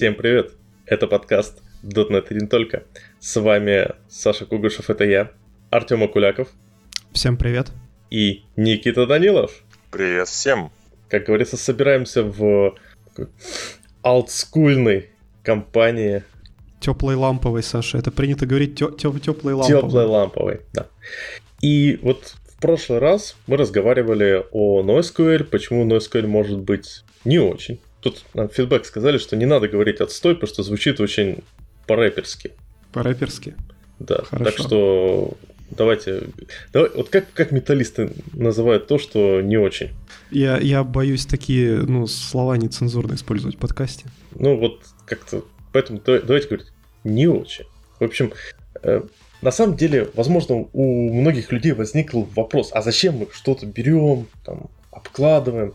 Всем 0.00 0.14
привет! 0.14 0.52
Это 0.86 1.06
подкаст 1.06 1.62
.NET 1.82 2.28
и 2.30 2.34
не 2.34 2.46
только. 2.46 2.84
С 3.18 3.38
вами 3.38 3.86
Саша 4.08 4.46
Кугушев, 4.46 4.88
это 4.88 5.04
я, 5.04 5.30
Артем 5.68 6.02
Акуляков. 6.02 6.48
Всем 7.12 7.36
привет. 7.36 7.70
И 8.08 8.44
Никита 8.56 9.06
Данилов. 9.06 9.62
Привет 9.90 10.26
всем. 10.26 10.72
Как 11.10 11.26
говорится, 11.26 11.58
собираемся 11.58 12.22
в 12.22 12.76
олдскульной 14.00 15.10
компании. 15.42 16.22
Теплой 16.80 17.16
ламповой, 17.16 17.62
Саша. 17.62 17.98
Это 17.98 18.10
принято 18.10 18.46
говорить 18.46 18.76
тё- 18.76 18.92
тё- 18.92 19.18
теплой 19.18 19.52
ламповой. 19.52 19.82
Теплой 19.82 20.06
ламповой, 20.06 20.60
да. 20.72 20.86
И 21.60 21.98
вот 22.00 22.36
в 22.46 22.58
прошлый 22.58 23.00
раз 23.00 23.36
мы 23.46 23.58
разговаривали 23.58 24.46
о 24.50 24.82
NoSQL, 24.82 25.44
почему 25.44 25.84
NoSQL 25.86 26.26
может 26.26 26.58
быть 26.58 27.04
не 27.26 27.38
очень. 27.38 27.80
Тут 28.00 28.24
нам 28.34 28.48
фидбэк 28.48 28.84
сказали, 28.84 29.18
что 29.18 29.36
не 29.36 29.46
надо 29.46 29.68
говорить 29.68 30.00
отстой, 30.00 30.34
потому 30.34 30.52
что 30.52 30.62
звучит 30.62 31.00
очень 31.00 31.42
по-рэперски. 31.86 32.52
По-рэперски? 32.92 33.54
Да, 33.98 34.22
Хорошо. 34.24 34.44
так 34.44 34.54
что 34.58 35.36
давайте... 35.70 36.28
Давай, 36.72 36.90
вот 36.94 37.10
как, 37.10 37.32
как 37.32 37.52
металлисты 37.52 38.12
называют 38.32 38.86
то, 38.86 38.98
что 38.98 39.40
не 39.40 39.56
очень? 39.58 39.90
Я, 40.30 40.58
я 40.58 40.84
боюсь 40.84 41.26
такие 41.26 41.76
ну, 41.82 42.06
слова 42.06 42.56
нецензурно 42.56 43.14
использовать 43.14 43.56
в 43.56 43.58
подкасте. 43.58 44.06
Ну 44.34 44.56
вот 44.56 44.80
как-то... 45.04 45.44
Поэтому 45.72 46.00
давайте 46.04 46.48
говорить 46.48 46.68
не 47.04 47.26
очень. 47.26 47.66
В 47.98 48.04
общем, 48.04 48.32
э, 48.82 49.02
на 49.42 49.50
самом 49.50 49.76
деле, 49.76 50.08
возможно, 50.14 50.66
у 50.72 51.12
многих 51.12 51.52
людей 51.52 51.72
возникл 51.72 52.22
вопрос, 52.34 52.70
а 52.72 52.82
зачем 52.82 53.18
мы 53.18 53.28
что-то 53.32 53.66
берем, 53.66 54.26
там, 54.44 54.68
обкладываем? 54.90 55.74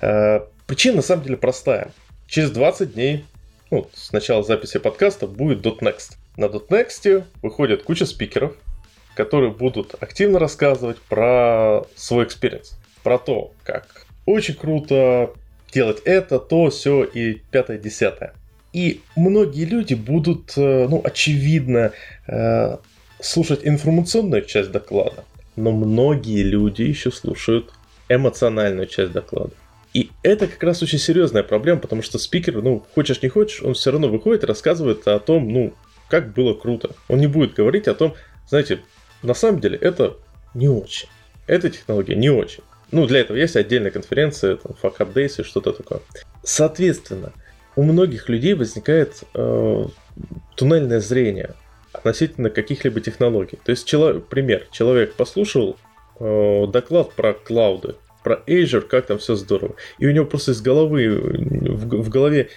Э, 0.00 0.40
причина 0.66 0.96
на 0.96 1.02
самом 1.02 1.24
деле 1.24 1.36
простая. 1.36 1.92
Через 2.26 2.50
20 2.50 2.94
дней, 2.94 3.24
ну, 3.70 3.88
с 3.94 4.12
начала 4.12 4.42
записи 4.42 4.78
подкаста, 4.78 5.26
будет 5.26 5.64
.next. 5.64 6.16
На 6.36 6.46
.next 6.46 7.24
выходит 7.42 7.82
куча 7.82 8.06
спикеров, 8.06 8.56
которые 9.14 9.52
будут 9.52 9.94
активно 10.00 10.38
рассказывать 10.38 10.98
про 10.98 11.84
свой 11.94 12.24
experience. 12.24 12.78
Про 13.02 13.18
то, 13.18 13.52
как 13.62 14.06
очень 14.26 14.54
круто 14.54 15.32
делать 15.72 16.02
это, 16.04 16.38
то, 16.38 16.70
все 16.70 17.04
и 17.04 17.34
пятое, 17.50 17.78
десятое. 17.78 18.34
И 18.72 19.00
многие 19.14 19.64
люди 19.64 19.94
будут, 19.94 20.52
э, 20.56 20.86
ну, 20.88 21.00
очевидно, 21.02 21.92
э, 22.26 22.76
слушать 23.20 23.60
информационную 23.62 24.44
часть 24.44 24.70
доклада, 24.70 25.24
но 25.54 25.72
многие 25.72 26.42
люди 26.42 26.82
еще 26.82 27.10
слушают 27.10 27.72
эмоциональную 28.08 28.86
часть 28.86 29.12
доклада. 29.12 29.52
И 29.96 30.10
это 30.22 30.46
как 30.46 30.62
раз 30.62 30.82
очень 30.82 30.98
серьезная 30.98 31.42
проблема, 31.42 31.80
потому 31.80 32.02
что 32.02 32.18
спикер, 32.18 32.60
ну, 32.60 32.84
хочешь 32.94 33.22
не 33.22 33.30
хочешь, 33.30 33.62
он 33.62 33.72
все 33.72 33.90
равно 33.90 34.08
выходит 34.08 34.42
и 34.42 34.46
рассказывает 34.46 35.08
о 35.08 35.18
том, 35.18 35.48
ну, 35.48 35.72
как 36.10 36.34
было 36.34 36.52
круто. 36.52 36.90
Он 37.08 37.18
не 37.18 37.26
будет 37.26 37.54
говорить 37.54 37.88
о 37.88 37.94
том, 37.94 38.14
знаете, 38.46 38.80
на 39.22 39.32
самом 39.32 39.58
деле 39.58 39.78
это 39.78 40.18
не 40.52 40.68
очень. 40.68 41.08
Эта 41.46 41.70
технология 41.70 42.14
не 42.14 42.28
очень. 42.28 42.62
Ну, 42.92 43.06
для 43.06 43.20
этого 43.20 43.38
есть 43.38 43.56
отдельная 43.56 43.90
конференция, 43.90 44.56
там, 44.56 44.76
Fuck 44.82 44.98
Up 44.98 45.14
Days 45.14 45.40
и 45.40 45.44
что-то 45.44 45.72
такое. 45.72 46.00
Соответственно, 46.42 47.32
у 47.74 47.82
многих 47.82 48.28
людей 48.28 48.52
возникает 48.52 49.22
э, 49.32 49.84
туннельное 50.56 51.00
зрение 51.00 51.54
относительно 51.92 52.50
каких-либо 52.50 53.00
технологий. 53.00 53.58
То 53.64 53.70
есть, 53.70 53.86
человек, 53.86 54.26
пример, 54.26 54.66
человек 54.72 55.14
послушал 55.14 55.78
э, 56.20 56.66
доклад 56.66 57.14
про 57.14 57.32
клауды, 57.32 57.94
про 58.26 58.42
Azure, 58.48 58.80
как 58.80 59.06
там 59.06 59.18
все 59.18 59.36
здорово. 59.36 59.76
И 60.00 60.06
у 60.08 60.10
него 60.10 60.26
просто 60.26 60.50
из 60.50 60.60
головы, 60.60 61.08
в, 61.08 62.02
в 62.02 62.08
голове 62.08 62.48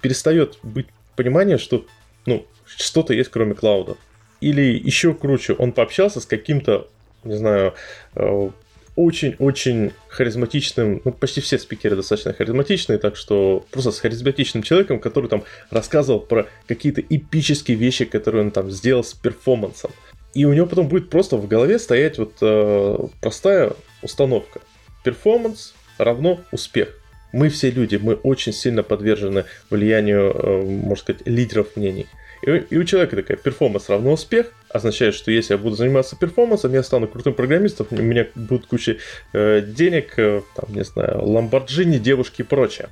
перестает 0.00 0.58
быть 0.62 0.86
понимание, 1.14 1.58
что 1.58 1.84
ну, 2.24 2.46
что-то 2.64 3.12
есть 3.12 3.30
кроме 3.30 3.52
клауда. 3.52 3.98
Или 4.40 4.62
еще 4.62 5.12
круче, 5.12 5.52
он 5.58 5.72
пообщался 5.72 6.20
с 6.20 6.24
каким-то, 6.24 6.88
не 7.22 7.36
знаю, 7.36 7.74
э, 8.14 8.48
очень-очень 8.96 9.92
харизматичным, 10.08 11.02
ну, 11.04 11.12
почти 11.12 11.42
все 11.42 11.58
спикеры 11.58 11.96
достаточно 11.96 12.32
харизматичные, 12.32 12.98
так 12.98 13.16
что 13.16 13.66
просто 13.70 13.92
с 13.92 14.00
харизматичным 14.00 14.62
человеком, 14.62 15.00
который 15.00 15.28
там 15.28 15.44
рассказывал 15.68 16.20
про 16.20 16.46
какие-то 16.66 17.02
эпические 17.02 17.76
вещи, 17.76 18.06
которые 18.06 18.44
он 18.44 18.50
там 18.52 18.70
сделал 18.70 19.04
с 19.04 19.12
перформансом. 19.12 19.90
И 20.32 20.46
у 20.46 20.54
него 20.54 20.66
потом 20.66 20.88
будет 20.88 21.10
просто 21.10 21.36
в 21.36 21.46
голове 21.46 21.78
стоять 21.78 22.16
вот 22.16 22.32
э, 22.40 22.98
простая 23.20 23.74
установка– 24.00 24.62
Performance 25.04 25.74
равно 25.98 26.40
успех. 26.50 26.88
Мы 27.32 27.48
все 27.48 27.70
люди, 27.70 27.96
мы 27.96 28.14
очень 28.14 28.52
сильно 28.52 28.82
подвержены 28.82 29.44
влиянию, 29.70 30.30
э, 30.32 30.62
можно 30.62 30.96
сказать, 30.96 31.22
лидеров 31.26 31.76
мнений. 31.76 32.06
И, 32.42 32.76
у 32.76 32.84
человека 32.84 33.16
такая 33.16 33.36
performance 33.36 33.88
равно 33.88 34.12
успех, 34.12 34.52
означает, 34.68 35.14
что 35.14 35.30
если 35.30 35.54
я 35.54 35.58
буду 35.58 35.76
заниматься 35.76 36.14
перформансом, 36.16 36.72
я 36.74 36.82
стану 36.82 37.08
крутым 37.08 37.32
программистом, 37.34 37.86
у 37.90 37.96
меня 37.96 38.26
будет 38.34 38.66
куча 38.66 38.98
э, 39.32 39.62
денег, 39.66 40.18
э, 40.18 40.42
там, 40.54 40.74
не 40.74 40.84
знаю, 40.84 41.24
ламборджини, 41.24 41.98
девушки 41.98 42.42
и 42.42 42.44
прочее. 42.44 42.88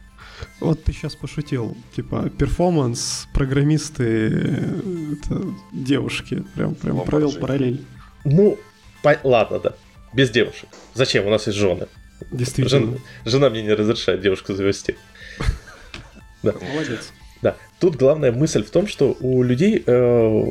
Вот 0.61 0.83
ты 0.83 0.93
сейчас 0.93 1.15
пошутил, 1.15 1.77
типа 1.95 2.31
performance, 2.31 3.29
программисты, 3.35 4.05
э, 4.05 5.13
это 5.13 5.43
девушки, 5.73 6.45
прям, 6.55 6.75
прям 6.75 7.01
провел 7.05 7.33
параллель. 7.33 7.85
Ну, 8.25 8.59
по- 9.03 9.21
ладно, 9.23 9.61
да, 9.61 9.75
без 10.15 10.31
девушек. 10.31 10.69
Зачем? 10.95 11.27
У 11.27 11.31
нас 11.31 11.47
есть 11.47 11.59
жены. 11.59 11.87
Действительно. 12.31 12.87
Жена, 12.87 12.99
жена 13.25 13.51
мне 13.51 13.63
не 13.63 13.73
разрешает 13.73 14.21
девушку 14.21 14.55
завести. 14.55 14.97
Да. 16.43 16.55
Молодец. 16.75 17.13
Да. 17.41 17.57
Тут 17.79 17.95
главная 17.95 18.33
мысль 18.33 18.65
в 18.65 18.71
том, 18.71 18.89
что 18.89 19.17
у 19.21 19.45
людей, 19.45 19.81
э, 19.87 20.45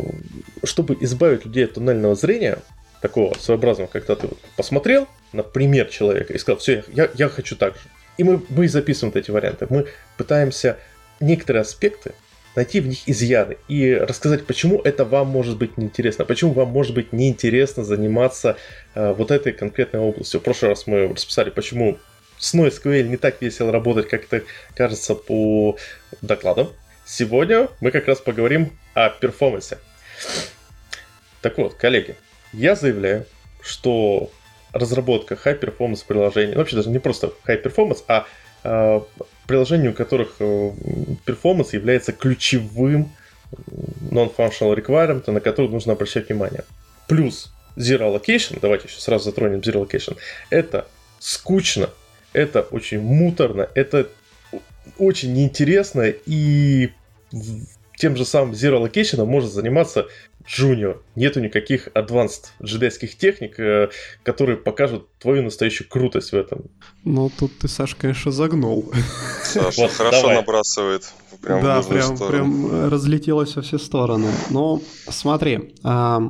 чтобы 0.63 0.97
избавить 1.01 1.43
людей 1.43 1.65
от 1.65 1.73
туннельного 1.73 2.15
зрения, 2.15 2.59
такого 3.01 3.33
своеобразного, 3.37 3.87
когда 3.87 4.15
ты 4.15 4.27
вот 4.27 4.39
посмотрел 4.55 5.07
на 5.33 5.43
пример 5.43 5.87
человека 5.87 6.31
и 6.31 6.37
сказал, 6.37 6.59
все, 6.59 6.85
я, 6.93 7.09
я 7.15 7.27
хочу 7.27 7.57
так 7.57 7.73
же. 7.73 7.81
И 8.17 8.23
мы, 8.23 8.41
мы 8.49 8.69
записываем 8.69 9.11
вот 9.11 9.19
эти 9.19 9.31
варианты. 9.31 9.67
Мы 9.69 9.87
пытаемся 10.17 10.77
некоторые 11.19 11.61
аспекты 11.61 12.13
найти 12.56 12.79
в 12.79 12.88
них 12.88 13.07
изъяны 13.07 13.57
и 13.67 13.94
рассказать, 13.94 14.45
почему 14.45 14.81
это 14.81 15.06
вам 15.06 15.28
может 15.28 15.57
быть 15.57 15.78
неинтересно, 15.78 16.25
почему 16.25 16.51
вам 16.53 16.69
может 16.69 16.94
быть 16.94 17.13
неинтересно 17.13 17.84
заниматься 17.84 18.57
э, 18.94 19.13
вот 19.13 19.31
этой 19.31 19.53
конкретной 19.53 20.00
областью. 20.00 20.39
В 20.39 20.44
прошлый 20.44 20.69
раз 20.69 20.88
мы 20.88 21.07
расписали, 21.07 21.50
почему 21.50 21.97
с 22.38 22.53
NoSQL 22.53 23.03
не 23.03 23.17
так 23.17 23.41
весело 23.41 23.72
работать, 23.72 24.09
как 24.09 24.25
это 24.25 24.44
кажется 24.75 25.16
по 25.16 25.78
докладам. 26.22 26.69
Сегодня 27.06 27.69
мы 27.79 27.91
как 27.91 28.07
раз 28.07 28.19
поговорим 28.19 28.72
о 28.94 29.09
перформансе. 29.09 29.78
Так 31.41 31.57
вот, 31.57 31.75
коллеги, 31.75 32.16
я 32.53 32.75
заявляю, 32.75 33.25
что 33.61 34.31
разработка 34.73 35.35
high 35.35 35.59
performance 35.59 36.03
приложений, 36.06 36.53
ну, 36.53 36.59
вообще 36.59 36.75
даже 36.75 36.90
не 36.90 37.00
просто 37.00 37.34
high 37.45 37.61
performance, 37.61 38.03
а 38.07 38.25
э, 38.63 39.01
приложений, 39.51 39.89
у 39.89 39.94
которых 39.94 40.35
э, 40.39 40.72
перформанс 41.25 41.73
является 41.73 42.13
ключевым 42.13 43.12
non-functional 44.09 44.73
requirement, 44.78 45.29
на 45.29 45.41
который 45.41 45.69
нужно 45.69 45.91
обращать 45.91 46.29
внимание. 46.29 46.63
Плюс 47.09 47.51
Zero 47.75 48.09
Allocation, 48.09 48.59
давайте 48.61 48.88
еще 48.88 49.01
сразу 49.01 49.25
затронем 49.25 49.59
Zero 49.59 49.85
Allocation, 49.85 50.16
это 50.50 50.88
скучно, 51.19 51.90
это 52.31 52.61
очень 52.61 53.01
муторно, 53.01 53.67
это 53.75 54.07
очень 54.97 55.34
неинтересно, 55.34 56.13
и 56.25 56.91
тем 57.97 58.16
же 58.16 58.23
самым 58.23 58.53
Zero 58.53 58.81
Allocation 58.81 59.25
может 59.25 59.51
заниматься 59.51 60.07
Junior. 60.46 60.97
Нету 61.16 61.40
никаких 61.40 61.88
advanced 61.90 62.47
джедайских 62.62 63.18
техник, 63.18 63.59
э, 63.59 63.90
которые 64.24 64.57
покажут 64.57 65.07
твою 65.19 65.44
настоящую 65.44 65.90
крутость 65.90 66.32
в 66.32 66.35
этом. 66.35 66.66
Ну, 67.03 67.29
тут 67.29 67.58
ты, 67.59 67.67
Саш, 67.67 67.96
конечно, 67.96 68.32
загнул. 68.32 68.91
Саша 69.43 69.82
вот, 69.82 69.91
хорошо 69.91 70.22
давай. 70.22 70.35
набрасывает. 70.38 71.11
Прям 71.41 71.64
да, 71.64 71.82
прям, 71.82 72.17
прям 72.17 72.90
разлетелось 72.90 73.55
во 73.55 73.61
все 73.61 73.78
стороны. 73.78 74.29
Но 74.49 74.82
смотри, 75.09 75.73
а, 75.84 76.22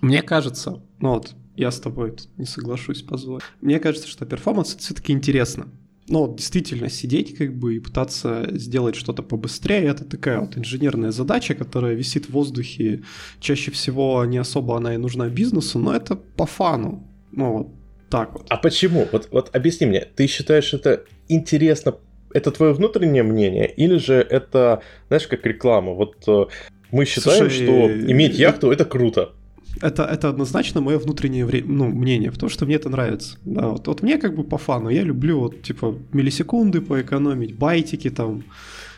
мне 0.00 0.22
кажется, 0.22 0.82
ну 1.00 1.14
вот, 1.14 1.32
я 1.56 1.70
с 1.70 1.80
тобой 1.80 2.14
не 2.36 2.46
соглашусь, 2.46 3.02
позволь. 3.02 3.40
Мне 3.60 3.80
кажется, 3.80 4.08
что 4.08 4.26
перформанс 4.26 4.74
это 4.74 4.82
все-таки 4.82 5.12
интересно 5.12 5.68
ну, 6.08 6.34
действительно 6.34 6.90
сидеть 6.90 7.36
как 7.36 7.54
бы 7.54 7.76
и 7.76 7.80
пытаться 7.80 8.46
сделать 8.52 8.94
что-то 8.94 9.22
побыстрее, 9.22 9.84
это 9.84 10.04
такая 10.04 10.40
вот 10.40 10.56
инженерная 10.58 11.12
задача, 11.12 11.54
которая 11.54 11.94
висит 11.94 12.26
в 12.26 12.30
воздухе. 12.30 13.02
Чаще 13.40 13.70
всего 13.70 14.24
не 14.24 14.38
особо 14.38 14.76
она 14.76 14.94
и 14.94 14.98
нужна 14.98 15.28
бизнесу, 15.28 15.78
но 15.78 15.94
это 15.94 16.16
по 16.16 16.46
фану. 16.46 17.08
Ну, 17.32 17.52
вот 17.52 17.68
так 18.10 18.34
вот. 18.34 18.46
А 18.48 18.56
почему? 18.56 19.08
Вот, 19.12 19.28
вот 19.30 19.54
объясни 19.56 19.86
мне, 19.86 20.00
ты 20.00 20.26
считаешь 20.26 20.74
это 20.74 21.04
интересно, 21.28 21.94
это 22.32 22.50
твое 22.50 22.74
внутреннее 22.74 23.22
мнение, 23.22 23.72
или 23.72 23.96
же 23.96 24.14
это, 24.14 24.82
знаешь, 25.08 25.26
как 25.26 25.46
реклама? 25.46 25.92
Вот 25.94 26.16
э, 26.26 26.46
мы 26.90 27.06
считаем, 27.06 27.50
Слушай, 27.50 27.64
что 27.64 28.10
иметь 28.10 28.38
яхту 28.38 28.70
это 28.70 28.84
круто 28.84 29.32
это, 29.80 30.04
это 30.04 30.28
однозначно 30.28 30.80
мое 30.80 30.98
внутреннее 30.98 31.46
вре- 31.46 31.64
ну, 31.64 31.86
мнение, 31.88 32.30
потому 32.30 32.50
что 32.50 32.66
мне 32.66 32.76
это 32.76 32.88
нравится. 32.88 33.38
Да, 33.44 33.68
вот, 33.68 33.86
вот 33.86 34.02
мне 34.02 34.18
как 34.18 34.34
бы 34.34 34.44
по 34.44 34.58
фану, 34.58 34.88
я 34.88 35.02
люблю 35.02 35.40
вот 35.40 35.62
типа 35.62 35.96
миллисекунды 36.12 36.80
поэкономить, 36.80 37.56
байтики 37.56 38.10
там, 38.10 38.44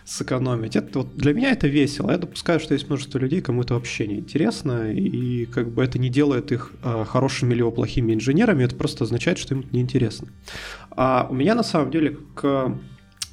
сэкономить. 0.05 0.77
Это 0.77 1.01
вот 1.01 1.17
для 1.17 1.35
меня 1.35 1.51
это 1.51 1.67
весело. 1.67 2.11
Я 2.13 2.19
допускаю, 2.19 2.61
что 2.61 2.75
есть 2.75 2.87
множество 2.87 3.19
людей, 3.19 3.41
кому 3.41 3.63
это 3.63 3.75
вообще 3.75 4.07
не 4.07 4.17
интересно, 4.17 4.93
и 4.93 5.47
как 5.47 5.69
бы 5.73 5.83
это 5.83 5.99
не 5.99 6.09
делает 6.09 6.53
их 6.53 6.73
э, 6.85 7.05
хорошими 7.05 7.55
или 7.55 7.69
плохими 7.71 8.15
инженерами, 8.15 8.65
это 8.65 8.77
просто 8.77 9.05
означает, 9.05 9.39
что 9.39 9.55
им 9.55 9.61
это 9.61 9.69
неинтересно. 9.73 10.29
А 10.91 11.27
у 11.29 11.35
меня 11.35 11.55
на 11.55 11.65
самом 11.65 11.91
деле 11.91 12.17
к 12.35 12.79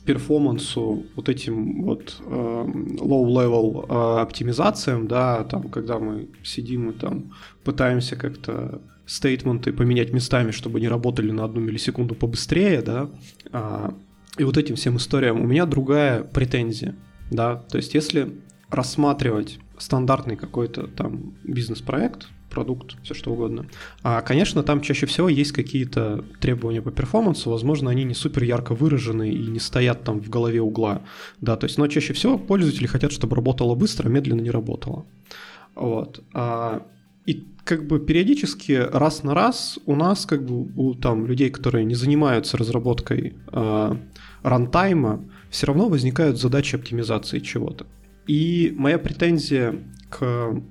перформансу, 0.05 1.05
вот 1.15 1.29
этим 1.29 1.83
вот 1.83 2.21
э, 2.25 2.65
low-level 2.99 3.85
э, 3.87 4.21
оптимизациям, 4.21 5.07
да, 5.07 5.43
там, 5.45 5.69
когда 5.69 5.99
мы 5.99 6.27
сидим 6.43 6.89
и 6.89 6.93
там 6.93 7.33
пытаемся 7.63 8.15
как-то 8.15 8.81
стейтменты 9.05 9.71
поменять 9.73 10.13
местами, 10.13 10.51
чтобы 10.51 10.79
они 10.79 10.87
работали 10.87 11.31
на 11.31 11.45
одну 11.45 11.61
миллисекунду 11.61 12.15
побыстрее, 12.15 12.81
да, 12.81 13.09
а, 13.51 13.93
и 14.37 14.43
вот 14.43 14.57
этим 14.57 14.75
всем 14.75 14.97
историям. 14.97 15.41
У 15.41 15.45
меня 15.45 15.65
другая 15.65 16.23
претензия, 16.23 16.95
да, 17.31 17.55
то 17.55 17.77
есть 17.77 17.93
если 17.93 18.33
рассматривать 18.69 19.59
стандартный 19.77 20.35
какой-то 20.35 20.87
там 20.87 21.33
бизнес-проект, 21.43 22.27
продукт, 22.53 22.95
все 23.03 23.13
что 23.13 23.31
угодно. 23.31 23.65
А, 24.03 24.21
конечно, 24.21 24.63
там 24.63 24.81
чаще 24.81 25.05
всего 25.05 25.27
есть 25.27 25.51
какие-то 25.51 26.23
требования 26.39 26.81
по 26.81 26.91
перформансу, 26.91 27.49
возможно, 27.49 27.89
они 27.89 28.03
не 28.03 28.13
супер 28.13 28.43
ярко 28.43 28.75
выражены 28.75 29.29
и 29.31 29.47
не 29.47 29.59
стоят 29.59 30.03
там 30.03 30.21
в 30.21 30.29
голове 30.29 30.61
угла, 30.61 31.01
да, 31.41 31.55
то 31.55 31.65
есть, 31.65 31.77
но 31.77 31.87
чаще 31.87 32.13
всего 32.13 32.37
пользователи 32.37 32.87
хотят, 32.87 33.11
чтобы 33.11 33.35
работало 33.35 33.75
быстро, 33.75 34.09
медленно 34.09 34.41
не 34.41 34.51
работало. 34.51 35.05
Вот. 35.75 36.23
А, 36.33 36.85
и 37.25 37.45
как 37.63 37.87
бы 37.87 37.99
периодически 37.99 38.73
раз 38.73 39.23
на 39.23 39.33
раз 39.33 39.79
у 39.85 39.95
нас 39.95 40.25
как 40.25 40.45
бы 40.45 40.67
у 40.75 40.93
там 40.93 41.25
людей, 41.25 41.49
которые 41.49 41.85
не 41.85 41.95
занимаются 41.95 42.57
разработкой 42.57 43.35
э, 43.51 43.95
рантайма, 44.43 45.23
все 45.49 45.67
равно 45.67 45.87
возникают 45.87 46.39
задачи 46.39 46.75
оптимизации 46.75 47.39
чего-то. 47.39 47.85
И 48.27 48.73
моя 48.77 48.99
претензия 48.99 49.75
к 50.09 50.61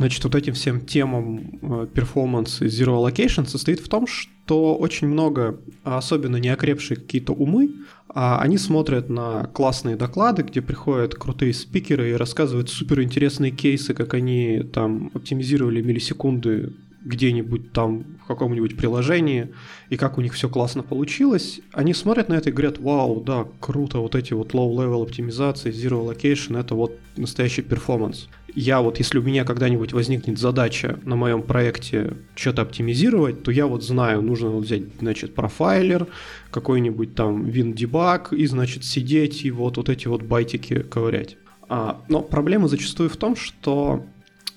значит, 0.00 0.24
вот 0.24 0.34
этим 0.34 0.54
всем 0.54 0.80
темам 0.80 1.88
перформанс 1.94 2.62
и 2.62 2.66
zero 2.66 2.96
allocation 2.96 3.46
состоит 3.46 3.80
в 3.80 3.88
том, 3.88 4.06
что 4.06 4.74
очень 4.74 5.08
много, 5.08 5.60
особенно 5.84 6.36
неокрепшие 6.38 6.96
какие-то 6.96 7.32
умы, 7.32 7.70
а 8.08 8.40
они 8.40 8.58
смотрят 8.58 9.08
на 9.10 9.44
классные 9.52 9.96
доклады, 9.96 10.42
где 10.42 10.62
приходят 10.62 11.14
крутые 11.14 11.52
спикеры 11.52 12.10
и 12.10 12.14
рассказывают 12.14 12.70
суперинтересные 12.70 13.52
кейсы, 13.52 13.94
как 13.94 14.14
они 14.14 14.62
там 14.72 15.10
оптимизировали 15.14 15.82
миллисекунды 15.82 16.72
где-нибудь 17.02 17.72
там 17.72 18.04
в 18.24 18.26
каком-нибудь 18.26 18.76
приложении, 18.76 19.48
и 19.88 19.96
как 19.96 20.18
у 20.18 20.20
них 20.20 20.34
все 20.34 20.48
классно 20.48 20.82
получилось, 20.82 21.60
они 21.72 21.94
смотрят 21.94 22.28
на 22.28 22.34
это 22.34 22.50
и 22.50 22.52
говорят, 22.52 22.78
вау, 22.78 23.20
да, 23.20 23.46
круто, 23.60 23.98
вот 23.98 24.14
эти 24.14 24.34
вот 24.34 24.52
low-level 24.52 25.02
оптимизации, 25.02 25.70
zero 25.70 26.06
allocation, 26.06 26.58
это 26.58 26.74
вот 26.74 26.98
настоящий 27.16 27.62
перформанс. 27.62 28.28
Я 28.54 28.80
вот, 28.80 28.98
если 28.98 29.18
у 29.18 29.22
меня 29.22 29.44
когда-нибудь 29.44 29.92
возникнет 29.92 30.38
задача 30.38 30.98
на 31.04 31.16
моем 31.16 31.42
проекте 31.42 32.16
что-то 32.34 32.62
оптимизировать, 32.62 33.42
то 33.42 33.50
я 33.50 33.66
вот 33.66 33.84
знаю, 33.84 34.22
нужно 34.22 34.50
вот 34.50 34.64
взять, 34.64 34.82
значит, 34.98 35.34
профайлер, 35.34 36.06
какой-нибудь 36.50 37.14
там 37.14 37.46
WinDebug, 37.46 38.34
и, 38.36 38.46
значит, 38.46 38.84
сидеть 38.84 39.44
и 39.44 39.50
вот, 39.50 39.76
вот 39.76 39.88
эти 39.88 40.08
вот 40.08 40.22
байтики 40.22 40.80
ковырять. 40.80 41.36
А, 41.68 42.02
но 42.08 42.20
проблема 42.20 42.68
зачастую 42.68 43.08
в 43.08 43.16
том, 43.16 43.36
что 43.36 44.04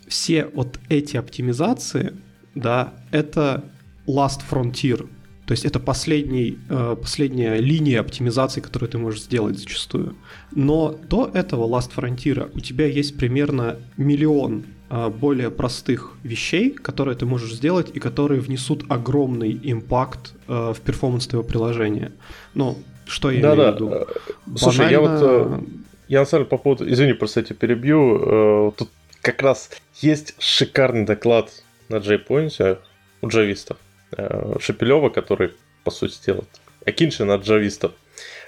все 0.07 0.45
вот 0.53 0.79
эти 0.89 1.17
оптимизации, 1.17 2.13
да, 2.55 2.93
это 3.11 3.63
last 4.07 4.41
frontier, 4.49 5.07
то 5.45 5.51
есть 5.51 5.65
это 5.65 5.79
последний, 5.79 6.57
э, 6.69 6.95
последняя 6.99 7.57
линия 7.57 7.99
оптимизации, 7.99 8.61
которую 8.61 8.89
ты 8.89 8.97
можешь 8.97 9.23
сделать 9.23 9.57
зачастую. 9.59 10.15
Но 10.51 10.97
до 11.09 11.29
этого 11.33 11.67
Last 11.67 11.91
Frontier 11.95 12.49
у 12.53 12.59
тебя 12.61 12.87
есть 12.87 13.17
примерно 13.17 13.77
миллион 13.97 14.63
э, 14.89 15.09
более 15.09 15.51
простых 15.51 16.13
вещей, 16.23 16.71
которые 16.71 17.17
ты 17.17 17.25
можешь 17.25 17.53
сделать 17.53 17.91
и 17.93 17.99
которые 17.99 18.39
внесут 18.39 18.85
огромный 18.89 19.59
импакт 19.63 20.33
э, 20.47 20.73
в 20.73 20.79
перформанс 20.79 21.27
твоего 21.27 21.45
приложения. 21.45 22.13
Ну, 22.53 22.77
что 23.05 23.29
я 23.29 23.41
да, 23.41 23.55
имею 23.55 23.71
в 23.71 23.75
виду? 23.75 23.87
Банально... 23.89 24.57
Слушай, 24.57 24.91
я 24.91 25.01
вот... 25.01 25.63
Я 26.07 26.19
на 26.19 26.25
самом 26.25 26.43
деле 26.43 26.49
по 26.49 26.57
поводу... 26.57 26.89
Извини, 26.89 27.13
просто 27.13 27.41
я 27.41 27.45
тебя 27.45 27.55
перебью. 27.57 28.73
Тут 28.77 28.89
как 29.21 29.41
раз 29.41 29.71
есть 30.01 30.35
шикарный 30.37 31.05
доклад 31.05 31.62
на 31.89 31.95
JPoint 31.97 32.79
у 33.21 33.27
джавистов 33.27 33.77
Э, 34.17 34.55
Шепелева, 34.59 35.09
который, 35.09 35.53
по 35.83 35.91
сути 35.91 36.17
дела, 36.25 36.43
Акиншин 36.85 37.31
от 37.31 37.43
джавистов, 37.43 37.93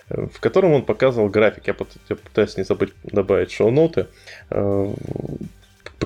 э, 0.09 0.27
в 0.27 0.39
котором 0.39 0.73
он 0.73 0.85
показывал 0.85 1.29
график. 1.29 1.67
Я, 1.67 1.73
пытаюсь 1.73 2.57
не 2.57 2.63
забыть 2.63 2.93
добавить 3.03 3.51
шоу-ноты, 3.51 4.07
э, 4.49 4.93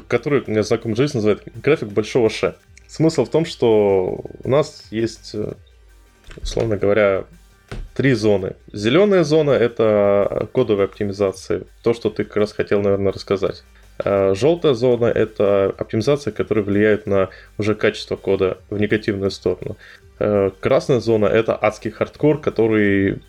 который 0.08 0.42
у 0.42 0.50
меня 0.50 0.64
знакомый 0.64 0.96
джавист 0.96 1.16
называет 1.16 1.44
график 1.62 1.90
большого 1.90 2.30
ше. 2.30 2.56
Смысл 2.88 3.26
в 3.26 3.30
том, 3.30 3.46
что 3.46 4.22
у 4.44 4.50
нас 4.50 4.86
есть, 4.90 5.36
условно 6.42 6.76
говоря, 6.78 7.26
три 7.94 8.14
зоны. 8.14 8.56
Зеленая 8.74 9.24
зона 9.24 9.52
это 9.52 10.50
кодовая 10.54 10.86
оптимизация, 10.86 11.64
то, 11.84 11.94
что 11.94 12.10
ты 12.10 12.24
как 12.24 12.38
раз 12.38 12.54
хотел, 12.54 12.82
наверное, 12.82 13.12
рассказать. 13.12 13.64
Э, 14.04 14.34
Желтая 14.36 14.74
зона— 14.74 15.06
это 15.16 15.74
оптимизация, 15.78 16.32
которая 16.32 16.64
влияет 16.64 17.06
на 17.06 17.30
уже 17.58 17.76
качество 17.76 18.16
кода 18.16 18.58
в 18.70 18.80
негативную 18.80 19.32
сторону. 19.32 19.78
Э, 20.20 20.52
красная 20.60 21.00
зона— 21.00 21.26
это 21.28 21.58
адский 21.60 21.92
хардкор, 21.92 22.40
который... 22.40 23.22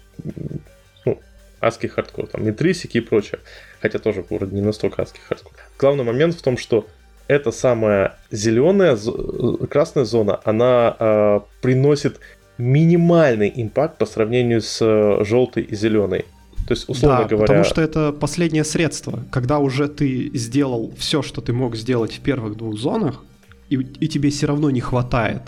Ну, 1.05 1.21
адский 1.61 1.89
хардкор, 1.89 2.27
там, 2.29 2.45
интринсики 2.45 2.99
и 2.99 3.01
прочее. 3.01 3.41
Хотя 3.81 3.99
тоже 3.99 4.25
вроде 4.29 4.55
не 4.55 4.63
настолько 4.63 5.03
адский 5.03 5.23
хардкор. 5.29 5.53
Главный 5.79 6.05
момент 6.05 6.35
в 6.35 6.43
том, 6.43 6.57
что 6.57 6.87
эта 7.27 7.51
самая 7.51 8.17
зеленая, 8.31 8.97
э, 8.97 9.67
красная 9.67 10.05
зона, 10.05 10.41
она 10.45 10.97
э, 10.99 11.41
приносит 11.63 12.21
минимальный 12.59 13.53
impact 13.57 13.99
по 13.99 14.07
сравнению 14.07 14.61
с 14.61 15.25
желтой 15.25 15.63
и 15.63 15.75
зеленой. 15.75 16.27
То 16.67 16.75
есть, 16.75 16.89
условно 16.89 17.23
да, 17.23 17.25
говоря... 17.25 17.47
потому 17.47 17.65
что 17.65 17.81
это 17.81 18.13
последнее 18.13 18.65
средство. 18.65 19.25
Когда 19.31 19.59
уже 19.59 19.89
ты 19.89 20.31
сделал 20.35 20.93
все, 20.97 21.23
что 21.23 21.41
ты 21.41 21.53
мог 21.53 21.77
сделать 21.77 22.13
в 22.13 22.21
первых 22.21 22.57
двух 22.57 22.79
зонах, 22.79 23.25
и, 23.71 23.77
и 23.77 24.09
тебе 24.09 24.31
все 24.31 24.47
равно 24.47 24.71
не 24.71 24.81
хватает, 24.81 25.43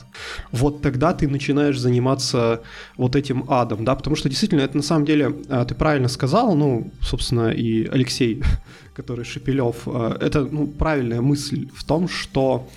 вот 0.53 0.81
тогда 0.81 1.13
ты 1.13 1.29
начинаешь 1.29 1.79
заниматься 1.79 2.63
вот 2.97 3.17
этим 3.17 3.45
адом, 3.49 3.85
да, 3.85 3.97
потому 3.97 4.15
что 4.17 4.29
действительно 4.29 4.61
это 4.61 4.77
на 4.77 4.83
самом 4.83 5.05
деле, 5.05 5.35
а, 5.49 5.65
ты 5.65 5.75
правильно 5.75 6.09
сказал, 6.09 6.55
ну, 6.55 6.91
собственно, 7.03 7.51
и 7.51 7.87
Алексей, 7.87 8.43
который 8.95 9.25
Шепелев, 9.25 9.83
а, 9.87 10.17
это 10.21 10.45
ну, 10.45 10.69
правильная 10.69 11.21
мысль 11.21 11.69
в 11.75 11.85
том, 11.85 12.09
что 12.09 12.69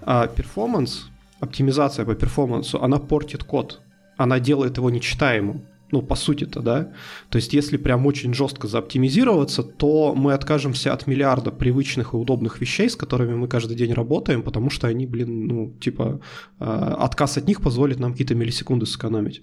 а, 0.00 0.28
перформанс, 0.28 1.08
оптимизация 1.40 2.04
по 2.04 2.14
перформансу, 2.14 2.80
она 2.80 2.98
портит 2.98 3.42
код, 3.42 3.80
она 4.16 4.38
делает 4.38 4.76
его 4.76 4.88
нечитаемым 4.88 5.62
ну, 5.92 6.02
по 6.02 6.16
сути-то, 6.16 6.60
да. 6.60 6.92
То 7.28 7.36
есть, 7.36 7.52
если 7.52 7.76
прям 7.76 8.06
очень 8.06 8.34
жестко 8.34 8.66
заоптимизироваться, 8.66 9.62
то 9.62 10.14
мы 10.14 10.32
откажемся 10.32 10.92
от 10.92 11.06
миллиарда 11.06 11.50
привычных 11.50 12.14
и 12.14 12.16
удобных 12.16 12.60
вещей, 12.60 12.88
с 12.88 12.96
которыми 12.96 13.34
мы 13.34 13.46
каждый 13.46 13.76
день 13.76 13.92
работаем, 13.92 14.42
потому 14.42 14.70
что 14.70 14.88
они, 14.88 15.06
блин, 15.06 15.46
ну, 15.46 15.72
типа, 15.80 16.20
э, 16.58 16.64
отказ 16.64 17.36
от 17.36 17.46
них 17.46 17.60
позволит 17.60 18.00
нам 18.00 18.12
какие-то 18.12 18.34
миллисекунды 18.34 18.86
сэкономить. 18.86 19.42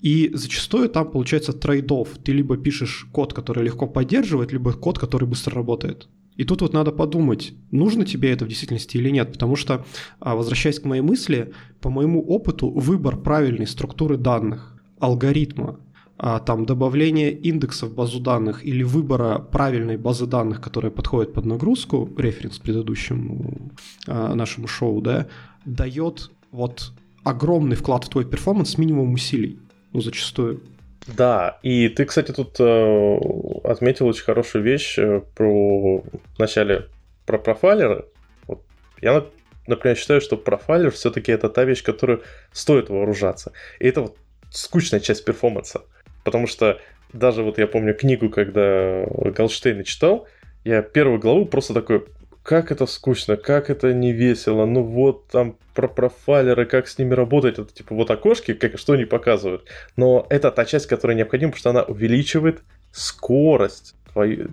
И 0.00 0.30
зачастую 0.34 0.88
там 0.88 1.10
получается 1.10 1.52
trade-off. 1.52 2.08
Ты 2.24 2.32
либо 2.32 2.56
пишешь 2.56 3.06
код, 3.12 3.34
который 3.34 3.64
легко 3.64 3.86
поддерживает, 3.86 4.52
либо 4.52 4.72
код, 4.72 4.98
который 4.98 5.26
быстро 5.26 5.56
работает. 5.56 6.08
И 6.38 6.44
тут 6.44 6.62
вот 6.62 6.72
надо 6.72 6.92
подумать, 6.92 7.52
нужно 7.72 8.04
тебе 8.04 8.30
это 8.30 8.44
в 8.44 8.48
действительности 8.48 8.96
или 8.96 9.10
нет, 9.10 9.32
потому 9.32 9.56
что, 9.56 9.84
а, 10.20 10.36
возвращаясь 10.36 10.78
к 10.78 10.84
моей 10.84 11.02
мысли, 11.02 11.52
по 11.80 11.90
моему 11.90 12.22
опыту, 12.22 12.70
выбор 12.70 13.16
правильной 13.16 13.66
структуры 13.66 14.16
данных, 14.16 14.80
алгоритма, 15.00 15.68
а, 15.70 15.87
там 16.18 16.66
добавление 16.66 17.30
индекса 17.30 17.86
в 17.86 17.94
базу 17.94 18.20
данных 18.20 18.64
или 18.64 18.82
выбора 18.82 19.38
правильной 19.38 19.96
базы 19.96 20.26
данных, 20.26 20.60
которая 20.60 20.90
подходит 20.90 21.32
под 21.32 21.46
нагрузку, 21.46 22.08
референс 22.18 22.58
к 22.58 22.62
предыдущему 22.62 23.70
а, 24.06 24.34
нашему 24.34 24.66
шоу, 24.66 25.00
да, 25.00 25.28
дает 25.64 26.30
вот 26.50 26.92
огромный 27.24 27.76
вклад 27.76 28.04
в 28.04 28.08
твой 28.08 28.24
перформанс 28.24 28.70
с 28.70 28.78
минимумом 28.78 29.12
усилий, 29.12 29.60
ну, 29.92 30.00
зачастую. 30.00 30.62
Да, 31.06 31.58
и 31.62 31.88
ты, 31.88 32.04
кстати, 32.04 32.32
тут 32.32 32.56
э, 32.58 33.18
отметил 33.64 34.06
очень 34.06 34.24
хорошую 34.24 34.62
вещь 34.62 34.98
э, 34.98 35.22
про 35.34 36.02
вначале 36.36 36.88
про 37.24 37.38
профайлеры. 37.38 38.06
Вот 38.46 38.62
я, 39.00 39.24
например, 39.66 39.96
считаю, 39.96 40.20
что 40.20 40.36
профайлер 40.36 40.90
все-таки 40.90 41.32
это 41.32 41.48
та 41.48 41.64
вещь, 41.64 41.82
которую 41.82 42.22
стоит 42.52 42.90
вооружаться. 42.90 43.52
И 43.78 43.86
это 43.86 44.02
вот 44.02 44.16
скучная 44.50 45.00
часть 45.00 45.24
перформанса. 45.24 45.82
Потому 46.28 46.46
что 46.46 46.78
даже 47.14 47.42
вот 47.42 47.56
я 47.56 47.66
помню 47.66 47.94
книгу, 47.94 48.28
когда 48.28 49.06
Голштейна 49.34 49.82
читал, 49.82 50.28
я 50.62 50.82
первую 50.82 51.18
главу 51.18 51.46
просто 51.46 51.72
такой, 51.72 52.04
как 52.42 52.70
это 52.70 52.84
скучно, 52.84 53.38
как 53.38 53.70
это 53.70 53.94
не 53.94 54.12
весело, 54.12 54.66
ну 54.66 54.82
вот 54.82 55.26
там 55.28 55.56
про 55.74 55.88
профайлеры, 55.88 56.66
как 56.66 56.86
с 56.86 56.98
ними 56.98 57.14
работать, 57.14 57.58
это 57.58 57.72
типа 57.72 57.94
вот 57.94 58.10
окошки, 58.10 58.52
как, 58.52 58.78
что 58.78 58.92
они 58.92 59.06
показывают. 59.06 59.64
Но 59.96 60.26
это 60.28 60.50
та 60.50 60.66
часть, 60.66 60.86
которая 60.86 61.16
необходима, 61.16 61.52
потому 61.52 61.60
что 61.60 61.70
она 61.70 61.82
увеличивает 61.84 62.60
скорость 62.92 63.94
твою, 64.12 64.50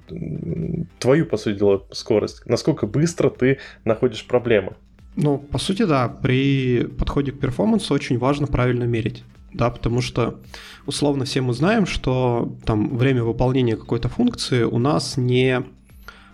твою, 1.00 1.26
по 1.26 1.36
сути 1.36 1.58
дела, 1.58 1.84
скорость, 1.92 2.46
насколько 2.46 2.88
быстро 2.88 3.30
ты 3.30 3.60
находишь 3.84 4.26
проблемы. 4.26 4.78
Ну, 5.18 5.40
по 5.40 5.58
сути, 5.58 5.84
да, 5.84 6.08
при 6.08 6.86
подходе 6.86 7.34
к 7.34 7.40
перформансу 7.42 7.94
очень 7.94 8.18
важно 8.18 8.48
правильно 8.48 8.86
мерить. 8.86 9.26
Да, 9.56 9.70
потому 9.70 10.02
что 10.02 10.42
условно 10.86 11.24
все 11.24 11.40
мы 11.40 11.54
знаем, 11.54 11.86
что 11.86 12.54
там 12.66 12.98
время 12.98 13.24
выполнения 13.24 13.78
какой-то 13.78 14.10
функции 14.10 14.64
у 14.64 14.80
нас 14.80 15.16
не 15.16 15.64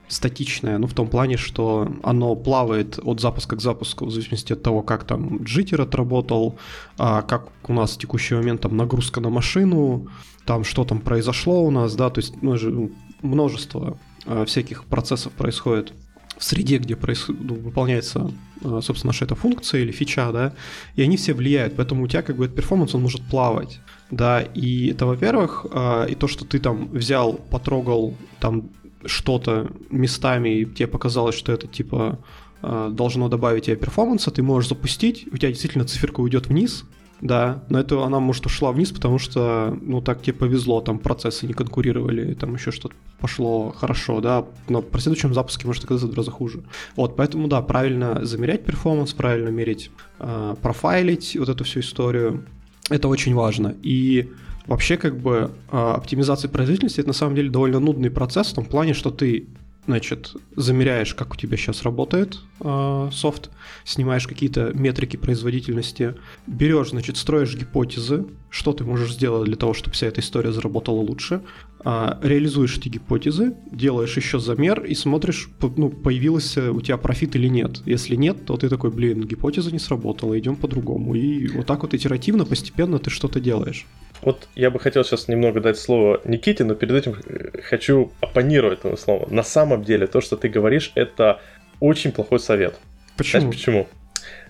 статичное, 0.08 0.80
ну, 0.80 0.88
в 0.88 0.94
том 0.94 1.08
плане, 1.08 1.38
что 1.38 1.88
оно 2.02 2.36
плавает 2.36 3.00
от 3.04 3.22
запуска 3.22 3.56
к 3.56 3.62
запуску, 3.62 4.06
в 4.06 4.12
зависимости 4.12 4.54
от 4.54 4.64
того, 4.64 4.82
как 4.82 5.04
там 5.04 5.44
джиттер 5.44 5.82
отработал, 5.82 6.58
а 6.98 7.22
как 7.22 7.50
у 7.68 7.74
нас 7.74 7.92
в 7.92 8.00
текущий 8.00 8.34
момент 8.34 8.62
там 8.62 8.76
нагрузка 8.76 9.22
на 9.22 9.30
машину, 9.30 10.08
там 10.46 10.64
что 10.64 10.84
там 10.84 11.00
произошло 11.00 11.64
у 11.64 11.70
нас, 11.70 11.96
да, 11.96 12.10
то 12.10 12.20
есть 12.20 12.34
ну, 12.42 12.58
же 12.58 12.90
множество 13.22 14.00
а, 14.26 14.46
всяких 14.46 14.86
процессов 14.86 15.32
происходит 15.34 15.94
в 16.42 16.44
среде, 16.44 16.80
где 16.80 16.96
происходит, 16.96 17.42
ну, 17.44 17.54
выполняется, 17.54 18.32
а, 18.64 18.82
собственно, 18.82 19.10
наша 19.10 19.26
эта 19.26 19.36
функция 19.36 19.82
или 19.82 19.92
фича, 19.92 20.32
да, 20.32 20.54
и 20.96 21.04
они 21.04 21.16
все 21.16 21.36
влияют, 21.36 21.76
поэтому 21.76 22.04
у 22.04 22.08
тебя 22.08 22.24
как 22.24 22.36
бы 22.36 22.46
этот 22.46 22.56
перформанс, 22.56 22.96
он 22.96 23.04
может 23.04 23.22
плавать, 23.22 23.80
да, 24.10 24.42
и 24.42 24.88
это, 24.88 25.06
во-первых, 25.06 25.68
а, 25.72 26.06
и 26.06 26.16
то, 26.16 26.28
что 26.28 26.44
ты 26.44 26.60
там 26.60 26.88
взял, 26.88 27.34
потрогал 27.34 28.16
там 28.40 28.72
что-то 29.06 29.70
местами, 29.92 30.50
и 30.50 30.66
тебе 30.66 30.88
показалось, 30.88 31.36
что 31.36 31.52
это 31.52 31.68
типа 31.68 32.20
должно 32.62 33.28
добавить 33.28 33.66
тебе 33.66 33.76
перформанса, 33.76 34.30
ты 34.30 34.44
можешь 34.44 34.70
запустить, 34.70 35.28
у 35.32 35.38
тебя 35.38 35.50
действительно 35.50 35.86
циферка 35.86 36.22
уйдет 36.22 36.48
вниз, 36.48 36.86
да, 37.22 37.64
но 37.70 37.80
это 37.80 38.04
она, 38.04 38.20
может, 38.20 38.46
ушла 38.48 38.72
вниз, 38.72 38.92
потому 38.92 39.20
что, 39.20 39.78
ну, 39.82 40.02
так 40.02 40.22
тебе 40.22 40.34
повезло, 40.34 40.82
там 40.82 40.98
процессы 40.98 41.46
не 41.46 41.54
конкурировали, 41.54 42.34
там 42.34 42.56
еще 42.56 42.72
что-то 42.72 42.96
пошло 43.20 43.72
хорошо, 43.72 44.22
да, 44.22 44.46
но 44.68 44.82
при 44.82 45.00
следующем 45.00 45.34
запуске 45.34 45.68
может 45.68 45.84
оказаться 45.84 46.08
в 46.08 46.18
раза 46.18 46.32
хуже. 46.32 46.64
Вот, 46.96 47.16
поэтому, 47.16 47.48
да, 47.48 47.62
правильно 47.62 48.26
замерять 48.26 48.66
перформанс, 48.66 49.14
правильно 49.14 49.50
мерить, 49.50 49.92
э, 50.20 50.56
профайлить 50.62 51.38
вот 51.40 51.50
эту 51.50 51.64
всю 51.64 51.82
историю, 51.82 52.44
это 52.90 53.08
очень 53.08 53.36
важно. 53.36 53.76
И 53.84 54.32
вообще, 54.66 54.98
как 54.98 55.20
бы, 55.20 55.52
э, 55.72 55.78
оптимизация 55.78 56.50
производительности— 56.50 57.00
это 57.02 57.10
на 57.10 57.14
самом 57.14 57.36
деле 57.36 57.52
довольно 57.52 57.80
нудный 57.80 58.10
процесс 58.10 58.48
в 58.48 58.56
том 58.56 58.66
плане, 58.66 58.96
что 58.96 59.12
ты 59.12 59.48
значит, 59.86 60.36
замеряешь, 60.56 61.16
как 61.16 61.34
у 61.34 61.38
тебя 61.38 61.58
сейчас 61.58 61.84
работает 61.84 62.40
э, 62.60 63.10
софт, 63.12 63.50
снимаешь 63.84 64.28
какие-то 64.28 64.72
метрики 64.74 65.18
производительности, 65.18 66.16
берешь, 66.46 66.90
значит, 66.92 67.18
строишь 67.18 67.56
гипотезы, 67.56 68.26
что 68.50 68.74
ты 68.74 68.84
можешь 68.84 69.14
сделать 69.14 69.46
для 69.46 69.56
того, 69.56 69.74
чтобы 69.74 69.96
вся 69.96 70.08
эта 70.08 70.22
история 70.22 70.52
заработала 70.52 71.00
лучше, 71.00 71.42
э, 71.84 72.18
реализуешь 72.22 72.78
эти 72.78 72.90
гипотезы, 72.90 73.56
делаешь 73.72 74.16
еще 74.16 74.40
замер 74.40 74.84
и 74.86 74.94
смотришь, 74.94 75.50
ну, 75.76 75.90
появился 75.90 76.72
у 76.72 76.82
тебя 76.82 76.98
профит 76.98 77.36
или 77.36 77.48
нет. 77.48 77.82
Если 77.86 78.16
нет, 78.16 78.46
то 78.46 78.58
ты 78.58 78.70
такой, 78.70 78.92
блин, 78.92 79.24
гипотеза 79.24 79.72
не 79.72 79.80
сработала, 79.80 80.38
идем 80.38 80.56
по-другому. 80.56 81.16
И 81.16 81.48
вот 81.48 81.66
так 81.66 81.82
вот 81.82 81.94
итеративно, 81.94 82.46
постепенно 82.46 83.00
ты 83.00 83.10
что-то 83.10 83.40
делаешь. 83.40 83.88
Вот 84.22 84.48
я 84.56 84.70
бы 84.70 84.80
хотел 84.80 85.04
сейчас 85.04 85.28
немного 85.28 85.62
дать 85.62 85.78
слово 85.80 86.22
Никите, 86.26 86.64
но 86.64 86.76
перед 86.76 86.94
этим 86.94 87.16
э, 87.26 87.62
хочу 87.64 88.12
оппонировать 88.22 88.80
этому 88.80 88.98
слову. 88.98 89.28
На 89.30 89.44
самом 89.44 89.84
деле, 89.84 90.06
то, 90.08 90.22
что 90.22 90.38
ты 90.38 90.48
говоришь, 90.48 90.92
это 90.96 91.40
очень 91.80 92.12
плохой 92.12 92.40
совет. 92.40 92.80
Почему? 93.18 93.42
Знаешь 93.42 93.56
почему? 93.56 93.88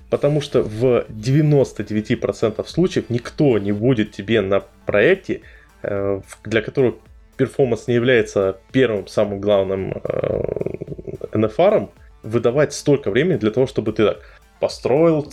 Потому 0.09 0.41
что 0.41 0.61
в 0.61 1.05
99% 1.07 2.67
случаев 2.67 3.05
никто 3.09 3.57
не 3.59 3.71
будет 3.71 4.11
тебе 4.11 4.41
на 4.41 4.63
проекте, 4.85 5.41
э, 5.83 6.21
для 6.43 6.61
которого 6.61 6.95
перформанс 7.37 7.87
не 7.87 7.95
является 7.95 8.57
первым, 8.73 9.07
самым 9.07 9.39
главным 9.39 9.93
NFR, 11.31 11.83
э, 11.83 11.87
выдавать 12.23 12.73
столько 12.73 13.09
времени 13.09 13.37
для 13.37 13.51
того, 13.51 13.67
чтобы 13.67 13.93
ты 13.93 14.05
так 14.05 14.19
построил 14.59 15.27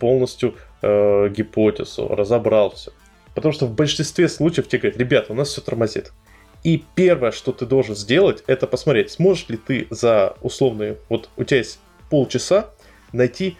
полностью 0.00 0.56
гипотезу, 0.82 2.08
разобрал 2.08 2.70
все. 2.70 2.90
Потому 3.34 3.52
что 3.52 3.66
в 3.66 3.74
большинстве 3.74 4.28
случаев 4.28 4.68
тебе 4.68 4.80
говорят, 4.80 4.98
ребята, 4.98 5.32
у 5.32 5.36
нас 5.36 5.48
все 5.48 5.60
тормозит. 5.60 6.12
И 6.64 6.84
первое, 6.94 7.32
что 7.32 7.52
ты 7.52 7.66
должен 7.66 7.96
сделать, 7.96 8.44
это 8.46 8.66
посмотреть, 8.66 9.10
сможешь 9.10 9.48
ли 9.48 9.56
ты 9.56 9.88
за 9.90 10.36
условные, 10.42 10.98
вот 11.08 11.28
у 11.36 11.44
тебя 11.44 11.58
есть 11.58 11.80
полчаса, 12.08 12.70
найти 13.12 13.56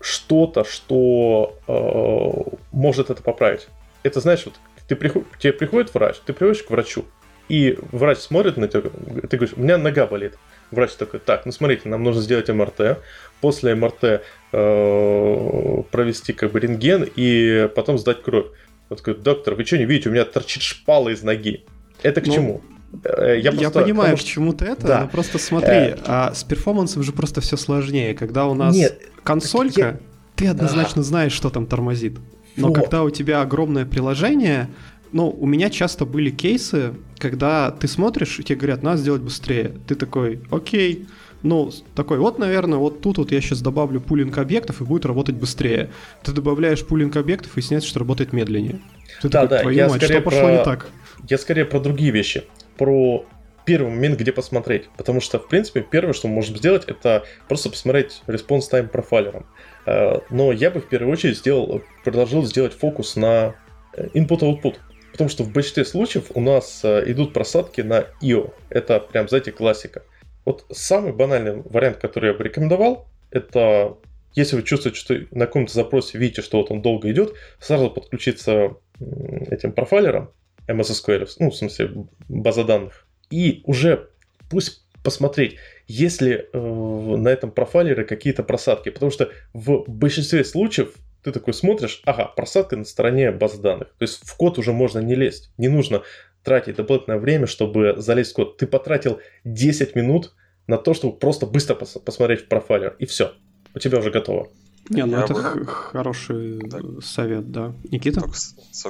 что-то, 0.00 0.64
что 0.64 1.58
э, 1.66 2.56
может 2.72 3.10
это 3.10 3.22
поправить. 3.22 3.68
Это 4.02 4.20
знаешь, 4.20 4.44
вот 4.44 4.54
ты 4.86 4.96
приход, 4.96 5.24
тебе 5.38 5.52
приходит 5.52 5.92
врач, 5.92 6.16
ты 6.24 6.32
приходишь 6.32 6.62
к 6.62 6.70
врачу, 6.70 7.04
и 7.48 7.76
врач 7.90 8.18
смотрит 8.18 8.56
на 8.56 8.68
тебя, 8.68 8.82
ты 9.28 9.36
говоришь, 9.36 9.56
у 9.56 9.60
меня 9.60 9.76
нога 9.76 10.06
болит. 10.06 10.38
Врач 10.70 10.92
такой, 10.92 11.18
так, 11.18 11.46
ну 11.46 11.52
смотрите, 11.52 11.88
нам 11.88 12.04
нужно 12.04 12.22
сделать 12.22 12.48
МРТ, 12.48 12.98
после 13.40 13.74
МРТ 13.74 14.22
э, 14.52 15.82
провести 15.90 16.32
как 16.32 16.52
бы 16.52 16.60
рентген 16.60 17.08
и 17.16 17.68
потом 17.74 17.98
сдать 17.98 18.22
кровь. 18.22 18.46
Он 18.90 18.96
такой, 18.96 19.14
доктор, 19.14 19.54
вы 19.54 19.64
что 19.64 19.78
не 19.78 19.86
видите, 19.86 20.08
у 20.08 20.12
меня 20.12 20.24
торчит 20.24 20.62
шпала 20.62 21.08
из 21.08 21.22
ноги. 21.22 21.64
Это 22.02 22.20
к 22.20 22.26
ну, 22.26 22.34
чему? 22.34 22.62
Э, 23.04 23.38
я, 23.40 23.52
просто, 23.52 23.62
я 23.62 23.70
понимаю, 23.70 24.16
к 24.16 24.20
чему 24.20 24.52
ты 24.52 24.64
это, 24.66 24.86
да. 24.86 25.00
но 25.02 25.08
просто 25.08 25.38
смотри, 25.38 25.70
э... 25.70 25.96
а 26.04 26.34
с 26.34 26.42
перформансом 26.42 27.02
же 27.02 27.12
просто 27.12 27.40
все 27.40 27.56
сложнее. 27.56 28.14
Когда 28.14 28.46
у 28.46 28.54
нас 28.54 28.74
Нет, 28.74 29.00
консолька, 29.22 29.80
я... 29.80 30.00
ты 30.34 30.48
однозначно 30.48 31.02
а... 31.02 31.04
знаешь, 31.04 31.32
что 31.32 31.50
там 31.50 31.66
тормозит. 31.66 32.18
Но 32.56 32.68
Фу. 32.68 32.74
когда 32.74 33.04
у 33.04 33.10
тебя 33.10 33.42
огромное 33.42 33.86
приложение, 33.86 34.68
ну, 35.12 35.30
у 35.30 35.46
меня 35.46 35.70
часто 35.70 36.04
были 36.04 36.30
кейсы, 36.30 36.94
когда 37.18 37.70
ты 37.70 37.86
смотришь, 37.86 38.40
и 38.40 38.42
тебе 38.42 38.56
говорят, 38.56 38.82
надо 38.82 38.98
сделать 38.98 39.22
быстрее. 39.22 39.72
Ты 39.86 39.94
такой, 39.94 40.42
окей, 40.50 41.06
ну, 41.42 41.70
такой, 41.94 42.18
вот, 42.18 42.38
наверное, 42.38 42.78
вот 42.78 43.00
тут 43.00 43.18
вот 43.18 43.32
я 43.32 43.40
сейчас 43.40 43.62
добавлю 43.62 44.00
пулинг 44.00 44.36
объектов 44.38 44.80
и 44.80 44.84
будет 44.84 45.06
работать 45.06 45.36
быстрее. 45.36 45.90
Ты 46.22 46.32
добавляешь 46.32 46.84
пулинг 46.84 47.16
объектов 47.16 47.56
и 47.56 47.62
снять, 47.62 47.84
что 47.84 47.98
работает 47.98 48.32
медленнее. 48.32 48.80
Ты 49.22 49.28
да, 49.28 49.46
такой, 49.46 49.74
да, 49.74 49.82
я 49.82 49.88
мать, 49.88 50.02
скорее 50.02 50.20
что 50.20 50.30
про... 50.30 50.50
не 50.50 50.64
так? 50.64 50.88
Я 51.28 51.38
скорее 51.38 51.64
про 51.64 51.80
другие 51.80 52.10
вещи. 52.10 52.44
Про 52.76 53.26
первый 53.64 53.90
момент, 53.90 54.18
где 54.18 54.32
посмотреть. 54.32 54.88
Потому 54.96 55.20
что, 55.20 55.38
в 55.38 55.48
принципе, 55.48 55.80
первое, 55.80 56.12
что 56.12 56.28
мы 56.28 56.34
можем 56.34 56.56
сделать, 56.56 56.84
это 56.86 57.24
просто 57.48 57.70
посмотреть 57.70 58.22
response 58.26 58.70
time 58.70 58.88
профайлером. 58.88 59.46
Э, 59.86 60.20
но 60.30 60.52
я 60.52 60.70
бы 60.70 60.80
в 60.80 60.88
первую 60.88 61.12
очередь 61.12 61.38
сделал, 61.38 61.82
предложил 62.04 62.44
сделать 62.44 62.74
фокус 62.74 63.16
на 63.16 63.54
э, 63.94 64.08
input-output. 64.14 64.76
Потому 65.12 65.30
что 65.30 65.44
в 65.44 65.52
большинстве 65.52 65.84
случаев 65.84 66.26
у 66.34 66.40
нас 66.40 66.80
э, 66.84 67.04
идут 67.06 67.32
просадки 67.32 67.80
на 67.80 68.06
IO. 68.22 68.52
Это 68.70 69.00
прям, 69.00 69.28
знаете, 69.28 69.52
классика. 69.52 70.02
Вот 70.44 70.66
самый 70.70 71.12
банальный 71.12 71.62
вариант, 71.62 71.98
который 71.98 72.30
я 72.30 72.34
бы 72.34 72.44
рекомендовал, 72.44 73.08
это 73.30 73.96
если 74.34 74.56
вы 74.56 74.62
чувствуете, 74.62 74.98
что 74.98 75.14
на 75.32 75.46
каком-то 75.46 75.72
запросе 75.72 76.18
видите, 76.18 76.42
что 76.42 76.58
вот 76.58 76.70
он 76.70 76.82
долго 76.82 77.10
идет, 77.10 77.34
сразу 77.58 77.90
подключиться 77.90 78.76
этим 79.00 79.72
профайлером 79.72 80.30
MS 80.68 80.92
SQL, 80.92 81.28
ну, 81.38 81.50
в 81.50 81.56
смысле, 81.56 82.06
база 82.28 82.64
данных, 82.64 83.06
и 83.30 83.62
уже 83.64 84.08
пусть 84.48 84.84
посмотреть, 85.02 85.56
есть 85.88 86.20
ли 86.20 86.46
э, 86.52 86.58
на 86.58 87.28
этом 87.28 87.50
профайлере 87.50 88.04
какие-то 88.04 88.42
просадки, 88.42 88.90
потому 88.90 89.10
что 89.10 89.30
в 89.54 89.84
большинстве 89.88 90.44
случаев 90.44 90.94
ты 91.22 91.32
такой 91.32 91.54
смотришь, 91.54 92.02
ага, 92.04 92.26
просадка 92.26 92.76
на 92.76 92.84
стороне 92.84 93.30
баз 93.30 93.58
данных, 93.58 93.88
то 93.98 94.02
есть 94.02 94.26
в 94.26 94.36
код 94.36 94.58
уже 94.58 94.72
можно 94.72 94.98
не 95.00 95.14
лезть, 95.14 95.52
не 95.56 95.68
нужно 95.68 96.02
тратить 96.42 96.76
дополнительное 96.76 97.18
время, 97.18 97.46
чтобы 97.46 97.94
залезть 97.98 98.32
в 98.32 98.34
код. 98.34 98.56
Ты 98.56 98.66
потратил 98.66 99.20
10 99.44 99.94
минут 99.94 100.32
на 100.66 100.78
то, 100.78 100.94
чтобы 100.94 101.18
просто 101.18 101.46
быстро 101.46 101.74
пос- 101.74 102.00
посмотреть 102.00 102.42
в 102.42 102.48
профайлер, 102.48 102.96
и 102.98 103.06
все. 103.06 103.34
У 103.74 103.78
тебя 103.78 103.98
уже 103.98 104.10
готово. 104.10 104.48
Не, 104.88 105.04
ну 105.04 105.18
Я 105.18 105.24
это 105.24 105.34
бы... 105.34 105.66
хороший 105.66 106.60
так. 106.68 106.82
совет, 107.02 107.50
да. 107.52 107.72
Никита? 107.90 108.20
Только, 108.20 108.36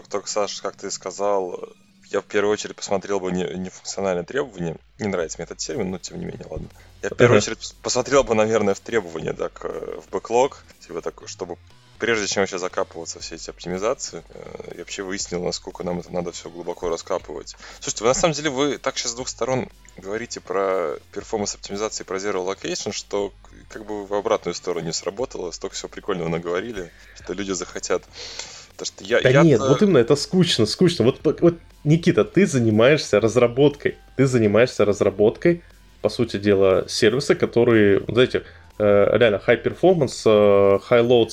только, 0.09 0.28
Саш, 0.28 0.61
как 0.62 0.76
ты 0.76 0.90
сказал, 0.90 1.75
я 2.11 2.21
в 2.21 2.25
первую 2.25 2.52
очередь 2.52 2.76
посмотрел 2.76 3.21
бы 3.21 3.33
не, 3.33 3.45
не 3.59 3.71
функциональные 3.71 4.25
требования. 4.25 4.76
Не 4.99 5.09
нравится 5.09 5.38
мне 5.38 5.45
этот 5.45 5.59
термин, 5.59 5.90
но 5.90 5.99
тем 5.99 6.19
не 6.19 6.25
менее, 6.25 6.47
ладно. 6.50 6.69
Я 7.02 7.11
в 7.11 7.16
первую 7.16 7.38
очередь 7.38 7.59
посмотрел 7.83 8.25
бы, 8.25 8.35
наверное, 8.35 8.75
в 8.75 8.80
требования, 8.80 9.33
так, 9.33 9.64
в 9.64 10.11
бэклог, 10.11 10.64
типа 10.87 11.02
так, 11.02 11.23
чтобы 11.26 11.57
прежде 12.00 12.26
чем 12.26 12.42
вообще 12.42 12.59
закапываться 12.59 13.21
все 13.21 13.37
эти 13.37 13.50
оптимизации, 13.50 14.23
э, 14.30 14.73
я 14.73 14.78
вообще 14.78 15.02
выяснил, 15.02 15.45
насколько 15.45 15.85
нам 15.85 16.00
это 16.00 16.11
надо 16.11 16.33
все 16.33 16.49
глубоко 16.49 16.88
раскапывать. 16.88 17.54
Слушайте, 17.78 18.04
вы 18.04 18.09
на 18.09 18.14
самом 18.14 18.35
деле 18.35 18.50
вы 18.50 18.78
так 18.78 18.97
сейчас 18.99 19.12
с 19.12 19.14
двух 19.14 19.28
сторон 19.28 19.69
говорите 19.97 20.40
про 20.40 20.97
перформанс 21.12 21.54
оптимизации, 21.54 22.04
про 22.04 22.16
Zero 22.16 22.45
Location, 22.45 22.92
что 22.92 23.33
как 23.69 23.85
бы 23.85 24.07
в 24.07 24.14
обратную 24.14 24.54
сторону 24.54 24.87
не 24.87 24.92
сработало, 24.92 25.50
столько 25.50 25.76
всего 25.76 25.90
прикольного 25.90 26.28
наговорили, 26.28 26.90
что 27.23 27.35
люди 27.35 27.52
захотят. 27.52 28.02
Потому 28.73 28.87
что 28.87 29.04
я, 29.04 29.21
да 29.21 29.28
я 29.28 29.42
нет, 29.42 29.61
вот 29.61 29.83
именно 29.83 29.99
это 29.99 30.16
скучно, 30.16 30.64
скучно. 30.64 31.04
Вот, 31.04 31.21
вот, 31.40 31.59
Никита, 31.85 32.25
ты 32.25 32.47
занимаешься 32.47 33.21
разработкой. 33.21 33.99
Ты 34.16 34.26
занимаешься 34.26 34.87
разработкой, 34.87 35.62
по 36.00 36.09
сути 36.09 36.38
дела, 36.38 36.87
сервиса, 36.88 37.35
которые, 37.35 38.02
знаете, 38.09 38.45
реально 38.82 39.40
high 39.46 39.62
performance, 39.62 40.22
э, 40.25 40.78
high 40.88 41.06
load, 41.06 41.30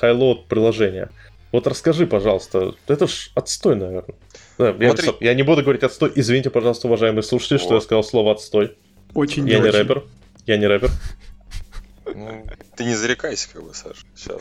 high 0.00 0.16
load 0.16 0.46
приложения. 0.48 1.10
Вот 1.52 1.66
расскажи, 1.66 2.06
пожалуйста, 2.06 2.74
это 2.86 3.06
ж 3.08 3.30
отстой, 3.34 3.76
наверное. 3.76 4.14
Да, 4.56 4.70
я, 4.78 4.94
я 5.20 5.34
не 5.34 5.42
буду 5.42 5.62
говорить 5.62 5.82
отстой. 5.82 6.12
Извините, 6.14 6.50
пожалуйста, 6.50 6.86
уважаемые 6.86 7.22
слушатели, 7.22 7.58
вот. 7.58 7.64
что 7.64 7.74
я 7.74 7.80
сказал 7.80 8.04
слово 8.04 8.32
отстой. 8.32 8.76
Очень 9.14 9.48
Я 9.48 9.58
не, 9.58 9.64
не 9.64 9.70
рэпер. 9.70 10.04
Я 10.46 10.56
не 10.58 10.66
рэпер. 10.66 10.90
Ну, 12.14 12.46
ты 12.76 12.84
не 12.84 12.94
зарекайся, 12.94 13.48
как 13.52 13.64
бы, 13.64 13.74
Саша. 13.74 14.04
Сейчас. 14.14 14.40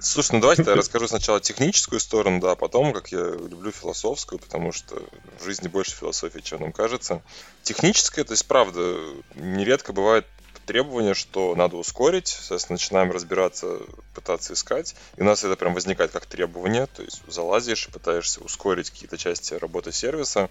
Слушай, 0.00 0.32
ну 0.34 0.40
давайте 0.40 0.62
я 0.62 0.74
расскажу 0.74 1.08
сначала 1.08 1.40
техническую 1.40 1.98
сторону, 1.98 2.40
да, 2.40 2.52
а 2.52 2.56
потом, 2.56 2.92
как 2.92 3.10
я 3.10 3.18
люблю 3.18 3.72
философскую, 3.72 4.38
потому 4.38 4.70
что 4.72 5.02
в 5.40 5.44
жизни 5.44 5.66
больше 5.66 5.96
философии, 5.96 6.38
чем 6.38 6.60
нам 6.60 6.72
кажется. 6.72 7.20
Техническая, 7.62 8.24
то 8.24 8.32
есть, 8.32 8.46
правда, 8.46 8.96
нередко 9.34 9.92
бывает 9.92 10.24
требование, 10.68 11.14
что 11.14 11.54
надо 11.54 11.78
ускорить, 11.78 12.28
соответственно, 12.28 12.74
начинаем 12.74 13.10
разбираться, 13.10 13.78
пытаться 14.14 14.52
искать, 14.52 14.94
и 15.16 15.22
у 15.22 15.24
нас 15.24 15.42
это 15.42 15.56
прям 15.56 15.72
возникает 15.72 16.10
как 16.10 16.26
требование, 16.26 16.86
то 16.86 17.02
есть 17.02 17.22
залазишь 17.26 17.88
и 17.88 17.90
пытаешься 17.90 18.40
ускорить 18.40 18.90
какие-то 18.90 19.16
части 19.16 19.54
работы 19.54 19.92
сервиса, 19.92 20.50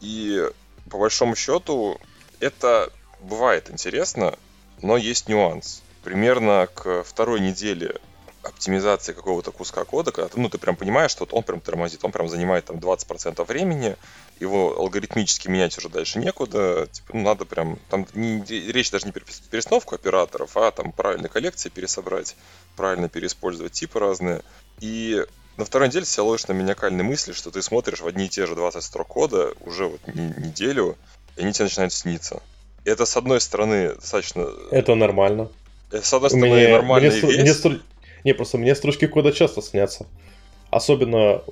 и 0.00 0.48
по 0.88 0.98
большому 0.98 1.34
счету 1.34 2.00
это 2.38 2.92
бывает 3.20 3.68
интересно, 3.68 4.38
но 4.80 4.96
есть 4.96 5.28
нюанс. 5.28 5.82
Примерно 6.04 6.68
к 6.72 7.02
второй 7.02 7.40
неделе 7.40 8.00
оптимизации 8.42 9.12
какого-то 9.12 9.50
куска 9.52 9.84
кода, 9.84 10.12
когда 10.12 10.28
ты, 10.28 10.40
ну, 10.40 10.48
ты 10.48 10.58
прям 10.58 10.76
понимаешь, 10.76 11.10
что 11.10 11.20
вот 11.20 11.32
он 11.32 11.42
прям 11.42 11.60
тормозит, 11.60 12.04
он 12.04 12.12
прям 12.12 12.28
занимает 12.28 12.66
там 12.66 12.76
20% 12.76 13.44
времени, 13.46 13.96
его 14.40 14.78
алгоритмически 14.78 15.48
менять 15.48 15.76
уже 15.78 15.88
дальше 15.88 16.18
некуда, 16.18 16.88
типа, 16.90 17.10
ну, 17.12 17.22
надо 17.22 17.44
прям, 17.44 17.78
там 17.90 18.06
не, 18.14 18.42
речь 18.46 18.90
даже 18.90 19.06
не 19.06 19.12
про 19.12 19.22
перестановку 19.50 19.94
операторов, 19.94 20.56
а 20.56 20.70
там 20.70 20.92
правильно 20.92 21.28
коллекции 21.28 21.68
пересобрать, 21.68 22.36
правильно 22.76 23.08
переиспользовать 23.08 23.72
типы 23.72 23.98
разные. 23.98 24.42
И 24.80 25.24
на 25.56 25.64
второй 25.64 25.88
неделе 25.88 26.06
себя 26.06 26.22
ловишь 26.22 26.46
на 26.46 26.54
маниакальной 26.54 27.04
мысли, 27.04 27.32
что 27.32 27.50
ты 27.50 27.62
смотришь 27.62 28.00
в 28.00 28.06
одни 28.06 28.26
и 28.26 28.28
те 28.28 28.46
же 28.46 28.54
20 28.54 28.82
строк 28.82 29.08
кода 29.08 29.52
уже 29.60 29.86
вот 29.86 30.00
неделю, 30.06 30.96
и 31.36 31.42
они 31.42 31.52
тебе 31.52 31.64
начинают 31.64 31.92
сниться. 31.92 32.42
И 32.84 32.90
это, 32.90 33.04
с 33.04 33.16
одной 33.16 33.40
стороны, 33.40 33.94
достаточно... 33.96 34.48
Это 34.70 34.94
нормально. 34.94 35.50
Это, 35.90 36.06
с 36.06 36.12
одной 36.12 36.30
стороны, 36.30 36.54
мне, 36.54 36.68
нормальная 36.68 37.10
мне, 37.10 37.20
вещь. 37.20 37.40
Мне, 37.40 37.74
не, 38.24 38.34
просто 38.34 38.58
мне 38.58 38.74
строчки 38.74 39.06
кода 39.06 39.32
часто 39.32 39.62
снятся. 39.62 40.06
Особенно... 40.70 41.42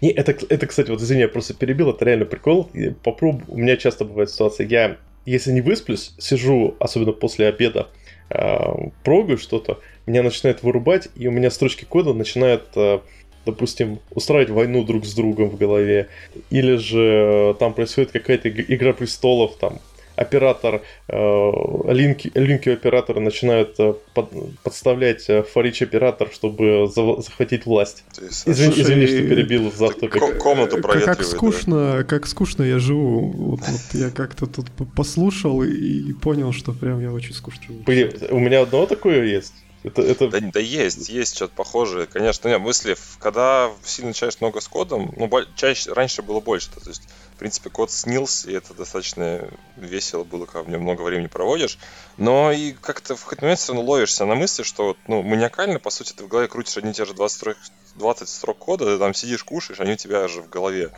Не, 0.00 0.10
это, 0.10 0.34
это, 0.48 0.66
кстати, 0.66 0.90
вот 0.90 1.00
извини, 1.00 1.22
я 1.22 1.28
просто 1.28 1.54
перебил, 1.54 1.90
это 1.90 2.04
реально 2.04 2.24
прикол. 2.24 2.70
Попробуй, 3.02 3.42
у 3.48 3.56
меня 3.56 3.76
часто 3.76 4.04
бывает 4.04 4.30
ситуация, 4.30 4.66
я, 4.66 4.96
если 5.26 5.50
не 5.50 5.60
высплюсь, 5.60 6.14
сижу, 6.18 6.76
особенно 6.78 7.12
после 7.12 7.48
обеда, 7.48 7.88
э, 8.30 8.58
прогаю 9.02 9.38
что-то, 9.38 9.80
меня 10.06 10.22
начинает 10.22 10.62
вырубать, 10.62 11.08
и 11.16 11.26
у 11.26 11.32
меня 11.32 11.50
строчки 11.50 11.84
кода 11.84 12.14
начинают 12.14 12.64
э, 12.76 13.00
допустим, 13.44 13.98
устраивать 14.10 14.50
войну 14.50 14.84
друг 14.84 15.04
с 15.04 15.14
другом 15.14 15.50
в 15.50 15.56
голове, 15.56 16.08
или 16.50 16.76
же 16.76 17.52
э, 17.52 17.54
там 17.58 17.74
происходит 17.74 18.12
какая-то 18.12 18.48
игра 18.48 18.92
престолов, 18.92 19.56
там 19.56 19.80
оператор, 20.16 20.82
э, 21.08 21.50
линки, 21.88 22.30
линки 22.34 22.68
оператора 22.68 23.20
начинают 23.20 23.78
э, 23.78 23.94
под, 24.14 24.30
подставлять 24.62 25.28
э, 25.28 25.42
форич 25.42 25.82
оператор, 25.82 26.30
чтобы 26.32 26.90
за, 26.94 27.20
захватить 27.20 27.66
власть. 27.66 28.04
Извини, 28.46 28.80
извини, 28.80 29.06
что 29.06 29.28
перебил 29.28 29.72
за 29.72 29.88
топик. 29.88 30.38
Комнату 30.38 30.80
проветривает. 30.80 31.18
Как 31.18 31.26
скучно, 31.26 31.96
да. 31.98 32.04
как 32.04 32.26
скучно 32.26 32.62
я 32.62 32.78
живу. 32.78 33.30
Вот, 33.30 33.60
вот 33.60 33.80
я 34.00 34.10
как-то 34.10 34.46
тут 34.46 34.66
послушал 34.94 35.62
и 35.62 36.12
понял, 36.12 36.52
что 36.52 36.72
прям 36.72 37.00
я 37.00 37.12
очень 37.12 37.34
скучно 37.34 37.62
живу. 37.66 37.82
У 38.30 38.38
меня 38.38 38.62
одного 38.62 38.86
такое 38.86 39.24
есть. 39.24 39.54
Это, 39.84 40.02
это... 40.02 40.28
Да, 40.28 40.38
да 40.40 40.60
есть, 40.60 41.08
есть 41.08 41.34
что-то 41.34 41.54
похожее. 41.54 42.06
Конечно, 42.06 42.48
нет, 42.48 42.60
мысли, 42.60 42.96
когда 43.18 43.70
сильно 43.84 44.10
начинаешь 44.10 44.40
много 44.40 44.60
с 44.60 44.68
кодом, 44.68 45.12
ну, 45.16 45.28
чаще, 45.56 45.92
раньше 45.92 46.22
было 46.22 46.40
больше. 46.40 46.70
То 46.70 46.88
есть, 46.88 47.02
в 47.21 47.21
принципе, 47.42 47.70
код 47.70 47.90
снился, 47.90 48.48
и 48.48 48.54
это 48.54 48.72
достаточно 48.72 49.48
весело 49.76 50.22
было, 50.22 50.46
когда 50.46 50.62
в 50.62 50.68
нем 50.68 50.82
много 50.82 51.02
времени 51.02 51.26
проводишь. 51.26 51.76
Но 52.16 52.52
и 52.52 52.70
как-то 52.70 53.16
в 53.16 53.24
какой-то 53.24 53.42
момент 53.42 53.58
все 53.58 53.72
равно 53.72 53.90
ловишься 53.90 54.24
на 54.24 54.36
мысли, 54.36 54.62
что, 54.62 54.96
ну, 55.08 55.22
маниакально, 55.22 55.80
по 55.80 55.90
сути, 55.90 56.12
ты 56.12 56.22
в 56.22 56.28
голове 56.28 56.46
крутишь 56.46 56.76
одни 56.76 56.92
и 56.92 56.94
те 56.94 57.04
же 57.04 57.14
20 57.14 57.36
строк, 57.36 57.56
20 57.96 58.28
строк 58.28 58.58
кода, 58.58 58.84
ты 58.84 58.96
там 58.96 59.12
сидишь, 59.12 59.42
кушаешь, 59.42 59.80
они 59.80 59.94
у 59.94 59.96
тебя 59.96 60.28
же 60.28 60.40
в 60.40 60.48
голове. 60.48 60.92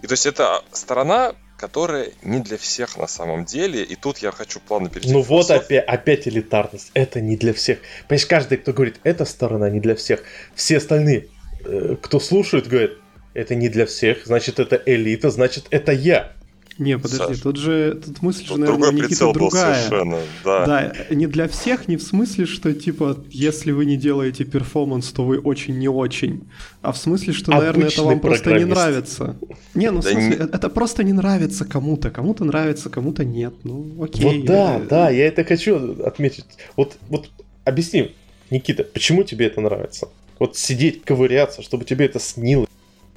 И 0.00 0.06
то 0.06 0.14
есть 0.14 0.24
это 0.24 0.64
сторона 0.72 1.34
которая 1.58 2.10
не 2.22 2.40
для 2.40 2.58
всех 2.58 2.98
на 2.98 3.06
самом 3.06 3.46
деле. 3.46 3.82
И 3.82 3.96
тут 3.96 4.18
я 4.18 4.30
хочу 4.30 4.60
плавно 4.60 4.90
перейти. 4.90 5.10
Ну 5.10 5.22
вот 5.22 5.50
опять, 5.50 5.86
опять 5.86 6.28
элитарность. 6.28 6.90
Это 6.92 7.22
не 7.22 7.34
для 7.34 7.54
всех. 7.54 7.78
Понимаешь, 8.08 8.26
каждый, 8.26 8.58
кто 8.58 8.74
говорит, 8.74 9.00
эта 9.04 9.24
сторона 9.24 9.70
не 9.70 9.80
для 9.80 9.94
всех, 9.94 10.22
все 10.54 10.76
остальные, 10.76 11.28
э, 11.64 11.96
кто 12.02 12.20
слушает, 12.20 12.68
говорят, 12.68 12.92
это 13.36 13.54
не 13.54 13.68
для 13.68 13.84
всех, 13.84 14.24
значит 14.24 14.58
это 14.58 14.80
элита, 14.86 15.30
значит 15.30 15.66
это 15.70 15.92
я. 15.92 16.32
Не, 16.78 16.98
подожди, 16.98 17.34
Саш, 17.34 17.40
тут 17.40 17.56
же 17.56 18.00
тут 18.04 18.20
мысль 18.20 18.46
тут 18.46 18.58
же, 18.58 18.64
наверное, 18.64 18.92
Никита 18.92 19.32
другая. 19.32 19.74
совершенно, 19.74 20.18
да. 20.44 20.66
Да, 20.66 21.14
не 21.14 21.26
для 21.26 21.48
всех, 21.48 21.88
не 21.88 21.96
в 21.96 22.02
смысле, 22.02 22.44
что 22.44 22.72
типа, 22.74 23.18
если 23.30 23.72
вы 23.72 23.86
не 23.86 23.96
делаете 23.96 24.44
перформанс, 24.44 25.08
то 25.08 25.24
вы 25.24 25.38
очень 25.38 25.78
не 25.78 25.88
очень. 25.88 26.44
А 26.82 26.92
в 26.92 26.98
смысле, 26.98 27.32
что, 27.32 27.50
наверное, 27.50 27.88
это 27.88 28.02
вам 28.02 28.20
просто 28.20 28.58
не 28.58 28.64
нравится. 28.64 29.36
Не, 29.74 29.90
ну 29.90 30.00
в 30.00 30.04
смысле, 30.04 30.28
не... 30.28 30.34
это 30.34 30.68
просто 30.68 31.02
не 31.02 31.12
нравится 31.14 31.64
кому-то. 31.64 32.10
Кому-то 32.10 32.44
нравится, 32.44 32.90
кому-то 32.90 33.24
нет. 33.24 33.54
Ну, 33.64 34.02
окей. 34.02 34.40
Вот 34.40 34.46
да, 34.46 34.78
да, 34.78 35.10
я 35.10 35.26
это 35.26 35.44
хочу 35.44 36.02
отметить. 36.04 36.44
Вот, 36.76 36.98
вот 37.08 37.30
объясни, 37.64 38.14
Никита, 38.50 38.84
почему 38.84 39.24
тебе 39.24 39.46
это 39.46 39.62
нравится? 39.62 40.08
Вот 40.38 40.58
сидеть, 40.58 41.04
ковыряться, 41.04 41.62
чтобы 41.62 41.86
тебе 41.86 42.04
это 42.04 42.20
снилось. 42.20 42.68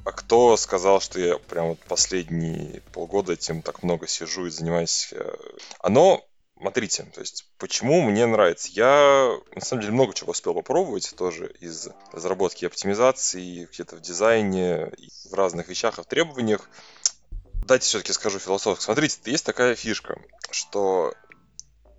А 0.05 0.11
кто 0.11 0.55
сказал, 0.57 1.01
что 1.01 1.19
я 1.19 1.37
прям 1.37 1.69
вот 1.69 1.79
последние 1.79 2.81
полгода 2.93 3.33
этим 3.33 3.61
так 3.61 3.83
много 3.83 4.07
сижу 4.07 4.45
и 4.45 4.49
занимаюсь? 4.49 5.09
Э, 5.11 5.35
оно, 5.79 6.25
смотрите, 6.57 7.03
то 7.13 7.19
есть 7.19 7.47
почему 7.57 8.01
мне 8.01 8.25
нравится? 8.25 8.69
Я 8.71 9.37
на 9.53 9.61
самом 9.61 9.81
деле 9.81 9.93
много 9.93 10.13
чего 10.13 10.31
успел 10.31 10.53
попробовать 10.53 11.13
тоже 11.17 11.53
из 11.59 11.89
разработки 12.13 12.65
оптимизации, 12.65 13.67
где-то 13.71 13.97
в 13.97 14.01
дизайне, 14.01 14.91
в 15.29 15.33
разных 15.33 15.67
вещах, 15.67 15.97
в 15.97 16.05
требованиях. 16.05 16.69
Дайте 17.65 17.85
все-таки 17.85 18.13
скажу 18.13 18.39
философски. 18.39 18.85
Смотрите, 18.85 19.19
есть 19.25 19.45
такая 19.45 19.75
фишка, 19.75 20.19
что 20.49 21.13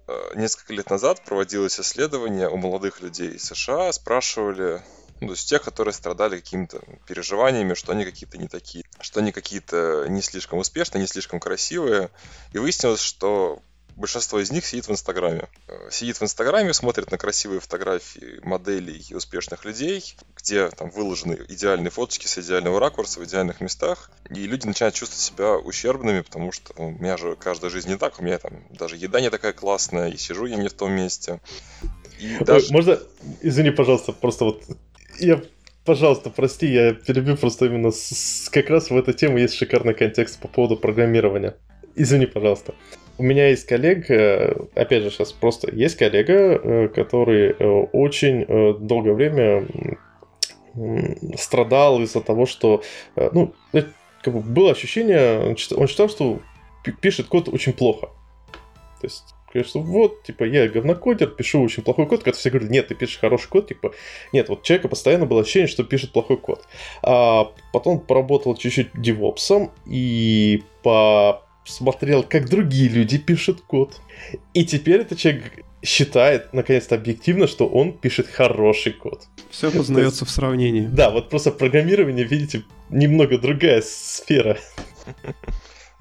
э, 0.08 0.32
несколько 0.36 0.72
лет 0.72 0.88
назад 0.88 1.22
проводилось 1.24 1.78
исследование 1.78 2.48
у 2.48 2.56
молодых 2.56 3.02
людей 3.02 3.32
из 3.32 3.44
США, 3.44 3.92
спрашивали, 3.92 4.82
ну, 5.20 5.28
то 5.28 5.32
есть 5.34 5.48
тех, 5.48 5.62
которые 5.62 5.92
страдали 5.92 6.36
какими-то 6.36 6.80
переживаниями, 7.06 7.74
что 7.74 7.92
они 7.92 8.04
какие-то 8.04 8.38
не 8.38 8.48
такие, 8.48 8.84
что 9.00 9.20
они 9.20 9.32
какие-то 9.32 10.06
не 10.08 10.22
слишком 10.22 10.58
успешные, 10.58 11.02
не 11.02 11.06
слишком 11.06 11.40
красивые. 11.40 12.10
И 12.52 12.58
выяснилось, 12.58 13.02
что 13.02 13.62
большинство 13.96 14.40
из 14.40 14.50
них 14.50 14.64
сидит 14.64 14.88
в 14.88 14.90
Инстаграме. 14.90 15.48
Э, 15.68 15.88
сидит 15.90 16.16
в 16.16 16.22
Инстаграме, 16.22 16.72
смотрит 16.72 17.10
на 17.10 17.18
красивые 17.18 17.60
фотографии 17.60 18.40
моделей 18.42 19.04
и 19.08 19.14
успешных 19.14 19.64
людей, 19.64 20.16
где 20.36 20.70
там 20.70 20.90
выложены 20.90 21.38
идеальные 21.48 21.90
фоточки 21.90 22.26
с 22.26 22.38
идеального 22.38 22.80
ракурса 22.80 23.20
в 23.20 23.24
идеальных 23.24 23.60
местах. 23.60 24.10
И 24.30 24.46
люди 24.46 24.66
начинают 24.66 24.94
чувствовать 24.94 25.22
себя 25.22 25.56
ущербными, 25.56 26.22
потому 26.22 26.50
что 26.50 26.72
ну, 26.78 26.88
у 26.88 26.90
меня 26.92 27.18
же 27.18 27.36
каждая 27.36 27.70
жизнь 27.70 27.90
не 27.90 27.96
так, 27.96 28.18
у 28.18 28.22
меня 28.22 28.38
там 28.38 28.64
даже 28.70 28.96
еда 28.96 29.20
не 29.20 29.28
такая 29.28 29.52
классная, 29.52 30.08
и 30.08 30.16
сижу 30.16 30.46
я 30.46 30.56
не 30.56 30.68
в 30.68 30.74
том 30.74 30.92
месте. 30.92 31.40
И 32.18 32.38
даже... 32.40 32.72
Можно, 32.72 32.98
извини, 33.42 33.70
пожалуйста, 33.70 34.12
просто 34.12 34.44
вот 34.44 34.64
я, 35.20 35.42
пожалуйста, 35.84 36.30
прости, 36.30 36.66
я 36.66 36.92
перебью 36.94 37.36
просто 37.36 37.66
именно 37.66 37.90
с, 37.90 38.48
как 38.50 38.70
раз 38.70 38.90
в 38.90 38.96
эту 38.96 39.12
тему 39.12 39.38
есть 39.38 39.54
шикарный 39.54 39.94
контекст 39.94 40.40
по 40.40 40.48
поводу 40.48 40.76
программирования. 40.76 41.56
Извини, 41.94 42.26
пожалуйста. 42.26 42.74
У 43.18 43.22
меня 43.22 43.48
есть 43.48 43.66
коллега, 43.66 44.68
опять 44.74 45.02
же, 45.02 45.10
сейчас 45.10 45.32
просто 45.32 45.70
есть 45.74 45.96
коллега, 45.96 46.32
э, 46.32 46.88
который 46.88 47.50
э, 47.50 47.64
очень 47.92 48.44
э, 48.48 48.74
долгое 48.80 49.12
время 49.12 49.66
страдал 51.36 52.00
из-за 52.00 52.20
того, 52.20 52.46
что, 52.46 52.82
ну, 53.16 53.52
как 54.22 54.32
бы 54.32 54.40
было 54.40 54.70
ощущение, 54.70 55.40
он 55.40 55.88
считал, 55.88 56.08
что 56.08 56.40
пишет 57.00 57.26
код 57.26 57.48
очень 57.48 57.72
плохо. 57.72 58.10
То 59.00 59.06
есть 59.06 59.34
Говорят, 59.52 59.68
что 59.68 59.80
вот, 59.80 60.22
типа, 60.22 60.44
я 60.44 60.68
говнокодер, 60.68 61.28
пишу 61.28 61.62
очень 61.62 61.82
плохой 61.82 62.06
код, 62.06 62.22
когда 62.22 62.38
все 62.38 62.50
говорят, 62.50 62.70
нет, 62.70 62.88
ты 62.88 62.94
пишешь 62.94 63.18
хороший 63.18 63.48
код, 63.48 63.68
типа, 63.68 63.92
нет, 64.32 64.48
вот 64.48 64.62
человека 64.62 64.88
постоянно 64.88 65.26
было 65.26 65.40
ощущение, 65.40 65.66
что 65.66 65.82
пишет 65.82 66.12
плохой 66.12 66.36
код. 66.36 66.64
А 67.02 67.52
потом 67.72 67.98
поработал 67.98 68.56
чуть-чуть 68.56 68.90
девопсом 68.94 69.72
и 69.86 70.62
посмотрел, 70.82 72.22
как 72.22 72.48
другие 72.48 72.88
люди 72.88 73.18
пишут 73.18 73.60
код. 73.62 74.00
И 74.54 74.64
теперь 74.64 75.00
этот 75.00 75.18
человек 75.18 75.64
считает, 75.82 76.52
наконец-то, 76.52 76.94
объективно, 76.94 77.46
что 77.46 77.66
он 77.66 77.92
пишет 77.92 78.28
хороший 78.28 78.92
код. 78.92 79.22
Все 79.50 79.70
познается 79.70 80.24
в 80.24 80.30
сравнении. 80.30 80.86
Да, 80.86 81.10
вот 81.10 81.28
просто 81.28 81.50
программирование, 81.50 82.24
видите, 82.24 82.62
немного 82.88 83.38
другая 83.38 83.82
сфера. 83.82 84.58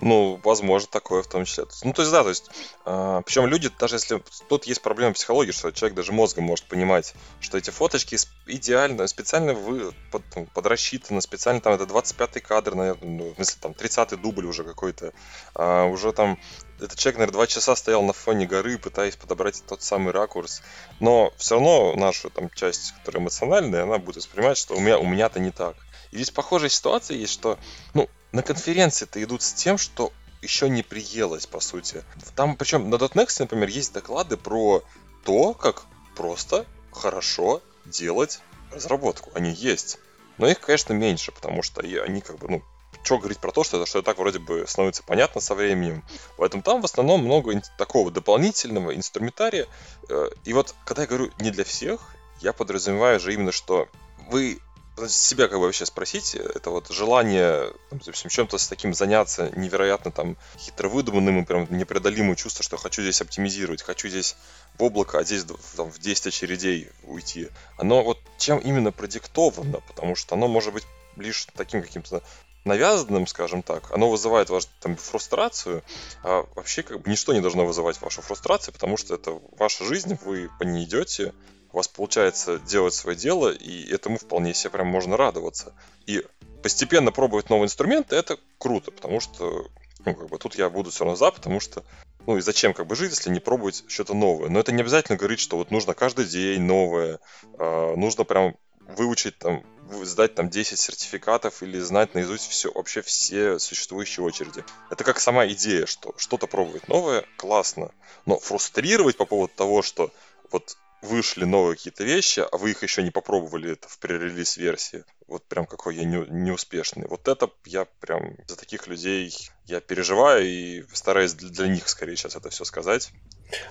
Ну, 0.02 0.40
возможно, 0.44 0.88
такое 0.90 1.22
в 1.24 1.28
том 1.28 1.46
числе. 1.46 1.66
Ну, 1.84 1.94
то 1.94 2.02
есть, 2.02 2.12
да, 2.12 2.24
то 2.24 2.30
есть, 2.30 2.50
э, 2.86 3.22
причем 3.26 3.48
люди, 3.48 3.70
даже 3.80 3.96
если 3.96 4.24
тут 4.48 4.66
есть 4.66 4.82
проблема 4.82 5.14
психологии, 5.14 5.52
что 5.52 5.72
человек 5.72 5.96
даже 5.96 6.14
мозгом 6.14 6.46
может 6.46 6.66
понимать, 6.66 7.14
что 7.42 7.58
эти 7.58 7.70
фоточки 7.70 8.18
идеально, 8.48 9.08
специально 9.08 9.54
вы, 9.54 9.92
под, 10.12 10.24
подрасчитаны, 10.54 11.22
специально 11.22 11.60
там 11.60 11.74
это 11.74 11.84
25-й 11.84 12.40
кадр, 12.40 12.76
наверное, 12.76 13.10
ну, 13.10 13.32
в 13.32 13.36
смысле, 13.36 13.58
там 13.62 13.72
30-й 13.74 14.18
дубль 14.18 14.46
уже 14.46 14.64
какой-то, 14.64 15.12
э, 15.56 15.84
уже 15.90 16.14
там 16.14 16.40
этот 16.80 16.98
человек, 16.98 17.18
наверное, 17.18 17.34
два 17.34 17.48
часа 17.48 17.76
стоял 17.76 18.02
на 18.04 18.14
фоне 18.14 18.46
горы, 18.46 18.78
пытаясь 18.78 19.18
подобрать 19.18 19.62
тот 19.68 19.82
самый 19.82 20.14
ракурс. 20.14 20.62
Но 21.02 21.34
все 21.36 21.56
равно 21.56 21.94
наша 21.96 22.30
там 22.30 22.50
часть, 22.52 22.94
которая 22.94 23.22
эмоциональная, 23.22 23.84
она 23.84 23.98
будет 23.98 24.18
воспринимать, 24.18 24.58
что 24.58 24.76
у 24.76 24.80
меня 24.80 24.98
у 24.98 25.06
меня-то 25.06 25.42
не 25.42 25.52
так. 25.52 25.76
И 26.12 26.16
здесь 26.16 26.32
похожая 26.32 26.70
ситуация 26.70 27.18
есть, 27.18 27.34
что 27.34 27.60
ну, 27.94 28.10
на 28.32 28.44
конференции-то 28.44 29.22
идут 29.24 29.42
с 29.42 29.54
тем, 29.54 29.78
что 29.78 30.14
еще 30.42 30.70
не 30.70 30.84
приелось, 30.84 31.48
по 31.48 31.60
сути. 31.60 32.04
Там, 32.36 32.56
причем 32.56 32.90
на 32.90 32.96
.next, 32.96 33.38
например, 33.40 33.70
есть 33.70 33.94
доклады 33.94 34.38
про 34.38 34.84
то, 35.26 35.54
как 35.54 35.86
просто 36.16 36.66
хорошо 36.92 37.62
делать 37.86 38.42
разработку. 38.72 39.32
Они 39.34 39.52
есть. 39.52 40.00
Но 40.38 40.48
их, 40.48 40.60
конечно, 40.60 40.94
меньше, 40.94 41.32
потому 41.32 41.62
что 41.62 41.82
они 41.82 42.22
как 42.22 42.38
бы, 42.38 42.48
ну, 42.50 42.64
что 43.04 43.18
говорить 43.18 43.40
про 43.40 43.52
то, 43.52 43.64
что 43.64 43.78
это, 43.78 43.86
что 43.86 44.00
это 44.00 44.06
так 44.08 44.18
вроде 44.18 44.40
бы 44.40 44.66
становится 44.68 45.04
понятно 45.04 45.42
со 45.42 45.56
временем. 45.56 46.04
Поэтому 46.38 46.64
там 46.64 46.82
в 46.82 46.86
основном 46.86 47.24
много 47.24 47.62
такого 47.78 48.12
дополнительного 48.12 48.96
инструментария. 48.96 49.68
Э, 50.10 50.30
и 50.46 50.54
вот, 50.54 50.76
когда 50.86 51.04
я 51.04 51.08
говорю 51.08 51.32
не 51.40 51.52
для 51.52 51.64
всех, 51.64 52.16
я 52.42 52.54
подразумеваю 52.54 53.20
же 53.20 53.34
именно, 53.34 53.52
что 53.52 53.90
вы 54.30 54.60
себя 55.08 55.48
как 55.48 55.60
бы 55.60 55.66
вообще 55.66 55.86
спросить, 55.86 56.36
это 56.36 56.70
вот 56.70 56.90
желание, 56.90 57.72
допустим, 57.92 58.30
чем-то 58.30 58.58
с 58.58 58.68
таким 58.68 58.94
заняться 58.94 59.52
невероятно 59.56 60.12
там 60.12 60.38
хитро 60.58 60.90
выдуманным 60.90 61.42
и 61.42 61.46
прям 61.46 61.68
непреодолимое 61.70 62.36
чувство, 62.36 62.64
что 62.64 62.78
хочу 62.78 63.02
здесь 63.02 63.22
оптимизировать, 63.22 63.82
хочу 63.82 64.10
здесь 64.10 64.36
в 64.78 64.84
облако, 64.84 65.20
а 65.20 65.24
здесь 65.24 65.46
там, 65.76 65.92
в 65.92 66.00
10 66.00 66.28
очередей 66.28 66.90
уйти. 67.04 67.50
Оно 67.78 68.04
вот 68.04 68.20
чем 68.38 68.60
именно 68.60 68.92
продиктовано, 68.92 69.80
потому 69.88 70.16
что 70.16 70.36
оно 70.36 70.48
может 70.48 70.74
быть 70.74 70.86
лишь 71.16 71.48
таким 71.56 71.82
каким-то 71.82 72.22
навязанным, 72.66 73.26
скажем 73.28 73.64
так, 73.64 73.92
оно 73.92 74.10
вызывает 74.10 74.50
вашу 74.50 74.68
там, 74.80 74.96
фрустрацию, 74.96 75.84
а 76.24 76.46
вообще 76.56 76.84
как 76.84 77.02
бы 77.02 77.10
ничто 77.10 77.34
не 77.34 77.42
должно 77.42 77.66
вызывать 77.66 78.02
вашу 78.02 78.22
фрустрацию, 78.22 78.74
потому 78.74 78.98
что 78.98 79.16
это 79.16 79.40
ваша 79.58 79.86
жизнь, 79.86 80.18
вы 80.24 80.50
по 80.60 80.64
ней 80.64 80.86
идете, 80.86 81.34
у 81.72 81.78
вас 81.78 81.88
получается 81.88 82.60
делать 82.60 82.94
свое 82.94 83.18
дело, 83.18 83.52
и 83.52 83.92
этому 83.92 84.18
вполне 84.18 84.54
себе 84.54 84.72
прям 84.72 84.88
можно 84.88 85.18
радоваться. 85.18 85.74
И 86.06 86.26
постепенно 86.64 87.12
пробовать 87.12 87.50
новые 87.50 87.66
инструменты, 87.66 88.16
это 88.16 88.38
круто, 88.58 88.92
потому 88.92 89.20
что 89.20 89.68
ну, 90.06 90.16
как 90.16 90.30
бы 90.30 90.38
тут 90.38 90.56
я 90.56 90.70
буду 90.70 90.90
все 90.92 91.04
равно 91.04 91.16
за, 91.16 91.32
потому 91.32 91.60
что 91.60 91.84
ну 92.26 92.38
и 92.38 92.42
зачем 92.42 92.74
как 92.74 92.88
бы 92.88 92.96
жить, 92.96 93.12
если 93.12 93.30
не 93.30 93.40
пробовать 93.40 93.84
что-то 93.88 94.14
новое. 94.14 94.50
Но 94.50 94.60
это 94.60 94.72
не 94.72 94.82
обязательно 94.82 95.18
говорить, 95.18 95.40
что 95.40 95.58
вот 95.58 95.72
нужно 95.72 95.94
каждый 95.94 96.26
день 96.26 96.62
новое, 96.62 97.20
э, 97.58 97.96
нужно 97.96 98.24
прям 98.24 98.56
выучить 98.96 99.38
там, 99.38 99.64
сдать 100.04 100.36
там 100.36 100.50
10 100.50 100.80
сертификатов 100.80 101.62
или 101.64 101.80
знать 101.80 102.14
наизусть 102.14 102.50
все, 102.50 102.72
вообще 102.72 103.02
все 103.02 103.60
существующие 103.60 104.26
очереди. 104.26 104.64
Это 104.90 105.04
как 105.04 105.20
сама 105.20 105.48
идея, 105.48 105.86
что 105.86 106.14
что-то 106.18 106.48
пробовать 106.48 106.88
новое, 106.88 107.26
классно. 107.38 107.92
Но 108.26 108.40
фрустрировать 108.40 109.18
по 109.18 109.26
поводу 109.26 109.54
того, 109.56 109.82
что 109.82 110.12
вот 110.52 110.78
вышли 111.02 111.46
новые 111.46 111.76
какие-то 111.76 112.04
вещи, 112.04 112.42
а 112.52 112.58
вы 112.58 112.72
их 112.72 112.84
еще 112.84 113.04
не 113.04 113.12
попробовали 113.12 113.72
это 113.72 113.88
в 113.88 114.00
пререлиз 114.00 114.58
версии. 114.58 115.04
Вот 115.28 115.44
прям 115.44 115.66
какой 115.66 115.96
я 115.96 116.04
не, 116.04 116.26
неуспешный. 116.30 117.08
Вот 117.08 117.28
это 117.28 117.50
я 117.66 117.86
прям 118.00 118.36
за 118.48 118.58
таких 118.58 118.88
людей 118.88 119.34
я 119.66 119.80
переживаю 119.80 120.46
и 120.46 120.84
стараюсь 120.92 121.34
для, 121.34 121.50
для 121.50 121.68
них 121.68 121.88
скорее 121.88 122.16
сейчас 122.16 122.36
это 122.36 122.50
все 122.50 122.66
сказать. 122.66 123.12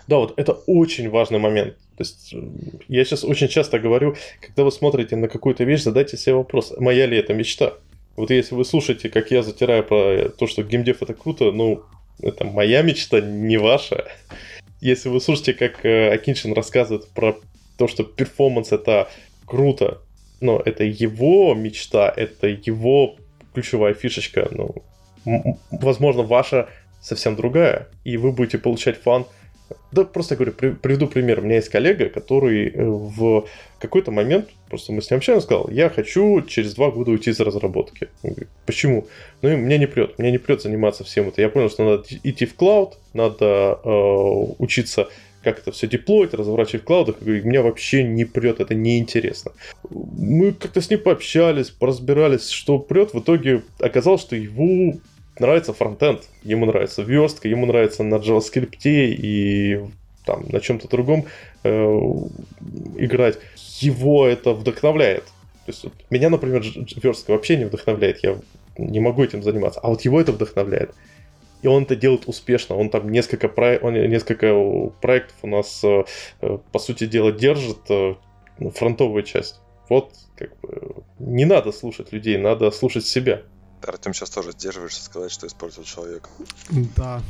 Да, 0.06 0.16
вот 0.16 0.34
это 0.36 0.52
очень 0.66 1.10
важный 1.10 1.38
момент. 1.38 1.76
То 1.96 2.04
есть 2.04 2.34
я 2.88 3.04
сейчас 3.04 3.24
очень 3.24 3.48
часто 3.48 3.78
говорю, 3.78 4.16
когда 4.40 4.64
вы 4.64 4.72
смотрите 4.72 5.16
на 5.16 5.28
какую-то 5.28 5.64
вещь, 5.64 5.82
задайте 5.82 6.16
себе 6.16 6.34
вопрос, 6.34 6.72
моя 6.78 7.06
ли 7.06 7.18
это 7.18 7.34
мечта? 7.34 7.74
Вот 8.16 8.30
если 8.30 8.54
вы 8.54 8.64
слушаете, 8.64 9.10
как 9.10 9.30
я 9.30 9.42
затираю 9.42 9.84
про 9.84 10.28
то, 10.30 10.46
что 10.46 10.62
геймдев 10.62 11.02
это 11.02 11.14
круто, 11.14 11.52
ну, 11.52 11.84
это 12.20 12.44
моя 12.44 12.82
мечта, 12.82 13.20
не 13.20 13.58
ваша. 13.58 14.08
Если 14.80 15.08
вы 15.08 15.20
слушаете, 15.20 15.54
как 15.54 15.84
э, 15.84 16.10
Акиншин 16.12 16.52
рассказывает 16.52 17.08
про 17.08 17.36
то, 17.76 17.88
что 17.88 18.04
performance 18.04 18.72
это 18.72 19.08
круто, 19.44 20.02
но 20.40 20.60
это 20.64 20.84
его 20.84 21.54
мечта, 21.54 22.12
это 22.14 22.46
его 22.48 23.16
ключевая 23.54 23.94
фишечка, 23.94 24.48
ну, 24.52 24.74
возможно, 25.70 26.22
ваша 26.22 26.68
совсем 27.00 27.36
другая, 27.36 27.88
и 28.04 28.16
вы 28.16 28.32
будете 28.32 28.58
получать 28.58 29.00
fun 29.00 29.26
да, 29.92 30.04
просто 30.04 30.36
говорю, 30.36 30.52
при, 30.52 30.70
приведу 30.70 31.06
пример. 31.06 31.40
У 31.40 31.42
меня 31.42 31.56
есть 31.56 31.68
коллега, 31.68 32.08
который 32.08 32.68
э, 32.68 32.84
в 32.84 33.46
какой-то 33.78 34.10
момент, 34.10 34.48
просто 34.68 34.92
мы 34.92 35.02
с 35.02 35.10
ним 35.10 35.18
общаемся, 35.18 35.46
сказал, 35.46 35.68
я 35.70 35.88
хочу 35.88 36.42
через 36.42 36.74
два 36.74 36.90
года 36.90 37.10
уйти 37.10 37.30
из 37.30 37.40
разработки. 37.40 38.08
Он 38.22 38.30
говорит, 38.30 38.48
почему? 38.66 39.06
Ну, 39.42 39.50
и 39.50 39.56
мне 39.56 39.78
не 39.78 39.86
прет, 39.86 40.18
мне 40.18 40.30
не 40.30 40.38
прет 40.38 40.62
заниматься 40.62 41.04
всем 41.04 41.28
это. 41.28 41.40
Я 41.40 41.48
понял, 41.48 41.70
что 41.70 41.84
надо 41.84 42.04
идти 42.22 42.46
в 42.46 42.54
клауд, 42.54 42.98
надо 43.12 43.78
э, 43.84 43.90
учиться 44.58 45.08
как 45.42 45.60
это 45.60 45.72
все 45.72 45.86
деплоить, 45.86 46.34
разворачивать 46.34 46.82
в 46.82 46.84
клаудах, 46.84 47.16
и 47.22 47.24
меня 47.24 47.62
вообще 47.62 48.02
не 48.02 48.24
прет, 48.24 48.60
это 48.60 48.74
неинтересно. 48.74 49.52
Мы 49.88 50.52
как-то 50.52 50.80
с 50.80 50.90
ним 50.90 51.00
пообщались, 51.00 51.70
поразбирались, 51.70 52.50
что 52.50 52.78
прет, 52.78 53.14
в 53.14 53.20
итоге 53.20 53.62
оказалось, 53.78 54.20
что 54.20 54.36
его 54.36 54.98
нравится 55.40 55.72
фронтенд, 55.72 56.22
ему 56.42 56.66
нравится 56.66 57.02
верстка, 57.02 57.48
ему 57.48 57.66
нравится 57.66 58.02
на 58.02 58.16
JavaScript 58.16 58.82
и 58.84 59.80
там 60.24 60.44
на 60.48 60.60
чем-то 60.60 60.88
другом 60.88 61.26
э, 61.64 61.70
играть. 62.96 63.38
Его 63.80 64.26
это 64.26 64.52
вдохновляет. 64.52 65.24
То 65.24 65.72
есть 65.72 65.84
вот, 65.84 65.92
меня, 66.10 66.30
например, 66.30 66.64
верстка 67.02 67.32
вообще 67.32 67.56
не 67.56 67.64
вдохновляет, 67.64 68.22
я 68.22 68.38
не 68.78 69.00
могу 69.00 69.24
этим 69.24 69.42
заниматься, 69.42 69.80
а 69.80 69.88
вот 69.88 70.02
его 70.02 70.20
это 70.20 70.32
вдохновляет. 70.32 70.94
И 71.62 71.66
он 71.66 71.82
это 71.82 71.96
делает 71.96 72.28
успешно. 72.28 72.76
Он 72.76 72.88
там 72.88 73.10
несколько, 73.10 73.48
про... 73.48 73.78
он 73.78 73.94
несколько 73.94 74.54
проектов 75.00 75.36
у 75.42 75.48
нас, 75.48 75.82
э, 75.82 76.04
э, 76.40 76.58
по 76.70 76.78
сути 76.78 77.06
дела, 77.06 77.32
держит 77.32 77.78
э, 77.88 78.14
ну, 78.58 78.70
фронтовую 78.70 79.24
часть. 79.24 79.60
Вот, 79.88 80.12
как 80.36 80.56
бы, 80.60 81.02
не 81.18 81.44
надо 81.46 81.72
слушать 81.72 82.12
людей, 82.12 82.36
надо 82.36 82.70
слушать 82.70 83.06
себя. 83.06 83.42
Артем 83.86 84.14
сейчас 84.14 84.30
тоже 84.30 84.52
сдерживаешься 84.52 85.02
сказать, 85.02 85.30
что 85.30 85.46
испортил 85.46 85.82
человека. 85.84 86.28
Да. 86.96 87.22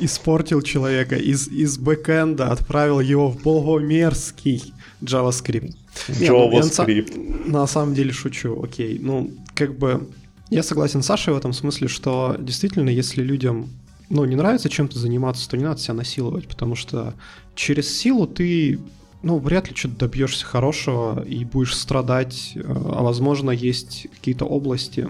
Испортил 0.00 0.62
человека 0.62 1.16
из, 1.16 1.48
из 1.48 1.78
бэкэнда, 1.78 2.52
отправил 2.52 3.00
его 3.00 3.30
в 3.30 3.42
богомерзкий 3.42 4.72
JavaScript. 5.02 5.74
JavaScript. 6.08 7.16
Не, 7.16 7.26
ну, 7.26 7.50
на, 7.50 7.60
на 7.60 7.66
самом 7.66 7.94
деле 7.94 8.12
шучу, 8.12 8.62
окей. 8.62 8.98
Ну, 9.00 9.32
как 9.54 9.76
бы 9.76 10.08
я 10.50 10.62
согласен 10.62 11.02
с 11.02 11.06
Сашей 11.06 11.34
в 11.34 11.36
этом 11.36 11.52
смысле, 11.52 11.88
что 11.88 12.36
действительно, 12.38 12.90
если 12.90 13.22
людям 13.22 13.70
ну, 14.08 14.24
не 14.24 14.36
нравится 14.36 14.68
чем-то 14.68 14.98
заниматься, 14.98 15.48
то 15.48 15.56
не 15.56 15.64
надо 15.64 15.80
себя 15.80 15.94
насиловать, 15.94 16.48
потому 16.48 16.74
что 16.74 17.14
через 17.54 17.94
силу 17.98 18.26
ты 18.26 18.78
ну, 19.22 19.38
вряд 19.38 19.68
ли 19.68 19.76
что-то 19.76 19.96
добьешься 19.96 20.46
хорошего 20.46 21.22
и 21.24 21.44
будешь 21.44 21.76
страдать, 21.76 22.52
э, 22.54 22.60
а 22.64 23.02
возможно, 23.02 23.50
есть 23.50 24.06
какие-то 24.14 24.44
области, 24.44 25.08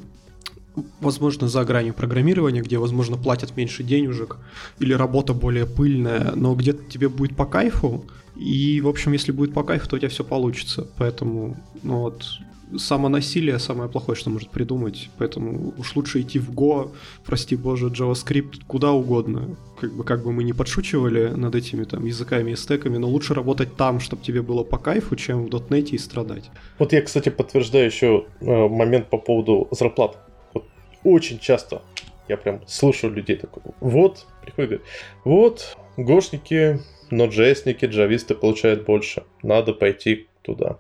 возможно, 1.01 1.49
за 1.49 1.65
гранью 1.65 1.95
программирования, 1.95 2.63
где, 2.63 2.79
возможно, 2.79 3.17
платят 3.17 3.57
меньше 3.57 3.83
денежек, 3.83 4.37
или 4.79 4.93
работа 4.93 5.35
более 5.35 5.67
пыльная, 5.67 6.33
но 6.35 6.55
где-то 6.55 6.85
тебе 6.91 7.09
будет 7.09 7.37
по 7.37 7.47
кайфу, 7.47 8.05
и, 8.37 8.81
в 8.81 8.89
общем, 8.89 9.13
если 9.13 9.33
будет 9.33 9.53
по 9.53 9.65
кайфу, 9.65 9.89
то 9.89 9.97
у 9.97 9.99
тебя 9.99 10.09
все 10.09 10.25
получится. 10.25 10.87
Поэтому, 10.97 11.57
ну 11.83 11.99
вот, 12.03 12.25
самонасилие 12.77 13.59
самое 13.59 13.89
плохое, 13.91 14.17
что 14.17 14.31
может 14.31 14.51
придумать. 14.51 15.11
Поэтому 15.19 15.75
уж 15.77 15.97
лучше 15.97 16.21
идти 16.21 16.39
в 16.39 16.51
Go, 16.51 16.91
прости 17.25 17.57
боже, 17.57 17.87
JavaScript, 17.89 18.61
куда 18.67 18.93
угодно. 18.93 19.57
Как 19.81 19.93
бы, 19.93 20.05
как 20.05 20.23
бы 20.23 20.33
мы 20.33 20.45
не 20.45 20.53
подшучивали 20.53 21.29
над 21.29 21.55
этими 21.55 21.85
там 21.85 22.05
языками 22.05 22.53
и 22.53 22.57
стеками, 22.57 22.99
но 22.99 23.09
лучше 23.09 23.35
работать 23.35 23.77
там, 23.77 24.01
чтобы 24.01 24.23
тебе 24.23 24.43
было 24.43 24.65
по 24.65 24.79
кайфу, 24.79 25.17
чем 25.17 25.47
в 25.47 25.49
.NET 25.49 25.91
и 25.91 25.99
страдать. 25.99 26.51
Вот 26.79 26.93
я, 26.93 27.03
кстати, 27.03 27.29
подтверждаю 27.29 27.87
еще 27.87 28.27
э, 28.41 28.69
момент 28.69 29.09
по 29.11 29.19
поводу 29.19 29.69
зарплат 29.71 30.28
очень 31.05 31.39
часто 31.39 31.83
я 32.29 32.37
прям 32.37 32.61
слушаю 32.67 33.13
людей 33.13 33.37
такой, 33.37 33.63
вот, 33.81 34.27
приходит, 34.43 34.71
говорит, 34.71 34.87
вот, 35.25 35.77
гошники, 35.97 36.81
ноджесники, 37.11 37.87
джависты 37.87 38.35
получают 38.35 38.85
больше, 38.85 39.25
надо 39.43 39.73
пойти 39.73 40.29
туда. 40.43 40.79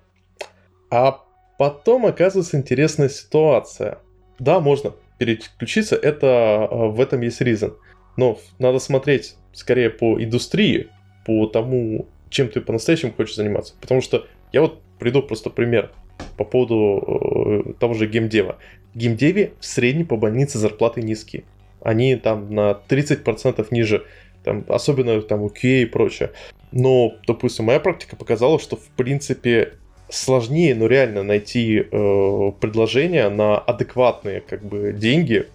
А 0.90 1.24
потом 1.58 2.06
оказывается 2.06 2.56
интересная 2.56 3.08
ситуация. 3.08 3.98
Да, 4.38 4.60
можно 4.60 4.94
переключиться, 5.18 5.96
это 5.96 6.66
а, 6.70 6.88
в 6.88 7.00
этом 7.00 7.22
есть 7.22 7.40
reason. 7.40 7.74
Но 8.16 8.38
надо 8.58 8.78
смотреть 8.78 9.36
скорее 9.52 9.90
по 9.90 10.22
индустрии, 10.22 10.88
по 11.24 11.46
тому, 11.46 12.06
чем 12.30 12.48
ты 12.48 12.60
по-настоящему 12.60 13.12
хочешь 13.12 13.36
заниматься. 13.36 13.74
Потому 13.80 14.00
что 14.00 14.26
я 14.52 14.60
вот 14.60 14.80
приду 14.98 15.22
просто 15.22 15.50
пример 15.50 15.92
по 16.36 16.44
поводу 16.44 17.64
э, 17.66 17.72
того 17.78 17.94
же 17.94 18.06
геймдева. 18.06 18.58
Геймдеве 18.94 19.52
в 19.60 19.66
среднем 19.66 20.06
по 20.06 20.16
больнице 20.16 20.58
зарплаты 20.58 21.02
низкие. 21.02 21.44
они 21.80 22.16
там 22.16 22.52
на 22.52 22.80
30% 22.88 23.66
ниже, 23.70 24.04
там, 24.44 24.64
особенно 24.68 25.20
там 25.22 25.42
у 25.42 25.48
QA 25.48 25.82
и 25.82 25.86
прочее. 25.86 26.32
Но, 26.72 27.14
допустим, 27.26 27.66
моя 27.66 27.80
практика 27.80 28.16
показала, 28.16 28.58
что 28.58 28.76
в 28.76 28.88
принципе 28.96 29.74
сложнее, 30.10 30.74
но 30.74 30.86
реально 30.86 31.22
найти 31.22 31.78
э, 31.80 32.52
предложения 32.60 33.28
на 33.28 33.58
адекватные 33.58 34.40
как 34.40 34.64
бы 34.64 34.92
деньги, 34.92 35.46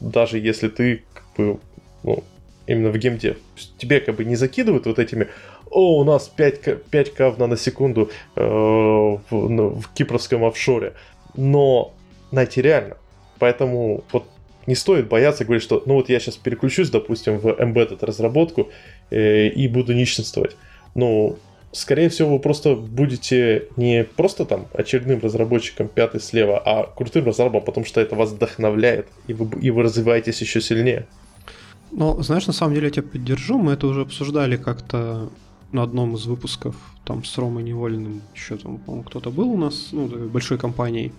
даже 0.00 0.38
если 0.38 0.68
ты 0.68 1.02
как 1.14 1.24
бы, 1.36 1.60
ну, 2.02 2.24
именно 2.66 2.90
в 2.90 2.98
геймдев. 2.98 3.38
Тебе 3.78 4.00
как 4.00 4.16
бы 4.16 4.24
не 4.24 4.36
закидывают 4.36 4.86
вот 4.86 4.98
этими 4.98 5.28
о, 5.70 5.98
у 6.00 6.04
нас 6.04 6.28
5, 6.28 6.84
5 6.90 7.14
к 7.14 7.30
в 7.30 7.38
наносекунду 7.38 8.10
э, 8.36 8.42
в, 8.42 9.18
ну, 9.30 9.70
в 9.70 9.88
кипровском 9.94 10.44
офшоре. 10.44 10.92
Но 11.36 11.94
найти 12.30 12.62
реально. 12.62 12.96
Поэтому 13.38 14.04
вот 14.12 14.26
не 14.66 14.74
стоит 14.74 15.08
бояться 15.08 15.44
говорить, 15.44 15.62
что 15.62 15.82
ну 15.86 15.94
вот 15.94 16.08
я 16.08 16.20
сейчас 16.20 16.36
переключусь, 16.36 16.90
допустим, 16.90 17.38
в 17.38 17.46
embedded 17.46 18.04
разработку 18.04 18.70
э, 19.10 19.48
и 19.48 19.68
буду 19.68 19.92
нищенствовать. 19.92 20.56
Ну, 20.94 21.38
скорее 21.72 22.08
всего, 22.08 22.34
вы 22.34 22.38
просто 22.38 22.74
будете 22.74 23.68
не 23.76 24.04
просто 24.04 24.44
там 24.44 24.66
очередным 24.74 25.20
разработчиком 25.20 25.88
пятый 25.88 26.20
слева, 26.20 26.62
а 26.64 26.84
крутым 26.84 27.26
разработчиком, 27.26 27.66
потому 27.66 27.86
что 27.86 28.00
это 28.00 28.14
вас 28.14 28.30
вдохновляет, 28.30 29.08
и 29.26 29.32
вы, 29.32 29.48
и 29.60 29.70
вы 29.70 29.82
развиваетесь 29.82 30.40
еще 30.40 30.60
сильнее. 30.60 31.06
Ну, 31.90 32.22
знаешь, 32.22 32.46
на 32.46 32.52
самом 32.52 32.74
деле 32.74 32.86
я 32.86 32.92
тебя 32.92 33.02
поддержу. 33.02 33.58
Мы 33.58 33.72
это 33.72 33.86
уже 33.86 34.02
обсуждали 34.02 34.56
как-то 34.56 35.30
на 35.72 35.82
одном 35.82 36.14
из 36.14 36.26
выпусков, 36.26 36.74
там 37.04 37.24
с 37.24 37.36
Ромой 37.38 37.62
Невольным, 37.62 38.22
еще 38.34 38.56
там, 38.56 38.78
по-моему, 38.78 39.04
кто-то 39.04 39.30
был 39.30 39.50
у 39.50 39.56
нас, 39.56 39.88
ну, 39.92 40.08
большой 40.28 40.58
компанией. 40.58 41.12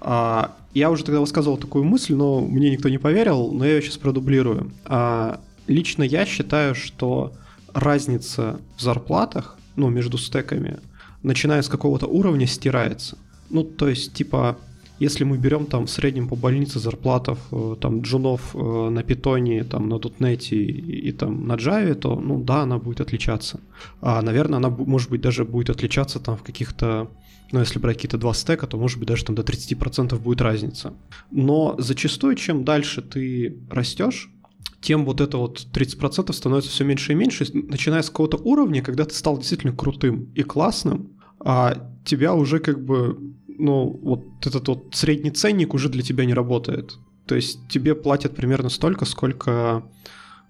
А, 0.00 0.54
я 0.74 0.90
уже 0.90 1.04
тогда 1.04 1.20
высказывал 1.20 1.56
такую 1.56 1.84
мысль, 1.84 2.14
но 2.14 2.40
мне 2.40 2.70
никто 2.70 2.88
не 2.88 2.98
поверил, 2.98 3.52
но 3.52 3.64
я 3.64 3.76
ее 3.76 3.82
сейчас 3.82 3.96
продублирую. 3.96 4.70
А, 4.84 5.40
лично 5.66 6.02
я 6.02 6.26
считаю, 6.26 6.74
что 6.74 7.32
разница 7.72 8.60
в 8.76 8.82
зарплатах, 8.82 9.56
ну, 9.76 9.88
между 9.88 10.18
стеками, 10.18 10.78
начиная 11.22 11.62
с 11.62 11.68
какого-то 11.68 12.06
уровня, 12.06 12.46
стирается. 12.46 13.18
Ну, 13.50 13.64
то 13.64 13.88
есть, 13.88 14.12
типа, 14.12 14.58
если 14.98 15.24
мы 15.24 15.38
берем 15.38 15.66
там 15.66 15.86
в 15.86 15.90
среднем 15.90 16.28
по 16.28 16.36
больнице 16.36 16.78
зарплатов 16.78 17.38
э, 17.50 17.76
там 17.80 18.02
джунов 18.02 18.54
э, 18.54 18.88
на 18.90 19.02
питоне, 19.02 19.64
там 19.64 19.88
на 19.88 19.98
дотнете 19.98 20.56
и, 20.56 21.08
и 21.08 21.12
там 21.12 21.46
на 21.46 21.54
Java, 21.54 21.94
то, 21.94 22.14
ну 22.14 22.42
да, 22.42 22.62
она 22.62 22.78
будет 22.78 23.00
отличаться. 23.00 23.60
А, 24.00 24.22
наверное, 24.22 24.58
она, 24.58 24.70
может 24.70 25.10
быть, 25.10 25.20
даже 25.20 25.44
будет 25.44 25.70
отличаться 25.70 26.20
там 26.20 26.36
в 26.36 26.42
каких-то 26.42 27.08
ну, 27.52 27.60
если 27.60 27.78
брать 27.78 27.96
какие-то 27.96 28.18
два 28.18 28.34
стека, 28.34 28.66
то, 28.66 28.76
может 28.76 28.98
быть, 28.98 29.06
даже 29.06 29.24
там 29.24 29.36
до 29.36 29.42
30% 29.42 30.18
будет 30.18 30.40
разница. 30.40 30.92
Но 31.30 31.76
зачастую, 31.78 32.34
чем 32.34 32.64
дальше 32.64 33.00
ты 33.02 33.58
растешь, 33.70 34.30
тем 34.80 35.04
вот 35.04 35.20
это 35.20 35.38
вот 35.38 35.66
30% 35.72 36.32
становится 36.32 36.70
все 36.70 36.84
меньше 36.84 37.12
и 37.12 37.14
меньше, 37.14 37.46
начиная 37.52 38.02
с 38.02 38.10
какого-то 38.10 38.38
уровня, 38.38 38.82
когда 38.82 39.04
ты 39.04 39.14
стал 39.14 39.38
действительно 39.38 39.72
крутым 39.72 40.30
и 40.34 40.42
классным, 40.42 41.12
а 41.38 41.90
тебя 42.04 42.34
уже 42.34 42.58
как 42.58 42.84
бы 42.84 43.18
ну, 43.58 43.98
вот 44.02 44.24
этот 44.46 44.68
вот 44.68 44.86
средний 44.92 45.30
ценник 45.30 45.74
уже 45.74 45.88
для 45.88 46.02
тебя 46.02 46.24
не 46.24 46.34
работает. 46.34 46.98
То 47.26 47.34
есть 47.34 47.68
тебе 47.68 47.94
платят 47.94 48.36
примерно 48.36 48.68
столько, 48.68 49.04
сколько 49.04 49.84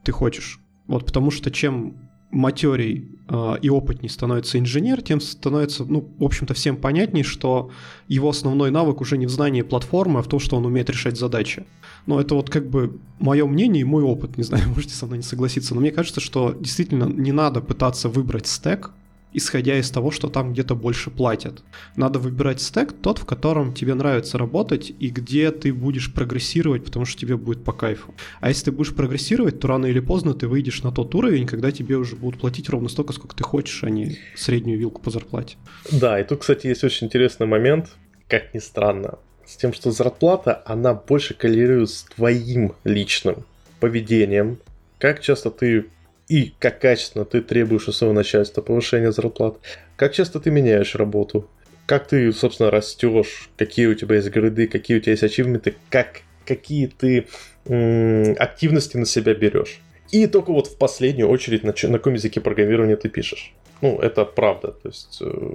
ты 0.03 0.13
хочешь. 0.13 0.61
Вот 0.87 1.07
потому 1.07 1.31
что 1.31 1.51
чем 1.51 1.97
матерей 2.35 3.09
э, 3.29 3.55
и 3.63 3.71
опытней 3.71 4.09
становится 4.09 4.59
инженер, 4.59 5.03
тем 5.03 5.21
становится, 5.21 5.85
ну, 5.85 6.13
в 6.19 6.25
общем-то, 6.25 6.53
всем 6.53 6.77
понятней, 6.77 7.23
что 7.23 7.71
его 8.09 8.29
основной 8.29 8.71
навык 8.71 9.01
уже 9.01 9.17
не 9.17 9.27
в 9.27 9.31
знании 9.31 9.63
платформы, 9.63 10.19
а 10.19 10.23
в 10.23 10.29
том, 10.29 10.41
что 10.41 10.57
он 10.57 10.67
умеет 10.67 10.91
решать 10.91 11.17
задачи. 11.17 11.65
Но 12.07 12.21
это 12.21 12.35
вот 12.35 12.51
как 12.51 12.69
бы 12.69 12.99
мое 13.19 13.47
мнение 13.47 13.83
и 13.83 13.85
мой 13.85 14.03
опыт, 14.03 14.37
не 14.37 14.43
знаю, 14.43 14.69
можете 14.75 14.95
со 14.95 15.07
мной 15.07 15.19
не 15.19 15.25
согласиться, 15.25 15.75
но 15.75 15.81
мне 15.81 15.93
кажется, 15.93 16.21
что 16.21 16.55
действительно 16.59 17.05
не 17.05 17.33
надо 17.33 17.61
пытаться 17.61 18.09
выбрать 18.09 18.47
стек, 18.47 18.91
исходя 19.35 19.79
из 19.79 19.91
того, 19.91 20.11
что 20.11 20.29
там 20.29 20.53
где-то 20.53 20.75
больше 20.75 21.11
платят. 21.11 21.63
Надо 21.97 22.19
выбирать 22.19 22.63
стек 22.63 22.93
тот, 22.93 23.19
в 23.19 23.27
котором 23.27 23.75
тебе 23.75 23.95
нравится 23.95 24.39
работать 24.39 24.93
и 24.99 25.11
где 25.11 25.51
ты 25.51 25.75
будешь 25.75 26.13
прогрессировать, 26.15 26.85
потому 26.85 27.05
что 27.05 27.21
тебе 27.21 27.37
будет 27.37 27.65
по 27.65 27.73
кайфу. 27.73 28.15
А 28.41 28.49
если 28.49 28.67
ты 28.67 28.73
будешь 28.73 28.95
прогрессировать, 28.95 29.61
то 29.61 29.69
рано 29.69 29.87
или 29.87 30.01
поздно 30.01 30.33
ты 30.35 30.49
выйдешь 30.49 30.83
на 30.83 30.93
тот 30.93 31.15
уровень, 31.15 31.47
когда 31.47 31.73
тебе 31.73 31.97
уже 31.97 32.17
будут 32.17 32.41
платить 32.41 32.69
ровно 32.71 32.89
столько, 32.89 33.13
сколько 33.13 33.37
ты 33.37 33.45
хочешь, 33.45 33.83
а 33.85 33.91
не 33.91 34.19
среднюю 34.37 34.79
вилку 34.79 35.03
по 35.03 35.11
зарплате. 35.11 35.57
Да, 35.91 36.19
и 36.21 36.25
тут, 36.25 36.41
кстати, 36.41 36.69
есть 36.69 36.85
очень 36.85 37.09
интересный 37.09 37.47
момент, 37.47 37.91
как 38.29 38.55
ни 38.55 38.61
странно, 38.61 39.19
с 39.45 39.57
тем, 39.57 39.73
что 39.73 39.91
зарплата, 39.91 40.63
она 40.65 40.95
больше 40.95 41.35
коррелирует 41.35 41.91
с 41.91 42.05
твоим 42.05 42.75
личным 42.85 43.45
поведением, 43.81 44.59
как 44.99 45.21
часто 45.21 45.51
ты 45.51 45.87
и 46.29 46.55
как 46.59 46.81
качественно 46.81 47.25
ты 47.25 47.41
требуешь 47.41 47.89
у 47.89 47.93
своего 47.93 48.15
начальства 48.15 48.63
повышения 48.63 49.13
зарплат, 49.13 49.59
как 49.97 50.13
часто 50.13 50.41
ты 50.41 50.51
меняешь 50.51 50.95
работу, 50.95 51.49
как 51.87 52.07
ты, 52.07 52.33
собственно, 52.33 52.71
растешь, 52.71 53.51
какие 53.57 53.87
у 53.87 53.95
тебя 53.95 54.17
есть 54.17 54.31
грады, 54.31 54.67
какие 54.67 54.97
у 54.97 55.01
тебя 55.01 55.13
есть 55.13 55.23
ачивменты, 55.23 55.75
как, 55.91 56.23
какие 56.47 56.87
ты 56.87 57.27
м- 57.67 58.37
активности 58.39 58.97
на 58.97 59.07
себя 59.07 59.35
берешь. 59.35 59.81
И 60.11 60.27
только 60.27 60.53
вот 60.53 60.69
в 60.69 60.79
последнюю 60.79 61.29
очередь, 61.29 61.65
на, 61.65 61.75
на 61.89 61.99
каком 61.99 62.15
языке 62.15 62.41
программирования 62.41 62.97
ты 62.97 63.09
пишешь. 63.09 63.55
Ну, 63.81 63.99
это 63.99 64.25
правда. 64.25 64.69
То 64.69 64.89
есть 64.89 65.19
э, 65.21 65.53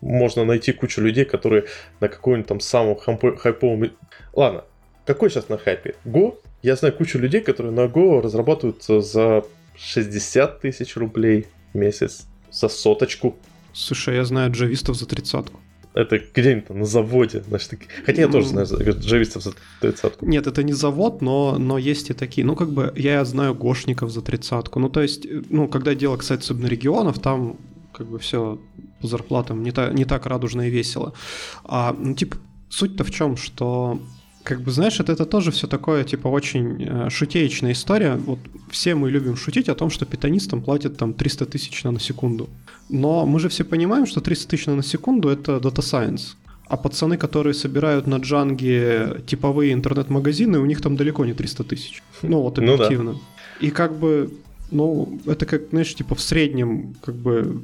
можно 0.00 0.44
найти 0.44 0.72
кучу 0.72 1.00
людей, 1.00 1.24
которые 1.24 1.64
на 2.00 2.08
какой-нибудь 2.08 2.48
там 2.48 2.60
самом 2.60 2.96
хайповом... 2.96 3.90
Ладно, 4.32 4.64
какой 5.04 5.30
сейчас 5.30 5.48
на 5.48 5.58
хайпе? 5.58 5.94
Go? 6.04 6.38
Я 6.62 6.76
знаю 6.76 6.94
кучу 6.94 7.18
людей, 7.18 7.40
которые 7.40 7.72
на 7.72 7.86
Go 7.86 8.20
разрабатывают 8.20 8.82
за 8.82 9.44
60 9.84 10.60
тысяч 10.60 10.96
рублей 10.96 11.46
в 11.72 11.78
месяц 11.78 12.26
за 12.50 12.68
соточку. 12.68 13.36
Слушай, 13.72 14.16
я 14.16 14.24
знаю 14.24 14.52
джавистов 14.52 14.96
за 14.96 15.06
тридцатку. 15.06 15.60
Это 15.94 16.18
где-нибудь 16.18 16.70
на 16.70 16.86
заводе. 16.86 17.42
Значит, 17.48 17.80
хотя 18.06 18.22
я 18.22 18.28
тоже 18.28 18.48
знаю 18.48 18.66
джавистов 18.66 19.42
за 19.42 19.52
тридцатку. 19.80 20.24
Нет, 20.24 20.46
это 20.46 20.62
не 20.62 20.72
завод, 20.72 21.20
но, 21.20 21.58
но 21.58 21.76
есть 21.76 22.08
и 22.10 22.14
такие. 22.14 22.46
Ну, 22.46 22.56
как 22.56 22.70
бы 22.70 22.92
я 22.96 23.24
знаю 23.24 23.54
гошников 23.54 24.10
за 24.10 24.22
тридцатку. 24.22 24.78
Ну, 24.80 24.88
то 24.88 25.02
есть, 25.02 25.26
ну, 25.50 25.68
когда 25.68 25.94
дело 25.94 26.16
касается 26.16 26.54
особенно 26.54 26.68
регионов, 26.68 27.18
там 27.18 27.56
как 27.92 28.06
бы 28.06 28.18
все 28.18 28.58
по 29.02 29.06
зарплатам 29.06 29.62
не, 29.62 29.70
та, 29.70 29.90
не 29.92 30.06
так 30.06 30.24
радужно 30.24 30.62
и 30.62 30.70
весело. 30.70 31.12
А, 31.64 31.94
ну, 31.98 32.14
типа, 32.14 32.38
суть-то 32.70 33.04
в 33.04 33.10
чем, 33.10 33.36
что 33.36 34.00
как 34.42 34.60
бы, 34.60 34.70
знаешь, 34.70 35.00
это, 35.00 35.12
это 35.12 35.24
тоже 35.24 35.50
все 35.50 35.66
такое, 35.66 36.04
типа, 36.04 36.28
очень 36.28 36.82
э, 36.82 37.10
шутеечная 37.10 37.72
история. 37.72 38.16
Вот 38.16 38.38
все 38.70 38.94
мы 38.94 39.10
любим 39.10 39.36
шутить 39.36 39.68
о 39.68 39.74
том, 39.74 39.90
что 39.90 40.04
питонистам 40.04 40.62
платят 40.62 40.96
там 40.96 41.14
300 41.14 41.46
тысяч 41.46 41.84
на 41.84 42.00
секунду. 42.00 42.48
Но 42.88 43.24
мы 43.26 43.38
же 43.40 43.48
все 43.48 43.64
понимаем, 43.64 44.06
что 44.06 44.20
300 44.20 44.48
тысяч 44.48 44.66
на 44.66 44.82
секунду— 44.82 45.28
это 45.30 45.52
Data 45.58 45.80
Science. 45.80 46.34
А 46.66 46.76
пацаны, 46.76 47.16
которые 47.16 47.54
собирают 47.54 48.06
на 48.06 48.16
джанге 48.16 49.22
типовые 49.26 49.72
интернет-магазины, 49.72 50.58
у 50.58 50.66
них 50.66 50.80
там 50.80 50.96
далеко 50.96 51.24
не 51.24 51.34
300 51.34 51.64
тысяч. 51.64 52.02
Ну 52.22 52.40
вот 52.40 52.58
объективно. 52.58 53.12
Ну, 53.12 53.18
да. 53.18 53.66
И 53.66 53.70
как 53.70 53.96
бы, 53.96 54.30
ну, 54.70 55.20
это 55.26 55.46
как, 55.46 55.68
знаешь, 55.70 55.94
типа 55.94 56.14
в 56.14 56.20
среднем, 56.20 56.94
как 57.02 57.14
бы 57.14 57.62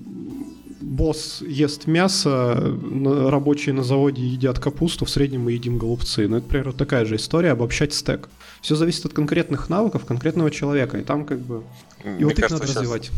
босс 0.88 1.42
ест 1.42 1.86
мясо, 1.86 2.54
рабочие 3.30 3.74
на 3.74 3.82
заводе 3.82 4.22
едят 4.22 4.58
капусту, 4.58 5.04
в 5.04 5.10
среднем 5.10 5.42
мы 5.42 5.52
едим 5.52 5.78
голубцы. 5.78 6.26
Ну, 6.26 6.36
это, 6.36 6.46
например, 6.46 6.66
вот 6.68 6.76
такая 6.76 7.04
же 7.04 7.16
история, 7.16 7.52
обобщать 7.52 7.92
стек. 7.92 8.28
Все 8.60 8.74
зависит 8.74 9.04
от 9.06 9.12
конкретных 9.12 9.68
навыков 9.68 10.04
конкретного 10.04 10.50
человека, 10.50 10.98
и 10.98 11.04
там 11.04 11.24
как 11.24 11.40
бы... 11.40 11.62
И 12.04 12.08
Мне 12.08 12.24
вот 12.24 12.38
их 12.38 12.50
надо 12.50 12.66
сейчас... 12.66 12.76
развивать. 12.76 13.10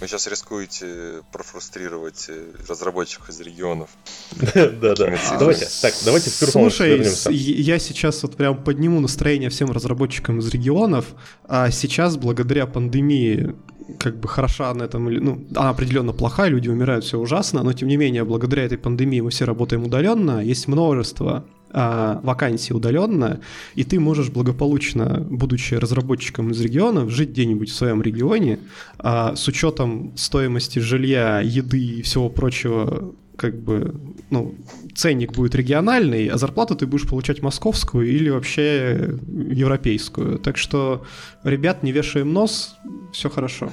Вы 0.00 0.08
сейчас 0.08 0.26
рискуете 0.26 1.22
профрустрировать 1.32 2.26
э, 2.28 2.52
разработчиков 2.68 3.30
из 3.30 3.40
регионов. 3.40 3.90
Да, 4.54 4.94
да. 4.94 5.18
Давайте, 5.38 5.66
так, 5.80 5.94
давайте 6.04 6.30
в 6.30 6.34
Слушай, 6.34 7.02
я 7.30 7.78
сейчас 7.78 8.22
вот 8.22 8.36
прям 8.36 8.62
подниму 8.62 9.00
настроение 9.00 9.48
всем 9.48 9.72
разработчикам 9.72 10.40
из 10.40 10.48
регионов, 10.48 11.06
а 11.44 11.70
сейчас 11.70 12.16
благодаря 12.18 12.66
пандемии 12.66 13.54
как 13.98 14.16
бы 14.18 14.28
хороша 14.28 14.74
на 14.74 14.84
этом, 14.84 15.04
ну, 15.04 15.44
она 15.54 15.70
определенно 15.70 16.12
плохая, 16.12 16.50
люди 16.50 16.68
умирают, 16.68 17.04
все 17.04 17.18
ужасно, 17.18 17.62
но 17.62 17.72
тем 17.72 17.88
не 17.88 17.96
менее, 17.96 18.24
благодаря 18.24 18.64
этой 18.64 18.78
пандемии 18.78 19.20
мы 19.20 19.30
все 19.30 19.44
работаем 19.44 19.84
удаленно, 19.84 20.42
есть 20.42 20.68
множество 20.68 21.44
а, 21.70 22.20
вакансий 22.22 22.74
удаленно, 22.74 23.40
и 23.74 23.84
ты 23.84 24.00
можешь 24.00 24.30
благополучно, 24.30 25.26
будучи 25.28 25.74
разработчиком 25.74 26.50
из 26.50 26.60
регионов, 26.60 27.10
жить 27.10 27.30
где-нибудь 27.30 27.70
в 27.70 27.74
своем 27.74 28.02
регионе, 28.02 28.58
а, 28.98 29.36
с 29.36 29.46
учетом 29.48 30.12
стоимости 30.16 30.78
жилья, 30.78 31.40
еды 31.40 31.78
и 31.78 32.02
всего 32.02 32.28
прочего 32.28 33.14
как 33.36 33.58
бы, 33.58 33.94
ну, 34.30 34.54
ценник 34.96 35.32
будет 35.32 35.54
региональный, 35.54 36.28
а 36.28 36.38
зарплату 36.38 36.74
ты 36.74 36.86
будешь 36.86 37.08
получать 37.08 37.42
московскую 37.42 38.08
или 38.08 38.30
вообще 38.30 39.14
европейскую. 39.28 40.38
Так 40.38 40.56
что, 40.56 41.04
ребят, 41.44 41.82
не 41.82 41.92
вешаем 41.92 42.32
нос, 42.32 42.76
все 43.12 43.30
хорошо. 43.30 43.70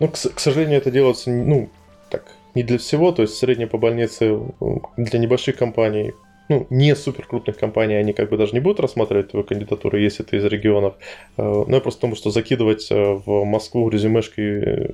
Ну, 0.00 0.08
к, 0.08 0.12
к 0.12 0.40
сожалению, 0.40 0.78
это 0.78 0.90
делается, 0.90 1.30
ну, 1.30 1.70
так, 2.10 2.24
не 2.54 2.62
для 2.62 2.78
всего, 2.78 3.12
то 3.12 3.22
есть 3.22 3.34
средняя 3.34 3.68
по 3.68 3.78
больнице 3.78 4.38
для 4.96 5.18
небольших 5.18 5.56
компаний, 5.56 6.12
ну, 6.48 6.66
не 6.70 6.96
супер 6.96 7.26
крупных 7.26 7.56
компаний, 7.56 7.94
они 7.94 8.12
как 8.12 8.30
бы 8.30 8.36
даже 8.36 8.52
не 8.52 8.60
будут 8.60 8.80
рассматривать 8.80 9.30
твою 9.30 9.44
кандидатуру, 9.44 9.98
если 9.98 10.22
ты 10.22 10.36
из 10.36 10.44
регионов. 10.44 10.94
Э, 11.36 11.64
но 11.66 11.74
я 11.74 11.80
просто 11.80 12.00
потому, 12.00 12.16
что 12.16 12.30
закидывать 12.30 12.90
э, 12.90 12.94
в 12.94 13.44
Москву 13.44 13.88
резюмешки, 13.88 14.90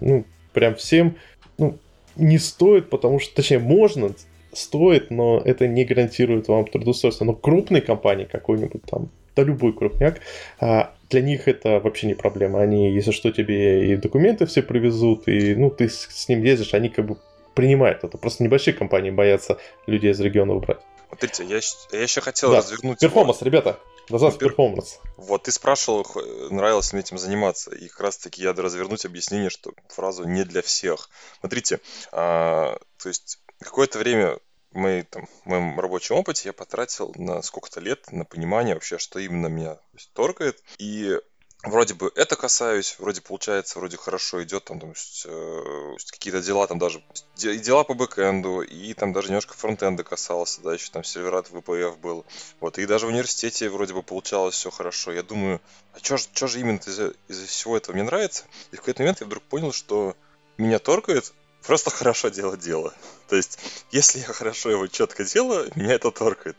ну, 0.00 0.24
прям 0.52 0.74
всем, 0.74 1.16
ну, 1.58 1.78
не 2.16 2.38
стоит, 2.38 2.88
потому 2.90 3.20
что, 3.20 3.34
точнее, 3.36 3.58
можно, 3.58 4.10
стоит, 4.56 5.10
но 5.10 5.40
это 5.44 5.66
не 5.66 5.84
гарантирует 5.84 6.48
вам 6.48 6.66
трудоустройство. 6.66 7.24
Но 7.24 7.34
крупные 7.34 7.82
компании, 7.82 8.24
какой-нибудь 8.24 8.82
там, 8.82 9.10
да 9.34 9.42
любой 9.42 9.72
крупняк, 9.72 10.20
а, 10.60 10.94
для 11.10 11.20
них 11.20 11.48
это 11.48 11.80
вообще 11.80 12.06
не 12.06 12.14
проблема. 12.14 12.60
Они, 12.60 12.92
если 12.92 13.12
что, 13.12 13.30
тебе 13.30 13.92
и 13.92 13.96
документы 13.96 14.46
все 14.46 14.62
привезут, 14.62 15.28
и 15.28 15.54
ну, 15.54 15.70
ты 15.70 15.88
с 15.88 16.28
ним 16.28 16.42
ездишь, 16.42 16.74
они 16.74 16.88
как 16.88 17.06
бы 17.06 17.16
принимают 17.54 18.04
это. 18.04 18.18
Просто 18.18 18.44
небольшие 18.44 18.74
компании 18.74 19.10
боятся 19.10 19.58
людей 19.86 20.12
из 20.12 20.20
регионов 20.20 20.54
брать. 20.54 20.80
Смотрите, 21.08 21.44
я, 21.44 21.60
я 21.92 22.02
еще 22.02 22.20
хотел 22.20 22.50
да. 22.50 22.58
развернуть... 22.58 22.98
Performance, 22.98 23.40
его. 23.40 23.46
ребята. 23.46 23.78
Назад 24.10 24.38
Per... 24.38 24.50
performance. 24.50 25.00
Вот, 25.16 25.44
ты 25.44 25.52
спрашивал, 25.52 26.06
нравилось 26.50 26.92
ли 26.92 27.00
этим 27.00 27.18
заниматься. 27.18 27.74
И 27.74 27.88
как 27.88 28.00
раз-таки 28.00 28.42
я 28.42 28.52
развернуть 28.52 29.04
объяснение, 29.04 29.50
что 29.50 29.72
фразу 29.88 30.24
не 30.24 30.44
для 30.44 30.62
всех. 30.62 31.08
Смотрите, 31.40 31.80
а, 32.12 32.78
то 32.98 33.08
есть 33.08 33.38
какое-то 33.60 33.98
время 33.98 34.38
мы, 34.76 35.06
там, 35.10 35.28
моем 35.44 35.78
рабочем 35.80 36.16
опыте 36.16 36.48
я 36.48 36.52
потратил 36.52 37.12
на 37.16 37.42
сколько-то 37.42 37.80
лет 37.80 38.12
на 38.12 38.24
понимание 38.24 38.74
вообще, 38.74 38.98
что 38.98 39.18
именно 39.18 39.46
меня 39.48 39.78
торкает. 40.14 40.62
И 40.78 41.18
вроде 41.62 41.94
бы 41.94 42.12
это 42.14 42.36
касаюсь, 42.36 42.96
вроде 42.98 43.20
получается, 43.20 43.78
вроде 43.78 43.96
хорошо 43.96 44.42
идет, 44.42 44.64
там, 44.64 44.78
там 44.80 44.92
э, 44.92 45.96
какие-то 46.10 46.40
дела, 46.40 46.66
там 46.66 46.78
даже 46.78 47.02
и 47.42 47.58
дела 47.58 47.84
по 47.84 47.94
бэкэнду, 47.94 48.62
и 48.62 48.94
там 48.94 49.12
даже 49.12 49.28
немножко 49.28 49.54
фронтенда 49.54 50.04
касался, 50.04 50.60
да, 50.62 50.74
еще 50.74 50.90
там 50.90 51.04
серверат 51.04 51.50
VPF 51.50 51.96
был. 51.98 52.24
Вот, 52.60 52.78
и 52.78 52.86
даже 52.86 53.06
в 53.06 53.10
университете 53.10 53.68
вроде 53.68 53.94
бы 53.94 54.02
получалось 54.02 54.54
все 54.54 54.70
хорошо. 54.70 55.12
Я 55.12 55.22
думаю, 55.22 55.60
а 55.92 55.98
что 55.98 56.16
же, 56.16 56.28
же 56.48 56.60
именно 56.60 56.78
из-за 56.78 57.14
из 57.28 57.42
всего 57.42 57.76
этого 57.76 57.94
мне 57.94 58.04
нравится? 58.04 58.44
И 58.70 58.76
в 58.76 58.80
какой-то 58.80 59.02
момент 59.02 59.20
я 59.20 59.26
вдруг 59.26 59.42
понял, 59.44 59.72
что 59.72 60.16
меня 60.58 60.78
торкает 60.78 61.32
просто 61.66 61.90
хорошо 61.90 62.28
делать 62.28 62.60
дело. 62.60 62.94
То 63.28 63.36
есть, 63.36 63.58
если 63.90 64.20
я 64.20 64.26
хорошо 64.26 64.70
его 64.70 64.86
четко 64.86 65.24
делаю, 65.24 65.70
меня 65.74 65.94
это 65.94 66.10
торкает. 66.10 66.56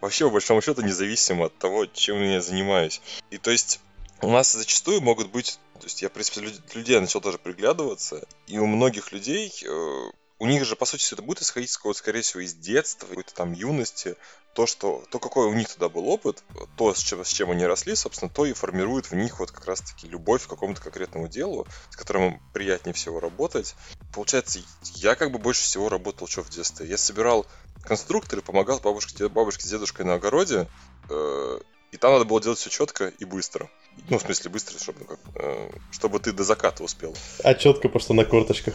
Вообще, 0.00 0.24
по 0.24 0.32
большому 0.32 0.60
счету, 0.60 0.82
независимо 0.82 1.46
от 1.46 1.58
того, 1.58 1.86
чем 1.86 2.22
я 2.22 2.40
занимаюсь. 2.40 3.00
И 3.30 3.38
то 3.38 3.50
есть, 3.50 3.80
у 4.22 4.30
нас 4.30 4.52
зачастую 4.52 5.00
могут 5.00 5.30
быть, 5.30 5.58
то 5.74 5.84
есть 5.84 6.02
я, 6.02 6.08
в 6.08 6.12
принципе, 6.12 6.52
людей 6.74 6.98
начал 7.00 7.20
тоже 7.20 7.38
приглядываться, 7.38 8.26
и 8.46 8.58
у 8.58 8.66
многих 8.66 9.12
людей, 9.12 9.52
э, 9.64 10.10
у 10.38 10.46
них 10.46 10.64
же, 10.64 10.76
по 10.76 10.86
сути, 10.86 11.02
все 11.02 11.16
это 11.16 11.22
будет 11.22 11.42
исходить, 11.42 11.70
скорее 11.70 12.22
всего, 12.22 12.40
из 12.40 12.54
детства, 12.54 13.06
какой-то 13.06 13.34
там 13.34 13.52
юности, 13.52 14.16
то, 14.54 14.66
что, 14.66 15.04
то, 15.10 15.18
какой 15.18 15.46
у 15.46 15.54
них 15.54 15.68
тогда 15.68 15.88
был 15.88 16.08
опыт, 16.08 16.42
то, 16.76 16.92
с 16.92 16.98
чем, 16.98 17.24
с 17.24 17.28
чем 17.28 17.50
они 17.50 17.64
росли, 17.66 17.94
собственно, 17.94 18.30
то 18.30 18.44
и 18.44 18.52
формирует 18.52 19.10
в 19.10 19.14
них 19.14 19.38
вот 19.38 19.50
как 19.50 19.64
раз-таки 19.66 20.08
любовь 20.08 20.44
к 20.44 20.48
какому-то 20.48 20.80
конкретному 20.82 21.28
делу, 21.28 21.66
с 21.90 21.96
которым 21.96 22.42
приятнее 22.52 22.92
всего 22.92 23.20
работать. 23.20 23.76
Получается, 24.12 24.60
я 24.96 25.14
как 25.14 25.30
бы 25.30 25.38
больше 25.38 25.62
всего 25.62 25.88
работал 25.88 26.26
что 26.26 26.42
в 26.42 26.50
детстве. 26.50 26.86
Я 26.86 26.98
собирал 26.98 27.46
конструкторы, 27.82 28.42
помогал 28.42 28.80
бабушке, 28.80 29.28
бабушке 29.28 29.66
с 29.66 29.70
дедушкой 29.70 30.04
на 30.04 30.14
огороде, 30.14 30.68
э, 31.08 31.60
и 31.92 31.96
там 31.96 32.12
надо 32.12 32.24
было 32.24 32.40
делать 32.40 32.58
все 32.58 32.70
четко 32.70 33.08
и 33.08 33.24
быстро. 33.24 33.70
Ну, 34.08 34.18
в 34.18 34.22
смысле, 34.22 34.50
быстро, 34.50 34.78
чтобы, 34.78 35.04
как, 35.04 35.18
э, 35.36 35.70
чтобы 35.92 36.18
ты 36.18 36.32
до 36.32 36.42
заката 36.42 36.82
успел. 36.82 37.14
А 37.44 37.54
четко, 37.54 37.88
просто 37.88 38.12
на 38.12 38.24
корточках. 38.24 38.74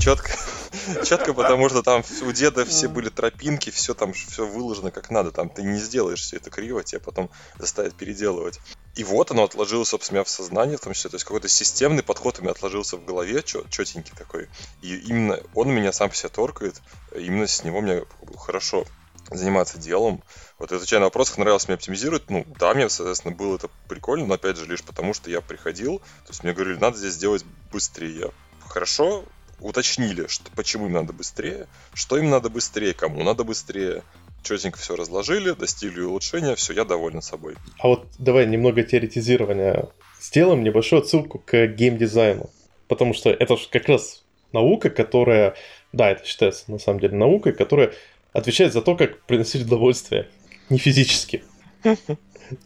Четко. 0.00 0.30
Четко, 1.04 1.32
потому 1.32 1.68
что 1.68 1.82
там 1.82 2.02
у 2.22 2.32
деда 2.32 2.64
все 2.64 2.88
были 2.88 3.08
тропинки, 3.08 3.70
все 3.70 3.94
там 3.94 4.12
все 4.12 4.46
выложено 4.46 4.90
как 4.90 5.10
надо. 5.10 5.30
Там 5.30 5.48
ты 5.48 5.62
не 5.62 5.78
сделаешь 5.78 6.20
все 6.20 6.36
это 6.36 6.50
криво, 6.50 6.82
тебе 6.84 7.00
потом 7.00 7.30
заставят 7.58 7.94
переделывать. 7.94 8.60
И 8.96 9.04
вот 9.04 9.30
оно 9.30 9.44
отложилось, 9.44 9.88
собственно, 9.88 10.24
в 10.24 10.28
сознании, 10.28 10.76
в 10.76 10.80
том 10.80 10.92
числе. 10.92 11.10
То 11.10 11.16
есть 11.16 11.24
какой-то 11.24 11.48
системный 11.48 12.02
подход 12.02 12.38
у 12.38 12.42
меня 12.42 12.52
отложился 12.52 12.96
в 12.96 13.04
голове, 13.04 13.42
четенький 13.42 14.12
такой. 14.16 14.48
И 14.82 14.96
именно 14.96 15.40
он 15.54 15.70
меня 15.70 15.92
сам 15.92 16.12
себя 16.12 16.28
торкает. 16.28 16.80
Именно 17.14 17.46
с 17.46 17.64
него 17.64 17.80
мне 17.80 18.04
хорошо 18.36 18.84
заниматься 19.30 19.78
делом. 19.78 20.22
Вот 20.58 20.72
отвечая 20.72 20.98
на 20.98 21.06
вопрос, 21.06 21.36
нравилось 21.36 21.68
мне 21.68 21.76
оптимизировать, 21.76 22.28
ну 22.30 22.44
да, 22.58 22.74
мне, 22.74 22.88
соответственно, 22.88 23.34
было 23.34 23.56
это 23.56 23.70
прикольно, 23.88 24.26
но 24.26 24.34
опять 24.34 24.56
же 24.56 24.66
лишь 24.66 24.82
потому, 24.82 25.14
что 25.14 25.30
я 25.30 25.40
приходил, 25.40 25.98
то 25.98 26.30
есть 26.30 26.42
мне 26.42 26.52
говорили, 26.52 26.78
надо 26.78 26.98
здесь 26.98 27.12
сделать 27.12 27.44
быстрее. 27.72 28.32
Хорошо, 28.66 29.24
уточнили, 29.60 30.26
что, 30.26 30.50
почему 30.56 30.86
им 30.86 30.92
надо 30.92 31.12
быстрее, 31.12 31.68
что 31.94 32.18
им 32.18 32.30
надо 32.30 32.50
быстрее, 32.50 32.92
кому 32.92 33.22
надо 33.22 33.44
быстрее. 33.44 34.02
Четенько 34.42 34.78
все 34.78 34.96
разложили, 34.96 35.50
достигли 35.52 36.00
улучшения, 36.02 36.54
все, 36.54 36.72
я 36.72 36.84
доволен 36.84 37.22
собой. 37.22 37.54
А 37.78 37.88
вот 37.88 38.08
давай 38.18 38.46
немного 38.46 38.82
теоретизирования. 38.82 39.88
Сделаем 40.20 40.62
небольшую 40.62 41.02
отсылку 41.02 41.38
к 41.38 41.66
геймдизайну. 41.66 42.50
Потому 42.86 43.14
что 43.14 43.30
это 43.30 43.56
же 43.56 43.68
как 43.70 43.88
раз 43.88 44.24
наука, 44.52 44.90
которая, 44.90 45.54
да, 45.92 46.10
это 46.10 46.24
считается 46.24 46.70
на 46.70 46.78
самом 46.78 47.00
деле 47.00 47.16
наукой, 47.16 47.52
которая 47.52 47.92
отвечает 48.32 48.72
за 48.72 48.82
то, 48.82 48.96
как 48.96 49.20
приносить 49.22 49.62
удовольствие, 49.66 50.28
не 50.70 50.78
физически. 50.78 51.42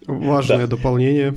Важное 0.06 0.66
да. 0.66 0.76
дополнение. 0.76 1.34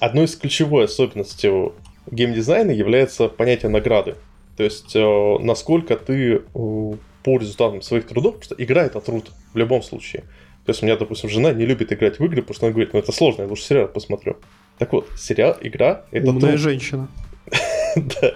Одной 0.00 0.24
из 0.24 0.36
ключевой 0.36 0.84
особенностей 0.84 1.72
геймдизайна 2.10 2.70
является 2.70 3.28
понятие 3.28 3.70
награды. 3.70 4.16
То 4.56 4.64
есть, 4.64 4.96
э, 4.96 5.38
насколько 5.40 5.96
ты 5.96 6.36
э, 6.36 6.40
по 6.52 7.38
результатам 7.38 7.82
своих 7.82 8.06
трудов, 8.06 8.36
потому 8.36 8.44
что 8.44 8.54
игра 8.62 8.84
это 8.84 9.00
труд 9.00 9.30
в 9.52 9.56
любом 9.56 9.82
случае. 9.82 10.22
То 10.64 10.70
есть 10.70 10.82
у 10.82 10.86
меня, 10.86 10.96
допустим, 10.96 11.30
жена 11.30 11.52
не 11.52 11.64
любит 11.64 11.92
играть 11.92 12.18
в 12.18 12.24
игры, 12.24 12.42
потому 12.42 12.54
что 12.54 12.66
она 12.66 12.72
говорит, 12.72 12.92
ну 12.92 12.98
это 12.98 13.12
сложно, 13.12 13.42
я 13.42 13.48
лучше 13.48 13.62
сериал 13.62 13.88
посмотрю. 13.88 14.36
Так 14.78 14.92
вот, 14.92 15.08
сериал, 15.16 15.56
игра 15.60 16.04
это 16.10 16.28
Умная 16.28 16.50
труд. 16.50 16.60
женщина. 16.60 17.08
Да. 17.96 18.34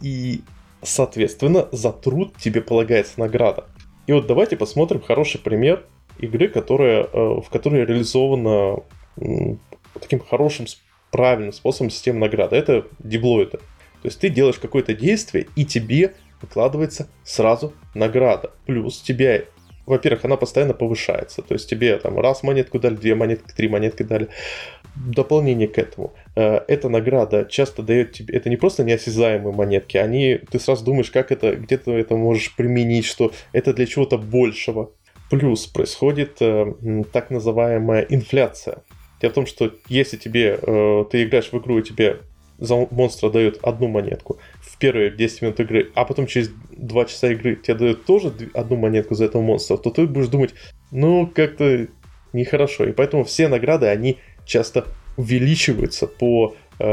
И 0.00 0.42
Соответственно, 0.82 1.68
за 1.72 1.92
труд 1.92 2.34
тебе 2.38 2.62
полагается 2.62 3.20
награда. 3.20 3.66
И 4.06 4.12
вот 4.12 4.26
давайте 4.26 4.56
посмотрим 4.56 5.02
хороший 5.02 5.38
пример 5.38 5.84
игры, 6.20 6.48
которая, 6.48 7.04
э, 7.04 7.40
в 7.40 7.46
которой 7.50 7.84
реализована 7.84 8.82
таким 10.00 10.20
хорошим, 10.20 10.66
правильным 11.10 11.52
способом 11.52 11.90
система 11.90 12.20
награды. 12.20 12.56
Это 12.56 12.86
диблоиды. 13.00 13.58
То 13.58 14.06
есть 14.06 14.20
ты 14.20 14.28
делаешь 14.28 14.58
какое-то 14.58 14.94
действие, 14.94 15.46
и 15.56 15.64
тебе 15.64 16.14
выкладывается 16.40 17.08
сразу 17.24 17.74
награда. 17.94 18.52
Плюс 18.66 19.00
тебе, 19.00 19.48
во-первых, 19.86 20.24
она 20.24 20.36
постоянно 20.36 20.72
повышается. 20.72 21.42
То 21.42 21.54
есть 21.54 21.68
тебе 21.68 21.96
там 21.98 22.18
раз 22.18 22.42
монетку 22.42 22.78
дали, 22.78 22.94
две 22.94 23.14
монетки, 23.14 23.52
три 23.54 23.68
монетки 23.68 24.02
дали 24.02 24.28
дополнение 24.96 25.68
к 25.68 25.78
этому. 25.78 26.14
Э, 26.34 26.60
эта 26.66 26.88
награда 26.88 27.44
часто 27.44 27.82
дает 27.82 28.12
тебе, 28.12 28.34
это 28.34 28.48
не 28.48 28.56
просто 28.56 28.84
неосязаемые 28.84 29.54
монетки, 29.54 29.96
они, 29.96 30.40
ты 30.50 30.58
сразу 30.58 30.84
думаешь, 30.84 31.10
как 31.10 31.30
это, 31.30 31.54
где 31.56 31.76
ты 31.78 31.92
это 31.92 32.16
можешь 32.16 32.54
применить, 32.56 33.04
что 33.04 33.32
это 33.52 33.72
для 33.72 33.86
чего-то 33.86 34.18
большего. 34.18 34.90
Плюс 35.30 35.66
происходит 35.66 36.38
э, 36.40 37.04
так 37.12 37.30
называемая 37.30 38.02
инфляция. 38.02 38.82
Дело 39.20 39.30
в 39.30 39.34
том, 39.34 39.46
что 39.46 39.72
если 39.88 40.16
тебе, 40.16 40.58
э, 40.60 41.04
ты 41.08 41.22
играешь 41.22 41.52
в 41.52 41.58
игру 41.58 41.78
и 41.78 41.82
тебе 41.84 42.18
за 42.58 42.74
монстра 42.90 43.30
дают 43.30 43.58
одну 43.62 43.86
монетку 43.86 44.38
в 44.60 44.76
первые 44.78 45.10
10 45.10 45.42
минут 45.42 45.60
игры, 45.60 45.92
а 45.94 46.04
потом 46.04 46.26
через 46.26 46.50
2 46.72 47.04
часа 47.04 47.30
игры 47.30 47.54
тебе 47.54 47.74
дают 47.74 48.04
тоже 48.04 48.32
одну 48.54 48.76
монетку 48.76 49.14
за 49.14 49.26
этого 49.26 49.40
монстра, 49.40 49.76
то 49.76 49.90
ты 49.90 50.06
будешь 50.06 50.28
думать, 50.28 50.54
ну, 50.90 51.26
как-то 51.26 51.86
нехорошо. 52.32 52.84
И 52.86 52.92
поэтому 52.92 53.22
все 53.22 53.46
награды, 53.46 53.86
они 53.86 54.18
часто 54.44 54.86
увеличиваются 55.16 56.08
по, 56.08 56.56
э, 56.80 56.84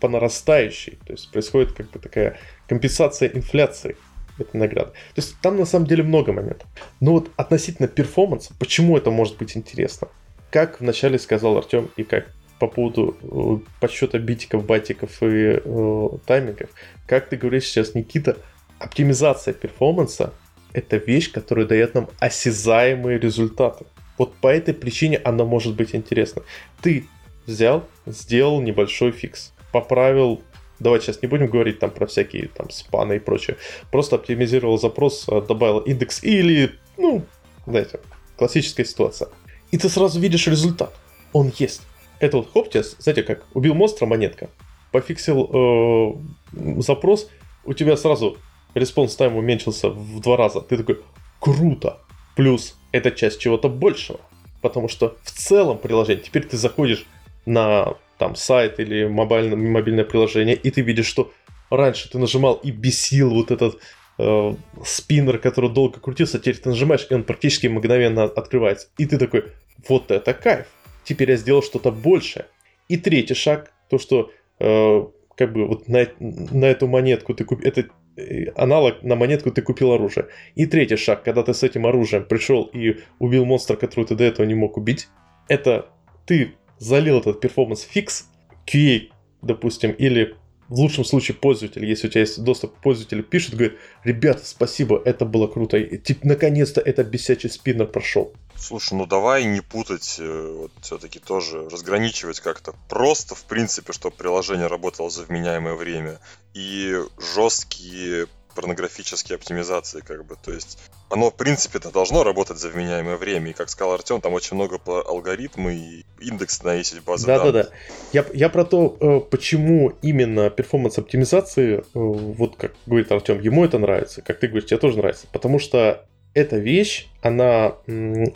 по 0.00 0.08
нарастающей. 0.08 0.98
То 1.06 1.12
есть 1.12 1.30
происходит 1.32 1.72
как 1.72 1.90
бы 1.90 1.98
такая 1.98 2.38
компенсация 2.68 3.28
инфляции 3.30 3.96
этой 4.40 4.56
награды. 4.56 4.90
То 4.90 5.18
есть 5.18 5.36
там 5.40 5.56
на 5.56 5.66
самом 5.66 5.86
деле 5.86 6.02
много 6.02 6.32
моментов. 6.32 6.68
Но 7.00 7.12
вот 7.12 7.30
относительно 7.36 7.88
перформанса, 7.88 8.54
почему 8.58 8.96
это 8.96 9.10
может 9.10 9.36
быть 9.38 9.56
интересно? 9.56 10.08
Как 10.50 10.80
вначале 10.80 11.18
сказал 11.18 11.56
Артем 11.58 11.90
и 11.96 12.02
как 12.02 12.32
по 12.58 12.66
поводу 12.66 13.16
э, 13.22 13.70
подсчета 13.80 14.18
битиков, 14.18 14.66
батиков 14.66 15.22
и 15.22 15.60
э, 15.64 16.08
таймингов, 16.26 16.70
как 17.06 17.28
ты 17.28 17.36
говоришь 17.36 17.64
сейчас, 17.64 17.94
Никита, 17.94 18.36
оптимизация 18.78 19.54
перформанса– 19.54 20.32
это 20.72 20.96
вещь, 20.96 21.32
которая 21.32 21.66
дает 21.66 21.94
нам 21.94 22.08
осязаемые 22.18 23.18
результаты. 23.18 23.86
Вот 24.18 24.34
по 24.34 24.48
этой 24.48 24.74
причине 24.74 25.18
она 25.24 25.44
может 25.44 25.74
быть 25.74 25.94
интересна. 25.94 26.42
Ты 26.82 27.06
взял, 27.46 27.88
сделал 28.06 28.60
небольшой 28.60 29.12
фикс, 29.12 29.52
поправил 29.72 30.42
Давайте 30.80 31.06
сейчас 31.06 31.22
не 31.22 31.28
будем 31.28 31.46
говорить 31.46 31.78
там 31.78 31.90
про 31.90 32.06
всякие 32.06 32.48
там 32.48 32.70
span 32.70 33.07
ы 33.07 33.16
и 33.16 33.18
прочее. 33.18 33.56
Просто 33.90 34.16
оптимизировал 34.16 34.78
запрос, 34.78 35.26
э, 35.28 35.42
добавил 35.42 35.80
индекс 35.80 36.24
или, 36.24 36.72
ну, 36.96 37.22
знаете, 37.66 38.00
классическая 38.36 38.84
ситуация. 38.84 39.28
И 39.70 39.78
ты 39.78 39.88
сразу 39.88 40.18
видишь 40.18 40.46
результат. 40.46 40.92
Он 41.32 41.52
есть. 41.58 41.82
Это 42.18 42.38
вот 42.38 42.50
хоп, 42.52 42.70
тебе, 42.70 42.82
знаете 42.98 43.22
как, 43.22 43.44
убил 43.54 43.74
монстра 43.74 44.06
монетка. 44.06 44.48
Пофиксил 44.90 45.48
э, 45.52 46.80
запрос, 46.80 47.30
у 47.64 47.74
тебя 47.74 47.96
сразу 47.96 48.38
response 48.74 49.14
time 49.16 49.36
уменьшился 49.36 49.90
в 49.90 50.20
два 50.20 50.36
раза. 50.36 50.60
Ты 50.60 50.78
такой, 50.78 51.00
круто. 51.38 51.98
Плюс 52.36 52.76
это 52.92 53.10
часть 53.10 53.38
чего-то 53.38 53.68
большего. 53.68 54.20
Потому 54.62 54.88
что 54.88 55.16
в 55.22 55.30
целом 55.30 55.78
приложение, 55.78 56.22
теперь 56.24 56.44
ты 56.44 56.56
заходишь 56.56 57.06
на 57.46 57.94
там 58.20 58.36
сайт 58.36 58.78
или 58.78 59.06
мобильное, 59.06 59.56
мобильное 59.56 60.04
приложение, 60.04 60.54
и 60.54 60.70
ты 60.70 60.82
видишь, 60.82 61.06
что 61.06 61.32
раньше 61.70 62.10
ты 62.10 62.18
нажимал 62.18 62.54
и 62.62 62.70
бесил 62.70 63.30
вот 63.30 63.50
этот 63.50 63.80
э, 64.18 64.54
спиннер, 64.84 65.38
который 65.38 65.70
долго 65.70 65.98
крутился, 65.98 66.38
теперь 66.38 66.58
ты 66.58 66.68
нажимаешь, 66.68 67.06
и 67.08 67.14
он 67.14 67.24
практически 67.24 67.66
мгновенно 67.66 68.24
открывается. 68.24 68.88
И 68.98 69.06
ты 69.06 69.16
такой, 69.16 69.44
вот 69.88 70.10
это 70.10 70.34
кайф. 70.34 70.66
Теперь 71.04 71.30
я 71.30 71.36
сделал 71.38 71.62
что-то 71.62 71.90
большее. 71.90 72.44
И 72.88 72.98
третий 72.98 73.34
шаг, 73.34 73.72
то, 73.88 73.98
что 73.98 74.30
э, 74.58 75.04
как 75.34 75.52
бы 75.54 75.66
вот 75.66 75.88
на, 75.88 76.06
на 76.18 76.66
эту 76.66 76.88
монетку 76.88 77.32
ты 77.32 77.44
купил, 77.44 77.66
это 77.66 77.86
э, 78.16 78.50
аналог 78.54 79.02
на 79.02 79.16
монетку 79.16 79.50
ты 79.50 79.62
купил 79.62 79.92
оружие. 79.92 80.26
И 80.56 80.66
третий 80.66 80.96
шаг, 80.96 81.24
когда 81.24 81.42
ты 81.42 81.54
с 81.54 81.62
этим 81.62 81.86
оружием 81.86 82.26
пришел 82.26 82.64
и 82.64 82.98
убил 83.18 83.46
монстра, 83.46 83.76
которого 83.76 84.06
ты 84.06 84.14
до 84.14 84.24
этого 84.24 84.44
не 84.44 84.54
мог 84.54 84.76
убить, 84.76 85.08
это 85.48 85.88
ты 86.26 86.54
залил 86.80 87.20
этот 87.20 87.40
performance 87.40 87.82
fix, 87.82 88.26
QA, 88.66 89.10
допустим, 89.42 89.92
или 89.92 90.34
в 90.68 90.74
лучшем 90.74 91.04
случае 91.04 91.36
пользователь, 91.36 91.84
если 91.84 92.06
у 92.06 92.10
тебя 92.10 92.20
есть 92.20 92.42
доступ 92.42 92.76
к 92.76 92.80
пользователю, 92.80 93.24
пишет, 93.24 93.54
говорит, 93.54 93.78
ребята, 94.04 94.42
спасибо, 94.44 95.02
это 95.04 95.24
было 95.24 95.48
круто, 95.48 95.76
и, 95.76 95.98
типа, 95.98 96.26
наконец-то 96.26 96.80
этот 96.80 97.08
бесячий 97.08 97.50
спиннер 97.50 97.86
прошел. 97.86 98.32
Слушай, 98.56 98.94
ну 98.94 99.06
давай 99.06 99.44
не 99.44 99.62
путать, 99.62 100.16
э, 100.20 100.54
вот 100.58 100.70
все-таки 100.80 101.18
тоже 101.18 101.68
разграничивать 101.68 102.40
как-то. 102.40 102.74
Просто, 102.88 103.34
в 103.34 103.42
принципе, 103.44 103.92
чтобы 103.92 104.14
приложение 104.14 104.66
работало 104.66 105.10
за 105.10 105.22
вменяемое 105.24 105.74
время. 105.74 106.20
И 106.54 106.94
жесткие 107.34 108.26
порнографические 108.60 109.36
оптимизации, 109.36 110.00
как 110.00 110.26
бы. 110.26 110.36
То 110.36 110.52
есть 110.52 110.78
оно, 111.08 111.30
в 111.30 111.34
принципе-то, 111.34 111.90
должно 111.90 112.22
работать 112.22 112.58
за 112.58 112.68
вменяемое 112.68 113.16
время. 113.16 113.50
И, 113.50 113.52
как 113.54 113.70
сказал 113.70 113.94
Артем, 113.94 114.20
там 114.20 114.34
очень 114.34 114.54
много 114.54 114.78
по 114.78 115.00
алгоритмы 115.00 115.74
и 115.74 116.04
индекс 116.20 116.62
на 116.62 116.74
эти 116.74 116.98
базы 116.98 117.26
да, 117.26 117.38
данных. 117.38 117.54
Да-да-да. 117.54 117.76
Я, 118.12 118.26
я 118.34 118.48
про 118.50 118.64
то, 118.64 118.96
э, 119.00 119.20
почему 119.30 119.94
именно 120.02 120.50
перформанс-оптимизации, 120.50 121.78
э, 121.78 121.82
вот 121.94 122.56
как 122.56 122.72
говорит 122.84 123.10
Артем, 123.10 123.40
ему 123.40 123.64
это 123.64 123.78
нравится, 123.78 124.20
как 124.20 124.38
ты 124.38 124.48
говоришь, 124.48 124.68
тебе 124.68 124.78
тоже 124.78 124.98
нравится. 124.98 125.26
Потому 125.32 125.58
что 125.58 126.04
эта 126.34 126.58
вещь, 126.58 127.08
она 127.22 127.76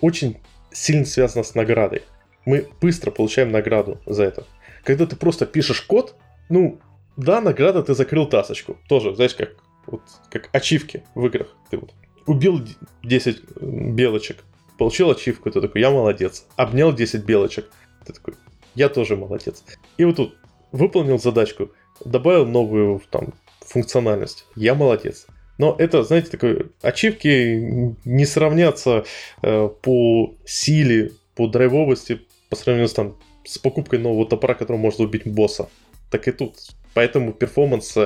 очень 0.00 0.40
сильно 0.72 1.04
связана 1.04 1.44
с 1.44 1.54
наградой. 1.54 2.02
Мы 2.46 2.66
быстро 2.80 3.10
получаем 3.10 3.52
награду 3.52 4.00
за 4.06 4.24
это. 4.24 4.44
Когда 4.84 5.06
ты 5.06 5.16
просто 5.16 5.44
пишешь 5.44 5.82
код, 5.82 6.14
ну, 6.48 6.80
да, 7.16 7.40
награда, 7.40 7.82
ты 7.82 7.94
закрыл 7.94 8.26
тасочку. 8.26 8.78
Тоже, 8.88 9.14
знаешь, 9.14 9.34
как 9.34 9.50
вот 9.86 10.02
как 10.30 10.48
ачивки 10.52 11.04
в 11.14 11.26
играх. 11.26 11.48
Ты 11.70 11.78
вот 11.78 11.92
убил 12.26 12.60
10 13.02 13.60
белочек, 13.60 14.44
получил 14.78 15.10
ачивку, 15.10 15.50
ты 15.50 15.60
такой, 15.60 15.80
я 15.80 15.90
молодец. 15.90 16.46
Обнял 16.56 16.92
10 16.92 17.24
белочек, 17.24 17.70
ты 18.06 18.12
такой, 18.12 18.34
я 18.74 18.88
тоже 18.88 19.16
молодец. 19.16 19.64
И 19.96 20.04
вот 20.04 20.16
тут 20.16 20.36
выполнил 20.72 21.18
задачку, 21.18 21.70
добавил 22.04 22.46
новую 22.46 23.00
там 23.10 23.34
функциональность, 23.60 24.46
я 24.56 24.74
молодец. 24.74 25.26
Но 25.56 25.76
это, 25.78 26.02
знаете, 26.02 26.30
такой 26.30 26.72
ачивки 26.82 27.94
не 28.04 28.26
сравнятся 28.26 29.04
э, 29.42 29.68
по 29.68 30.34
силе, 30.44 31.12
по 31.36 31.46
драйвовости 31.46 32.22
по 32.54 32.56
сравнению 32.56 32.88
с, 32.88 32.92
там, 32.92 33.16
с 33.44 33.58
покупкой 33.58 33.98
нового 33.98 34.26
топора, 34.26 34.54
который 34.54 34.76
может 34.76 35.00
убить 35.00 35.26
босса. 35.26 35.68
Так 36.10 36.28
и 36.28 36.32
тут. 36.32 36.54
Поэтому 36.94 37.32
performance 37.32 37.96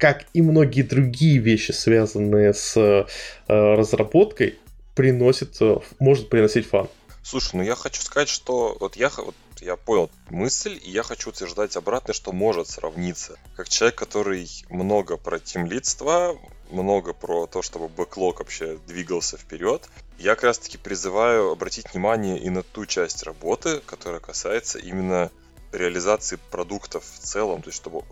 как 0.00 0.24
и 0.32 0.40
многие 0.40 0.82
другие 0.82 1.38
вещи, 1.38 1.72
связанные 1.72 2.54
с 2.54 2.74
э, 2.76 3.06
разработкой, 3.46 4.58
приносит, 4.94 5.60
э, 5.60 5.76
может 5.98 6.30
приносить 6.30 6.66
fun. 6.66 6.88
Слушай, 7.22 7.56
ну 7.56 7.62
я 7.62 7.74
хочу 7.74 8.00
сказать, 8.00 8.30
что 8.30 8.78
вот 8.80 8.96
я, 8.96 9.10
вот 9.10 9.34
я 9.60 9.76
понял 9.76 10.10
мысль, 10.30 10.80
и 10.82 10.90
я 10.90 11.02
хочу 11.02 11.28
утверждать 11.28 11.76
обратно, 11.76 12.14
что 12.14 12.32
может 12.32 12.68
сравниться. 12.68 13.38
Как 13.56 13.68
человек, 13.68 13.98
который 13.98 14.48
много 14.70 15.18
про 15.18 15.38
тимлидство, 15.38 16.34
много 16.70 17.12
про 17.12 17.46
то, 17.46 17.60
чтобы 17.60 17.88
бэклог 17.88 18.38
вообще 18.38 18.78
двигался 18.86 19.36
вперед, 19.36 19.86
я 20.18 20.34
как 20.34 20.44
раз 20.44 20.58
таки 20.58 20.78
призываю 20.78 21.50
обратить 21.50 21.92
внимание 21.92 22.38
и 22.38 22.48
на 22.48 22.62
ту 22.62 22.86
часть 22.86 23.22
работы, 23.22 23.80
которая 23.84 24.20
касается 24.20 24.78
именно 24.78 25.30
реализации 25.72 26.38
продуктов 26.50 27.04
в 27.04 27.18
целом, 27.18 27.60
то 27.60 27.68
есть 27.68 27.76
чтобы 27.76 28.02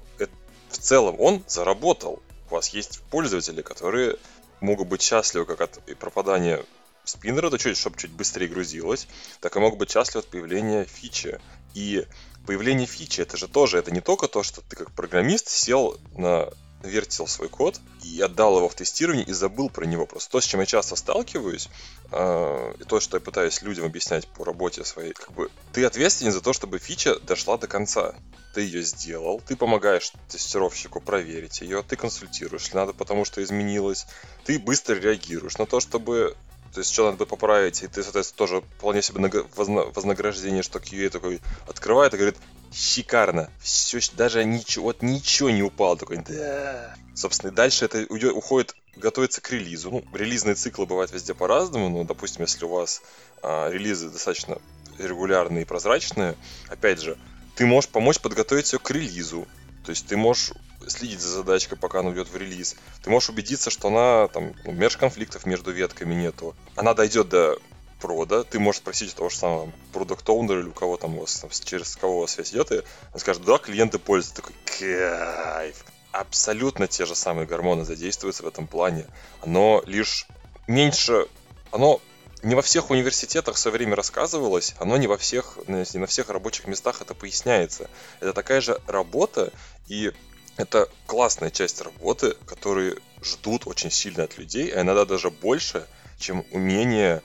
в 0.70 0.78
целом 0.78 1.16
он 1.18 1.42
заработал. 1.46 2.22
У 2.50 2.54
вас 2.54 2.68
есть 2.70 3.00
пользователи, 3.10 3.62
которые 3.62 4.16
могут 4.60 4.88
быть 4.88 5.02
счастливы 5.02 5.46
как 5.46 5.60
от 5.60 5.80
пропадания 5.98 6.64
спиннера, 7.04 7.50
то 7.50 7.58
чуть, 7.58 7.76
чтобы 7.76 7.96
чуть 7.98 8.10
быстрее 8.10 8.48
грузилось, 8.48 9.08
так 9.40 9.56
и 9.56 9.58
могут 9.58 9.78
быть 9.78 9.90
счастливы 9.90 10.20
от 10.20 10.30
появления 10.30 10.84
фичи. 10.84 11.40
И 11.74 12.06
появление 12.46 12.86
фичи, 12.86 13.20
это 13.20 13.36
же 13.36 13.48
тоже, 13.48 13.78
это 13.78 13.90
не 13.90 14.00
только 14.00 14.28
то, 14.28 14.42
что 14.42 14.62
ты 14.62 14.76
как 14.76 14.90
программист 14.92 15.48
сел 15.48 15.98
на 16.16 16.48
вертел 16.82 17.26
свой 17.26 17.48
код 17.48 17.80
и 18.02 18.20
отдал 18.20 18.56
его 18.58 18.68
в 18.68 18.74
тестирование 18.74 19.24
и 19.24 19.32
забыл 19.32 19.68
про 19.68 19.84
него. 19.84 20.06
Просто 20.06 20.30
то, 20.30 20.40
с 20.40 20.44
чем 20.44 20.60
я 20.60 20.66
часто 20.66 20.96
сталкиваюсь, 20.96 21.68
э, 22.12 22.74
и 22.78 22.84
то, 22.84 23.00
что 23.00 23.16
я 23.16 23.20
пытаюсь 23.20 23.62
людям 23.62 23.84
объяснять 23.86 24.26
по 24.28 24.44
работе 24.44 24.84
своей, 24.84 25.12
как 25.12 25.32
бы 25.32 25.50
ты 25.72 25.84
ответственен 25.84 26.32
за 26.32 26.40
то, 26.40 26.52
чтобы 26.52 26.78
фича 26.78 27.18
дошла 27.20 27.58
до 27.58 27.66
конца. 27.66 28.14
Ты 28.54 28.62
ее 28.62 28.82
сделал, 28.82 29.40
ты 29.46 29.56
помогаешь 29.56 30.12
тестировщику 30.28 31.00
проверить 31.00 31.60
ее, 31.60 31.82
ты 31.82 31.96
консультируешь, 31.96 32.72
надо, 32.72 32.92
потому 32.92 33.24
что 33.24 33.42
изменилось, 33.42 34.06
ты 34.44 34.58
быстро 34.58 34.94
реагируешь 34.94 35.58
на 35.58 35.66
то, 35.66 35.80
чтобы 35.80 36.34
то 36.78 36.80
есть, 36.82 36.92
что 36.92 37.06
надо 37.06 37.18
бы 37.18 37.26
поправить, 37.26 37.82
и 37.82 37.88
ты, 37.88 38.04
соответственно, 38.04 38.38
тоже 38.38 38.60
вполне 38.78 39.02
себе 39.02 39.44
вознаграждение, 39.56 40.62
что 40.62 40.78
QA 40.78 41.10
такой 41.10 41.40
открывает 41.66 42.14
и 42.14 42.16
говорит, 42.16 42.36
шикарно, 42.72 43.50
все, 43.60 43.98
даже 44.16 44.44
ничего, 44.44 44.84
вот 44.84 45.02
ничего 45.02 45.50
не 45.50 45.64
упало, 45.64 45.96
такой, 45.96 46.18
да. 46.18 46.94
Собственно, 47.16 47.50
и 47.50 47.52
дальше 47.52 47.86
это 47.86 48.06
уйдет, 48.08 48.32
уходит, 48.32 48.76
готовится 48.94 49.40
к 49.40 49.50
релизу. 49.50 49.90
Ну, 49.90 50.04
релизные 50.16 50.54
циклы 50.54 50.86
бывают 50.86 51.10
везде 51.10 51.34
по-разному, 51.34 51.88
но, 51.88 52.04
допустим, 52.04 52.42
если 52.42 52.64
у 52.64 52.68
вас 52.68 53.02
а, 53.42 53.68
релизы 53.70 54.08
достаточно 54.08 54.58
регулярные 54.98 55.62
и 55.62 55.66
прозрачные, 55.66 56.36
опять 56.68 57.00
же, 57.00 57.18
ты 57.56 57.66
можешь 57.66 57.90
помочь 57.90 58.20
подготовить 58.20 58.72
ее 58.72 58.78
к 58.78 58.88
релизу. 58.92 59.48
То 59.84 59.90
есть 59.90 60.06
ты 60.06 60.16
можешь 60.16 60.52
следить 60.90 61.20
за 61.20 61.28
задачкой, 61.28 61.78
пока 61.78 62.00
она 62.00 62.12
идет 62.12 62.28
в 62.28 62.36
релиз. 62.36 62.76
Ты 63.02 63.10
можешь 63.10 63.30
убедиться, 63.30 63.70
что 63.70 63.88
она 63.88 64.28
там 64.28 64.54
ну, 64.64 64.72
межконфликтов 64.72 65.46
между 65.46 65.72
ветками 65.72 66.14
нету. 66.14 66.54
Она 66.76 66.94
дойдет 66.94 67.28
до 67.28 67.58
прода, 68.00 68.44
ты 68.44 68.58
можешь 68.58 68.80
спросить 68.80 69.12
у 69.12 69.16
того 69.16 69.28
же 69.28 69.36
самого 69.36 69.72
продукт 69.92 70.28
оунера 70.28 70.60
или 70.60 70.68
у 70.68 70.72
кого 70.72 70.96
там, 70.96 71.16
у 71.16 71.20
вас, 71.20 71.36
там 71.36 71.50
через 71.50 71.96
кого 71.96 72.18
у 72.18 72.20
вас 72.20 72.32
связь 72.32 72.52
идет, 72.52 72.70
и 72.72 72.82
он 73.12 73.20
скажет, 73.20 73.44
да, 73.44 73.58
клиенты 73.58 73.98
пользуются. 73.98 74.42
Такой, 74.42 74.54
кайф. 74.64 75.84
Абсолютно 76.12 76.86
те 76.86 77.06
же 77.06 77.14
самые 77.14 77.46
гормоны 77.46 77.84
задействуются 77.84 78.42
в 78.42 78.46
этом 78.46 78.66
плане. 78.66 79.06
Оно 79.42 79.82
лишь 79.86 80.26
меньше... 80.66 81.26
Оно 81.70 82.00
не 82.42 82.54
во 82.54 82.62
всех 82.62 82.90
университетах 82.90 83.56
все 83.56 83.70
время 83.70 83.96
рассказывалось, 83.96 84.74
оно 84.78 84.96
не 84.96 85.06
во 85.06 85.18
всех, 85.18 85.58
не 85.66 85.84
на 85.98 86.06
всех 86.06 86.30
рабочих 86.30 86.66
местах 86.66 87.00
это 87.00 87.14
поясняется. 87.14 87.90
Это 88.20 88.32
такая 88.32 88.60
же 88.60 88.80
работа, 88.86 89.52
и 89.88 90.12
это 90.58 90.88
классная 91.06 91.50
часть 91.50 91.80
работы, 91.80 92.34
которые 92.44 92.98
ждут 93.22 93.66
очень 93.66 93.90
сильно 93.90 94.24
от 94.24 94.36
людей, 94.36 94.70
а 94.70 94.82
иногда 94.82 95.04
даже 95.04 95.30
больше, 95.30 95.86
чем 96.18 96.44
умение 96.50 97.22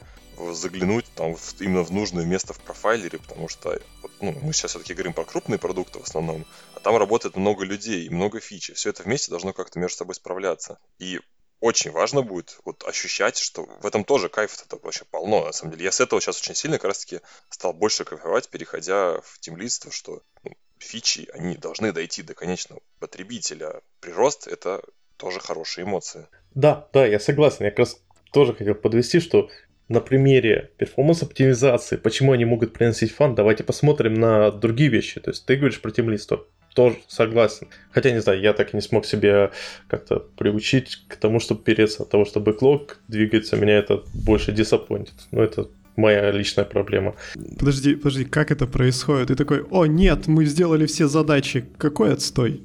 заглянуть 0.51 1.05
там 1.15 1.35
в, 1.35 1.61
именно 1.61 1.83
в 1.83 1.91
нужное 1.91 2.25
место 2.25 2.53
в 2.53 2.59
профайлере, 2.59 3.17
потому 3.17 3.49
что 3.49 3.79
вот, 4.01 4.11
ну, 4.21 4.37
мы 4.41 4.53
сейчас 4.53 4.71
все-таки 4.71 4.93
говорим 4.93 5.13
про 5.13 5.25
крупные 5.25 5.59
продукты 5.59 5.99
в 5.99 6.03
основном, 6.03 6.45
а 6.75 6.79
там 6.79 6.95
работает 6.95 7.35
много 7.35 7.65
людей 7.65 8.05
и 8.05 8.09
много 8.09 8.39
фич, 8.39 8.71
все 8.73 8.91
это 8.91 9.03
вместе 9.03 9.31
должно 9.31 9.51
как-то 9.51 9.79
между 9.79 9.97
собой 9.97 10.15
справляться. 10.15 10.79
И 10.99 11.19
очень 11.59 11.91
важно 11.91 12.21
будет 12.21 12.59
вот 12.65 12.83
ощущать, 12.83 13.37
что 13.37 13.65
в 13.65 13.85
этом 13.85 14.03
тоже 14.03 14.29
кайф 14.29 14.55
это 14.63 14.77
вообще 14.83 15.05
полно, 15.05 15.45
на 15.45 15.51
самом 15.53 15.71
деле. 15.71 15.85
Я 15.85 15.91
с 15.91 16.01
этого 16.01 16.19
сейчас 16.19 16.39
очень 16.41 16.55
сильно 16.55 16.77
как 16.77 16.89
раз-таки 16.89 17.21
стал 17.49 17.73
больше 17.73 18.03
кайфовать, 18.03 18.49
переходя 18.49 19.21
в 19.21 19.39
тимлидство, 19.39 19.91
что 19.91 20.21
ну, 20.43 20.51
фичи, 20.83 21.27
они 21.33 21.55
должны 21.55 21.91
дойти 21.91 22.23
до 22.23 22.33
конечного 22.33 22.81
потребителя. 22.99 23.81
Прирост— 23.99 24.47
это 24.47 24.81
тоже 25.17 25.39
хорошие 25.39 25.85
эмоции. 25.85 26.27
Да, 26.53 26.87
да, 26.93 27.05
я 27.05 27.19
согласен. 27.19 27.65
Я 27.65 27.71
как 27.71 27.79
раз 27.79 28.01
тоже 28.31 28.53
хотел 28.53 28.75
подвести, 28.75 29.19
что 29.19 29.49
на 29.89 29.99
примере 29.99 30.71
перформанс-оптимизации, 30.77 31.97
почему 31.97 32.31
они 32.31 32.45
могут 32.45 32.73
приносить 32.73 33.11
фан, 33.11 33.35
давайте 33.35 33.63
посмотрим 33.63 34.13
на 34.15 34.51
другие 34.51 34.89
вещи. 34.89 35.19
То 35.19 35.31
есть 35.31 35.45
ты 35.45 35.55
говоришь 35.55 35.81
про 35.81 35.91
тимлисту, 35.91 36.47
тоже 36.73 36.97
согласен. 37.07 37.67
Хотя, 37.91 38.11
не 38.11 38.21
знаю, 38.21 38.41
я 38.41 38.53
так 38.53 38.73
и 38.73 38.77
не 38.77 38.81
смог 38.81 39.05
себя 39.05 39.51
как-то 39.87 40.19
приучить 40.19 41.05
к 41.07 41.15
тому, 41.15 41.39
чтобы 41.39 41.63
переться 41.63 42.03
от 42.03 42.09
того, 42.09 42.25
что 42.25 42.39
бэклог 42.39 42.99
двигается, 43.07 43.55
меня 43.55 43.77
это 43.77 44.03
больше 44.13 44.51
дисаппоинтит. 44.51 45.15
Но 45.31 45.43
это 45.43 45.69
моя 45.95 46.31
личная 46.31 46.65
проблема. 46.65 47.15
Подожди, 47.59 47.95
подожди, 47.95 48.25
как 48.25 48.51
это 48.51 48.67
происходит? 48.67 49.27
Ты 49.27 49.35
такой, 49.35 49.63
о 49.69 49.85
нет, 49.85 50.27
мы 50.27 50.45
сделали 50.45 50.85
все 50.85 51.07
задачи, 51.07 51.65
какой 51.77 52.13
отстой? 52.13 52.61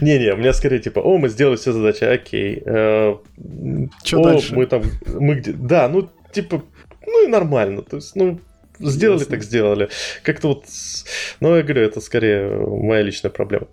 Не-не, 0.00 0.32
у 0.32 0.36
меня 0.36 0.52
скорее 0.52 0.78
типа, 0.78 1.00
о, 1.00 1.18
мы 1.18 1.28
сделали 1.28 1.56
все 1.56 1.72
задачи, 1.72 2.04
окей. 2.04 2.62
Э, 2.64 3.16
Что 4.04 4.22
дальше? 4.22 4.54
Мы 4.54 4.66
там, 4.66 4.82
мы 5.06 5.34
где, 5.34 5.52
да, 5.52 5.88
ну 5.88 6.08
типа, 6.32 6.62
ну 7.06 7.24
и 7.24 7.28
нормально, 7.28 7.82
то 7.82 7.96
есть, 7.96 8.16
ну 8.16 8.40
сделали 8.78 9.18
Ясно. 9.18 9.30
так 9.36 9.42
сделали. 9.42 9.88
Как-то 10.22 10.48
вот, 10.48 10.64
ну 11.40 11.56
я 11.56 11.62
говорю, 11.62 11.82
это 11.82 12.00
скорее 12.00 12.48
моя 12.66 13.02
личная 13.02 13.30
проблема. 13.30 13.68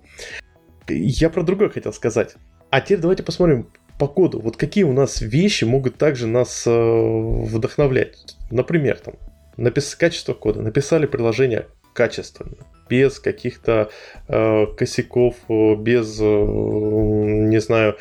Я 0.88 1.30
про 1.30 1.42
другое 1.42 1.68
хотел 1.68 1.92
сказать. 1.92 2.34
А 2.70 2.80
теперь 2.80 2.98
давайте 2.98 3.22
посмотрим 3.22 3.68
по 3.98 4.06
коду. 4.06 4.40
Вот 4.40 4.56
какие 4.56 4.84
у 4.84 4.92
нас 4.92 5.20
вещи 5.20 5.64
могут 5.64 5.96
также 5.96 6.26
нас 6.26 6.64
э, 6.66 6.70
вдохновлять. 6.70 8.36
Например, 8.50 8.98
там, 8.98 9.14
напис... 9.56 9.94
качество 9.94 10.34
кода. 10.34 10.62
Написали 10.62 11.06
приложение 11.06 11.66
качественно, 11.92 12.56
без 12.88 13.18
каких-то 13.18 13.90
э, 14.28 14.66
косяков, 14.76 15.36
без, 15.48 16.18
э, 16.20 16.24
не 16.24 17.60
знаю, 17.60 17.96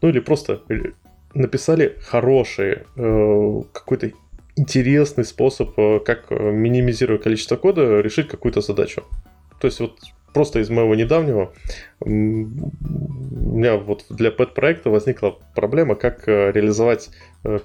ну 0.00 0.08
или 0.08 0.20
просто 0.20 0.62
написали 1.34 1.96
хороший, 2.02 2.78
э, 2.96 3.62
какой-то 3.72 4.10
интересный 4.56 5.24
способ, 5.24 5.78
э, 5.78 6.00
как 6.00 6.26
э, 6.30 6.50
минимизируя 6.50 7.18
количество 7.18 7.56
кода, 7.56 8.00
решить 8.00 8.28
какую-то 8.28 8.60
задачу. 8.60 9.02
То 9.60 9.66
есть 9.66 9.80
вот 9.80 9.98
просто 10.34 10.60
из 10.60 10.70
моего 10.70 10.94
недавнего 10.94 11.52
у 12.00 12.08
меня 12.10 13.76
вот 13.76 14.06
для 14.10 14.30
пэт-проекта 14.30 14.90
возникла 14.90 15.38
проблема, 15.54 15.94
как 15.94 16.28
э, 16.28 16.52
реализовать 16.52 17.10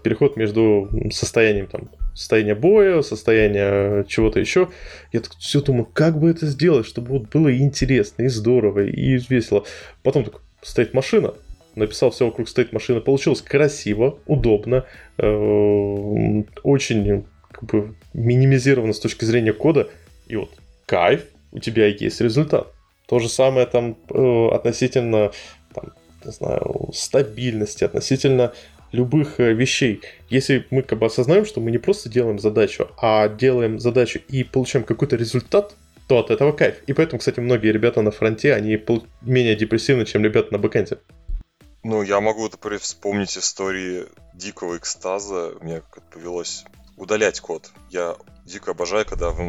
переход 0.03 0.37
между 0.37 0.89
состоянием 1.11 1.67
там 1.67 1.89
состояние 2.17 2.55
боя, 2.55 3.03
состояние 3.03 4.03
чего-то 4.07 4.39
еще. 4.39 4.69
Я 5.13 5.19
так 5.19 5.33
все 5.37 5.61
думаю, 5.61 5.85
как 5.85 6.19
бы 6.19 6.31
это 6.31 6.47
сделать, 6.47 6.87
чтобы 6.87 7.09
вот 7.09 7.29
было 7.29 7.55
интересно, 7.55 8.23
и 8.23 8.27
здорово, 8.27 8.85
и 8.85 9.19
весело. 9.29 9.65
Потом 10.01 10.23
так 10.23 10.41
стоит 10.63 10.95
машина, 10.95 11.35
написал 11.75 12.09
все 12.09 12.25
вокруг 12.25 12.49
стоит 12.49 12.73
машина, 12.73 13.01
получилось 13.01 13.41
красиво, 13.41 14.17
удобно, 14.25 14.85
э, 15.19 16.43
очень 16.63 17.25
как 17.51 17.63
бы 17.65 17.95
минимизировано 18.13 18.93
с 18.93 18.99
точки 18.99 19.25
зрения 19.25 19.53
кода, 19.53 19.87
и 20.27 20.35
вот 20.37 20.49
кайф, 20.87 21.23
у 21.51 21.59
тебя 21.59 21.85
есть 21.85 22.19
результат. 22.19 22.73
То 23.07 23.19
же 23.19 23.29
самое 23.29 23.67
там 23.67 23.95
э, 24.09 24.47
относительно, 24.53 25.31
там, 25.73 25.93
не 26.25 26.31
знаю, 26.31 26.89
стабильности, 26.93 27.83
относительно 27.83 28.53
любых 28.91 29.39
э, 29.39 29.53
вещей. 29.53 30.01
Если 30.29 30.65
мы 30.69 30.81
как 30.81 30.99
бы 30.99 31.05
осознаем, 31.05 31.45
что 31.45 31.59
мы 31.61 31.71
не 31.71 31.77
просто 31.77 32.09
делаем 32.09 32.39
задачу, 32.39 32.89
а 33.01 33.27
делаем 33.27 33.79
задачу 33.79 34.19
и 34.27 34.43
получаем 34.43 34.85
какой-то 34.85 35.15
результат, 35.15 35.75
то 36.07 36.19
от 36.19 36.31
этого 36.31 36.51
кайф. 36.53 36.75
И 36.87 36.93
поэтому, 36.93 37.19
кстати, 37.19 37.39
многие 37.39 37.71
ребята 37.71 38.01
на 38.01 38.11
фронте, 38.11 38.53
они 38.53 38.81
менее 39.21 39.55
депрессивны, 39.55 40.05
чем 40.05 40.23
ребята 40.23 40.53
на 40.53 40.57
бэкэнде. 40.57 40.99
Ну, 41.83 42.01
я 42.01 42.19
могу, 42.21 42.43
например, 42.43 42.79
вспомнить 42.79 43.37
истории 43.37 44.05
дикого 44.33 44.77
экстаза. 44.77 45.53
Мне 45.61 45.81
повелось 46.11 46.65
удалять 46.97 47.39
код. 47.39 47.71
Я 47.89 48.15
дико 48.47 48.71
обожаю, 48.71 49.05
когда 49.05 49.29
в 49.29 49.39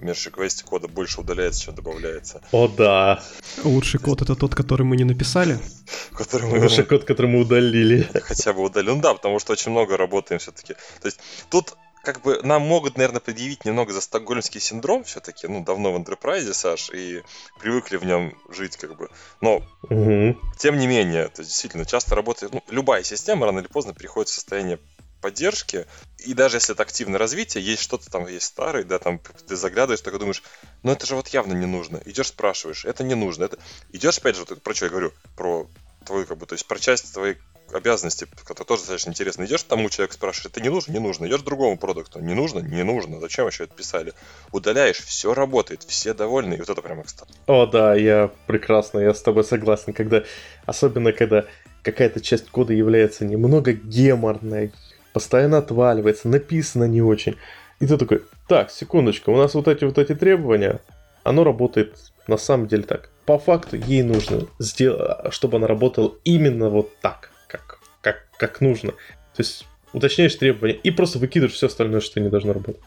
межреквесте 0.00 0.64
кода 0.64 0.88
больше 0.88 1.20
удаляется, 1.20 1.62
чем 1.62 1.74
добавляется. 1.74 2.42
О, 2.52 2.68
да. 2.68 3.22
Лучший 3.64 3.98
код 3.98 4.22
это 4.22 4.36
тот, 4.36 4.54
который 4.54 4.84
мы 4.84 4.96
не 4.96 5.04
написали. 5.04 5.58
Который 6.12 6.48
мы... 6.48 6.60
Лучший 6.60 6.84
код, 6.84 7.04
который 7.04 7.26
мы 7.26 7.40
удалили. 7.40 8.08
Хотя 8.22 8.52
бы 8.52 8.62
удалили. 8.62 8.94
Ну 8.94 9.00
да, 9.00 9.14
потому 9.14 9.38
что 9.38 9.52
очень 9.52 9.70
много 9.70 9.96
работаем 9.96 10.38
все-таки. 10.38 10.74
То 11.00 11.06
есть 11.06 11.20
тут 11.50 11.74
как 12.02 12.20
бы 12.22 12.40
нам 12.42 12.62
могут, 12.62 12.96
наверное, 12.96 13.20
предъявить 13.20 13.64
немного 13.64 13.92
за 13.92 14.00
стокгольмский 14.00 14.60
синдром 14.60 15.04
все-таки, 15.04 15.46
ну, 15.46 15.64
давно 15.64 15.92
в 15.92 15.96
Enterprise, 15.96 16.52
Саш, 16.52 16.90
и 16.90 17.22
привыкли 17.60 17.96
в 17.96 18.04
нем 18.04 18.36
жить, 18.50 18.76
как 18.76 18.96
бы. 18.96 19.08
Но, 19.40 19.62
угу. 19.88 20.36
тем 20.58 20.78
не 20.78 20.86
менее, 20.86 21.28
то 21.28 21.40
есть, 21.40 21.50
действительно, 21.50 21.84
часто 21.84 22.14
работает, 22.14 22.52
ну, 22.52 22.62
любая 22.70 23.02
система 23.04 23.46
рано 23.46 23.60
или 23.60 23.68
поздно 23.68 23.94
приходит 23.94 24.28
в 24.28 24.34
состояние 24.34 24.78
поддержки, 25.22 25.86
и 26.18 26.34
даже 26.34 26.58
если 26.58 26.74
это 26.74 26.82
активное 26.82 27.18
развитие, 27.18 27.64
есть 27.64 27.82
что-то 27.82 28.10
там, 28.10 28.26
есть 28.26 28.44
старый, 28.46 28.84
да, 28.84 28.98
там 28.98 29.20
ты 29.46 29.56
заглядываешь, 29.56 30.02
такой 30.02 30.18
думаешь, 30.18 30.42
ну 30.82 30.92
это 30.92 31.06
же 31.06 31.14
вот 31.14 31.28
явно 31.28 31.54
не 31.54 31.66
нужно. 31.66 32.02
Идешь, 32.04 32.28
спрашиваешь, 32.28 32.84
это 32.84 33.04
не 33.04 33.14
нужно. 33.14 33.44
Это... 33.44 33.58
Идешь, 33.92 34.18
опять 34.18 34.36
же, 34.36 34.44
вот 34.46 34.62
про 34.62 34.74
что 34.74 34.86
я 34.86 34.90
говорю, 34.90 35.12
про 35.36 35.66
твою, 36.04 36.26
как 36.26 36.36
бы, 36.36 36.46
то 36.46 36.54
есть 36.54 36.66
про 36.66 36.78
часть 36.78 37.14
твоей 37.14 37.36
обязанности, 37.72 38.26
которые 38.44 38.66
тоже 38.66 38.82
достаточно 38.82 39.10
интересно. 39.10 39.44
Идешь 39.44 39.62
тому 39.62 39.88
человеку, 39.88 40.14
спрашиваешь, 40.14 40.50
это 40.52 40.60
не 40.60 40.68
нужно? 40.68 40.92
Не 40.92 40.98
нужно. 40.98 41.26
Идешь 41.26 41.40
другому 41.40 41.78
продукту, 41.78 42.20
не 42.20 42.34
нужно? 42.34 42.58
Не 42.58 42.82
нужно. 42.82 43.20
Зачем 43.20 43.46
еще 43.46 43.64
это 43.64 43.74
писали? 43.74 44.12
Удаляешь, 44.50 44.98
все 44.98 45.32
работает, 45.32 45.82
все 45.84 46.12
довольны, 46.12 46.54
и 46.54 46.58
вот 46.58 46.68
это 46.68 46.82
прям 46.82 47.00
экстаз. 47.00 47.28
О, 47.46 47.66
да, 47.66 47.94
я 47.94 48.30
прекрасно, 48.46 48.98
я 48.98 49.14
с 49.14 49.22
тобой 49.22 49.44
согласен, 49.44 49.92
когда, 49.92 50.24
особенно 50.66 51.12
когда 51.12 51.46
какая-то 51.82 52.20
часть 52.20 52.48
кода 52.50 52.72
является 52.72 53.24
немного 53.24 53.72
геморной, 53.72 54.72
постоянно 55.12 55.58
отваливается, 55.58 56.28
написано 56.28 56.84
не 56.84 57.02
очень. 57.02 57.36
И 57.80 57.86
ты 57.86 57.96
такой, 57.96 58.22
так, 58.48 58.70
секундочку, 58.70 59.32
у 59.32 59.36
нас 59.36 59.54
вот 59.54 59.68
эти 59.68 59.84
вот 59.84 59.98
эти 59.98 60.14
требования, 60.14 60.80
оно 61.24 61.44
работает 61.44 61.96
на 62.26 62.36
самом 62.36 62.68
деле 62.68 62.84
так. 62.84 63.10
По 63.26 63.38
факту 63.38 63.76
ей 63.76 64.02
нужно 64.02 64.46
сделать, 64.58 65.32
чтобы 65.32 65.58
она 65.58 65.66
работала 65.66 66.14
именно 66.24 66.68
вот 66.68 66.96
так, 67.00 67.30
как, 67.46 67.78
как, 68.00 68.26
как 68.36 68.60
нужно. 68.60 68.92
То 68.92 69.40
есть 69.40 69.66
уточняешь 69.92 70.34
требования 70.34 70.74
и 70.74 70.90
просто 70.90 71.18
выкидываешь 71.18 71.54
все 71.54 71.66
остальное, 71.66 72.00
что 72.00 72.20
не 72.20 72.28
должно 72.28 72.52
работать. 72.52 72.80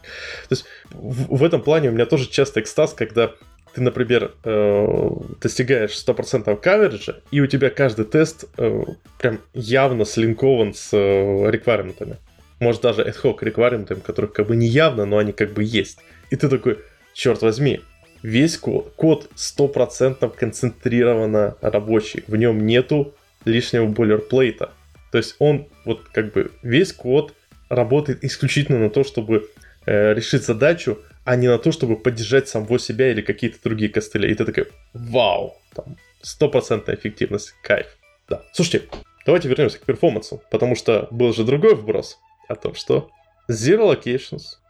То 0.48 0.52
есть 0.52 0.64
в, 0.90 1.36
в 1.36 1.44
этом 1.44 1.62
плане 1.62 1.90
у 1.90 1.92
меня 1.92 2.06
тоже 2.06 2.28
часто 2.28 2.60
экстаз, 2.60 2.92
когда 2.92 3.32
ты, 3.76 3.82
например, 3.82 4.32
э, 4.42 5.10
достигаешь 5.42 5.90
100% 5.90 6.56
кавериджа, 6.56 7.16
и 7.30 7.42
у 7.42 7.46
тебя 7.46 7.68
каждый 7.68 8.06
тест 8.06 8.46
э, 8.56 8.84
прям 9.18 9.40
явно 9.52 10.06
слинкован 10.06 10.72
с 10.72 10.94
э. 10.94 12.16
Может, 12.58 12.80
даже 12.80 13.02
ad 13.02 13.14
hoc 13.22 13.36
реквайрментами, 13.42 14.00
которых 14.00 14.32
как 14.32 14.46
бы 14.46 14.56
не 14.56 14.66
явно, 14.66 15.04
но 15.04 15.18
они 15.18 15.32
как 15.32 15.52
бы 15.52 15.62
есть. 15.62 15.98
И 16.30 16.36
ты 16.36 16.48
такой, 16.48 16.78
черт 17.12 17.42
возьми, 17.42 17.82
весь 18.22 18.56
код, 18.56 18.94
код 18.96 19.28
100% 19.36 20.34
концентрированно 20.34 21.58
рабочий. 21.60 22.24
В 22.28 22.36
нем 22.36 22.64
нету 22.64 23.12
лишнего 23.44 23.84
бойлерплейта. 23.84 24.70
То 25.12 25.18
есть 25.18 25.36
он, 25.38 25.68
вот 25.84 26.00
как 26.14 26.32
бы, 26.32 26.50
весь 26.62 26.94
код 26.94 27.34
работает 27.68 28.24
исключительно 28.24 28.78
на 28.78 28.88
то, 28.88 29.04
чтобы 29.04 29.50
э, 29.84 30.14
решить 30.14 30.44
задачу, 30.44 30.98
а 31.26 31.34
не 31.34 31.48
на 31.48 31.58
то, 31.58 31.72
чтобы 31.72 31.96
поддержать 31.96 32.48
самого 32.48 32.78
себя 32.78 33.10
или 33.10 33.20
какие-то 33.20 33.58
другие 33.62 33.90
костыли. 33.90 34.30
И 34.30 34.34
ты 34.34 34.44
такой, 34.44 34.68
вау, 34.94 35.56
там, 35.74 35.96
стопроцентная 36.22 36.94
эффективность, 36.94 37.52
кайф. 37.62 37.98
Да. 38.28 38.42
Слушайте, 38.52 38.88
давайте 39.26 39.48
вернемся 39.48 39.78
к 39.78 39.84
перформансу, 39.84 40.40
потому 40.52 40.76
что 40.76 41.08
был 41.10 41.34
же 41.34 41.42
другой 41.42 41.74
вброс 41.74 42.18
о 42.48 42.54
том, 42.54 42.76
что 42.76 43.10
Zero 43.50 43.92
Locations, 43.92 44.60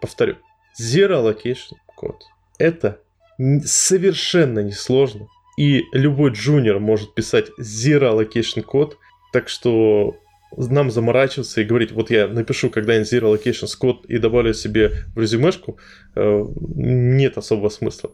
повторю, 0.00 0.38
Zero 0.80 1.22
Location 1.22 1.76
код, 1.94 2.24
это 2.58 2.98
совершенно 3.64 4.60
несложно, 4.60 5.28
и 5.58 5.82
любой 5.92 6.30
джуниор 6.30 6.80
может 6.80 7.14
писать 7.14 7.50
Zero 7.60 8.18
Location 8.18 8.62
код, 8.62 8.96
так 9.34 9.50
что 9.50 10.16
нам 10.56 10.90
заморачиваться 10.90 11.60
и 11.60 11.64
говорить, 11.64 11.92
вот 11.92 12.10
я 12.10 12.28
напишу 12.28 12.70
когда-нибудь 12.70 13.12
Zero 13.12 13.34
Location 13.34 13.68
код 13.78 14.04
и 14.06 14.18
добавлю 14.18 14.54
себе 14.54 15.04
в 15.14 15.20
резюмешку, 15.20 15.78
э, 16.14 16.46
нет 16.74 17.38
особого 17.38 17.68
смысла. 17.68 18.10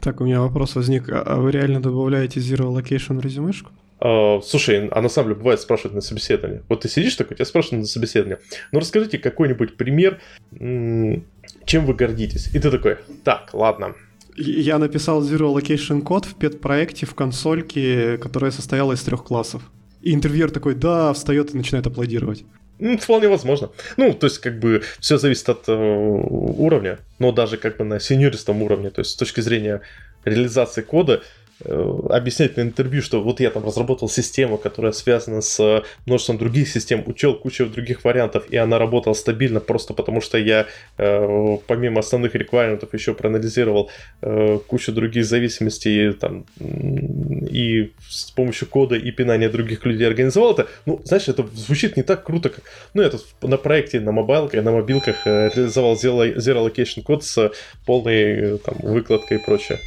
Так, 0.00 0.20
у 0.20 0.24
меня 0.24 0.40
вопрос 0.40 0.74
возник. 0.74 1.08
А 1.08 1.36
вы 1.36 1.52
реально 1.52 1.80
добавляете 1.80 2.40
Zero 2.40 2.74
Location 2.74 3.18
в 3.18 3.20
резюмешку? 3.20 3.70
Uh, 4.00 4.42
слушай, 4.42 4.88
а 4.88 5.00
на 5.00 5.08
самом 5.08 5.28
деле 5.28 5.38
бывает 5.38 5.60
спрашивают 5.60 5.94
на 5.94 6.00
собеседовании. 6.00 6.62
Вот 6.68 6.80
ты 6.80 6.88
сидишь 6.88 7.14
такой, 7.14 7.36
тебя 7.36 7.44
спрашивают 7.44 7.82
на 7.82 7.86
собеседовании. 7.86 8.38
Ну 8.72 8.80
расскажите 8.80 9.18
какой-нибудь 9.18 9.76
пример, 9.76 10.20
чем 10.58 11.86
вы 11.86 11.94
гордитесь. 11.94 12.48
И 12.52 12.58
ты 12.58 12.70
такой, 12.72 12.96
так, 13.22 13.50
ладно. 13.52 13.94
Я 14.36 14.78
написал 14.78 15.22
Zero 15.22 15.54
Location 15.54 16.00
код 16.00 16.24
в 16.24 16.34
пет-проекте 16.34 17.06
в 17.06 17.14
консольке, 17.14 18.18
которая 18.18 18.50
состояла 18.50 18.94
из 18.94 19.02
трех 19.02 19.22
классов. 19.22 19.62
И 20.02 20.14
интервьюер 20.14 20.50
такой, 20.50 20.74
да, 20.74 21.12
встает 21.12 21.54
и 21.54 21.56
начинает 21.56 21.86
аплодировать. 21.86 22.44
Ну, 22.78 22.98
вполне 22.98 23.28
возможно. 23.28 23.70
Ну, 23.96 24.12
то 24.12 24.26
есть, 24.26 24.38
как 24.38 24.58
бы, 24.58 24.82
все 24.98 25.16
зависит 25.16 25.48
от 25.48 25.68
э, 25.68 25.72
уровня, 25.72 26.98
но 27.20 27.30
даже 27.30 27.56
как 27.56 27.76
бы 27.76 27.84
на 27.84 28.00
сеньористом 28.00 28.62
уровне, 28.62 28.90
то 28.90 29.00
есть 29.00 29.12
с 29.12 29.14
точки 29.14 29.40
зрения 29.40 29.82
реализации 30.24 30.82
кода, 30.82 31.22
объяснять 31.64 32.56
на 32.56 32.62
интервью, 32.62 33.02
что 33.02 33.22
вот 33.22 33.40
я 33.40 33.50
там 33.50 33.64
разработал 33.64 34.08
систему, 34.08 34.58
которая 34.58 34.92
связана 34.92 35.40
с 35.40 35.82
множеством 36.06 36.38
других 36.38 36.68
систем, 36.68 37.02
учел 37.06 37.34
кучу 37.34 37.66
других 37.66 38.04
вариантов, 38.04 38.44
и 38.50 38.56
она 38.56 38.78
работала 38.78 39.14
стабильно 39.14 39.60
просто 39.60 39.94
потому, 39.94 40.20
что 40.20 40.38
я 40.38 40.66
э, 40.98 41.56
помимо 41.66 42.00
основных 42.00 42.34
реквайрментов 42.34 42.92
еще 42.94 43.14
проанализировал 43.14 43.90
э, 44.22 44.58
кучу 44.66 44.92
других 44.92 45.24
зависимостей 45.24 46.12
там, 46.12 46.44
и 46.60 47.92
с 48.08 48.30
помощью 48.30 48.68
кода 48.68 48.96
и 48.96 49.10
пинания 49.10 49.48
других 49.48 49.84
людей 49.84 50.06
организовал 50.06 50.52
это. 50.52 50.68
Ну, 50.86 51.00
знаешь, 51.04 51.28
это 51.28 51.46
звучит 51.54 51.96
не 51.96 52.02
так 52.02 52.24
круто, 52.24 52.48
как... 52.48 52.64
Ну, 52.94 53.02
я 53.02 53.10
тут 53.10 53.24
на 53.42 53.56
проекте 53.56 54.00
на 54.00 54.12
мобайлке, 54.12 54.62
на 54.62 54.72
мобилках 54.72 55.26
реализовал 55.26 55.94
Zero 55.94 56.66
Location 56.66 57.02
код 57.02 57.24
с 57.24 57.52
полной 57.86 58.58
там, 58.58 58.76
выкладкой 58.82 59.38
и 59.38 59.40
прочее. 59.44 59.78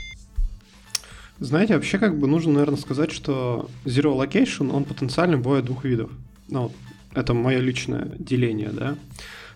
Знаете, 1.39 1.75
вообще 1.75 1.97
как 1.97 2.17
бы 2.17 2.27
нужно, 2.27 2.53
наверное, 2.53 2.77
сказать, 2.77 3.11
что 3.11 3.69
Zero 3.83 4.17
Location, 4.17 4.71
он 4.73 4.85
потенциально 4.85 5.37
бывает 5.37 5.65
двух 5.65 5.83
видов. 5.83 6.11
Ну, 6.47 6.71
это 7.13 7.33
мое 7.33 7.59
личное 7.59 8.11
деление, 8.17 8.69
да. 8.71 8.95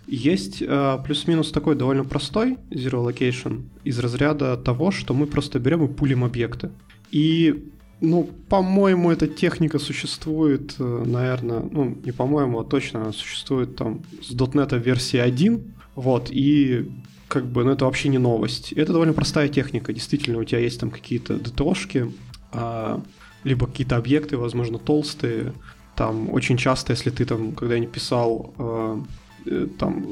Есть 0.07 0.61
э, 0.61 0.97
плюс-минус 1.05 1.51
такой 1.51 1.75
довольно 1.75 2.03
простой 2.03 2.57
Zero 2.71 3.07
Location 3.07 3.63
из 3.83 3.99
разряда 3.99 4.57
того, 4.57 4.91
что 4.91 5.13
мы 5.13 5.27
просто 5.27 5.59
берем 5.59 5.85
и 5.85 5.87
пулим 5.87 6.23
объекты. 6.23 6.71
И, 7.11 7.69
ну, 8.01 8.29
по-моему, 8.49 9.11
эта 9.11 9.27
техника 9.27 9.77
существует, 9.77 10.75
э, 10.79 11.03
наверное, 11.05 11.61
ну, 11.71 11.97
не 12.03 12.11
по-моему, 12.11 12.59
а 12.59 12.65
точно 12.65 13.01
она 13.01 13.11
существует 13.13 13.75
там 13.75 14.01
с 14.21 14.33
.NET 14.33 14.77
версии 14.79 15.17
1, 15.17 15.73
вот, 15.95 16.29
и 16.31 16.89
как 17.29 17.45
бы, 17.45 17.63
ну, 17.63 17.71
это 17.71 17.85
вообще 17.85 18.09
не 18.09 18.17
новость. 18.17 18.73
Это 18.73 18.91
довольно 18.91 19.13
простая 19.13 19.47
техника, 19.47 19.93
действительно, 19.93 20.39
у 20.39 20.43
тебя 20.43 20.59
есть 20.59 20.79
там 20.79 20.91
какие-то 20.91 21.35
ДТОшки, 21.35 22.11
а, 22.51 23.01
либо 23.45 23.67
какие-то 23.67 23.95
объекты, 23.95 24.35
возможно, 24.35 24.77
толстые, 24.77 25.53
там 25.95 26.29
очень 26.33 26.57
часто, 26.57 26.91
если 26.91 27.09
ты 27.09 27.23
там 27.25 27.53
когда-нибудь 27.53 27.93
писал 27.93 28.53
а, 28.57 29.03
Э, 29.45 29.67
там 29.77 30.05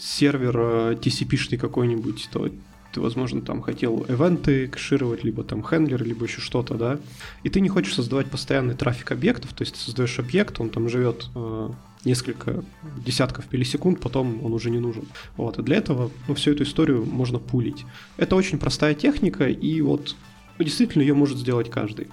сервер 0.00 0.56
э, 0.56 0.94
TCP-шный 0.94 1.58
какой-нибудь, 1.58 2.28
то 2.32 2.48
ты, 2.92 3.00
возможно, 3.00 3.40
там 3.40 3.62
хотел 3.62 4.04
ивенты 4.08 4.68
кэшировать, 4.68 5.24
либо 5.24 5.44
там 5.44 5.62
хендлер, 5.62 6.02
либо 6.02 6.24
еще 6.24 6.40
что-то, 6.40 6.74
да, 6.74 6.98
и 7.42 7.48
ты 7.48 7.60
не 7.60 7.68
хочешь 7.68 7.94
создавать 7.94 8.26
постоянный 8.30 8.74
трафик 8.74 9.12
объектов, 9.12 9.52
то 9.52 9.62
есть 9.62 9.74
ты 9.74 9.80
создаешь 9.80 10.18
объект, 10.18 10.60
он 10.60 10.70
там 10.70 10.88
живет 10.88 11.26
э, 11.34 11.70
несколько 12.04 12.64
десятков 13.04 13.52
миллисекунд, 13.52 14.00
потом 14.00 14.44
он 14.44 14.52
уже 14.52 14.70
не 14.70 14.78
нужен. 14.78 15.04
Вот, 15.36 15.58
и 15.58 15.62
для 15.62 15.76
этого, 15.76 16.10
ну, 16.28 16.34
всю 16.34 16.52
эту 16.52 16.64
историю 16.64 17.04
можно 17.04 17.38
пулить. 17.38 17.84
Это 18.16 18.36
очень 18.36 18.58
простая 18.58 18.94
техника, 18.94 19.48
и 19.48 19.80
вот 19.80 20.16
ну, 20.58 20.64
действительно 20.64 21.02
ее 21.02 21.14
может 21.14 21.38
сделать 21.38 21.70
каждый. 21.70 22.08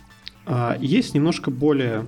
А, 0.46 0.78
есть 0.80 1.14
немножко 1.14 1.52
более 1.52 2.06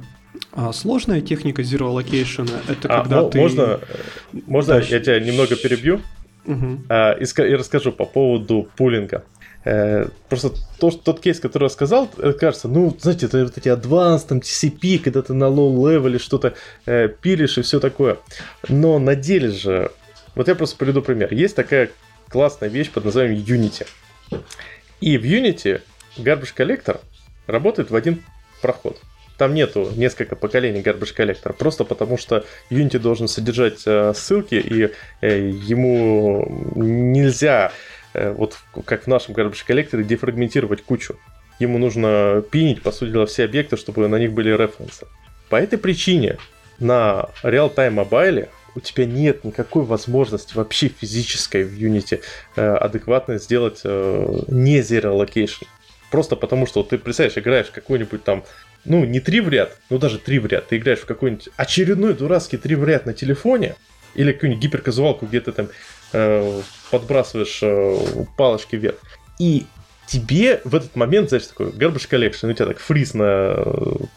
а 0.53 0.71
сложная 0.71 1.21
техника 1.21 1.61
Zero 1.61 1.93
Allocation 1.93 2.49
это 2.67 2.87
а, 2.87 3.01
когда 3.01 3.29
ты... 3.29 3.37
Можно, 3.37 3.79
можно 4.47 4.75
да, 4.75 4.81
я 4.81 4.99
тебя 4.99 5.19
немного 5.19 5.55
перебью 5.55 6.01
угу. 6.45 6.79
а, 6.89 7.13
и, 7.13 7.23
и 7.23 7.55
расскажу 7.55 7.91
по 7.91 8.05
поводу 8.05 8.67
пулинга. 8.77 9.25
Э, 9.63 10.07
просто 10.27 10.51
то, 10.79 10.89
тот 10.91 11.19
кейс, 11.19 11.39
который 11.39 11.63
я 11.65 11.69
сказал, 11.69 12.09
э, 12.17 12.33
кажется, 12.33 12.67
ну, 12.67 12.95
знаете, 12.99 13.27
это 13.27 13.43
вот 13.43 13.57
эти 13.57 13.67
advanced, 13.67 14.27
там, 14.27 14.39
TCP, 14.39 14.99
когда 14.99 15.21
ты 15.21 15.33
на 15.33 15.45
low-левеле 15.45 16.17
что-то 16.17 16.55
э, 16.85 17.07
пилишь 17.09 17.57
и 17.57 17.61
все 17.61 17.79
такое. 17.79 18.17
Но 18.67 18.97
на 18.99 19.15
деле 19.15 19.49
же, 19.49 19.91
вот 20.35 20.47
я 20.47 20.55
просто 20.55 20.77
приведу 20.77 21.01
пример. 21.01 21.33
Есть 21.33 21.55
такая 21.55 21.91
классная 22.29 22.69
вещь 22.69 22.89
под 22.89 23.05
названием 23.05 23.43
Unity. 23.43 23.85
И 24.99 25.17
в 25.17 25.23
Unity 25.23 25.81
Garbage 26.17 26.55
Collector 26.55 26.99
работает 27.45 27.91
в 27.91 27.95
один 27.95 28.23
проход. 28.61 28.99
Там 29.37 29.53
нету 29.55 29.91
несколько 29.95 30.35
поколений 30.35 30.81
Garbage 30.81 31.15
Collector, 31.15 31.53
просто 31.53 31.83
потому 31.83 32.17
что 32.17 32.45
Unity 32.69 32.99
должен 32.99 33.27
содержать 33.27 33.81
э, 33.85 34.13
ссылки, 34.15 34.55
и 34.55 34.91
э, 35.21 35.49
ему 35.49 36.71
нельзя, 36.75 37.71
вот 38.13 38.57
как 38.85 39.03
в 39.03 39.07
нашем 39.07 39.35
Garbage 39.35 39.65
Collector, 39.67 40.03
дефрагментировать 40.03 40.83
кучу. 40.83 41.17
Ему 41.59 41.77
нужно 41.77 42.43
пинить, 42.49 42.81
по 42.81 42.91
сути 42.91 43.11
дела, 43.11 43.25
все 43.25 43.45
объекты, 43.45 43.77
чтобы 43.77 44.07
на 44.07 44.15
них 44.15 44.33
были 44.33 44.49
референсы. 44.49 45.05
По 45.49 45.57
этой 45.57 45.77
причине 45.77 46.37
на 46.79 47.27
Real-Time 47.43 47.93
Mobile 47.93 48.49
у 48.75 48.79
тебя 48.79 49.05
нет 49.05 49.43
никакой 49.43 49.83
возможности 49.83 50.55
вообще 50.55 50.87
физической 50.87 51.63
в 51.63 51.73
Unity 51.73 52.21
э, 52.55 52.75
адекватно 52.75 53.37
сделать 53.37 53.81
э, 53.83 54.41
не 54.47 54.79
zero 54.79 55.19
location. 55.21 55.65
Просто 56.09 56.35
потому 56.35 56.65
что 56.65 56.79
вот 56.79 56.89
ты, 56.89 56.97
представляешь, 56.97 57.37
играешь 57.37 57.67
какой-нибудь 57.67 58.23
там 58.23 58.43
ну, 58.83 59.05
не 59.05 59.19
три 59.19 59.41
в 59.41 59.49
ряд, 59.49 59.77
ну 59.89 59.97
даже 59.97 60.17
три 60.17 60.39
в 60.39 60.45
ряд. 60.47 60.67
Ты 60.67 60.77
играешь 60.77 60.99
в 60.99 61.05
какой-нибудь 61.05 61.49
очередной 61.55 62.13
дурацкий 62.13 62.57
три 62.57 62.75
в 62.75 62.83
ряд 62.83 63.05
на 63.05 63.13
телефоне, 63.13 63.75
или 64.15 64.33
какую-нибудь 64.33 64.63
гиперказуалку, 64.63 65.25
где 65.25 65.39
ты 65.39 65.51
там 65.51 65.67
э, 65.67 65.69
подбрасываешь 66.91 67.59
э, 67.61 68.25
палочки 68.37 68.75
вверх. 68.75 68.97
И 69.39 69.65
тебе 70.07 70.61
в 70.63 70.75
этот 70.75 70.95
момент, 70.95 71.29
знаешь, 71.29 71.47
такой 71.47 71.67
garbage 71.67 72.09
collection, 72.09 72.49
у 72.49 72.53
тебя 72.53 72.67
так 72.67 72.79
фриз 72.79 73.13
на 73.13 73.55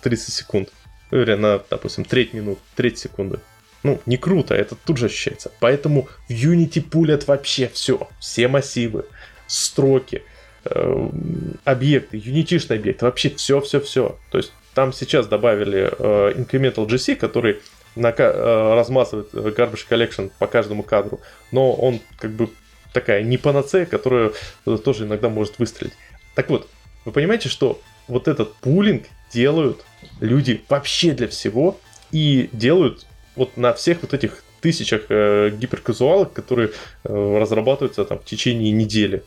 30 0.03 0.34
секунд. 0.34 0.68
Или 1.11 1.34
на, 1.34 1.61
допустим, 1.70 2.05
треть 2.05 2.32
минут, 2.34 2.59
треть 2.74 2.99
секунды. 2.99 3.38
Ну, 3.84 4.01
не 4.07 4.16
круто, 4.16 4.55
это 4.55 4.74
тут 4.74 4.97
же 4.97 5.07
ощущается. 5.07 5.53
Поэтому 5.61 6.09
в 6.28 6.32
Unity 6.32 6.82
пулят 6.82 7.28
вообще 7.28 7.70
все. 7.72 8.09
Все 8.18 8.49
массивы, 8.49 9.05
строки, 9.47 10.22
э, 10.64 11.11
объекты, 11.64 12.16
юнитишный 12.16 12.78
объект, 12.78 13.03
вообще 13.03 13.30
все-все-все. 13.30 14.18
То 14.30 14.38
есть 14.38 14.53
там 14.74 14.92
сейчас 14.92 15.26
добавили 15.26 15.92
э, 15.97 16.32
Incremental 16.32 16.86
GC, 16.86 17.16
который 17.16 17.61
на, 17.97 18.09
э, 18.16 18.74
размазывает 18.74 19.32
Garbage 19.32 19.86
Collection 19.88 20.30
по 20.38 20.47
каждому 20.47 20.82
кадру, 20.82 21.20
но 21.53 21.72
он 21.72 22.01
как 22.18 22.32
бы 22.32 22.51
такая 22.92 23.22
не 23.22 23.38
панацея, 23.38 23.86
которая 23.86 24.32
тоже 24.84 25.05
иногда 25.05 25.28
может 25.28 25.59
выстрелить. 25.59 25.95
Так 26.34 26.49
вот, 26.51 26.68
вы 27.05 27.12
понимаете, 27.12 27.49
что 27.49 27.80
вот 28.09 28.28
этот 28.28 28.55
пулинг 28.57 29.05
делают 29.32 29.84
люди 30.20 30.62
вообще 30.68 31.12
для 31.12 31.28
всего 31.28 31.78
и 32.12 32.49
делают 32.53 33.07
вот 33.36 33.57
на 33.57 33.72
всех 33.72 34.03
вот 34.03 34.14
этих 34.14 34.45
тысячах 34.61 35.03
э, 35.09 35.51
гиперказуалок, 35.51 36.32
которые 36.32 36.70
э, 37.05 37.38
разрабатываются 37.38 38.05
там 38.05 38.18
в 38.18 38.24
течение 38.24 38.72
недели. 38.72 39.18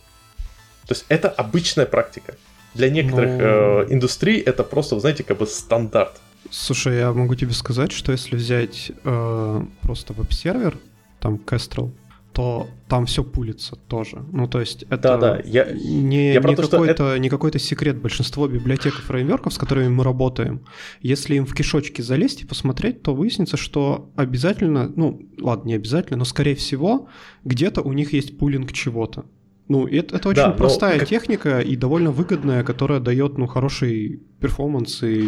То 0.87 0.93
есть 0.93 1.05
это 1.09 1.29
обычная 1.29 1.85
практика. 1.85 2.35
Для 2.73 2.89
некоторых 2.89 3.29
ну... 3.29 3.43
э, 3.43 3.87
индустрий 3.89 4.39
это 4.39 4.63
просто, 4.63 4.99
знаете, 4.99 5.23
как 5.23 5.37
бы 5.37 5.45
стандарт. 5.45 6.19
Слушай, 6.51 6.97
я 6.97 7.13
могу 7.13 7.35
тебе 7.35 7.51
сказать, 7.51 7.91
что 7.91 8.11
если 8.11 8.35
взять 8.35 8.91
э, 9.03 9.65
просто 9.81 10.13
веб-сервер, 10.13 10.77
там 11.19 11.35
Kestrel, 11.35 11.91
то 12.37 12.67
там 12.87 13.07
все 13.07 13.23
пулится 13.23 13.75
тоже. 13.75 14.23
Ну, 14.31 14.47
то 14.47 14.59
есть 14.59 14.83
это 14.83 14.97
да, 14.97 15.17
да. 15.17 15.41
Я, 15.43 15.71
не, 15.71 16.33
я 16.33 16.39
не, 16.39 16.55
какой-то, 16.55 16.85
это... 16.85 17.17
не 17.17 17.29
какой-то 17.29 17.57
секрет. 17.57 17.99
Большинство 17.99 18.47
библиотек 18.47 18.93
и 18.93 19.01
фреймворков, 19.01 19.53
с 19.53 19.57
которыми 19.57 19.87
мы 19.87 20.03
работаем, 20.03 20.61
если 21.01 21.33
им 21.33 21.47
в 21.47 21.55
кишочки 21.55 22.01
залезть 22.01 22.41
и 22.41 22.45
посмотреть, 22.45 23.01
то 23.01 23.15
выяснится, 23.15 23.57
что 23.57 24.11
обязательно, 24.15 24.87
ну, 24.95 25.19
ладно, 25.39 25.69
не 25.69 25.73
обязательно, 25.73 26.17
но 26.17 26.25
скорее 26.25 26.55
всего, 26.55 27.07
где-то 27.43 27.81
у 27.81 27.91
них 27.91 28.13
есть 28.13 28.37
пулинг 28.37 28.71
чего-то. 28.71 29.25
Ну, 29.69 29.85
это, 29.85 30.15
это 30.15 30.29
очень 30.29 30.43
да, 30.43 30.51
простая 30.51 30.99
но... 30.99 31.05
техника 31.05 31.59
и 31.59 31.75
довольно 31.75 32.11
выгодная, 32.11 32.63
которая 32.63 32.99
дает 32.99 33.37
ну, 33.37 33.47
хороший 33.47 34.21
перформанс 34.39 35.03
и 35.03 35.21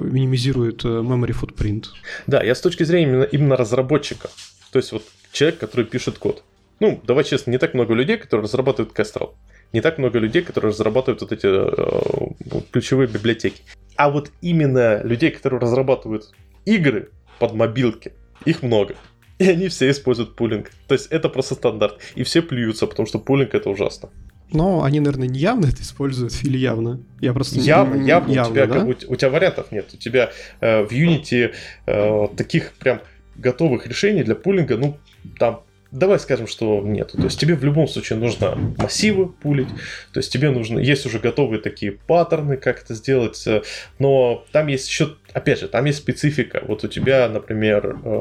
минимизирует 0.00 0.84
э, 0.84 0.88
memory 0.88 1.34
footprint. 1.40 1.86
Да, 2.26 2.42
я 2.42 2.54
с 2.54 2.60
точки 2.60 2.82
зрения 2.82 3.08
именно, 3.08 3.22
именно 3.24 3.56
разработчика. 3.56 4.28
То 4.72 4.78
есть 4.78 4.90
вот 4.90 5.04
человек, 5.32 5.58
который 5.58 5.86
пишет 5.86 6.18
код. 6.18 6.42
Ну, 6.80 7.00
давай 7.04 7.22
честно, 7.24 7.52
не 7.52 7.58
так 7.58 7.74
много 7.74 7.94
людей, 7.94 8.16
которые 8.16 8.44
разрабатывают 8.44 8.98
Kestrel. 8.98 9.30
Не 9.72 9.80
так 9.80 9.98
много 9.98 10.18
людей, 10.18 10.42
которые 10.42 10.70
разрабатывают 10.70 11.20
вот 11.20 11.32
эти 11.32 11.46
э, 11.46 12.62
ключевые 12.72 13.08
библиотеки. 13.08 13.62
А 13.96 14.10
вот 14.10 14.30
именно 14.40 15.02
людей, 15.04 15.30
которые 15.30 15.60
разрабатывают 15.60 16.32
игры 16.64 17.10
под 17.38 17.54
мобилки, 17.54 18.12
их 18.44 18.62
много. 18.62 18.96
И 19.38 19.48
они 19.48 19.68
все 19.68 19.90
используют 19.90 20.36
пулинг. 20.36 20.70
То 20.86 20.94
есть 20.94 21.08
это 21.10 21.28
просто 21.28 21.54
стандарт. 21.54 21.98
И 22.14 22.22
все 22.22 22.42
плюются, 22.42 22.86
потому 22.86 23.06
что 23.06 23.18
пулинг 23.18 23.54
это 23.54 23.70
ужасно. 23.70 24.10
Но 24.52 24.84
они, 24.84 25.00
наверное, 25.00 25.26
не 25.26 25.40
явно 25.40 25.66
это 25.66 25.82
используют 25.82 26.32
или 26.44 26.56
явно? 26.56 27.00
Я 27.20 27.32
просто 27.32 27.58
явно, 27.58 27.94
не, 27.94 28.08
явно, 28.08 28.32
явно 28.32 28.50
у, 28.50 28.54
тебя, 28.54 28.66
да? 28.66 28.84
у, 28.84 28.90
у 28.90 29.16
тебя 29.16 29.30
вариантов 29.30 29.72
нет. 29.72 29.86
У 29.92 29.96
тебя 29.96 30.30
э, 30.60 30.84
в 30.84 30.92
Unity 30.92 31.52
э, 31.86 32.28
таких 32.36 32.72
прям 32.74 33.00
готовых 33.36 33.86
решений 33.86 34.22
для 34.22 34.36
пулинга, 34.36 34.76
ну, 34.76 34.96
там 35.38 35.62
давай 35.94 36.18
скажем, 36.18 36.46
что 36.46 36.80
нет. 36.80 37.12
То 37.12 37.22
есть 37.22 37.38
тебе 37.38 37.54
в 37.54 37.64
любом 37.64 37.86
случае 37.86 38.18
нужно 38.18 38.56
массивы 38.76 39.28
пулить, 39.28 39.68
то 40.12 40.18
есть 40.18 40.32
тебе 40.32 40.50
нужно, 40.50 40.78
есть 40.80 41.06
уже 41.06 41.18
готовые 41.18 41.60
такие 41.60 41.92
паттерны, 41.92 42.56
как 42.56 42.82
это 42.82 42.94
сделать, 42.94 43.46
э, 43.46 43.62
но 43.98 44.44
там 44.52 44.66
есть 44.66 44.88
еще, 44.88 45.16
опять 45.32 45.60
же, 45.60 45.68
там 45.68 45.84
есть 45.84 45.98
специфика. 45.98 46.62
Вот 46.66 46.84
у 46.84 46.88
тебя, 46.88 47.28
например, 47.28 47.96
э, 48.04 48.20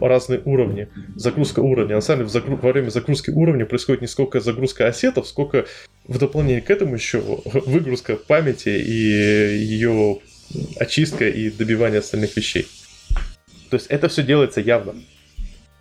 разные 0.00 0.42
уровни, 0.44 0.88
загрузка 1.14 1.60
уровня. 1.60 1.94
На 1.94 2.00
самом 2.00 2.20
деле 2.20 2.30
загру... 2.30 2.56
во 2.56 2.72
время 2.72 2.90
загрузки 2.90 3.30
уровня 3.30 3.66
происходит 3.66 4.02
не 4.02 4.08
сколько 4.08 4.40
загрузка 4.40 4.88
ассетов, 4.88 5.28
сколько 5.28 5.66
в 6.06 6.18
дополнение 6.18 6.60
к 6.60 6.70
этому 6.70 6.96
еще 6.96 7.20
выгрузка 7.44 8.16
памяти 8.16 8.70
и 8.70 9.56
ее 9.64 10.18
очистка 10.78 11.28
и 11.28 11.50
добивание 11.50 12.00
остальных 12.00 12.36
вещей. 12.36 12.66
То 13.70 13.76
есть 13.76 13.86
это 13.88 14.08
все 14.08 14.22
делается 14.22 14.60
явно. 14.60 14.94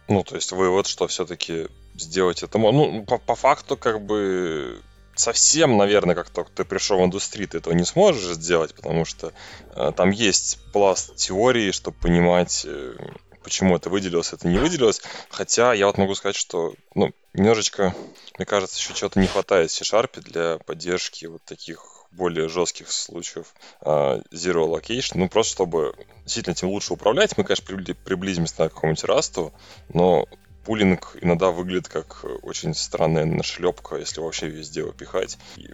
Ну, 0.08 0.24
то 0.24 0.36
есть 0.36 0.51
вывод, 0.51 0.88
что 0.88 1.08
все-таки 1.08 1.68
сделать 1.95 2.43
это... 2.43 2.58
Ну, 2.58 3.03
по, 3.06 3.18
по 3.18 3.36
факту, 3.36 3.76
как 3.76 4.06
бы, 4.06 4.82
совсем, 5.16 5.78
наверное, 5.78 6.16
как 6.16 6.30
только 6.30 6.51
ты 6.51 6.66
пришел 6.66 6.99
в 6.99 7.06
индустрию, 7.06 7.47
ты 7.47 7.58
этого 7.58 7.74
не 7.74 7.86
сможешь 7.86 8.36
сделать, 8.36 8.76
потому 8.76 9.06
что 9.06 9.34
э, 9.76 9.91
там 9.95 10.12
есть 10.12 10.60
пласт 10.74 11.16
теории, 11.16 11.72
чтобы 11.72 11.97
понимать, 11.97 12.66
э, 12.68 12.95
почему 13.43 13.76
это 13.76 13.89
выделилось, 13.89 14.34
это 14.34 14.47
не 14.47 14.58
выделилось. 14.58 15.01
Хотя 15.30 15.74
я 15.74 15.88
вот 15.88 15.97
могу 15.97 16.16
сказать, 16.16 16.36
что, 16.36 16.74
ну, 16.93 17.12
немножечко, 17.34 17.95
мне 18.38 18.45
кажется, 18.45 18.78
еще 18.78 18.93
чего-то 18.93 19.20
не 19.20 19.28
хватает 19.28 19.72
C-Sharp 19.72 20.20
для 20.22 20.58
поддержки 20.60 21.26
вот 21.26 21.43
таких 21.43 21.95
более 22.16 22.47
жестких 22.47 22.91
случаев 22.91 23.53
uh, 23.82 24.24
Zero 24.32 24.68
Location, 24.68 25.13
ну 25.16 25.30
просто 25.30 25.53
чтобы 25.53 25.95
действительно 26.24 26.53
этим 26.53 26.70
лучше 26.70 26.93
управлять, 26.93 27.38
мы, 27.38 27.43
конечно, 27.43 27.66
приблизимся 28.03 28.55
на 28.59 28.70
какому-нибудь 28.70 29.03
расту, 29.03 29.53
но 29.93 30.28
пулинг 30.66 31.16
иногда 31.22 31.51
выглядит 31.51 31.88
как 31.88 32.26
очень 32.41 32.74
странная 32.74 33.26
нашлепка, 33.26 33.97
если 33.97 34.20
вообще 34.20 34.47
везде 34.47 34.82
его 34.82 34.91
пихать. 34.91 35.38
И 35.57 35.70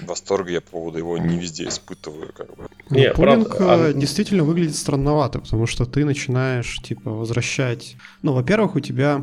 восторга 0.00 0.50
я 0.50 0.60
по 0.60 0.70
поводу 0.70 0.98
его 0.98 1.18
не 1.18 1.38
везде 1.38 1.68
испытываю, 1.68 2.32
как 2.32 2.48
бы. 2.56 2.68
Ну, 2.88 2.96
не, 2.96 3.12
пулинг 3.12 3.56
правда, 3.56 3.86
а... 3.88 3.92
действительно 3.92 4.44
выглядит 4.44 4.76
странновато, 4.76 5.40
потому 5.40 5.66
что 5.66 5.84
ты 5.84 6.04
начинаешь, 6.04 6.78
типа, 6.82 7.10
возвращать... 7.10 7.96
Ну, 8.22 8.32
во-первых, 8.32 8.76
у 8.76 8.80
тебя 8.80 9.22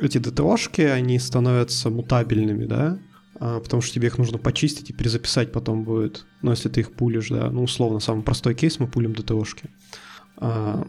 эти 0.00 0.18
ДТОшки, 0.18 0.82
они 0.82 1.18
становятся 1.18 1.90
мутабельными, 1.90 2.64
да? 2.64 2.98
А, 3.40 3.60
потому 3.60 3.82
что 3.82 3.94
тебе 3.94 4.08
их 4.08 4.18
нужно 4.18 4.38
почистить 4.38 4.90
и 4.90 4.92
перезаписать 4.92 5.52
потом 5.52 5.84
будет. 5.84 6.26
Ну, 6.42 6.50
если 6.50 6.68
ты 6.68 6.80
их 6.80 6.92
пулишь, 6.92 7.28
да. 7.28 7.50
Ну, 7.50 7.64
условно, 7.64 8.00
самый 8.00 8.22
простой 8.22 8.54
кейс 8.54 8.78
мы 8.78 8.86
пулим 8.86 9.14
ДТОшки. 9.14 9.70
А, 10.36 10.86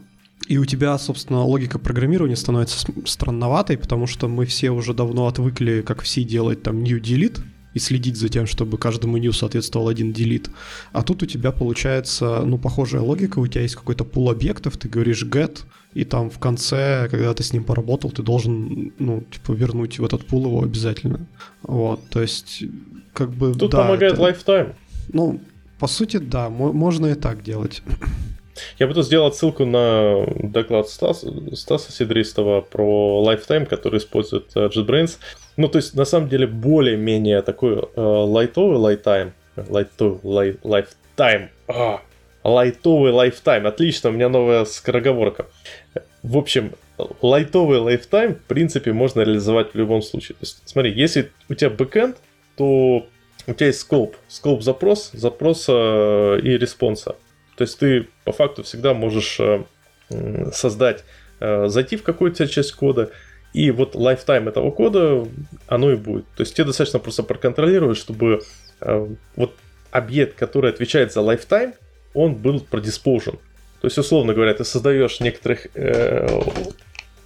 и 0.48 0.58
у 0.58 0.66
тебя, 0.66 0.98
собственно, 0.98 1.44
логика 1.44 1.80
программирования 1.80 2.36
становится 2.36 2.86
странноватой, 3.06 3.78
потому 3.78 4.06
что 4.06 4.28
мы 4.28 4.46
все 4.46 4.70
уже 4.70 4.94
давно 4.94 5.28
отвыкли, 5.28 5.82
как 5.82 6.02
все 6.02 6.24
делать 6.24 6.62
там 6.62 6.84
new 6.84 7.00
delete 7.00 7.42
и 7.76 7.80
следить 7.80 8.16
за 8.16 8.30
тем, 8.30 8.48
чтобы 8.48 8.78
каждому 8.78 9.18
new 9.18 9.34
соответствовал 9.34 9.90
один 9.90 10.12
delete. 10.12 10.50
А 10.94 11.04
тут 11.04 11.22
у 11.22 11.26
тебя 11.26 11.52
получается, 11.52 12.42
ну, 12.46 12.58
похожая 12.58 13.02
логика, 13.02 13.40
у 13.40 13.48
тебя 13.48 13.62
есть 13.62 13.76
какой-то 13.76 14.06
пул 14.06 14.30
объектов, 14.32 14.78
ты 14.78 14.88
говоришь 14.88 15.24
get, 15.24 15.60
и 15.94 16.06
там 16.06 16.30
в 16.30 16.40
конце, 16.40 17.08
когда 17.12 17.34
ты 17.34 17.44
с 17.44 17.54
ним 17.54 17.66
поработал, 17.66 18.12
ты 18.12 18.24
должен, 18.24 18.94
ну, 18.98 19.24
типа, 19.30 19.52
вернуть 19.52 20.00
в 20.00 20.06
этот 20.06 20.26
пул 20.26 20.46
его 20.46 20.64
обязательно. 20.64 21.28
Вот, 21.62 22.00
то 22.10 22.22
есть, 22.22 22.64
как 23.14 23.32
бы, 23.32 23.54
Тут 23.54 23.72
да, 23.72 23.84
помогает 23.84 24.14
это... 24.14 24.22
lifetime. 24.22 24.74
Ну, 25.14 25.42
по 25.78 25.88
сути, 25.88 26.18
да, 26.18 26.50
можно 26.50 27.08
и 27.08 27.16
так 27.16 27.44
делать. 27.44 27.84
Я 28.80 28.88
бы 28.88 28.94
тут 28.94 29.06
сделал 29.06 29.32
ссылку 29.32 29.66
на 29.66 30.26
доклад 30.36 30.90
Стаса, 30.90 31.28
Стаса 31.56 31.92
Сидристова 31.92 32.62
про 32.62 33.24
Lifetime, 33.26 33.66
который 33.66 34.00
использует 34.00 34.56
uh, 34.56 34.70
JetBrains. 34.70 35.18
Ну, 35.58 35.68
то 35.68 35.78
есть, 35.78 35.94
на 35.96 36.06
самом 36.06 36.30
деле, 36.30 36.48
более-менее 36.48 37.42
такой 37.42 37.76
uh, 37.76 38.26
лайтовый 38.26 38.78
Lifetime. 38.78 39.32
Лайтовый 39.56 40.20
лай, 40.24 40.52
Lifetime. 40.64 41.50
А, 41.68 42.02
лайтовый 42.44 43.12
Lifetime. 43.12 43.68
Отлично, 43.68 44.10
у 44.10 44.14
меня 44.14 44.30
новая 44.30 44.66
скороговорка. 44.66 45.48
В 46.24 46.38
общем, 46.38 46.74
лайтовый 47.22 47.80
Lifetime, 47.80 48.36
в 48.36 48.44
принципе, 48.44 48.94
можно 48.94 49.22
реализовать 49.22 49.74
в 49.74 49.78
любом 49.78 50.02
случае. 50.02 50.36
То 50.36 50.44
есть, 50.44 50.62
смотри, 50.66 50.92
если 50.92 51.32
у 51.50 51.54
тебя 51.54 51.70
бэкэнд, 51.70 52.18
то 52.58 53.08
у 53.48 53.54
тебя 53.54 53.68
есть 53.68 53.80
scope. 53.80 54.16
Scope 54.28 54.64
запрос, 54.64 55.12
запроса 55.14 56.38
и 56.42 56.58
response 56.58 57.04
а. 57.04 57.16
То 57.56 57.64
есть 57.64 57.80
ты 57.80 58.08
по 58.24 58.32
факту 58.32 58.64
всегда 58.64 58.94
можешь 58.94 59.40
э, 59.40 59.64
создать, 60.52 61.04
э, 61.40 61.68
зайти 61.68 61.98
в 61.98 62.04
какую-то 62.04 62.48
часть 62.48 62.74
кода, 62.74 63.12
и 63.54 63.72
вот 63.72 63.96
lifetime 63.96 64.50
этого 64.50 64.72
кода, 64.72 65.26
оно 65.68 65.92
и 65.92 65.96
будет. 65.96 66.26
То 66.36 66.42
есть 66.42 66.56
тебе 66.56 66.66
достаточно 66.66 67.00
просто 67.00 67.24
проконтролировать, 67.24 67.98
чтобы 67.98 68.42
э, 68.82 69.08
вот 69.38 69.54
объект, 69.92 70.36
который 70.38 70.72
отвечает 70.72 71.14
за 71.14 71.22
lifetime, 71.22 71.74
он 72.14 72.36
был 72.36 72.60
продиспожен. 72.60 73.38
То 73.80 73.88
есть, 73.88 73.98
условно 73.98 74.34
говоря, 74.34 74.54
ты 74.54 74.66
создаешь 74.66 75.20
некоторых, 75.20 75.68
э, 75.74 76.42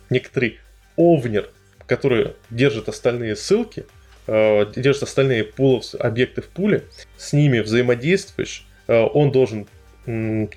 некоторый 0.09 0.59
овнер, 0.95 1.49
который 1.87 2.33
держит 2.49 2.89
остальные 2.89 3.35
ссылки, 3.35 3.85
э, 4.27 4.65
держит 4.75 5.03
остальные 5.03 5.45
пулов, 5.45 5.95
объекты 5.95 6.41
в 6.41 6.47
пуле, 6.49 6.83
с 7.17 7.33
ними 7.33 7.59
взаимодействуешь, 7.59 8.67
э, 8.87 9.01
он 9.01 9.31
должен 9.31 9.67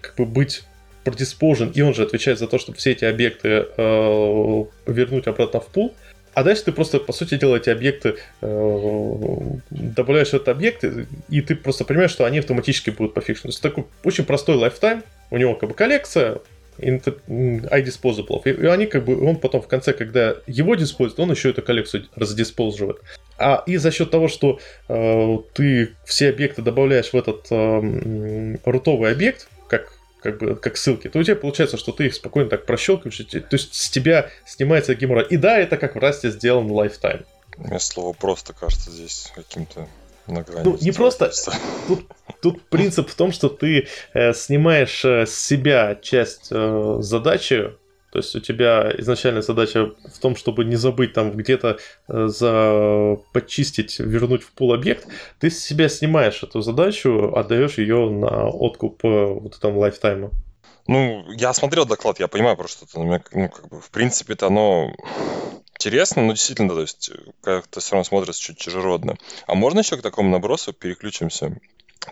как 0.01 0.15
бы 0.17 0.27
быть 0.27 0.65
предиспожен, 1.05 1.71
и 1.71 1.81
он 1.81 1.95
же 1.95 2.03
отвечает 2.03 2.39
за 2.39 2.47
то, 2.47 2.59
чтобы 2.59 2.79
все 2.79 2.93
эти 2.93 3.05
объекты 3.05 3.67
э, 3.77 4.65
вернуть 4.87 5.27
обратно 5.27 5.61
в 5.61 5.67
пул. 5.67 5.95
А 6.35 6.45
дальше 6.45 6.65
ты 6.65 6.73
просто, 6.73 6.99
по 6.99 7.13
сути 7.13 7.37
дела, 7.37 7.57
эти 7.57 7.69
объекты 7.69 8.17
э, 8.41 9.41
добавляешь 9.71 10.29
этот 10.29 10.49
объект, 10.49 10.85
и 11.29 11.41
ты 11.43 11.57
просто 11.57 11.85
понимаешь, 11.85 12.11
что 12.11 12.25
они 12.25 12.39
автоматически 12.39 12.91
будут 12.91 13.15
пофикшены. 13.15 13.51
То 13.51 13.55
есть 13.55 13.63
такой 13.63 13.85
очень 14.05 14.25
простой 14.25 14.57
lifetime, 14.57 15.03
у 15.31 15.37
него 15.37 15.55
как 15.55 15.69
бы 15.69 15.75
коллекция 15.75 16.39
IDisposable, 16.79 18.43
и, 18.45 18.51
и 18.51 18.67
они 18.67 18.87
как 18.87 19.05
бы, 19.05 19.25
он 19.27 19.37
потом 19.37 19.63
в 19.63 19.69
конце, 19.69 19.93
когда 19.93 20.37
его 20.47 20.75
диспозит, 20.75 21.19
он 21.21 21.31
еще 21.31 21.51
эту 21.51 21.63
коллекцию 21.63 22.09
раздиспозживает. 22.15 23.01
А 23.39 23.63
и 23.67 23.77
за 23.77 23.91
счет 23.91 24.11
того, 24.11 24.29
что 24.29 24.59
э, 24.89 25.39
ты 25.55 25.95
все 26.05 26.31
объекты 26.31 26.63
добавляешь 26.63 27.13
в 27.13 27.17
этот 27.17 27.47
э, 27.51 28.57
рутовый 28.65 29.13
объект, 29.13 29.49
как 29.69 29.93
как 30.23 30.39
бы 30.39 30.55
как 30.55 30.77
ссылки, 30.77 31.09
то 31.09 31.19
у 31.19 31.23
тебя 31.23 31.35
получается, 31.35 31.77
что 31.77 31.91
ты 31.91 32.07
их 32.07 32.15
спокойно 32.15 32.49
так 32.49 32.65
прощелкиваешь, 32.65 33.17
то 33.17 33.43
есть 33.51 33.75
с 33.75 33.91
тебя 33.91 34.31
снимается 34.47 34.95
геморрой. 34.95 35.27
И 35.29 35.37
да, 35.37 35.59
это 35.59 35.77
как 35.77 35.97
в 35.97 35.99
Rust 35.99 36.24
е 36.24 36.31
сделан 36.31 36.71
lifetime. 36.71 37.25
Мне 37.57 37.81
слово 37.81 38.13
просто 38.13 38.53
кажется 38.53 38.91
здесь 38.91 39.33
каким-то. 39.35 39.89
Ну, 40.27 40.79
не 40.81 40.93
просто. 40.93 41.33
Тут, 41.89 42.05
тут 42.41 42.63
принцип 42.63 43.09
в 43.09 43.15
том, 43.15 43.33
что 43.33 43.49
ты 43.49 43.89
э, 44.15 44.33
снимаешь 44.33 45.05
э, 45.05 45.27
с 45.27 45.35
себя 45.35 45.97
часть 46.01 46.49
э, 46.51 46.97
задачи, 47.01 47.73
то 48.13 48.19
есть 48.19 48.37
у 48.37 48.41
тебя 48.41 48.93
изначальная 48.99 49.41
задача 49.41 49.87
в 49.87 50.19
том, 50.21 50.37
чтобы 50.37 50.67
не 50.67 50.77
забыть 50.77 51.15
там 51.15 51.33
где-то 51.33 51.79
э, 52.09 52.27
за 52.27 53.17
почистить, 53.33 53.99
вернуть 53.99 54.43
в 54.43 54.53
пул 54.53 54.75
объект. 54.75 55.07
Ты 55.41 55.51
с 55.51 55.59
себя 55.59 55.89
снимаешь 55.89 56.43
эту 56.43 56.61
задачу, 56.61 57.35
отдаешь 57.35 57.79
ее 57.79 58.11
на 58.11 58.49
откуп 58.49 59.03
э, 59.05 59.09
вот 59.09 59.57
этому 59.57 59.79
лайфтайму. 59.79 60.31
Ну, 60.87 61.25
я 61.33 61.55
смотрел 61.55 61.87
доклад, 61.87 62.21
я 62.21 62.29
понимаю 62.29 62.57
просто, 62.57 62.87
ну, 62.95 63.19
как 63.19 63.69
бы, 63.69 63.81
в 63.81 63.91
принципе-то 63.91 64.49
оно 64.49 64.93
интересно, 65.83 66.23
но 66.23 66.33
действительно, 66.33 66.75
то 66.75 66.81
есть 66.81 67.11
как-то 67.43 67.81
все 67.81 67.93
равно 67.93 68.05
смотрится 68.05 68.41
чуть 68.41 68.59
чужеродно. 68.59 69.19
А 69.47 69.55
можно 69.55 69.81
еще 69.81 69.97
к 69.97 70.03
такому 70.03 70.31
набросу 70.31 70.73
переключимся? 70.73 71.59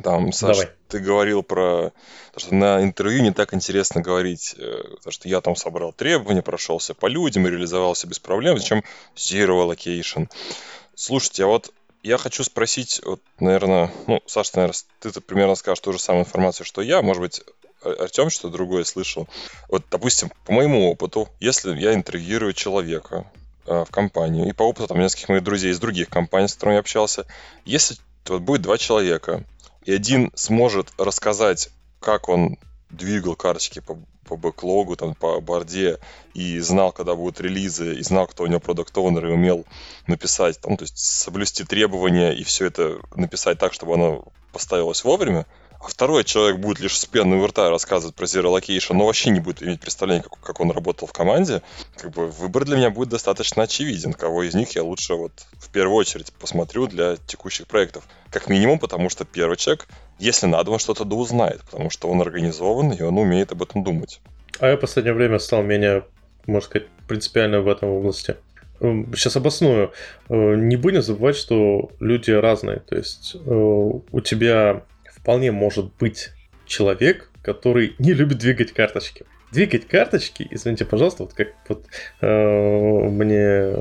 Там, 0.03 0.33
Саш, 0.33 0.57
Давай. 0.57 0.73
ты 0.89 0.99
говорил 1.01 1.43
про 1.43 1.93
то, 2.33 2.41
что 2.41 2.55
на 2.55 2.83
интервью 2.83 3.23
не 3.23 3.33
так 3.33 3.55
интересно 3.55 4.01
говорить, 4.01 4.55
э, 4.57 4.83
то, 5.03 5.11
что 5.11 5.29
я 5.29 5.41
там 5.41 5.57
собрал 5.57 5.93
требования, 5.93 6.43
прошелся 6.43 6.95
по 6.95 7.07
людям 7.07 7.47
и 7.47 7.51
реализовался 7.51 8.07
без 8.07 8.21
проблем, 8.21 8.57
зачем 8.59 8.85
zero 9.17 9.67
allocation. 9.67 10.29
Слушайте, 10.95 11.45
а 11.45 11.47
вот 11.49 11.73
я 12.03 12.19
хочу 12.19 12.45
спросить, 12.45 13.01
вот, 13.05 13.21
наверное, 13.41 13.91
ну, 14.07 14.21
Саша, 14.27 14.53
наверное, 14.57 14.79
ты 15.01 15.21
примерно 15.21 15.57
скажешь 15.57 15.81
ту 15.81 15.93
же 15.93 15.99
самую 15.99 16.25
информацию, 16.25 16.65
что 16.65 16.83
я, 16.83 17.03
может 17.03 17.21
быть, 17.21 17.43
Артем 17.83 18.31
что-то 18.31 18.53
другое 18.53 18.85
слышал. 18.85 19.29
Вот, 19.69 19.85
допустим, 19.91 20.31
по 20.45 20.53
моему 20.53 20.91
опыту, 20.91 21.29
если 21.41 21.77
я 21.77 21.95
интервьюирую 21.95 22.53
человека 22.53 23.31
э, 23.33 23.40
в 23.71 23.91
компанию, 23.91 24.49
и 24.49 24.53
по 24.53 24.65
опыту 24.65 24.89
там 24.89 24.99
нескольких 24.99 25.29
моих 25.29 25.45
друзей 25.45 25.71
из 25.71 25.79
других 25.79 26.09
компаний, 26.09 26.49
с 26.49 26.55
которыми 26.55 26.75
я 26.75 26.81
общался, 26.81 27.27
если 27.65 27.97
вот 28.29 28.43
будет 28.43 28.63
два 28.63 28.79
человека, 28.79 29.45
и 29.85 29.93
один 29.93 30.31
сможет 30.35 30.89
рассказать, 30.99 31.71
как 32.01 32.29
он 32.29 32.59
двигал 32.91 33.37
карточки 33.37 33.81
по, 33.81 33.99
по 34.25 34.37
бэклогу, 34.37 34.97
там, 34.97 35.15
по 35.15 35.41
борде, 35.41 35.99
и 36.35 36.59
знал, 36.59 36.93
когда 36.93 37.15
будут 37.15 37.41
релизы, 37.41 37.95
и 37.95 38.03
знал, 38.03 38.27
кто 38.27 38.45
у 38.45 38.47
него 38.47 38.61
продукт 38.61 38.97
оунер 38.97 39.27
и 39.27 39.33
умел 39.33 39.65
написать, 40.07 40.61
там, 40.61 40.77
то 40.77 40.85
есть 40.85 40.99
соблюсти 40.99 41.65
требования 41.65 42.33
и 42.33 42.43
все 42.43 42.67
это 42.67 42.99
написать 43.15 43.59
так, 43.59 43.73
чтобы 43.73 43.95
оно 43.95 44.25
поставилось 44.53 45.05
вовремя, 45.05 45.47
а 45.81 45.89
второй 45.89 46.25
человек 46.25 46.61
будет 46.61 46.79
лишь 46.81 46.99
с 46.99 47.07
пеной 47.07 47.39
у 47.39 47.47
рта 47.47 47.71
рассказывать 47.71 48.15
про 48.15 48.27
Zero 48.27 48.55
Location, 48.55 48.95
но 48.95 49.07
вообще 49.07 49.31
не 49.31 49.41
будет 49.41 49.63
иметь 49.63 49.81
представления, 49.81 50.23
как, 50.23 50.39
как 50.39 50.61
он 50.61 50.71
работал 50.71 51.09
в 51.09 51.13
команде, 51.13 51.63
как 51.97 52.11
бы 52.11 52.29
выбор 52.29 52.67
для 52.67 52.77
меня 52.77 52.91
будет 52.91 53.09
достаточно 53.09 53.63
очевиден, 53.63 54.13
кого 54.13 54.43
из 54.43 54.55
них 54.55 54.73
я 54.73 54.83
лучше 54.83 55.15
вот 55.15 55.33
в 55.55 55.71
первую 55.71 55.97
очередь 55.97 56.33
посмотрю 56.35 56.87
для 56.87 57.17
текущих 57.17 57.67
проектов. 57.67 58.05
Как 58.31 58.49
минимум, 58.49 58.79
потому 58.79 59.09
что 59.09 59.25
первый 59.25 59.57
человек, 59.57 59.89
если 60.19 60.47
надо, 60.47 60.71
он 60.71 60.79
что-то 60.79 61.05
да 61.05 61.17
узнает, 61.17 61.63
потому 61.63 61.89
что 61.89 62.09
он 62.09 62.21
организован, 62.21 62.93
и 62.93 63.03
он 63.03 63.17
умеет 63.17 63.53
об 63.53 63.63
этом 63.63 63.83
думать. 63.83 64.21
А 64.59 64.69
я 64.69 64.77
в 64.77 64.81
последнее 64.81 65.15
время 65.15 65.39
стал 65.39 65.63
менее, 65.63 66.05
можно 66.47 66.67
сказать, 66.67 66.89
принципиально 67.09 67.63
в 67.63 67.69
этом 67.69 67.89
области. 67.89 68.37
Сейчас 68.81 69.37
эм, 69.37 69.43
обосную. 69.43 69.93
Э, 70.29 70.55
не 70.57 70.77
будем 70.77 71.01
забывать, 71.01 71.37
что 71.37 71.91
люди 72.01 72.31
разные. 72.31 72.81
То 72.81 72.97
есть 72.97 73.35
э, 73.35 73.51
у 73.51 74.21
тебя 74.21 74.83
вполне 75.21 75.53
может 75.53 75.95
быть 75.97 76.31
человек, 76.67 77.31
который 77.43 77.95
не 77.99 78.13
любит 78.13 78.39
двигать 78.39 78.73
карточки. 78.73 79.25
Двигать 79.53 79.89
карточки, 79.89 80.47
извините, 80.51 80.85
пожалуйста, 80.85 81.25
вот 81.25 81.33
как 81.35 81.49
вот 81.69 81.87
э, 82.21 83.09
мне 83.09 83.75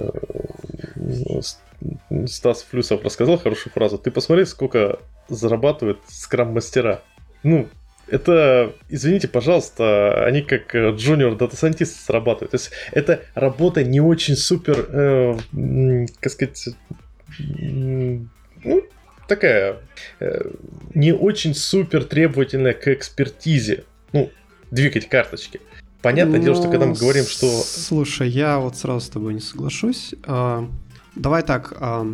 Стас 2.27 2.63
Флюсов 2.63 3.03
рассказал 3.03 3.37
хорошую 3.37 3.71
фразу. 3.73 3.97
Ты 3.97 4.11
посмотри, 4.11 4.45
сколько 4.45 4.99
зарабатывают 5.27 5.99
скрам-мастера. 6.07 7.03
Ну, 7.43 7.69
это, 8.07 8.73
извините, 8.89 9.27
пожалуйста, 9.27 10.25
они 10.25 10.41
как 10.41 10.73
junior 10.73 11.37
дата 11.37 11.55
сайентисты 11.55 11.99
срабатывают. 12.03 12.51
То 12.51 12.55
есть 12.55 12.71
это 12.91 13.21
работа 13.35 13.83
не 13.83 14.01
очень 14.01 14.35
супер, 14.35 14.87
э, 14.91 15.37
как 16.19 16.31
сказать, 16.31 16.69
ну, 17.37 18.27
такая 19.29 19.77
э, 20.19 20.51
не 20.93 21.13
очень 21.13 21.55
супер 21.55 22.03
требовательная 22.03 22.73
к 22.73 22.87
экспертизе. 22.87 23.85
Ну, 24.11 24.29
двигать 24.71 25.07
карточки. 25.07 25.61
Понятное 26.01 26.39
Но... 26.39 26.43
дело, 26.45 26.55
что 26.55 26.69
когда 26.69 26.85
мы 26.85 26.95
говорим, 26.95 27.25
что... 27.25 27.47
Слушай, 27.47 28.29
я 28.29 28.59
вот 28.59 28.75
сразу 28.75 29.05
с 29.05 29.09
тобой 29.09 29.33
не 29.33 29.41
соглашусь. 29.41 30.15
А, 30.25 30.67
давай 31.15 31.43
так, 31.43 31.73
а, 31.79 32.05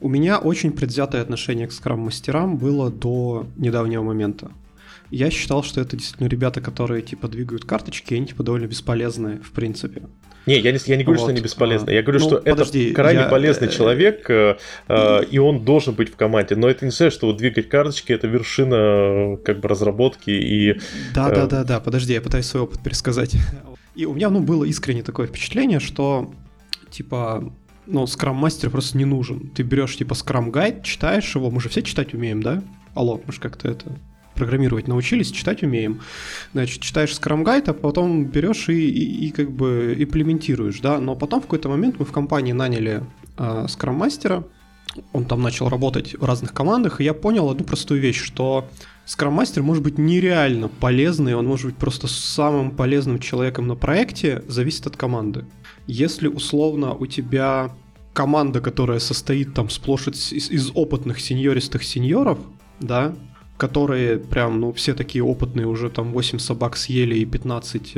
у 0.00 0.08
меня 0.08 0.38
очень 0.38 0.72
предвзятое 0.72 1.22
отношение 1.22 1.66
к 1.66 1.72
скрам-мастерам 1.72 2.56
было 2.58 2.90
до 2.90 3.46
недавнего 3.56 4.02
момента. 4.02 4.50
Я 5.12 5.30
считал, 5.30 5.62
что 5.62 5.82
это 5.82 5.94
действительно 5.94 6.26
ребята, 6.26 6.62
которые 6.62 7.02
типа 7.02 7.28
двигают 7.28 7.66
карточки, 7.66 8.14
и 8.14 8.16
они 8.16 8.26
типа 8.26 8.42
довольно 8.42 8.66
бесполезные, 8.66 9.40
в 9.40 9.52
принципе. 9.52 10.04
Не, 10.46 10.58
я 10.58 10.72
не, 10.72 10.78
я 10.86 10.96
не 10.96 11.04
говорю, 11.04 11.20
вот. 11.20 11.26
что 11.26 11.32
они 11.32 11.42
бесполезны. 11.42 11.90
Я 11.90 12.02
говорю, 12.02 12.20
ну, 12.20 12.26
что 12.26 12.40
подожди, 12.40 12.86
это 12.86 12.94
крайне 12.94 13.20
я... 13.20 13.28
полезный 13.28 13.68
э, 13.68 13.70
человек, 13.70 14.30
э, 14.30 14.56
э, 14.88 15.24
и 15.30 15.36
он 15.36 15.66
должен 15.66 15.94
быть 15.94 16.08
в 16.08 16.16
команде. 16.16 16.56
Но 16.56 16.66
это 16.66 16.86
не 16.86 16.90
значит, 16.90 17.12
что 17.12 17.26
вот 17.26 17.36
двигать 17.36 17.68
карточки 17.68 18.10
это 18.10 18.26
вершина 18.26 19.36
как 19.44 19.60
бы 19.60 19.68
разработки 19.68 20.30
и. 20.30 20.80
Да, 21.14 21.30
э... 21.30 21.34
да, 21.34 21.46
да, 21.46 21.64
да. 21.64 21.80
Подожди, 21.80 22.14
я 22.14 22.22
пытаюсь 22.22 22.46
свой 22.46 22.62
опыт 22.62 22.82
пересказать. 22.82 23.36
И 23.94 24.06
у 24.06 24.14
меня 24.14 24.30
ну 24.30 24.40
было 24.40 24.64
искренне 24.64 25.02
такое 25.02 25.26
впечатление, 25.26 25.78
что 25.78 26.32
типа 26.90 27.52
ну, 27.86 28.06
скрам-мастер 28.06 28.70
просто 28.70 28.96
не 28.96 29.04
нужен. 29.04 29.50
Ты 29.50 29.62
берешь, 29.62 29.96
типа, 29.96 30.14
скрам-гайд, 30.14 30.82
читаешь 30.84 31.34
его, 31.34 31.50
мы 31.50 31.60
же 31.60 31.68
все 31.68 31.82
читать 31.82 32.14
умеем, 32.14 32.42
да? 32.42 32.62
Алло, 32.94 33.20
мы 33.26 33.32
же 33.32 33.40
как-то 33.40 33.68
это 33.68 33.92
программировать 34.34 34.88
научились, 34.88 35.30
читать 35.30 35.62
умеем. 35.62 36.00
Значит, 36.52 36.80
читаешь 36.80 37.10
Scrum 37.10 37.44
Guide, 37.44 37.70
а 37.70 37.72
потом 37.72 38.26
берешь 38.26 38.68
и, 38.68 38.88
и, 38.88 39.26
и 39.26 39.30
как 39.30 39.50
бы 39.50 39.94
имплементируешь, 39.98 40.80
да. 40.80 40.98
Но 40.98 41.14
потом 41.16 41.40
в 41.40 41.44
какой-то 41.44 41.68
момент 41.68 41.98
мы 41.98 42.04
в 42.04 42.12
компании 42.12 42.52
наняли 42.52 43.04
э, 43.38 43.66
Scrum 43.66 43.92
мастера, 43.92 44.44
он 45.12 45.24
там 45.24 45.40
начал 45.42 45.68
работать 45.68 46.14
в 46.14 46.24
разных 46.24 46.52
командах, 46.52 47.00
и 47.00 47.04
я 47.04 47.14
понял 47.14 47.48
одну 47.48 47.64
простую 47.64 48.00
вещь, 48.00 48.20
что 48.20 48.68
Scrum 49.06 49.30
мастер 49.30 49.62
может 49.62 49.82
быть 49.82 49.98
нереально 49.98 50.68
полезный, 50.68 51.34
он 51.34 51.46
может 51.46 51.66
быть 51.66 51.76
просто 51.76 52.08
самым 52.08 52.70
полезным 52.70 53.18
человеком 53.18 53.66
на 53.66 53.74
проекте, 53.74 54.42
зависит 54.48 54.86
от 54.86 54.96
команды. 54.96 55.46
Если 55.86 56.28
условно 56.28 56.94
у 56.94 57.06
тебя 57.06 57.70
команда, 58.12 58.60
которая 58.60 58.98
состоит 58.98 59.54
там 59.54 59.70
сплошь 59.70 60.08
из, 60.08 60.32
из 60.32 60.70
опытных 60.74 61.20
сеньористых 61.20 61.82
сеньоров, 61.82 62.38
да, 62.80 63.14
которые 63.62 64.18
прям, 64.18 64.60
ну, 64.60 64.72
все 64.72 64.92
такие 64.92 65.22
опытные, 65.22 65.66
уже 65.66 65.88
там 65.88 66.12
8 66.12 66.38
собак 66.38 66.76
съели 66.76 67.14
и 67.14 67.24
15 67.24 67.96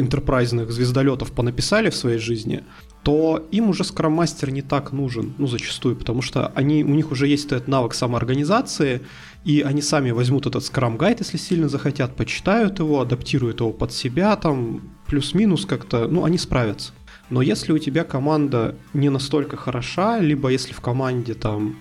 интерпрайзных 0.00 0.68
э, 0.68 0.72
звездолетов 0.72 1.30
понаписали 1.30 1.90
в 1.90 1.94
своей 1.94 2.18
жизни, 2.18 2.64
то 3.04 3.46
им 3.52 3.68
уже 3.68 3.84
скрам-мастер 3.84 4.50
не 4.50 4.62
так 4.62 4.92
нужен, 4.92 5.34
ну, 5.38 5.46
зачастую, 5.46 5.94
потому 5.94 6.22
что 6.22 6.50
они, 6.56 6.82
у 6.82 6.88
них 6.88 7.12
уже 7.12 7.28
есть 7.28 7.46
этот 7.52 7.68
навык 7.68 7.94
самоорганизации, 7.94 9.00
и 9.44 9.60
они 9.60 9.80
сами 9.80 10.10
возьмут 10.10 10.46
этот 10.46 10.64
скрам-гайд, 10.64 11.20
если 11.20 11.38
сильно 11.38 11.68
захотят, 11.68 12.16
почитают 12.16 12.80
его, 12.80 13.00
адаптируют 13.00 13.60
его 13.60 13.72
под 13.72 13.92
себя, 13.92 14.34
там, 14.36 14.80
плюс-минус 15.06 15.66
как-то, 15.66 16.08
ну, 16.08 16.24
они 16.24 16.38
справятся. 16.38 16.92
Но 17.30 17.42
если 17.42 17.72
у 17.72 17.78
тебя 17.78 18.02
команда 18.02 18.74
не 18.92 19.08
настолько 19.08 19.56
хороша, 19.56 20.18
либо 20.18 20.48
если 20.48 20.72
в 20.72 20.80
команде 20.80 21.34
там 21.34 21.76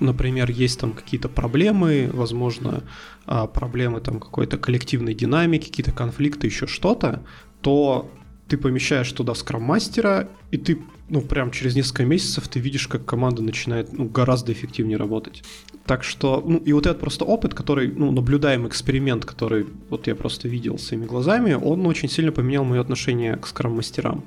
например, 0.00 0.50
есть 0.50 0.80
там 0.80 0.92
какие-то 0.92 1.28
проблемы, 1.28 2.10
возможно, 2.12 2.84
а, 3.26 3.46
проблемы 3.46 4.00
там 4.00 4.20
какой-то 4.20 4.58
коллективной 4.58 5.14
динамики, 5.14 5.68
какие-то 5.68 5.92
конфликты, 5.92 6.46
еще 6.46 6.66
что-то, 6.66 7.22
то 7.60 8.10
ты 8.48 8.56
помещаешь 8.56 9.12
туда 9.12 9.34
скрам-мастера, 9.34 10.28
и 10.50 10.56
ты, 10.56 10.78
ну, 11.10 11.20
прям 11.20 11.50
через 11.50 11.76
несколько 11.76 12.04
месяцев 12.06 12.48
ты 12.48 12.60
видишь, 12.60 12.88
как 12.88 13.04
команда 13.04 13.42
начинает 13.42 13.92
ну, 13.92 14.06
гораздо 14.06 14.52
эффективнее 14.52 14.96
работать. 14.96 15.42
Так 15.84 16.02
что, 16.02 16.42
ну, 16.44 16.56
и 16.56 16.72
вот 16.72 16.86
этот 16.86 17.00
просто 17.00 17.24
опыт, 17.26 17.54
который, 17.54 17.88
ну, 17.88 18.10
наблюдаемый 18.10 18.68
эксперимент, 18.68 19.26
который 19.26 19.66
вот 19.90 20.06
я 20.06 20.14
просто 20.14 20.48
видел 20.48 20.78
своими 20.78 21.04
глазами, 21.04 21.52
он 21.52 21.86
очень 21.86 22.08
сильно 22.08 22.32
поменял 22.32 22.64
мое 22.64 22.80
отношение 22.80 23.36
к 23.36 23.46
скрам-мастерам. 23.46 24.24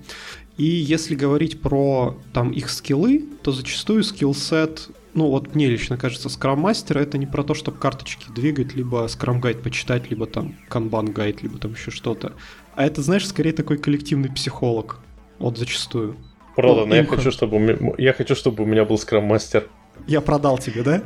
И 0.57 0.65
если 0.65 1.15
говорить 1.15 1.59
про 1.59 2.17
там 2.34 2.51
их 2.51 2.69
скиллы, 2.69 3.26
то 3.41 3.51
зачастую 3.51 4.03
скилл-сет 4.03 4.89
ну 5.14 5.30
вот 5.30 5.55
мне 5.55 5.68
лично 5.68 5.97
кажется, 5.97 6.30
скрам-мастер 6.30 6.97
это 6.97 7.18
не 7.18 7.26
про 7.26 7.43
то, 7.43 7.53
чтобы 7.53 7.78
карточки 7.78 8.28
двигать, 8.34 8.76
либо 8.76 9.07
скрам-гайд 9.07 9.62
почитать, 9.62 10.09
либо 10.09 10.26
там 10.26 10.55
канбан-гайд, 10.70 11.41
либо 11.41 11.57
там 11.57 11.74
еще 11.74 11.91
что-то. 11.91 12.34
А 12.76 12.86
это, 12.86 13.01
знаешь, 13.01 13.28
скорее 13.28 13.53
такой 13.53 13.78
коллективный 13.78 14.30
психолог. 14.30 14.99
Вот 15.39 15.57
зачастую. 15.57 16.18
Правда, 16.55 16.82
ну, 16.82 16.88
но 16.88 16.95
я 16.95 17.05
хочу, 17.05 17.32
чтобы, 17.32 17.95
я 17.97 18.14
хочу, 18.14 18.36
чтобы 18.36 18.64
у 18.64 18.68
меня 18.68 18.86
был 18.86 18.97
скрам-мастер. 18.97 19.68
Я 20.07 20.22
продал 20.22 20.57
тебе, 20.57 20.84
да? 20.84 21.01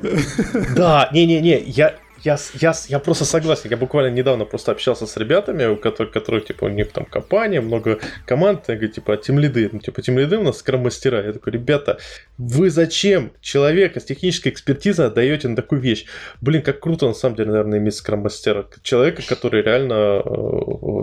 Да, 0.76 1.10
не-не-не, 1.12 1.64
я, 1.66 1.96
я, 2.26 2.38
я, 2.56 2.74
я 2.88 3.00
просто 3.00 3.24
согласен. 3.24 3.70
Я 3.70 3.78
буквально 3.78 4.14
недавно 4.14 4.46
просто 4.46 4.72
общался 4.72 5.06
с 5.06 5.16
ребятами, 5.18 5.66
у 5.66 5.78
которых, 5.78 6.12
которых 6.12 6.46
типа, 6.46 6.66
у 6.66 6.70
них 6.70 6.92
там 6.92 7.06
компания, 7.06 7.62
много 7.62 8.00
команд, 8.26 8.64
я 8.68 8.76
говорю, 8.76 8.92
типа, 8.92 9.18
тимлиды, 9.18 9.70
ну, 9.72 9.80
типа, 9.80 10.02
тимлиды 10.02 10.38
у 10.38 10.44
нас 10.44 10.58
скрам-мастера. 10.58 11.24
Я 11.24 11.34
такой, 11.34 11.54
ребята, 11.54 12.00
вы 12.38 12.70
зачем 12.72 13.32
человека 13.42 14.00
с 14.00 14.06
технической 14.06 14.52
экспертизой 14.52 15.08
отдаете 15.08 15.48
на 15.48 15.56
такую 15.56 15.82
вещь? 15.82 16.06
Блин, 16.42 16.64
как 16.64 16.80
круто, 16.80 17.08
на 17.08 17.14
самом 17.14 17.36
деле, 17.36 17.52
наверное, 17.52 17.78
иметь 17.78 17.96
скрам-мастера. 17.96 18.66
Человека, 18.82 19.22
который 19.28 19.62
реально 19.62 20.24
э, 20.26 20.30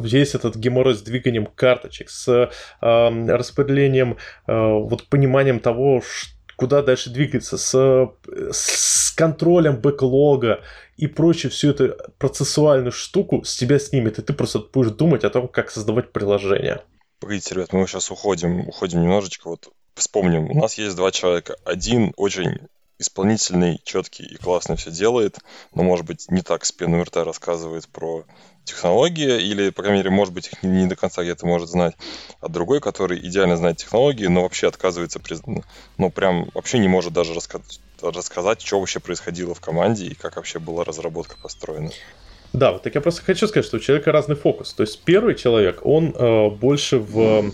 весь 0.02 0.34
этот 0.34 0.56
геморрой 0.56 0.94
с 0.94 1.02
двиганием 1.02 1.46
карточек, 1.46 2.10
с 2.10 2.28
э, 2.28 3.26
распределением, 3.28 4.16
э, 4.48 4.52
вот 4.52 5.04
пониманием 5.04 5.60
того, 5.60 6.02
что 6.04 6.32
куда 6.62 6.80
дальше 6.80 7.10
двигаться, 7.10 7.58
с, 7.58 8.08
с 8.52 9.10
контролем 9.16 9.78
бэклога 9.78 10.60
и 10.96 11.06
прочее, 11.06 11.50
всю 11.50 11.70
эту 11.70 11.96
процессуальную 12.18 12.92
штуку 12.92 13.44
с 13.44 13.56
тебя 13.56 13.78
снимет, 13.78 14.18
и 14.18 14.22
ты 14.22 14.32
просто 14.32 14.60
будешь 14.60 14.92
думать 14.92 15.24
о 15.24 15.30
том, 15.30 15.48
как 15.48 15.70
создавать 15.70 16.12
приложение. 16.12 16.82
Погодите, 17.18 17.54
ребят, 17.54 17.72
мы 17.72 17.86
сейчас 17.86 18.10
уходим, 18.10 18.68
уходим 18.68 19.02
немножечко, 19.02 19.48
вот 19.48 19.72
вспомним, 19.94 20.50
у 20.50 20.60
нас 20.60 20.78
есть 20.78 20.96
два 20.96 21.10
человека. 21.10 21.56
Один 21.64 22.12
очень 22.16 22.58
исполнительный, 22.98 23.80
четкий 23.84 24.24
и 24.24 24.36
классно 24.36 24.76
все 24.76 24.90
делает, 24.90 25.38
но, 25.74 25.82
может 25.82 26.06
быть, 26.06 26.30
не 26.30 26.42
так 26.42 26.64
с 26.64 26.74
рта 26.80 27.24
рассказывает 27.24 27.88
про 27.88 28.24
технологии, 28.64 29.42
или, 29.42 29.70
по 29.70 29.82
крайней 29.82 29.98
мере, 29.98 30.10
может 30.10 30.32
быть, 30.32 30.48
их 30.52 30.62
не 30.62 30.86
до 30.86 30.94
конца 30.94 31.22
где-то 31.22 31.46
может 31.46 31.68
знать, 31.68 31.96
а 32.40 32.48
другой, 32.48 32.80
который 32.80 33.18
идеально 33.18 33.56
знает 33.56 33.78
технологии, 33.78 34.26
но 34.26 34.42
вообще 34.42 34.68
отказывается, 34.68 35.20
ну, 35.98 36.10
прям 36.10 36.48
вообще 36.54 36.78
не 36.78 36.88
может 36.88 37.12
даже 37.12 37.34
рассказать, 37.34 37.80
рассказать, 38.00 38.62
что 38.62 38.78
вообще 38.78 39.00
происходило 39.00 39.54
в 39.54 39.60
команде 39.60 40.06
и 40.06 40.14
как 40.14 40.36
вообще 40.36 40.58
была 40.58 40.84
разработка 40.84 41.36
построена. 41.42 41.90
Да, 42.52 42.72
вот 42.72 42.82
так 42.82 42.94
я 42.94 43.00
просто 43.00 43.22
хочу 43.22 43.46
сказать, 43.48 43.66
что 43.66 43.78
у 43.78 43.80
человека 43.80 44.12
разный 44.12 44.36
фокус. 44.36 44.72
То 44.74 44.82
есть 44.82 45.00
первый 45.02 45.34
человек, 45.34 45.84
он 45.84 46.14
э, 46.14 46.50
больше 46.50 46.98
в... 46.98 47.50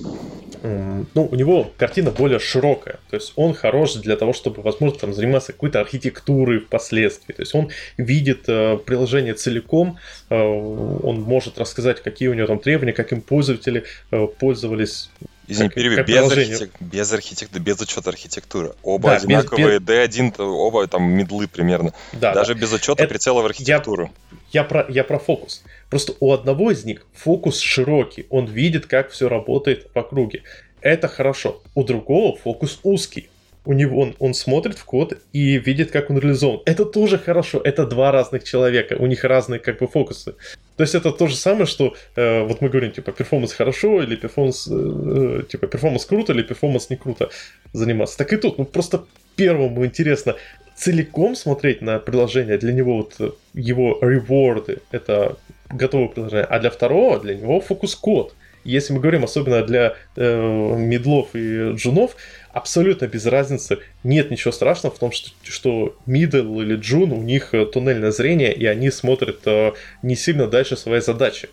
Э, 0.63 1.05
ну, 1.15 1.29
у 1.31 1.35
него 1.37 1.71
картина 1.77 2.11
более 2.11 2.41
широкая. 2.41 2.99
То 3.09 3.17
есть 3.17 3.33
он 3.37 3.55
хорош 3.55 3.95
для 3.95 4.17
того, 4.17 4.33
чтобы, 4.33 4.63
возможно, 4.63 4.99
там, 4.99 5.15
заниматься 5.15 5.53
какой-то 5.53 5.81
архитектурой 5.81 6.59
впоследствии. 6.59 7.33
То 7.33 7.43
есть 7.43 7.55
он 7.55 7.71
видит 7.97 8.49
э, 8.49 8.77
приложение 8.85 9.35
целиком, 9.35 9.99
э, 10.31 10.37
он 10.37 11.21
может 11.21 11.59
рассказать, 11.59 12.03
какие 12.03 12.29
у 12.29 12.35
него 12.35 12.49
там 12.49 12.59
требования, 12.59 12.93
как 12.93 13.13
им 13.13 13.21
пользователи 13.21 13.85
э, 14.11 14.27
пользовались 14.27 15.11
Извини, 15.49 15.71
перебью, 15.71 16.05
без, 16.05 16.31
архитек... 16.31 16.71
без 16.79 17.11
архитектуры, 17.11 17.63
без 17.63 17.81
учета 17.81 18.11
архитектуры. 18.11 18.75
Оба 18.83 19.11
да, 19.11 19.17
одинаковые, 19.17 19.79
без... 19.79 19.89
D1, 19.89 20.35
оба 20.39 20.87
там 20.87 21.05
медлы 21.05 21.49
примерно. 21.49 21.95
Да, 22.13 22.35
Даже 22.35 22.55
да. 22.55 22.61
без 22.61 22.73
учета 22.73 23.05
Это... 23.05 23.09
прицела 23.15 23.41
в 23.41 23.47
архитектуру. 23.47 24.13
Я, 24.28 24.28
я, 24.53 24.65
про, 24.65 24.87
я 24.89 25.05
про 25.05 25.19
фокус. 25.19 25.65
Просто 25.91 26.15
у 26.21 26.33
одного 26.33 26.71
из 26.71 26.85
них 26.85 27.07
фокус 27.13 27.61
широкий, 27.61 28.27
он 28.31 28.47
видит, 28.47 28.87
как 28.87 29.11
все 29.11 29.29
работает 29.29 29.89
в 29.95 29.99
округе. 29.99 30.43
Это 30.81 31.09
хорошо. 31.09 31.63
У 31.75 31.85
другого 31.85 32.37
фокус 32.37 32.81
узкий 32.83 33.29
у 33.69 33.75
него 33.75 34.01
он, 34.01 34.17
он 34.19 34.33
смотрит 34.33 34.79
в 34.79 34.85
код 34.87 35.19
и 35.35 35.59
видит, 35.59 35.91
как 35.91 36.09
он 36.09 36.19
реализован. 36.19 36.63
Это 36.65 36.87
тоже 36.87 37.19
хорошо. 37.19 37.61
Это 37.63 37.85
два 37.85 38.11
разных 38.13 38.45
человека. 38.45 38.97
У 38.99 39.05
них 39.05 39.25
разные 39.25 39.61
как 39.61 39.79
бы 39.79 39.87
фокусы. 39.87 40.37
То 40.77 40.85
есть 40.85 40.95
это 40.95 41.13
то 41.13 41.27
же 41.27 41.37
самое, 41.37 41.67
что 41.67 41.95
э, 42.17 42.45
вот 42.45 42.63
мы 42.63 42.71
говорим, 42.71 42.93
типа, 42.93 43.13
performance 43.13 43.53
хорошо, 43.53 44.03
или 44.03 44.17
performance, 44.17 44.67
э, 44.71 45.43
типа, 45.51 45.67
performance 45.67 46.07
круто, 46.07 46.33
или 46.33 46.43
performance 46.43 46.89
не 46.89 46.97
круто 46.97 47.29
заниматься. 47.75 48.17
Так 48.17 48.33
и 48.33 48.39
тут, 48.39 48.57
ну 48.57 48.65
просто 48.65 49.05
первому 49.37 49.85
интересно 49.85 50.37
целиком 50.79 51.35
смотреть 51.35 51.83
на 51.83 51.99
приложение, 51.99 52.57
для 52.57 52.73
него 52.73 52.99
вот 52.99 53.15
э, 53.19 53.31
его 53.55 53.99
reward 54.01 54.59
ы, 54.59 54.79
это 54.91 55.37
готовое 55.69 56.09
приложение, 56.09 56.45
а 56.45 56.59
для 56.61 56.71
второго, 56.71 57.19
для 57.19 57.35
него 57.35 57.61
фокус — 57.61 58.10
код. 58.10 58.35
Если 58.65 58.93
мы 58.93 59.01
говорим 59.01 59.25
особенно 59.25 59.63
для 59.63 59.95
э, 60.17 60.77
медлов 60.77 61.29
и 61.35 61.73
джунов, 61.73 62.17
абсолютно 62.53 63.07
без 63.07 63.27
разницы. 63.27 63.79
Нет 64.05 64.31
ничего 64.31 64.53
страшного 64.53 64.95
в 64.95 64.99
том, 64.99 65.13
что, 65.13 65.31
что 65.43 65.97
middle 66.07 66.63
или 66.63 66.77
джун, 66.77 67.13
у 67.13 67.23
них 67.23 67.55
э, 67.55 67.67
туннельное 67.67 68.13
зрение, 68.13 68.53
и 68.55 68.67
они 68.67 68.91
смотрят 68.91 69.41
э, 69.47 69.73
не 70.03 70.17
сильно 70.17 70.47
дальше 70.47 70.77
своей 70.77 71.03
задачи. 71.03 71.49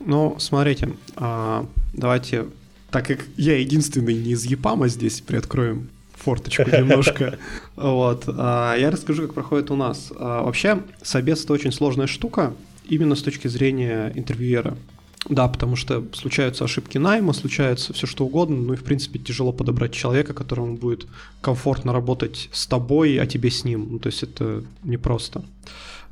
Ну, 0.00 0.36
смотрите, 0.38 0.90
а, 1.16 1.66
давайте, 1.94 2.46
так 2.90 3.06
как 3.06 3.20
я 3.38 3.56
единственный 3.56 4.14
не 4.14 4.32
из 4.32 4.44
Япама 4.44 4.88
здесь, 4.88 5.22
приоткроем 5.22 5.88
форточку 6.26 6.64
немножко. 6.64 7.38
Вот. 7.76 8.24
А, 8.26 8.74
я 8.76 8.90
расскажу, 8.90 9.22
как 9.22 9.34
проходит 9.34 9.70
у 9.70 9.76
нас. 9.76 10.12
А, 10.18 10.42
вообще, 10.42 10.82
собес— 11.02 11.44
это 11.44 11.52
очень 11.52 11.72
сложная 11.72 12.06
штука, 12.06 12.52
именно 12.88 13.14
с 13.14 13.22
точки 13.22 13.48
зрения 13.48 14.12
интервьюера. 14.14 14.76
Да, 15.28 15.48
потому 15.48 15.76
что 15.76 16.04
случаются 16.12 16.64
ошибки 16.64 16.98
найма, 16.98 17.32
случается 17.32 17.92
все 17.92 18.06
что 18.06 18.24
угодно, 18.24 18.56
ну 18.56 18.72
и 18.74 18.76
в 18.76 18.84
принципе 18.84 19.18
тяжело 19.18 19.52
подобрать 19.52 19.92
человека, 19.92 20.34
которому 20.34 20.76
будет 20.76 21.06
комфортно 21.40 21.92
работать 21.92 22.48
с 22.52 22.66
тобой, 22.66 23.18
а 23.18 23.26
тебе 23.26 23.50
с 23.50 23.64
ним. 23.64 23.88
Ну, 23.90 23.98
то 23.98 24.08
есть 24.08 24.22
это 24.22 24.62
непросто. 24.84 25.42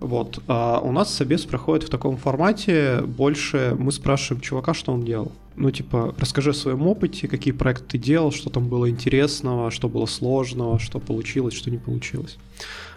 Вот. 0.00 0.42
А 0.48 0.80
у 0.80 0.92
нас 0.92 1.14
собес 1.14 1.44
проходит 1.44 1.84
в 1.84 1.90
таком 1.90 2.16
формате. 2.16 3.02
Больше 3.06 3.76
мы 3.78 3.92
спрашиваем 3.92 4.40
чувака, 4.42 4.74
что 4.74 4.92
он 4.92 5.04
делал. 5.04 5.32
Ну, 5.57 5.70
типа, 5.70 6.14
расскажи 6.18 6.50
о 6.50 6.55
своем 6.55 6.86
опыте, 6.86 7.28
какие 7.28 7.55
проекты 7.55 7.84
ты 7.90 7.98
делал, 7.98 8.32
что 8.32 8.50
там 8.50 8.68
было 8.68 8.90
интересного, 8.90 9.70
что 9.70 9.88
было 9.88 10.07
сложного, 10.07 10.78
что 10.80 10.98
получилось, 10.98 11.55
что 11.55 11.70
не 11.70 11.78
получилось. 11.78 12.38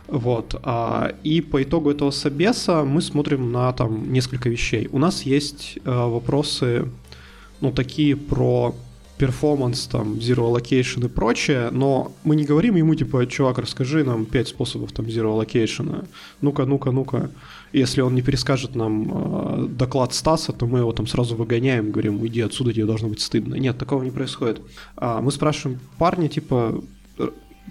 Вот. 0.07 0.59
А, 0.63 1.13
и 1.23 1.41
по 1.41 1.61
итогу 1.61 1.91
этого 1.91 2.11
собеса 2.11 2.83
мы 2.83 3.01
смотрим 3.01 3.51
на 3.51 3.71
там 3.73 4.11
несколько 4.11 4.49
вещей. 4.49 4.89
У 4.91 4.97
нас 4.97 5.23
есть 5.23 5.77
а, 5.85 6.07
вопросы, 6.07 6.87
ну, 7.61 7.71
такие 7.71 8.15
про 8.15 8.73
перформанс, 9.17 9.87
там, 9.87 10.13
zero 10.13 10.51
allocation 10.51 11.05
и 11.05 11.09
прочее, 11.09 11.69
но 11.71 12.11
мы 12.23 12.35
не 12.35 12.45
говорим 12.45 12.75
ему, 12.75 12.95
типа, 12.95 13.25
чувак, 13.25 13.57
расскажи 13.57 14.03
нам 14.03 14.25
пять 14.25 14.47
способов 14.47 14.91
там 14.91 15.05
zero 15.05 15.37
allocation. 15.37 16.07
Ну-ка, 16.41 16.65
ну-ка, 16.65 16.91
ну-ка. 16.91 17.29
Если 17.77 18.01
он 18.01 18.15
не 18.15 18.21
перескажет 18.21 18.75
нам 18.75 19.11
э, 19.11 19.67
доклад 19.67 20.13
Стаса, 20.13 20.53
то 20.53 20.65
мы 20.65 20.79
его 20.79 20.91
там 20.91 21.07
сразу 21.07 21.35
выгоняем, 21.35 21.91
говорим, 21.91 22.25
иди 22.25 22.41
отсюда, 22.41 22.73
тебе 22.73 22.85
должно 22.85 23.09
быть 23.09 23.21
стыдно. 23.21 23.55
Нет, 23.55 23.77
такого 23.77 24.03
не 24.03 24.11
происходит. 24.11 24.61
А, 24.95 25.21
мы 25.21 25.31
спрашиваем 25.31 25.79
парня, 25.97 26.27
типа, 26.27 26.83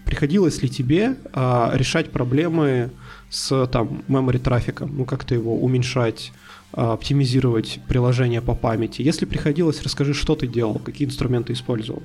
приходилось 0.04 0.62
ли 0.62 0.68
тебе 0.68 1.16
а, 1.32 1.72
решать 1.74 2.10
проблемы 2.10 2.90
с 3.30 3.66
там 3.66 4.02
memory 4.08 4.38
трафиком, 4.38 4.96
ну 4.96 5.04
как-то 5.04 5.34
его 5.34 5.56
уменьшать, 5.56 6.32
а, 6.72 6.92
оптимизировать 6.92 7.80
приложение 7.88 8.40
по 8.40 8.54
памяти. 8.54 9.02
Если 9.02 9.24
приходилось, 9.24 9.82
расскажи, 9.82 10.14
что 10.14 10.34
ты 10.36 10.46
делал, 10.46 10.78
какие 10.78 11.06
инструменты 11.06 11.52
использовал. 11.52 12.02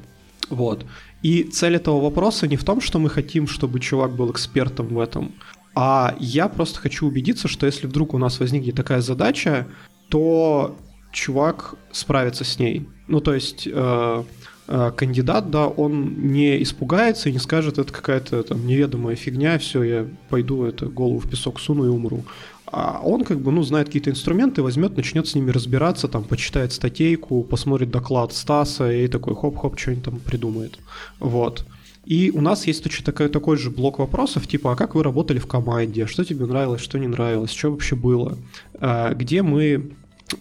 Вот. 0.50 0.86
И 1.22 1.44
цель 1.44 1.76
этого 1.76 2.02
вопроса 2.02 2.48
не 2.48 2.58
в 2.58 2.64
том, 2.64 2.82
что 2.82 3.00
мы 3.00 3.10
хотим, 3.10 3.48
чтобы 3.48 3.80
чувак 3.80 4.16
был 4.16 4.32
экспертом 4.32 4.88
в 4.88 5.00
этом, 5.00 5.32
а 5.76 6.16
я 6.20 6.48
просто 6.48 6.80
хочу 6.80 7.08
убедиться, 7.08 7.48
что 7.48 7.66
если 7.66 7.88
вдруг 7.88 8.14
у 8.14 8.18
нас 8.18 8.40
возникнет 8.40 8.76
такая 8.76 9.02
задача, 9.02 9.68
то 10.10 10.76
чувак 11.12 11.76
справится 11.92 12.44
с 12.44 12.60
ней. 12.60 12.88
Ну, 13.08 13.22
то 13.22 13.34
есть 13.34 13.68
э, 13.72 14.24
э, 14.68 14.92
кандидат, 14.96 15.50
да, 15.50 15.68
он 15.68 16.32
не 16.32 16.62
испугается 16.64 17.30
и 17.30 17.34
не 17.34 17.40
скажет, 17.40 17.78
это 17.78 17.92
какая-то 17.92 18.44
там 18.44 18.66
неведомая 18.66 19.16
фигня, 19.16 19.58
все, 19.60 19.84
я 19.84 20.08
пойду 20.30 20.64
это 20.64 20.88
голову 20.88 21.20
в 21.20 21.30
песок 21.30 21.60
суну 21.60 21.86
и 21.86 21.90
умру 21.90 22.24
а 22.72 23.02
он 23.04 23.24
как 23.24 23.40
бы, 23.42 23.52
ну, 23.52 23.64
знает 23.64 23.88
какие-то 23.88 24.12
инструменты, 24.12 24.62
возьмет, 24.62 24.96
начнет 24.96 25.28
с 25.28 25.36
ними 25.36 25.52
разбираться, 25.52 26.08
там, 26.08 26.24
почитает 26.24 26.72
статейку, 26.72 27.44
посмотрит 27.44 27.92
доклад 27.92 28.32
Стаса 28.32 28.92
и 28.92 29.08
такой 29.08 29.36
хоп-хоп, 29.36 29.78
что-нибудь 29.78 30.06
там 30.06 30.20
придумает. 30.20 30.80
Вот. 31.20 31.66
И 32.06 32.32
у 32.32 32.42
нас 32.42 32.66
есть 32.66 32.84
точно 32.84 33.06
такой, 33.06 33.30
такой 33.30 33.58
же 33.58 33.70
блок 33.70 34.00
вопросов, 34.00 34.48
типа, 34.48 34.74
а 34.74 34.76
как 34.76 34.96
вы 34.96 35.04
работали 35.04 35.38
в 35.38 35.48
команде, 35.48 36.08
что 36.08 36.26
тебе 36.26 36.46
нравилось, 36.46 36.82
что 36.82 36.98
не 36.98 37.08
нравилось, 37.08 37.52
что 37.52 37.70
вообще 37.70 37.96
было, 37.96 38.38
а, 38.80 39.14
где 39.14 39.44
мы 39.44 39.92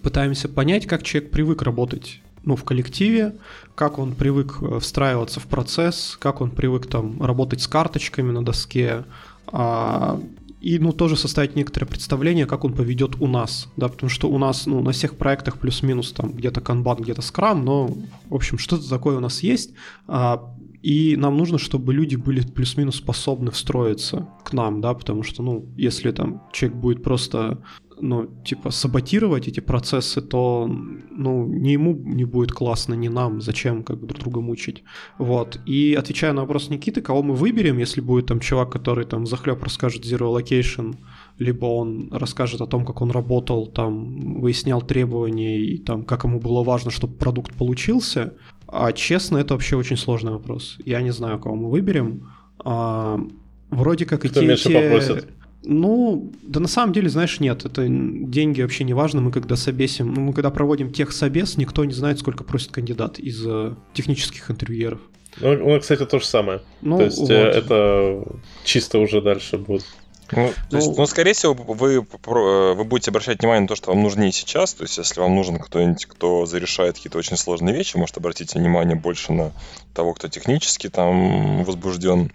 пытаемся 0.03 0.49
понять, 0.49 0.87
как 0.87 1.03
человек 1.03 1.31
привык 1.31 1.63
работать 1.63 2.21
ну, 2.45 2.57
в 2.57 2.65
коллективе, 2.65 3.35
как 3.75 3.99
он 3.99 4.15
привык 4.15 4.59
э, 4.63 4.79
встраиваться 4.81 5.41
в 5.41 5.47
процесс, 5.47 6.17
как 6.19 6.41
он 6.41 6.51
привык 6.51 6.87
там 6.87 7.23
работать 7.23 7.61
с 7.61 7.69
карточками 7.69 8.31
на 8.31 8.43
доске, 8.43 9.05
а, 9.47 10.21
и, 10.61 10.79
ну, 10.79 10.93
тоже 10.93 11.17
составить 11.17 11.57
некоторое 11.57 11.87
представление, 11.87 12.47
как 12.47 12.65
он 12.65 12.75
поведет 12.75 13.21
у 13.21 13.27
нас, 13.27 13.69
да, 13.77 13.89
потому 13.89 14.11
что 14.11 14.31
у 14.31 14.39
нас, 14.39 14.67
ну, 14.67 14.83
на 14.83 14.93
всех 14.93 15.17
проектах 15.17 15.59
плюс-минус 15.59 16.13
там 16.13 16.33
где-то 16.33 16.61
канбан, 16.61 16.99
где-то 16.99 17.23
скрам, 17.23 17.65
но, 17.65 17.97
в 18.29 18.35
общем, 18.35 18.59
что-то 18.59 18.89
такое 18.89 19.17
у 19.17 19.21
нас 19.21 19.43
есть, 19.43 19.73
а, 20.07 20.55
и 20.83 21.16
нам 21.16 21.37
нужно, 21.37 21.59
чтобы 21.59 21.93
люди 21.93 22.16
были 22.16 22.41
плюс-минус 22.41 22.97
способны 22.97 23.51
встроиться 23.51 24.28
к 24.45 24.53
нам, 24.53 24.81
да, 24.81 24.95
потому 24.95 25.22
что, 25.22 25.43
ну, 25.43 25.66
если 25.76 26.11
там 26.11 26.43
человек 26.53 26.78
будет 26.78 27.03
просто 27.03 27.62
ну, 28.03 28.26
типа, 28.45 28.70
саботировать 28.70 29.49
эти 29.49 29.61
процессы, 29.61 30.22
то, 30.22 30.66
ну, 31.11 31.47
ни 31.47 31.70
ему 31.70 31.95
не 31.95 32.24
будет 32.24 32.53
классно, 32.53 32.95
ни 32.95 33.09
нам. 33.09 33.41
Зачем 33.41 33.83
как 33.83 34.01
бы 34.01 34.07
друг 34.07 34.20
друга 34.20 34.41
мучить? 34.41 34.83
Вот. 35.18 35.61
И 35.66 35.95
отвечая 35.99 36.33
на 36.33 36.43
вопрос 36.43 36.70
Никиты, 36.70 37.03
кого 37.03 37.22
мы 37.22 37.35
выберем, 37.35 37.78
если 37.78 38.01
будет 38.01 38.26
там 38.26 38.41
чувак, 38.41 38.72
который 38.72 39.05
там 39.05 39.26
захлеб 39.26 39.62
расскажет 39.62 40.05
Zero 40.05 40.35
Allocation, 40.35 40.97
либо 41.39 41.66
он 41.66 42.09
расскажет 42.12 42.61
о 42.61 42.66
том, 42.66 42.85
как 42.85 43.01
он 43.01 43.11
работал, 43.11 43.66
там, 43.66 44.41
выяснял 44.41 44.83
требования 44.83 45.59
и 45.59 45.78
там, 45.78 46.05
как 46.05 46.24
ему 46.24 46.41
было 46.41 46.62
важно, 46.62 46.91
чтобы 46.91 47.14
продукт 47.14 47.55
получился. 47.55 48.35
А 48.73 48.93
честно, 48.93 49.39
это 49.39 49.55
вообще 49.55 49.77
очень 49.77 49.97
сложный 49.97 50.33
вопрос. 50.33 50.77
Я 50.85 51.03
не 51.03 51.11
знаю, 51.11 51.39
кого 51.39 51.57
мы 51.57 51.71
выберем. 51.71 52.31
А, 52.64 53.21
вроде 53.71 54.07
как 54.07 54.21
Кто 54.21 54.41
и 54.41 54.47
те, 54.47 54.57
те... 54.57 54.71
попросит? 54.71 55.29
Ну, 55.62 56.33
да 56.43 56.61
на 56.61 56.68
самом 56.68 56.93
деле, 56.95 57.11
знаешь, 57.11 57.39
нет, 57.39 57.66
это 57.66 57.87
деньги 57.87 58.62
вообще 58.62 58.85
не 58.85 58.95
важно. 58.95 59.21
Мы 59.21 59.31
когда 59.31 59.57
собесим, 59.57 60.14
ну, 60.14 60.21
мы 60.23 60.33
когда 60.33 60.51
проводим 60.51 60.91
тех 60.91 61.12
собес, 61.12 61.59
никто 61.59 61.85
не 61.85 61.93
знает, 61.93 62.18
сколько 62.18 62.45
просит 62.45 62.71
кандидат 62.71 63.18
из 63.18 63.45
э, 63.47 63.75
технических 63.93 64.51
интервьюеров. 64.51 65.01
Ну, 65.39 65.57
ну, 65.57 65.81
кстати, 65.81 66.07
то 66.07 66.18
же 66.18 66.25
самое. 66.25 66.62
Ну, 66.81 66.97
то 66.97 67.05
есть 67.05 67.18
вот. 67.18 67.31
Э, 67.31 67.35
это 67.35 68.25
чисто 68.64 68.99
уже 69.01 69.21
дальше 69.21 69.59
будет. 69.59 69.85
Ну, 70.33 70.53
то 70.70 70.76
есть, 70.76 70.89
ну, 70.89 70.95
ну, 70.99 71.07
скорее 71.07 71.33
всего, 71.33 71.55
вы, 71.55 71.97
э, 71.97 72.74
вы 72.74 72.85
будете 72.85 73.11
обращать 73.11 73.41
внимание 73.41 73.62
на 73.62 73.68
то, 73.68 73.76
что 73.76 73.91
вам 73.91 74.03
нужнее 74.03 74.33
сейчас. 74.33 74.74
То 74.74 74.85
есть, 74.85 74.99
если 74.99 75.20
вам 75.20 75.35
нужен 75.35 75.59
кто-нибудь, 75.59 76.07
кто 76.07 76.47
зарешает 76.47 76.97
какие-то 76.97 77.18
очень 77.18 77.37
сложные 77.37 77.74
вещи, 77.74 77.97
может 77.97 78.16
обратить 78.16 78.55
внимание 78.55 78.97
больше 78.97 79.33
на 79.33 79.53
того, 79.95 80.14
кто 80.14 80.28
технически 80.28 80.89
там 80.89 81.64
возбужден. 81.64 82.33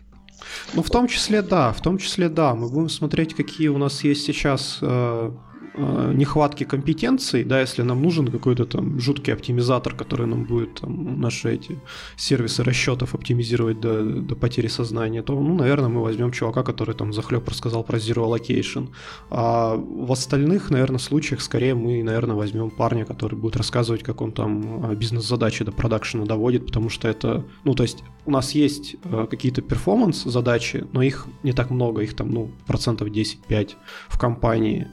Ну, 0.74 0.84
в 0.84 0.89
том 0.89 1.08
числе, 1.08 1.41
да, 1.41 1.72
в 1.72 1.82
том 1.82 1.98
числе, 1.98 2.30
да. 2.30 2.54
Мы 2.54 2.70
будем 2.70 2.89
смотреть, 2.89 3.34
какие 3.34 3.70
у 3.70 3.78
нас 3.78 4.04
есть 4.04 4.26
сейчас 4.26 4.80
э, 4.82 5.32
Э, 5.78 6.14
нехватки 6.16 6.64
компетенций, 6.64 7.44
да, 7.44 7.60
если 7.60 7.84
нам 7.84 8.02
нужен 8.02 8.28
какой-то 8.28 8.66
там 8.66 9.00
жуткий 9.00 9.34
оптимизатор, 9.34 9.94
который 9.94 10.26
нам 10.26 10.46
будет 10.46 10.76
там, 10.82 11.20
наши 11.20 11.54
эти 11.54 11.80
сервисы 12.16 12.64
расчетов 12.64 13.14
оптимизировать 13.14 13.82
до, 13.82 14.04
до 14.04 14.36
потери 14.36 14.68
сознания, 14.68 15.22
то, 15.22 15.34
ну, 15.34 15.54
наверное, 15.56 15.90
мы 15.90 16.02
возьмем 16.02 16.32
чувака, 16.32 16.64
который 16.64 16.96
там 16.96 17.12
захлеб 17.12 17.50
рассказал 17.50 17.84
про 17.84 17.98
Zero 17.98 18.26
Allocation. 18.26 18.88
А 19.30 19.76
в 19.76 20.12
остальных, 20.12 20.70
наверное, 20.70 21.00
случаях 21.00 21.42
скорее 21.42 21.76
мы, 21.76 22.04
наверное, 22.04 22.36
возьмем 22.36 22.70
парня, 22.70 23.04
который 23.04 23.38
будет 23.38 23.58
рассказывать, 23.58 24.02
как 24.04 24.22
он 24.22 24.32
там 24.32 24.86
а, 24.86 24.96
бизнес-задачи 24.96 25.66
до 25.66 25.74
продакшена 25.74 26.26
доводит, 26.26 26.68
потому 26.68 26.90
что 26.90 27.10
это, 27.10 27.44
ну, 27.66 27.74
то 27.74 27.84
есть 27.84 28.04
у 28.26 28.32
нас 28.32 28.52
есть 28.56 28.96
э, 29.04 29.28
какие-то 29.30 29.62
перформанс-задачи, 29.62 30.86
но 30.94 31.02
их 31.02 31.28
не 31.44 31.52
так 31.52 31.70
много, 31.70 32.02
их 32.02 32.16
там, 32.16 32.32
ну, 32.32 32.52
процентов 32.66 33.10
10-5 33.10 33.72
в 34.08 34.18
компании. 34.18 34.88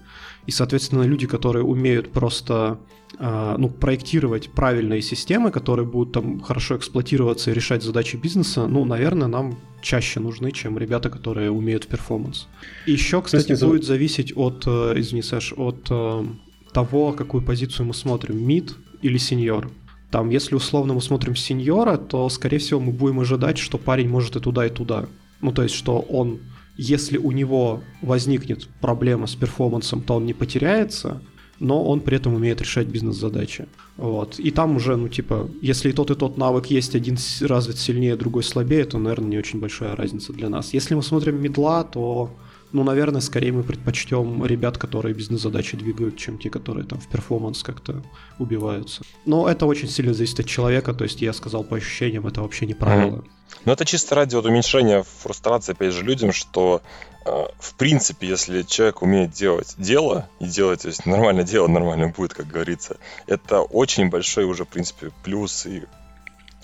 И, 0.46 0.50
соответственно, 0.50 1.02
люди, 1.02 1.26
которые 1.26 1.64
умеют 1.64 2.12
просто 2.12 2.78
а, 3.18 3.56
ну, 3.58 3.68
проектировать 3.68 4.50
правильные 4.50 5.02
системы, 5.02 5.50
которые 5.50 5.86
будут 5.86 6.14
там 6.14 6.40
хорошо 6.40 6.76
эксплуатироваться 6.76 7.50
и 7.50 7.54
решать 7.54 7.82
задачи 7.82 8.16
бизнеса, 8.16 8.66
ну, 8.66 8.84
наверное, 8.84 9.28
нам 9.28 9.58
чаще 9.82 10.20
нужны, 10.20 10.50
чем 10.50 10.78
ребята, 10.78 11.10
которые 11.10 11.50
умеют 11.50 11.86
перформанс. 11.86 12.48
И 12.86 12.92
еще, 12.92 13.20
кстати, 13.22 13.50
Есть, 13.50 13.64
будет 13.64 13.84
зависеть 13.84 14.32
от, 14.36 14.64
э, 14.66 14.94
извини, 14.96 15.22
Саш, 15.22 15.52
от 15.56 15.86
э, 15.90 16.24
того, 16.72 17.12
какую 17.12 17.42
позицию 17.42 17.86
мы 17.86 17.94
смотрим, 17.94 18.44
мид 18.44 18.74
или 19.02 19.18
сеньор. 19.18 19.70
Там, 20.10 20.30
если 20.30 20.54
условно 20.54 20.94
мы 20.94 21.00
смотрим 21.00 21.36
сеньора, 21.36 21.96
то, 21.96 22.28
скорее 22.28 22.58
всего, 22.58 22.80
мы 22.80 22.92
будем 22.92 23.20
ожидать, 23.20 23.58
что 23.58 23.78
парень 23.78 24.08
может 24.08 24.36
и 24.36 24.40
туда, 24.40 24.66
и 24.66 24.70
туда. 24.70 25.06
Ну, 25.40 25.52
то 25.52 25.62
есть, 25.62 25.74
что 25.74 25.98
он 26.00 26.40
если 26.76 27.18
у 27.18 27.32
него 27.32 27.82
возникнет 28.00 28.68
проблема 28.80 29.26
с 29.26 29.34
перформансом, 29.34 30.02
то 30.02 30.14
он 30.14 30.26
не 30.26 30.34
потеряется, 30.34 31.22
но 31.58 31.84
он 31.84 32.00
при 32.00 32.16
этом 32.16 32.34
умеет 32.34 32.60
решать 32.60 32.88
бизнес-задачи. 32.88 33.66
Вот. 33.96 34.40
И 34.40 34.50
там 34.50 34.76
уже, 34.76 34.96
ну, 34.96 35.08
типа, 35.08 35.48
если 35.60 35.90
и 35.90 35.92
тот, 35.92 36.10
и 36.10 36.14
тот 36.14 36.36
навык 36.36 36.66
есть, 36.66 36.96
один 36.96 37.16
развит 37.42 37.78
сильнее, 37.78 38.16
другой 38.16 38.42
слабее, 38.42 38.84
то, 38.84 38.98
наверное, 38.98 39.30
не 39.30 39.38
очень 39.38 39.60
большая 39.60 39.94
разница 39.94 40.32
для 40.32 40.48
нас. 40.48 40.74
Если 40.74 40.94
мы 40.94 41.02
смотрим 41.02 41.40
медла, 41.40 41.84
то, 41.84 42.30
ну, 42.72 42.84
наверное, 42.84 43.20
скорее 43.20 43.52
мы 43.52 43.62
предпочтем 43.62 44.44
ребят, 44.44 44.78
которые 44.78 45.14
бизнес-задачи 45.14 45.76
двигают, 45.76 46.16
чем 46.16 46.38
те, 46.38 46.50
которые 46.50 46.86
там 46.86 46.98
в 46.98 47.06
перформанс 47.08 47.62
как-то 47.62 48.02
убиваются. 48.38 49.02
Но 49.26 49.48
это 49.48 49.66
очень 49.66 49.88
сильно 49.88 50.14
зависит 50.14 50.40
от 50.40 50.46
человека, 50.46 50.94
то 50.94 51.04
есть 51.04 51.20
я 51.20 51.32
сказал 51.32 51.64
по 51.64 51.76
ощущениям, 51.76 52.26
это 52.26 52.42
вообще 52.42 52.66
не 52.66 52.74
правило. 52.74 53.16
Mm-hmm. 53.16 53.30
Но 53.64 53.72
это 53.72 53.84
чисто 53.84 54.14
ради 54.14 54.34
вот 54.34 54.46
уменьшения 54.46 55.04
фрустрации, 55.22 55.72
опять 55.72 55.92
же, 55.92 56.02
людям, 56.02 56.32
что 56.32 56.82
э, 57.24 57.30
в 57.58 57.74
принципе, 57.74 58.26
если 58.26 58.62
человек 58.62 59.02
умеет 59.02 59.30
делать 59.32 59.74
дело 59.76 60.28
и 60.40 60.46
делать, 60.46 60.82
то 60.82 60.88
есть 60.88 61.06
нормально 61.06 61.44
дело, 61.44 61.68
нормально 61.68 62.08
будет, 62.08 62.34
как 62.34 62.46
говорится, 62.46 62.96
это 63.26 63.60
очень 63.60 64.08
большой 64.08 64.44
уже, 64.44 64.64
в 64.64 64.68
принципе, 64.68 65.10
плюс 65.22 65.66
и 65.66 65.82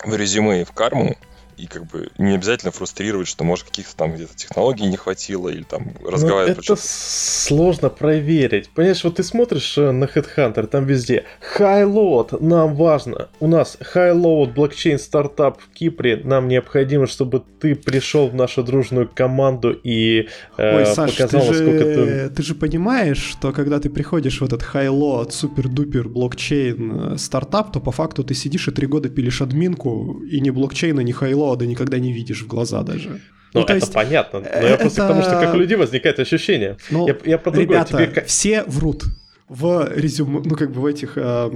в 0.03 0.15
резюме, 0.15 0.61
и 0.61 0.65
в 0.65 0.71
карму. 0.71 1.15
И 1.59 1.67
как 1.67 1.85
бы 1.87 2.09
не 2.17 2.35
обязательно 2.35 2.71
фрустрировать, 2.71 3.27
что 3.27 3.43
может 3.43 3.65
каких-то 3.65 3.95
там 3.95 4.13
где-то 4.15 4.35
технологий 4.35 4.85
не 4.85 4.95
хватило 4.95 5.49
или 5.49 5.63
там 5.63 5.93
разговаривать. 6.05 6.63
это 6.63 6.75
сложно 6.79 7.89
проверить. 7.89 8.69
Понимаешь, 8.69 9.03
вот 9.03 9.15
ты 9.15 9.23
смотришь 9.23 9.77
э, 9.77 9.91
на 9.91 10.05
Headhunter, 10.05 10.67
там 10.67 10.85
везде 10.85 11.25
high 11.57 11.85
load, 11.85 12.41
нам 12.41 12.75
важно. 12.75 13.27
У 13.39 13.47
нас 13.47 13.77
high 13.93 14.15
load 14.15 14.53
блокчейн 14.53 14.99
стартап 14.99 15.59
в 15.61 15.69
Кипре, 15.73 16.21
нам 16.23 16.47
необходимо, 16.47 17.07
чтобы 17.07 17.43
ты 17.59 17.75
пришел 17.75 18.29
в 18.29 18.35
нашу 18.35 18.63
дружную 18.63 19.09
команду 19.13 19.71
и 19.71 20.29
э, 20.57 20.77
Ой, 20.77 20.85
Саш, 20.85 21.17
показал, 21.17 21.41
ты 21.41 21.45
же, 21.45 21.63
насколько 21.63 21.83
ты... 21.83 22.29
Ты 22.29 22.43
же 22.43 22.55
понимаешь, 22.55 23.21
что 23.21 23.51
когда 23.51 23.79
ты 23.79 23.89
приходишь 23.89 24.39
в 24.39 24.45
этот 24.45 24.61
high 24.61 24.87
load, 24.87 25.31
супер-дупер 25.31 26.07
блокчейн 26.07 27.17
стартап, 27.17 27.73
то 27.73 27.81
по 27.81 27.91
факту 27.91 28.23
ты 28.23 28.33
сидишь 28.33 28.69
и 28.69 28.71
три 28.71 28.87
года 28.87 29.09
пилишь 29.09 29.41
админку, 29.41 30.21
и 30.23 30.39
ни 30.39 30.51
блокчейна, 30.51 31.01
ни 31.01 31.13
high 31.13 31.33
load 31.49 31.65
никогда 31.65 31.99
не 31.99 32.13
видишь 32.13 32.41
в 32.41 32.47
глаза 32.47 32.83
даже. 32.83 33.09
Ну, 33.09 33.19
ну 33.53 33.61
это 33.61 33.75
есть, 33.75 33.93
понятно. 33.93 34.39
Но 34.39 34.45
это... 34.45 34.67
я 34.67 34.77
просто 34.77 35.01
к 35.01 35.07
тому, 35.07 35.21
что 35.21 35.31
как 35.31 35.53
у 35.55 35.57
людей 35.57 35.77
возникает 35.77 36.19
ощущение. 36.19 36.77
Ну, 36.91 37.07
я, 37.07 37.17
я 37.25 37.37
про 37.37 37.51
ребята, 37.51 37.97
Тебе... 37.97 38.23
все 38.25 38.63
врут 38.63 39.05
в 39.47 39.91
резюме, 39.95 40.41
ну 40.45 40.55
как 40.55 40.71
бы 40.71 40.81
в 40.81 40.85
этих 40.85 41.13
э, 41.17 41.49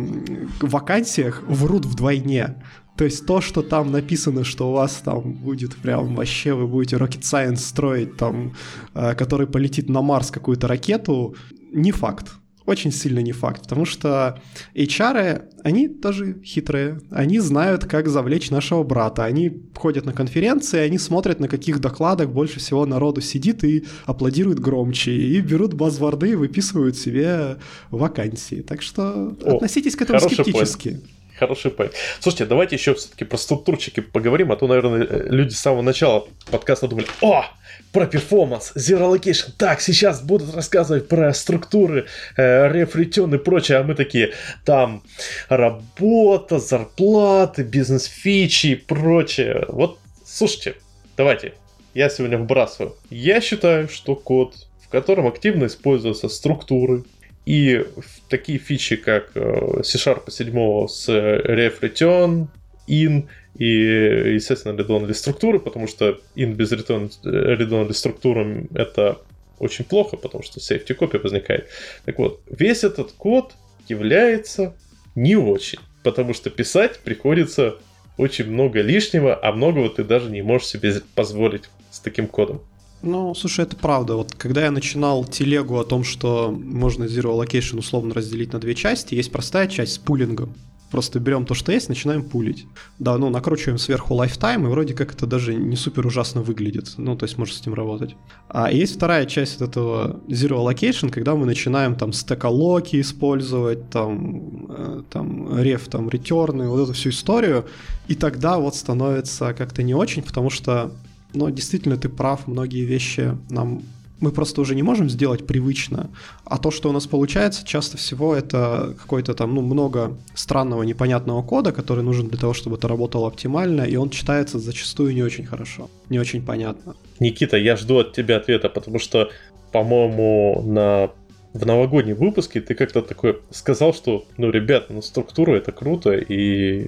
вакансиях 0.61 1.43
врут 1.47 1.85
вдвойне. 1.85 2.55
То 2.97 3.05
есть 3.05 3.25
то, 3.25 3.41
что 3.41 3.61
там 3.61 3.91
написано, 3.91 4.43
что 4.43 4.69
у 4.69 4.73
вас 4.73 5.01
там 5.05 5.33
будет 5.33 5.75
прям 5.75 6.15
вообще, 6.15 6.53
вы 6.53 6.67
будете 6.67 6.97
Rocket 6.97 7.21
Science 7.21 7.57
строить 7.57 8.17
там, 8.17 8.55
э, 8.95 9.13
который 9.13 9.47
полетит 9.47 9.89
на 9.89 10.01
Марс 10.01 10.31
какую-то 10.31 10.67
ракету, 10.67 11.35
не 11.71 11.91
факт 11.91 12.33
очень 12.65 12.91
сильно 12.91 13.19
не 13.19 13.31
факт, 13.31 13.63
потому 13.63 13.85
что 13.85 14.41
HR, 14.75 15.43
они 15.63 15.87
тоже 15.87 16.41
хитрые, 16.43 17.01
они 17.11 17.39
знают, 17.39 17.85
как 17.85 18.07
завлечь 18.07 18.51
нашего 18.51 18.83
брата, 18.83 19.25
они 19.25 19.61
ходят 19.75 20.05
на 20.05 20.13
конференции, 20.13 20.79
они 20.79 20.97
смотрят, 20.97 21.39
на 21.39 21.47
каких 21.47 21.79
докладах 21.79 22.29
больше 22.29 22.59
всего 22.59 22.85
народу 22.85 23.21
сидит 23.21 23.63
и 23.63 23.85
аплодирует 24.05 24.59
громче, 24.59 25.11
и 25.11 25.41
берут 25.41 25.73
базворды 25.73 26.31
и 26.31 26.35
выписывают 26.35 26.97
себе 26.97 27.57
вакансии. 27.91 28.61
Так 28.61 28.81
что 28.81 29.35
О, 29.43 29.55
относитесь 29.55 29.95
к 29.95 30.01
этому 30.01 30.19
скептически. 30.19 30.89
Point. 30.89 31.03
Хороший 31.37 31.71
поинт. 31.71 31.93
Слушайте, 32.19 32.45
давайте 32.45 32.75
еще 32.75 32.93
все-таки 32.93 33.25
про 33.25 33.37
структурчики 33.37 34.01
поговорим, 34.01 34.51
а 34.51 34.55
то, 34.55 34.67
наверное, 34.67 35.05
люди 35.29 35.53
с 35.53 35.59
самого 35.59 35.81
начала 35.81 36.27
подкаста 36.51 36.87
думали, 36.87 37.07
о, 37.21 37.45
про 37.93 38.07
перформанс, 38.07 38.73
Zero 38.75 39.15
Location. 39.15 39.51
Так, 39.57 39.79
сейчас 39.79 40.21
будут 40.21 40.53
рассказывать 40.53 41.07
про 41.07 41.33
структуры, 41.33 42.07
э, 42.35 42.71
рефритен 42.71 43.33
и 43.33 43.37
прочее, 43.37 43.77
а 43.77 43.83
мы 43.83 43.93
такие, 43.93 44.33
там 44.65 45.03
работа, 45.47 46.59
зарплаты, 46.59 47.63
бизнес-фичи 47.63 48.67
и 48.67 48.75
прочее. 48.75 49.65
Вот, 49.69 49.99
слушайте, 50.25 50.75
давайте, 51.15 51.53
я 51.93 52.09
сегодня 52.09 52.39
вбрасываю. 52.39 52.95
Я 53.11 53.39
считаю, 53.39 53.87
что 53.87 54.15
код, 54.15 54.55
в 54.81 54.89
котором 54.89 55.27
активно 55.27 55.67
используются 55.67 56.29
структуры, 56.29 57.03
и 57.45 57.85
такие 58.27 58.57
фичи, 58.57 58.95
как 58.95 59.31
э, 59.35 59.83
C-Sharp 59.83 60.31
7 60.31 60.87
с 60.87 61.09
ref 61.09 61.79
return, 61.81 62.47
in 62.87 63.27
и, 63.55 64.33
естественно, 64.35 64.75
редонные 64.75 65.13
структуры, 65.13 65.59
потому 65.59 65.87
что 65.87 66.19
in 66.35 66.53
без 66.53 66.71
return, 66.71 67.11
редонной 67.23 67.93
структуры 67.93 68.67
это 68.73 69.19
очень 69.59 69.85
плохо, 69.85 70.17
потому 70.17 70.43
что 70.43 70.59
safety 70.59 70.97
copy 70.97 71.21
возникает. 71.21 71.69
Так 72.05 72.17
вот, 72.17 72.41
весь 72.49 72.83
этот 72.83 73.11
код 73.11 73.53
является 73.87 74.75
не 75.15 75.35
очень, 75.35 75.79
потому 76.03 76.33
что 76.33 76.49
писать 76.49 76.99
приходится 76.99 77.75
очень 78.17 78.49
много 78.49 78.81
лишнего, 78.81 79.37
а 79.41 79.51
многого 79.51 79.89
ты 79.89 80.03
даже 80.03 80.29
не 80.29 80.41
можешь 80.41 80.67
себе 80.67 81.01
позволить 81.15 81.63
с 81.91 81.99
таким 81.99 82.27
кодом. 82.27 82.61
Ну, 83.01 83.35
слушай, 83.35 83.65
это 83.65 83.75
правда. 83.75 84.15
Вот 84.15 84.33
когда 84.33 84.63
я 84.63 84.71
начинал 84.71 85.25
телегу 85.25 85.77
о 85.77 85.83
том, 85.83 86.03
что 86.03 86.51
можно 86.51 87.03
Zero 87.03 87.37
Allocation 87.37 87.79
условно 87.79 88.13
разделить 88.13 88.53
на 88.53 88.59
две 88.59 88.75
части, 88.75 89.15
есть 89.15 89.31
простая 89.31 89.67
часть 89.67 89.93
с 89.93 89.97
пулингом. 89.97 90.55
Просто 90.93 91.19
берем 91.19 91.47
то, 91.47 91.55
что 91.55 91.71
есть, 91.71 91.89
начинаем 91.89 92.21
пулить. 92.21 92.67
Да, 92.99 93.17
ну, 93.17 93.31
накручиваем 93.31 93.79
сверху 93.79 94.13
lifetime, 94.13 94.61
и 94.65 94.67
вроде 94.67 94.93
как 94.93 95.11
это 95.15 95.25
даже 95.25 95.55
не 95.55 95.75
супер 95.75 96.05
ужасно 96.05 96.43
выглядит. 96.43 96.93
Ну, 96.97 97.17
то 97.17 97.25
есть 97.25 97.39
можно 97.39 97.55
с 97.55 97.61
этим 97.61 97.73
работать. 97.73 98.15
А 98.47 98.71
есть 98.71 98.97
вторая 98.97 99.25
часть 99.25 99.55
от 99.55 99.69
этого 99.69 100.19
Zero 100.27 100.63
Allocation, 100.63 101.09
когда 101.09 101.33
мы 101.33 101.47
начинаем 101.47 101.95
там 101.95 102.13
стекалоки 102.13 103.01
использовать, 103.01 103.89
там, 103.89 104.67
э, 104.69 105.01
там, 105.09 105.59
реф, 105.59 105.87
там, 105.87 106.09
ретерны, 106.09 106.69
вот 106.69 106.83
эту 106.83 106.93
всю 106.93 107.09
историю. 107.09 107.65
И 108.07 108.13
тогда 108.13 108.59
вот 108.59 108.75
становится 108.75 109.55
как-то 109.55 109.81
не 109.81 109.95
очень, 109.95 110.21
потому 110.21 110.51
что 110.51 110.91
но 111.33 111.49
действительно 111.49 111.97
ты 111.97 112.09
прав, 112.09 112.47
многие 112.47 112.85
вещи 112.85 113.35
нам 113.49 113.81
мы 114.23 114.31
просто 114.31 114.61
уже 114.61 114.73
не 114.73 114.83
можем 114.83 115.09
сделать 115.09 115.45
привычно. 115.45 116.09
А 116.45 116.57
то, 116.57 116.71
что 116.71 116.89
у 116.89 116.91
нас 116.93 117.07
получается, 117.07 117.65
часто 117.65 117.97
всего 117.97 118.33
это 118.33 118.95
какой-то 118.97 119.33
там, 119.33 119.53
ну, 119.53 119.61
много 119.61 120.17
странного, 120.33 120.83
непонятного 120.83 121.43
кода, 121.43 121.71
который 121.73 122.03
нужен 122.03 122.29
для 122.29 122.39
того, 122.39 122.53
чтобы 122.53 122.77
это 122.77 122.87
работало 122.87 123.27
оптимально, 123.27 123.81
и 123.81 123.97
он 123.97 124.09
читается 124.09 124.59
зачастую 124.59 125.13
не 125.13 125.23
очень 125.23 125.45
хорошо, 125.45 125.89
не 126.09 126.19
очень 126.19 126.41
понятно. 126.41 126.95
Никита, 127.19 127.57
я 127.57 127.75
жду 127.75 127.99
от 127.99 128.13
тебя 128.13 128.37
ответа, 128.37 128.69
потому 128.69 128.99
что, 128.99 129.29
по-моему, 129.71 130.63
на 130.65 131.09
в 131.53 131.65
новогоднем 131.67 132.15
выпуске 132.15 132.61
ты 132.61 132.73
как-то 132.73 133.01
такой 133.01 133.39
сказал, 133.51 133.93
что, 133.93 134.25
ну, 134.37 134.49
ребят, 134.49 134.85
ну, 134.89 135.01
структура 135.01 135.55
это 135.55 135.71
круто, 135.71 136.11
и 136.13 136.87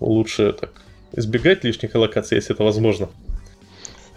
лучше 0.00 0.52
так 0.52 0.82
избегать 1.12 1.62
лишних 1.64 1.94
аллокаций, 1.94 2.36
если 2.36 2.54
это 2.54 2.64
возможно. 2.64 3.08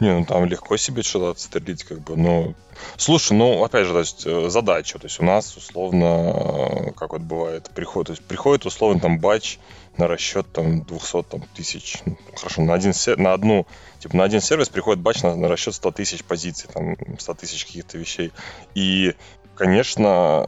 Не, 0.04 0.14
ну 0.20 0.26
там 0.26 0.44
легко 0.44 0.76
себе 0.76 1.02
что-то 1.02 1.30
отстрелить, 1.30 1.86
как 1.86 2.02
бы, 2.02 2.18
ну... 2.18 2.56
Слушай, 2.98 3.38
ну, 3.38 3.64
опять 3.64 3.88
же, 3.88 3.94
то 3.94 4.00
есть, 4.00 4.24
э, 4.26 4.50
задача, 4.50 5.00
то 5.00 5.06
есть 5.06 5.22
у 5.22 5.24
нас, 5.24 5.56
условно, 5.56 6.92
как 6.98 7.14
вот 7.14 7.22
бывает, 7.22 7.70
приходит, 7.74 8.08
то 8.08 8.12
есть 8.12 8.26
приходит, 8.26 8.66
условно, 8.66 9.00
там, 9.00 9.20
батч 9.20 9.60
на 9.96 10.10
расчет, 10.10 10.52
там, 10.52 10.84
200 10.84 11.24
там, 11.24 11.44
тысяч, 11.56 12.02
ну, 12.06 12.18
хорошо, 12.36 12.64
на, 12.64 12.74
один, 12.74 12.92
на 13.16 13.32
одну, 13.32 13.66
типа, 14.00 14.18
на 14.18 14.26
один 14.26 14.42
сервис 14.42 14.68
приходит 14.68 15.02
батч 15.02 15.24
на, 15.24 15.38
на 15.38 15.48
расчет 15.48 15.74
100 15.74 15.92
тысяч 15.92 16.26
позиций, 16.26 16.70
там, 16.74 16.98
100 17.18 17.34
тысяч 17.36 17.66
каких-то 17.66 17.98
вещей. 17.98 18.34
И, 18.76 19.16
конечно, 19.56 20.48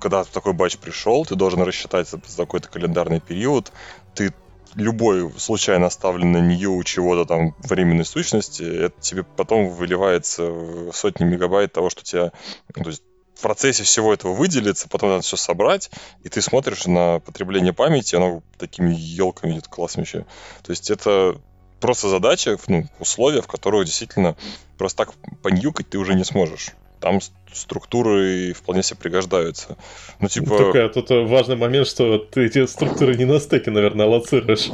когда 0.00 0.24
такой 0.24 0.52
батч 0.52 0.78
пришел, 0.78 1.24
ты 1.24 1.36
должен 1.36 1.62
рассчитать 1.62 2.08
за 2.08 2.18
какой-то 2.18 2.68
календарный 2.68 3.20
период, 3.20 3.70
ты 4.16 4.34
любой 4.76 5.32
случайно 5.38 5.86
оставленный 5.86 6.64
у 6.66 6.82
чего-то 6.84 7.24
там 7.24 7.54
временной 7.58 8.04
сущности, 8.04 8.62
это 8.62 9.00
тебе 9.00 9.24
потом 9.24 9.70
выливается 9.70 10.44
в 10.44 10.92
сотни 10.92 11.24
мегабайт 11.24 11.72
того, 11.72 11.90
что 11.90 12.04
тебя... 12.04 12.32
Ну, 12.76 12.84
то 12.84 12.90
есть 12.90 13.02
в 13.34 13.42
процессе 13.42 13.82
всего 13.82 14.14
этого 14.14 14.32
выделится, 14.32 14.88
потом 14.88 15.10
надо 15.10 15.22
все 15.22 15.36
собрать, 15.36 15.90
и 16.22 16.28
ты 16.28 16.40
смотришь 16.40 16.86
на 16.86 17.20
потребление 17.20 17.74
памяти, 17.74 18.16
оно 18.16 18.42
такими 18.58 18.94
елками 18.94 19.52
идет 19.52 19.68
классно 19.68 20.02
вообще. 20.02 20.24
То 20.62 20.70
есть 20.70 20.90
это 20.90 21.38
просто 21.80 22.08
задача, 22.08 22.56
ну, 22.66 22.86
условия, 22.98 23.42
в 23.42 23.46
которых 23.46 23.84
действительно 23.84 24.36
просто 24.78 25.04
так 25.04 25.14
поньюкать 25.42 25.90
ты 25.90 25.98
уже 25.98 26.14
не 26.14 26.24
сможешь 26.24 26.70
там 27.06 27.20
структуры 27.52 28.52
вполне 28.52 28.82
себе 28.82 28.98
пригождаются. 29.00 29.76
Ну, 30.18 30.26
типа... 30.26 30.58
Только 30.58 30.88
тут 30.88 31.10
важный 31.10 31.54
момент, 31.54 31.86
что 31.86 32.18
ты 32.18 32.46
эти 32.46 32.66
структуры 32.66 33.16
не 33.16 33.24
на 33.24 33.38
стеке, 33.38 33.70
наверное, 33.70 34.06
аллоцируешь. 34.06 34.70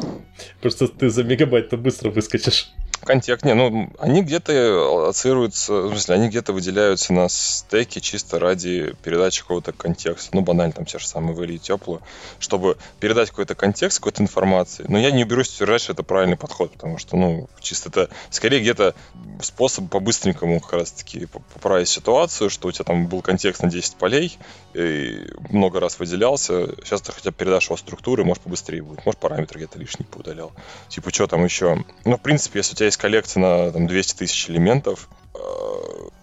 Просто 0.63 0.89
ты 0.89 1.11
за 1.11 1.25
мегабайт-то 1.25 1.77
быстро 1.77 2.09
выскочишь. 2.09 2.71
Контекст, 3.05 3.45
не, 3.45 3.55
ну, 3.55 3.91
они 3.99 4.23
где-то 4.23 4.53
аллоцируются, 4.87 5.73
в 5.73 5.89
смысле, 5.91 6.15
они 6.15 6.29
где-то 6.29 6.53
выделяются 6.53 7.13
на 7.13 7.29
стеке 7.29 8.01
чисто 8.01 8.39
ради 8.39 8.95
передачи 9.03 9.43
какого-то 9.43 9.73
контекста. 9.73 10.37
Ну, 10.37 10.43
банально, 10.43 10.73
там 10.73 10.85
те 10.85 10.99
же 10.99 11.07
самые 11.07 11.35
выли 11.35 11.55
и 11.55 11.59
тепло, 11.59 12.01
чтобы 12.39 12.77
передать 13.01 13.31
какой-то 13.31 13.57
контекст, 13.57 13.99
какой-то 13.99 14.23
информации. 14.23 14.85
Но 14.89 14.99
я 14.99 15.11
не 15.11 15.25
берусь 15.25 15.53
утверждать, 15.55 15.83
что 15.83 15.93
это 15.93 16.05
правильный 16.05 16.37
подход, 16.37 16.73
потому 16.73 16.99
что, 16.99 17.17
ну, 17.17 17.49
чисто 17.61 17.89
это 17.89 18.09
скорее 18.31 18.61
где-то 18.61 18.95
способ 19.43 19.91
по-быстренькому 19.91 20.61
как 20.61 20.75
раз-таки 20.75 21.27
поправить 21.27 21.89
ситуацию, 21.89 22.51
что 22.51 22.69
у 22.69 22.73
тебя 22.73 22.85
там 22.85 23.09
был 23.09 23.21
контекст 23.21 23.63
на 23.63 23.71
10 23.71 23.97
полей, 23.97 24.39
и 24.75 25.27
много 25.51 25.81
раз 25.81 25.99
выделялся, 25.99 26.69
сейчас 26.85 27.01
ты 27.01 27.13
хотя 27.13 27.31
бы 27.31 27.37
передашь 27.37 27.67
его 27.67 27.77
структуры, 27.77 28.25
может 28.25 28.45
побыстрее 28.45 28.83
будет, 28.83 29.05
может 29.05 29.21
параметры 29.21 29.59
где-то 29.59 29.79
лишние 29.79 30.07
поудалял. 30.07 30.53
Типа, 30.89 31.13
что 31.13 31.27
там 31.27 31.45
еще? 31.45 31.85
Ну, 32.05 32.17
в 32.17 32.21
принципе, 32.21 32.61
если 32.61 32.75
у 32.75 32.77
тебя 32.77 32.92
есть 32.93 33.01
коллекция 33.01 33.41
на 33.41 33.73
там, 33.73 33.87
200 33.87 34.19
тысяч 34.19 34.51
элементов, 34.51 35.09
э, 35.35 35.39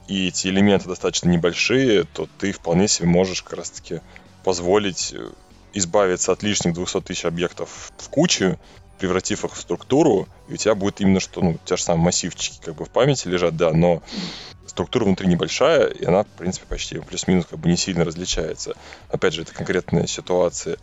и 0.07 0.27
эти 0.27 0.47
элементы 0.47 0.87
достаточно 0.87 1.29
небольшие, 1.29 2.03
то 2.03 2.27
ты 2.37 2.51
вполне 2.51 2.87
себе 2.87 3.07
можешь 3.07 3.41
как 3.41 3.57
раз-таки 3.57 4.01
позволить 4.43 5.13
э, 5.13 5.29
избавиться 5.73 6.31
от 6.31 6.43
лишних 6.43 6.73
200 6.75 7.01
тысяч 7.01 7.25
объектов 7.25 7.91
в 7.97 8.09
кучу, 8.09 8.59
превратив 8.99 9.45
их 9.45 9.55
в 9.55 9.59
структуру, 9.59 10.27
и 10.47 10.53
у 10.53 10.57
тебя 10.57 10.75
будет 10.75 11.01
именно 11.01 11.19
что, 11.19 11.41
ну, 11.41 11.57
те 11.65 11.75
же 11.75 11.83
самые 11.83 12.05
массивчики 12.05 12.59
как 12.63 12.75
бы 12.75 12.85
в 12.85 12.89
памяти 12.89 13.27
лежат, 13.27 13.55
да, 13.55 13.71
но 13.71 14.03
структура 14.67 15.05
внутри 15.05 15.27
небольшая, 15.27 15.87
и 15.87 16.05
она, 16.05 16.23
в 16.23 16.27
принципе, 16.27 16.67
почти 16.67 16.99
плюс-минус 16.99 17.47
как 17.49 17.59
бы 17.59 17.69
не 17.69 17.77
сильно 17.77 18.05
различается. 18.05 18.75
Опять 19.09 19.33
же, 19.33 19.41
это 19.41 19.53
конкретная 19.53 20.05
ситуация. 20.05 20.77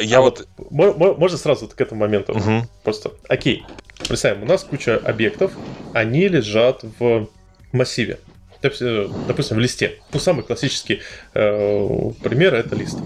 Я 0.00 0.18
а 0.18 0.20
вот... 0.22 0.46
вот... 0.56 1.18
Можно 1.18 1.36
сразу 1.36 1.68
к 1.68 1.80
этому 1.80 2.02
моменту? 2.02 2.32
Угу. 2.32 2.68
Просто, 2.84 3.12
окей, 3.28 3.64
представим, 4.06 4.42
у 4.42 4.46
нас 4.46 4.64
куча 4.64 4.96
объектов, 4.96 5.52
они 5.94 6.28
лежат 6.28 6.84
в 6.98 7.28
массиве. 7.72 8.18
Допустим, 8.60 9.56
в 9.56 9.60
листе. 9.60 10.00
Ну, 10.12 10.18
самый 10.18 10.42
классический 10.42 11.00
э, 11.34 12.10
пример 12.22 12.54
это 12.54 12.74
лист. 12.74 12.98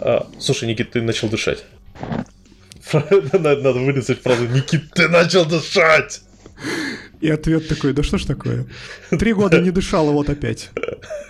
А, 0.00 0.28
слушай, 0.38 0.68
Никит, 0.68 0.92
ты 0.92 1.02
начал 1.02 1.28
дышать. 1.28 1.64
Надо 3.32 3.72
вырезать 3.72 4.22
фразу 4.22 4.46
«Никит, 4.46 4.90
ты 4.92 5.08
начал 5.08 5.44
дышать!» 5.44 6.22
И 7.20 7.30
ответ 7.30 7.68
такой, 7.68 7.92
да 7.92 8.02
что 8.02 8.18
ж 8.18 8.24
такое? 8.24 8.66
Три 9.10 9.32
года 9.32 9.60
не 9.60 9.70
дышал, 9.70 10.08
а 10.08 10.12
вот 10.12 10.28
опять. 10.28 10.70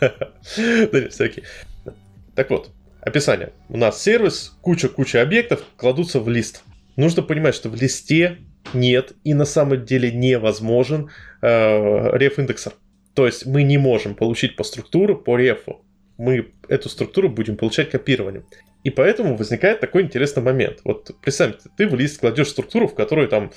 Да 0.01 1.01
нет, 1.01 1.13
всякий. 1.13 1.45
Так 2.35 2.51
вот, 2.51 2.71
описание. 3.01 3.53
У 3.69 3.77
нас 3.77 4.03
сервис, 4.03 4.57
куча-куча 4.61 5.23
объектов 5.23 5.63
кладутся 5.77 6.21
в 6.21 6.29
лист. 6.29 6.63
Нужно 6.97 7.23
понимать, 7.23 7.55
что 7.55 7.71
в 7.71 7.81
листе 7.81 8.39
нет 8.73 9.13
и 9.25 9.35
на 9.35 9.45
самом 9.45 9.85
деле 9.85 10.11
невозможен 10.11 11.11
э, 11.43 12.17
реф-индексер. 12.17 12.73
То 13.15 13.27
есть 13.27 13.47
мы 13.47 13.63
не 13.63 13.79
можем 13.79 14.15
получить 14.15 14.57
по 14.57 14.65
структуру 14.65 15.17
по 15.17 15.37
рефу. 15.37 15.85
Мы 16.17 16.53
эту 16.69 16.89
структуру 16.89 17.29
будем 17.29 17.57
получать 17.57 17.91
копированием. 17.91 18.45
И 18.85 18.91
поэтому 18.91 19.37
возникает 19.37 19.81
такой 19.81 20.03
интересный 20.03 20.43
момент. 20.43 20.81
Вот 20.85 21.11
представь, 21.21 21.55
ты 21.77 21.89
в 21.89 21.95
лист 21.95 22.21
кладешь 22.21 22.49
структуру, 22.49 22.87
в 22.87 22.95
которой 22.95 23.29
там, 23.29 23.51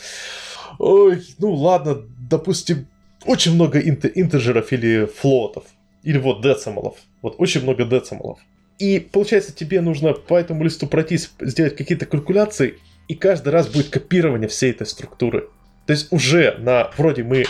ой, 0.80 1.22
ну 1.38 1.54
ладно, 1.54 2.04
допустим, 2.30 2.88
очень 3.26 3.54
много 3.54 3.80
интеджеров 3.80 4.72
или 4.72 5.06
флотов, 5.06 5.66
или 6.04 6.18
вот 6.18 6.42
децималов. 6.42 6.98
Вот 7.22 7.36
очень 7.40 7.64
много 7.64 7.84
децималов. 7.84 8.40
И 8.80 9.00
получается, 9.00 9.54
тебе 9.54 9.82
нужно 9.82 10.14
по 10.14 10.36
этому 10.36 10.64
листу 10.64 10.88
пройтись, 10.88 11.32
сделать 11.42 11.76
какие-то 11.76 12.06
калькуляции, 12.06 12.78
и 13.08 13.16
каждый 13.16 13.50
раз 13.50 13.68
будет 13.68 13.90
копирование 13.90 14.48
всей 14.48 14.72
этой 14.72 14.88
структуры. 14.88 15.50
То 15.86 15.94
есть 15.94 16.12
уже 16.12 16.56
на 16.60 16.92
вроде 16.98 17.24
мы 17.24 17.46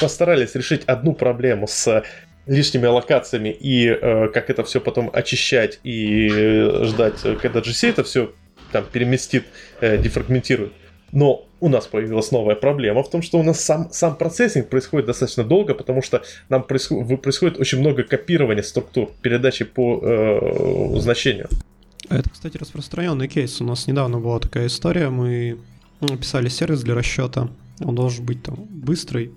постарались 0.00 0.54
решить 0.54 0.84
одну 0.84 1.14
проблему 1.14 1.66
с 1.68 2.02
лишними 2.46 2.86
аллокациями 2.86 3.50
и 3.50 3.88
э, 3.88 4.28
как 4.28 4.50
это 4.50 4.64
все 4.64 4.80
потом 4.80 5.10
очищать 5.12 5.80
и 5.84 6.28
э, 6.32 6.84
ждать, 6.84 7.20
когда 7.40 7.60
GC 7.60 7.90
это 7.90 8.04
все 8.04 8.32
там 8.72 8.84
переместит, 8.90 9.44
э, 9.80 9.98
дефрагментирует. 9.98 10.72
Но 11.12 11.46
у 11.60 11.68
нас 11.68 11.86
появилась 11.86 12.30
новая 12.30 12.54
проблема 12.54 13.02
в 13.02 13.10
том, 13.10 13.22
что 13.22 13.38
у 13.38 13.42
нас 13.42 13.60
сам, 13.60 13.88
сам 13.90 14.16
процессинг 14.16 14.68
происходит 14.68 15.06
достаточно 15.06 15.44
долго, 15.44 15.74
потому 15.74 16.02
что 16.02 16.22
нам 16.48 16.62
происходит, 16.62 17.22
происходит 17.22 17.58
очень 17.58 17.80
много 17.80 18.02
копирования 18.02 18.62
структур, 18.62 19.10
передачи 19.22 19.64
по 19.64 20.00
э, 20.02 20.98
значению. 20.98 21.48
Это, 22.08 22.30
кстати, 22.30 22.56
распространенный 22.56 23.28
кейс. 23.28 23.60
У 23.60 23.64
нас 23.64 23.86
недавно 23.86 24.18
была 24.18 24.38
такая 24.38 24.66
история. 24.66 25.10
Мы 25.10 25.58
писали 26.00 26.48
сервис 26.48 26.82
для 26.82 26.94
расчета. 26.94 27.50
Он 27.80 27.94
должен 27.94 28.24
быть 28.24 28.42
там 28.42 28.56
быстрый. 28.70 29.32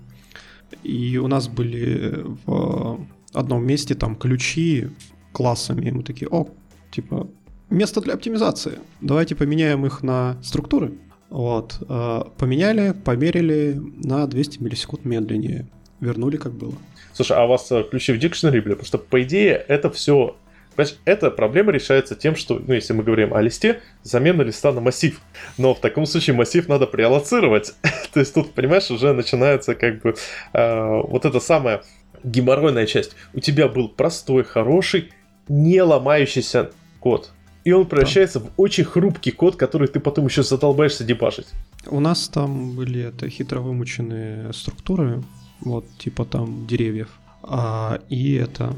И 0.82 1.18
у 1.18 1.28
нас 1.28 1.48
были 1.48 2.24
в 2.46 3.06
одном 3.32 3.66
месте 3.66 3.94
там 3.94 4.16
ключи 4.16 4.88
классами. 5.32 5.88
И 5.88 5.90
мы 5.90 6.02
такие, 6.02 6.28
о, 6.30 6.48
типа, 6.90 7.28
место 7.68 8.00
для 8.00 8.14
оптимизации. 8.14 8.78
Давайте 9.00 9.34
поменяем 9.34 9.84
их 9.84 10.02
на 10.02 10.38
структуры. 10.42 10.94
Вот. 11.28 11.82
Э, 11.88 12.22
поменяли, 12.38 12.92
померили 12.92 13.80
на 14.04 14.26
200 14.26 14.62
миллисекунд 14.62 15.04
медленнее. 15.04 15.66
Вернули 16.00 16.36
как 16.36 16.52
было. 16.52 16.74
Слушай, 17.12 17.36
а 17.38 17.44
у 17.44 17.48
вас 17.48 17.70
э, 17.70 17.84
ключи 17.90 18.12
в 18.12 18.18
дикшнери 18.18 18.60
были? 18.60 18.74
Потому 18.74 18.86
что, 18.86 18.98
по 18.98 19.22
идее, 19.22 19.54
это 19.68 19.90
все 19.90 20.36
Понимаешь, 20.74 20.98
эта 21.04 21.30
проблема 21.30 21.72
решается 21.72 22.14
тем, 22.14 22.36
что, 22.36 22.60
ну, 22.66 22.74
если 22.74 22.92
мы 22.92 23.02
говорим 23.02 23.34
о 23.34 23.40
листе, 23.40 23.80
замена 24.02 24.42
листа 24.42 24.72
на 24.72 24.80
массив. 24.80 25.20
Но 25.58 25.74
в 25.74 25.80
таком 25.80 26.06
случае 26.06 26.34
массив 26.36 26.68
надо 26.68 26.86
преаллоцировать. 26.86 27.74
То 28.12 28.20
есть 28.20 28.34
тут, 28.34 28.52
понимаешь, 28.52 28.90
уже 28.90 29.12
начинается 29.12 29.74
как 29.74 30.00
бы 30.02 30.14
э, 30.52 31.00
вот 31.08 31.24
эта 31.24 31.40
самая 31.40 31.82
геморройная 32.24 32.86
часть. 32.86 33.16
У 33.34 33.40
тебя 33.40 33.68
был 33.68 33.88
простой, 33.88 34.44
хороший, 34.44 35.12
не 35.48 35.82
ломающийся 35.82 36.70
код. 37.00 37.30
И 37.64 37.72
он 37.72 37.86
превращается 37.86 38.40
в 38.40 38.50
очень 38.56 38.84
хрупкий 38.84 39.30
код, 39.30 39.56
который 39.56 39.86
ты 39.86 40.00
потом 40.00 40.26
еще 40.26 40.42
задолбаешься 40.42 41.04
дебажить. 41.04 41.46
У 41.86 42.00
нас 42.00 42.28
там 42.28 42.74
были 42.74 43.02
это 43.04 43.28
хитро 43.28 43.60
вымученные 43.60 44.52
структуры, 44.52 45.22
вот 45.60 45.86
типа 45.98 46.24
там 46.24 46.66
деревьев. 46.66 47.08
А, 47.42 48.00
и 48.08 48.34
это 48.34 48.74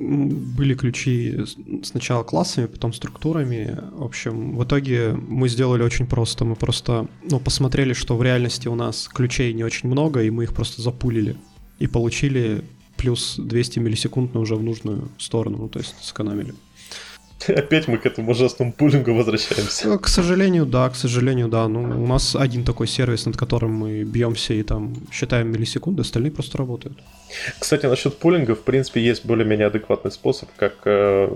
были 0.00 0.74
ключи 0.74 1.38
сначала 1.84 2.24
классами, 2.24 2.66
потом 2.66 2.92
структурами. 2.92 3.78
В 3.92 4.02
общем, 4.02 4.56
в 4.56 4.64
итоге 4.64 5.12
мы 5.12 5.48
сделали 5.48 5.82
очень 5.82 6.06
просто. 6.06 6.44
Мы 6.44 6.56
просто 6.56 7.06
ну, 7.22 7.38
посмотрели, 7.38 7.92
что 7.92 8.16
в 8.16 8.22
реальности 8.22 8.68
у 8.68 8.74
нас 8.74 9.08
ключей 9.08 9.52
не 9.52 9.64
очень 9.64 9.88
много, 9.88 10.22
и 10.22 10.30
мы 10.30 10.44
их 10.44 10.54
просто 10.54 10.82
запулили. 10.82 11.36
И 11.78 11.86
получили 11.86 12.64
плюс 12.96 13.36
200 13.38 13.78
миллисекунд 13.78 14.34
уже 14.36 14.56
в 14.56 14.62
нужную 14.62 15.08
сторону, 15.18 15.58
ну, 15.58 15.68
то 15.68 15.78
есть 15.78 15.94
сэкономили. 16.00 16.54
Опять 17.56 17.88
мы 17.88 17.98
к 17.98 18.06
этому 18.06 18.30
ужасному 18.30 18.72
пулингу 18.72 19.14
возвращаемся. 19.14 19.98
К 19.98 20.08
сожалению, 20.08 20.66
да, 20.66 20.88
к 20.88 20.96
сожалению, 20.96 21.48
да. 21.48 21.68
Ну, 21.68 21.82
у 21.82 22.06
нас 22.06 22.36
один 22.36 22.64
такой 22.64 22.86
сервис, 22.86 23.26
над 23.26 23.36
которым 23.36 23.72
мы 23.72 24.04
бьемся 24.04 24.54
и 24.54 24.62
там 24.62 24.94
считаем 25.12 25.52
миллисекунды, 25.52 26.02
остальные 26.02 26.32
просто 26.32 26.58
работают. 26.58 26.98
Кстати, 27.58 27.86
насчет 27.86 28.18
пулинга, 28.18 28.54
в 28.54 28.62
принципе, 28.62 29.00
есть 29.00 29.24
более-менее 29.26 29.66
адекватный 29.66 30.10
способ, 30.10 30.48
как 30.56 30.74
э, 30.84 31.28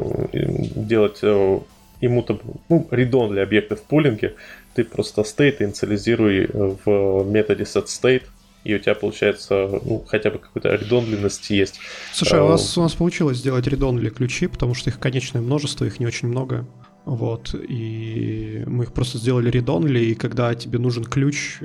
делать 0.77 1.19
э, 1.23 1.61
immutable, 2.01 2.61
ну, 2.69 2.89
редон 2.91 3.31
для 3.33 3.43
объектов 3.43 3.81
в 3.81 3.83
пулинге. 3.83 4.35
Ты 4.75 4.85
просто 4.85 5.23
state 5.23 5.57
инициализируй 5.61 6.49
в 6.53 7.25
методе 7.25 7.65
setState, 7.65 8.23
и 8.65 8.75
у 8.75 8.79
тебя 8.79 8.95
получается, 8.95 9.81
ну, 9.85 10.05
хотя 10.07 10.31
бы 10.31 10.39
какой-то 10.39 10.75
редонленность 10.75 11.51
есть. 11.51 11.81
Слушай, 12.13 12.41
а 12.41 12.45
у 12.45 12.49
нас, 12.49 12.77
у 12.77 12.83
нас 12.83 12.95
получилось 12.95 13.39
сделать 13.39 13.67
редон 13.67 13.97
для 13.97 14.11
ключи, 14.11 14.47
потому 14.47 14.75
что 14.75 14.91
их 14.91 14.99
конечное 14.99 15.41
множество, 15.41 15.85
их 15.85 16.01
не 16.01 16.07
очень 16.07 16.29
много. 16.29 16.67
Вот, 17.07 17.55
и 17.55 18.63
мы 18.67 18.85
их 18.85 18.93
просто 18.93 19.19
сделали 19.19 19.51
редонли, 19.51 20.01
и 20.01 20.15
когда 20.15 20.55
тебе 20.55 20.79
нужен 20.79 21.05
ключ, 21.05 21.59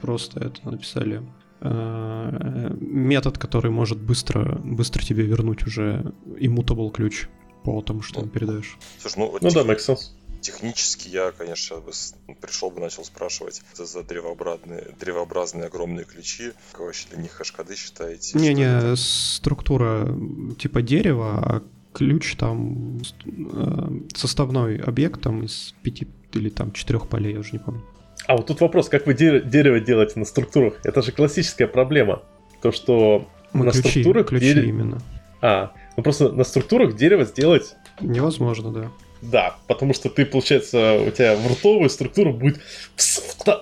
просто 0.00 0.40
это 0.40 0.70
написали 0.70 1.22
э, 1.60 2.76
метод, 2.80 3.38
который 3.38 3.70
может 3.70 4.00
быстро, 4.00 4.58
быстро 4.64 5.02
тебе 5.02 5.24
вернуть 5.24 5.66
уже 5.66 6.14
immutable 6.38 6.90
ключ 6.90 7.26
по 7.62 7.82
тому, 7.82 8.00
что 8.00 8.22
ты 8.22 8.28
передаешь. 8.28 8.78
Слушай, 8.98 9.18
ну, 9.18 9.38
ну 9.40 9.50
да, 9.50 9.60
makes 9.62 9.86
sense. 9.86 10.12
Технически 10.40 11.08
я, 11.08 11.32
конечно, 11.32 11.76
бы 11.76 11.92
пришел 12.40 12.70
бы, 12.70 12.80
начал 12.80 13.04
спрашивать 13.04 13.62
за, 13.74 13.84
за 13.84 14.02
древообразные, 14.02 14.94
древообразные 14.98 15.66
огромные 15.66 16.04
ключи. 16.04 16.52
Как 16.72 16.80
вообще 16.80 17.08
для 17.10 17.22
них 17.22 17.32
хэшкоды 17.32 17.76
считаете? 17.76 18.38
Не-не, 18.38 18.96
структура 18.96 20.08
типа 20.58 20.82
дерева, 20.82 21.38
а 21.38 21.62
ключ 21.92 22.36
там 22.36 23.00
э, 23.26 23.90
составной 24.14 24.78
объект 24.78 25.20
там 25.20 25.44
из 25.44 25.74
пяти 25.82 26.08
или 26.32 26.48
там 26.48 26.72
четырех 26.72 27.08
полей, 27.08 27.34
я 27.34 27.40
уже 27.40 27.52
не 27.52 27.58
помню. 27.58 27.82
А 28.26 28.36
вот 28.36 28.46
тут 28.46 28.60
вопрос, 28.60 28.88
как 28.88 29.06
вы 29.06 29.14
дерево 29.14 29.80
делаете 29.80 30.18
на 30.18 30.24
структурах? 30.24 30.74
Это 30.84 31.02
же 31.02 31.12
классическая 31.12 31.66
проблема. 31.66 32.22
То, 32.62 32.70
что 32.70 33.28
Мы 33.52 33.64
на 33.64 33.72
ключи, 33.72 34.02
структурах... 34.02 34.28
Ключи 34.28 34.54
дерево... 34.54 34.66
именно. 34.66 35.02
А, 35.42 35.72
ну 35.96 36.02
просто 36.02 36.30
на 36.30 36.44
структурах 36.44 36.96
дерево 36.96 37.24
сделать... 37.24 37.74
Невозможно, 38.00 38.72
да. 38.72 38.92
Да, 39.22 39.56
потому 39.66 39.94
что 39.94 40.08
ты, 40.08 40.24
получается, 40.24 41.00
у 41.06 41.10
тебя 41.10 41.36
в 41.36 41.52
ртовую 41.52 41.90
структуру 41.90 42.32
будет 42.32 42.60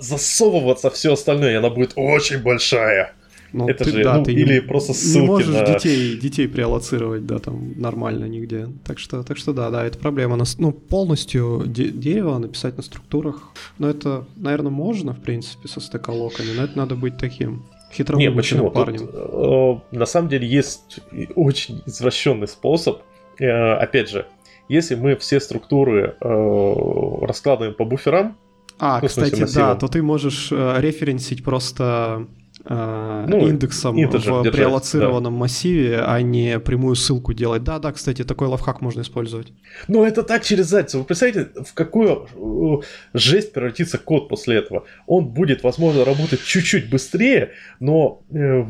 засовываться 0.00 0.90
все 0.90 1.12
остальное, 1.12 1.52
и 1.52 1.56
она 1.56 1.70
будет 1.70 1.92
очень 1.96 2.38
большая. 2.38 3.14
Ну, 3.52 3.66
это 3.66 3.84
ты, 3.84 3.90
же, 3.90 4.04
да, 4.04 4.18
ну, 4.18 4.24
ты 4.24 4.32
или 4.32 4.54
не, 4.54 4.60
просто 4.60 4.92
ссылки 4.92 5.22
не 5.22 5.26
можешь 5.26 5.48
на... 5.48 5.64
детей, 5.64 6.16
детей 6.18 6.46
преаллоцировать, 6.46 7.24
да, 7.26 7.38
там 7.38 7.72
нормально 7.76 8.26
нигде. 8.26 8.68
Так 8.84 8.98
что, 8.98 9.22
так 9.22 9.38
что 9.38 9.52
да, 9.52 9.70
да, 9.70 9.86
это 9.86 9.98
проблема. 9.98 10.38
Ну, 10.58 10.72
полностью 10.72 11.64
де- 11.66 11.88
дерево 11.88 12.36
написать 12.38 12.76
на 12.76 12.82
структурах, 12.82 13.50
но 13.78 13.88
это, 13.88 14.26
наверное, 14.36 14.70
можно, 14.70 15.14
в 15.14 15.20
принципе, 15.22 15.66
со 15.66 15.80
стеколоками, 15.80 16.52
но 16.54 16.64
это 16.64 16.76
надо 16.76 16.94
быть 16.94 17.16
таким 17.16 17.64
хитроумным 17.92 18.70
парнем. 18.70 19.06
Тут, 19.06 19.14
э, 19.14 19.96
на 19.96 20.06
самом 20.06 20.28
деле 20.28 20.46
есть 20.46 21.00
очень 21.34 21.82
извращенный 21.86 22.48
способ. 22.48 23.00
Э, 23.38 23.74
опять 23.74 24.10
же, 24.10 24.26
если 24.68 24.94
мы 24.94 25.16
все 25.16 25.40
структуры 25.40 26.16
э, 26.20 26.74
раскладываем 27.22 27.74
по 27.74 27.84
буферам, 27.84 28.36
а, 28.78 29.00
ну, 29.02 29.08
кстати, 29.08 29.34
смысле, 29.34 29.62
да, 29.62 29.74
то 29.74 29.88
ты 29.88 30.02
можешь 30.02 30.52
э, 30.52 30.76
референсить 30.78 31.42
просто 31.42 32.26
э, 32.64 33.24
ну, 33.28 33.48
индексом 33.48 33.96
в 33.96 34.10
держать, 34.10 34.52
преаллоцированном 34.52 35.32
да. 35.32 35.38
массиве, 35.38 36.00
а 36.00 36.20
не 36.22 36.60
прямую 36.60 36.94
ссылку 36.94 37.32
делать. 37.32 37.64
Да, 37.64 37.80
да, 37.80 37.90
кстати, 37.90 38.22
такой 38.22 38.46
лайфхак 38.46 38.80
можно 38.80 39.00
использовать. 39.00 39.48
Ну, 39.88 40.04
это 40.04 40.22
так 40.22 40.44
через 40.44 40.66
задницу. 40.66 41.00
Вы 41.00 41.04
представляете, 41.04 41.50
в 41.64 41.74
какую 41.74 42.28
э, 42.36 42.86
жесть 43.14 43.52
превратится 43.52 43.98
код 43.98 44.28
после 44.28 44.58
этого? 44.58 44.84
Он 45.08 45.26
будет, 45.26 45.64
возможно, 45.64 46.04
работать 46.04 46.44
чуть-чуть 46.44 46.88
быстрее, 46.88 47.50
но 47.80 48.22
э, 48.30 48.64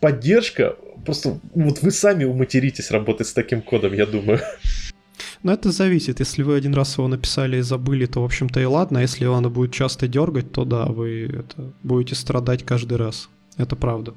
поддержка 0.00 0.76
просто 1.04 1.38
вот 1.54 1.80
вы 1.82 1.90
сами 1.90 2.24
уматеритесь 2.24 2.90
работать 2.90 3.26
с 3.26 3.32
таким 3.32 3.62
кодом, 3.62 3.94
я 3.94 4.06
думаю. 4.06 4.40
Но 5.42 5.52
это 5.52 5.72
зависит. 5.72 6.20
Если 6.20 6.42
вы 6.42 6.56
один 6.56 6.74
раз 6.74 6.98
его 6.98 7.08
написали 7.08 7.58
и 7.58 7.62
забыли, 7.62 8.06
то, 8.06 8.20
в 8.20 8.24
общем-то, 8.24 8.60
и 8.60 8.64
ладно. 8.64 8.98
А 8.98 9.02
если 9.02 9.24
он 9.26 9.50
будет 9.50 9.72
часто 9.72 10.06
дергать, 10.06 10.52
то 10.52 10.64
да, 10.64 10.86
вы 10.86 11.30
это, 11.32 11.72
будете 11.82 12.14
страдать 12.14 12.64
каждый 12.64 12.98
раз. 12.98 13.30
Это 13.56 13.74
правда. 13.76 14.14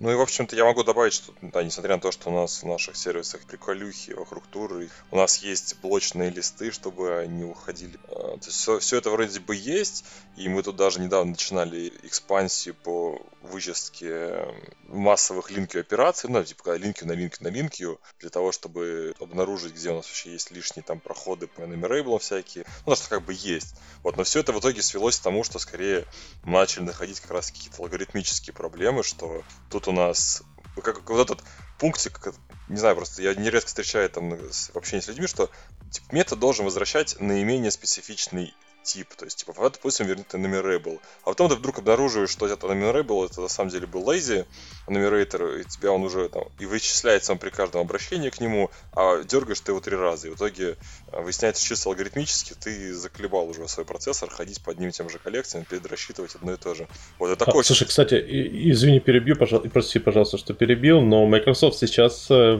Ну 0.00 0.10
и, 0.10 0.14
в 0.14 0.20
общем-то, 0.22 0.56
я 0.56 0.64
могу 0.64 0.82
добавить, 0.82 1.12
что, 1.12 1.34
да, 1.42 1.62
несмотря 1.62 1.96
на 1.96 2.00
то, 2.00 2.10
что 2.10 2.30
у 2.30 2.32
нас 2.32 2.62
в 2.62 2.66
наших 2.66 2.96
сервисах 2.96 3.42
приколюхи 3.42 4.12
вокруг 4.12 4.46
туры, 4.46 4.88
у 5.10 5.16
нас 5.16 5.36
есть 5.42 5.76
блочные 5.82 6.30
листы, 6.30 6.70
чтобы 6.70 7.18
они 7.18 7.44
уходили. 7.44 7.98
А, 8.08 8.38
то 8.38 8.46
есть 8.46 8.56
все, 8.56 8.78
все 8.78 8.96
это 8.96 9.10
вроде 9.10 9.40
бы 9.40 9.54
есть, 9.54 10.06
и 10.38 10.48
мы 10.48 10.62
тут 10.62 10.76
даже 10.76 11.00
недавно 11.00 11.32
начинали 11.32 11.92
экспансию 12.02 12.74
по 12.76 13.20
вычистке 13.42 14.46
массовых 14.88 15.50
линкью 15.50 15.82
операций, 15.82 16.30
ну, 16.30 16.42
типа, 16.42 16.76
линкью 16.76 17.06
на 17.06 17.12
линкью 17.12 17.44
на 17.44 17.48
линкью, 17.48 18.00
для 18.20 18.30
того, 18.30 18.52
чтобы 18.52 19.14
обнаружить, 19.20 19.74
где 19.74 19.90
у 19.90 19.96
нас 19.96 20.06
вообще 20.06 20.32
есть 20.32 20.50
лишние 20.50 20.82
там 20.82 20.98
проходы 20.98 21.46
по 21.46 21.60
enumerable 21.60 22.18
всякие. 22.18 22.64
Ну, 22.86 22.96
что 22.96 23.10
как 23.10 23.22
бы 23.22 23.34
есть. 23.34 23.74
Вот, 24.02 24.16
но 24.16 24.24
все 24.24 24.40
это 24.40 24.54
в 24.54 24.60
итоге 24.60 24.80
свелось 24.80 25.18
к 25.18 25.22
тому, 25.22 25.44
что 25.44 25.58
скорее 25.58 26.06
мы 26.42 26.52
начали 26.52 26.84
находить 26.84 27.20
как 27.20 27.32
раз 27.32 27.50
какие-то 27.50 27.82
алгоритмические 27.82 28.54
проблемы, 28.54 29.02
что 29.02 29.42
тут 29.68 29.89
у 29.90 29.92
нас 29.92 30.42
как, 30.82 31.08
вот 31.10 31.20
этот 31.20 31.44
пунктик, 31.78 32.32
не 32.68 32.76
знаю, 32.76 32.96
просто 32.96 33.22
я 33.22 33.34
нередко 33.34 33.68
встречаю 33.68 34.08
там 34.08 34.30
в 34.36 34.76
общении 34.76 35.02
с 35.02 35.08
людьми, 35.08 35.26
что 35.26 35.50
типа, 35.90 36.14
метод 36.14 36.38
должен 36.38 36.64
возвращать 36.64 37.16
наименее 37.20 37.70
специфичный 37.70 38.54
тип. 38.82 39.14
То 39.14 39.24
есть, 39.24 39.38
типа, 39.38 39.54
допустим, 39.56 40.06
вернет 40.06 40.32
enumerable. 40.34 41.00
А 41.22 41.30
потом 41.30 41.48
ты 41.48 41.56
вдруг 41.56 41.78
обнаруживаешь, 41.78 42.30
что 42.30 42.46
это 42.46 42.66
enumerable, 42.66 43.26
это 43.26 43.40
на 43.40 43.48
самом 43.48 43.70
деле 43.70 43.86
был 43.86 44.02
lazy 44.10 44.46
enumerator, 44.86 45.60
и 45.60 45.64
тебя 45.64 45.92
он 45.92 46.02
уже 46.02 46.28
там 46.28 46.44
и 46.58 46.66
вычисляется 46.66 47.32
он 47.32 47.38
при 47.38 47.50
каждом 47.50 47.80
обращении 47.80 48.30
к 48.30 48.40
нему, 48.40 48.70
а 48.92 49.22
дергаешь 49.22 49.60
ты 49.60 49.72
его 49.72 49.80
три 49.80 49.96
раза. 49.96 50.28
И 50.28 50.30
в 50.30 50.36
итоге 50.36 50.76
а, 51.12 51.20
выясняется 51.20 51.64
чисто 51.64 51.88
алгоритмически, 51.88 52.54
ты 52.54 52.94
заколебал 52.94 53.48
уже 53.48 53.66
свой 53.68 53.86
процессор 53.86 54.30
ходить 54.30 54.62
по 54.62 54.72
одним 54.72 54.90
и 54.90 54.92
тем 54.92 55.08
же 55.08 55.18
коллекциям, 55.18 55.64
перерассчитывать 55.64 56.34
одно 56.34 56.52
и 56.52 56.56
то 56.56 56.74
же. 56.74 56.88
Вот 57.18 57.30
это 57.30 57.44
такой... 57.44 57.62
А, 57.62 57.64
слушай, 57.64 57.86
кстати, 57.86 58.14
извини, 58.14 59.00
перебью, 59.00 59.36
пожалуйста, 59.36 59.70
прости, 59.70 59.98
пожалуйста, 59.98 60.38
что 60.38 60.54
перебил, 60.54 61.00
но 61.00 61.26
Microsoft 61.26 61.78
сейчас 61.78 62.26
э, 62.30 62.56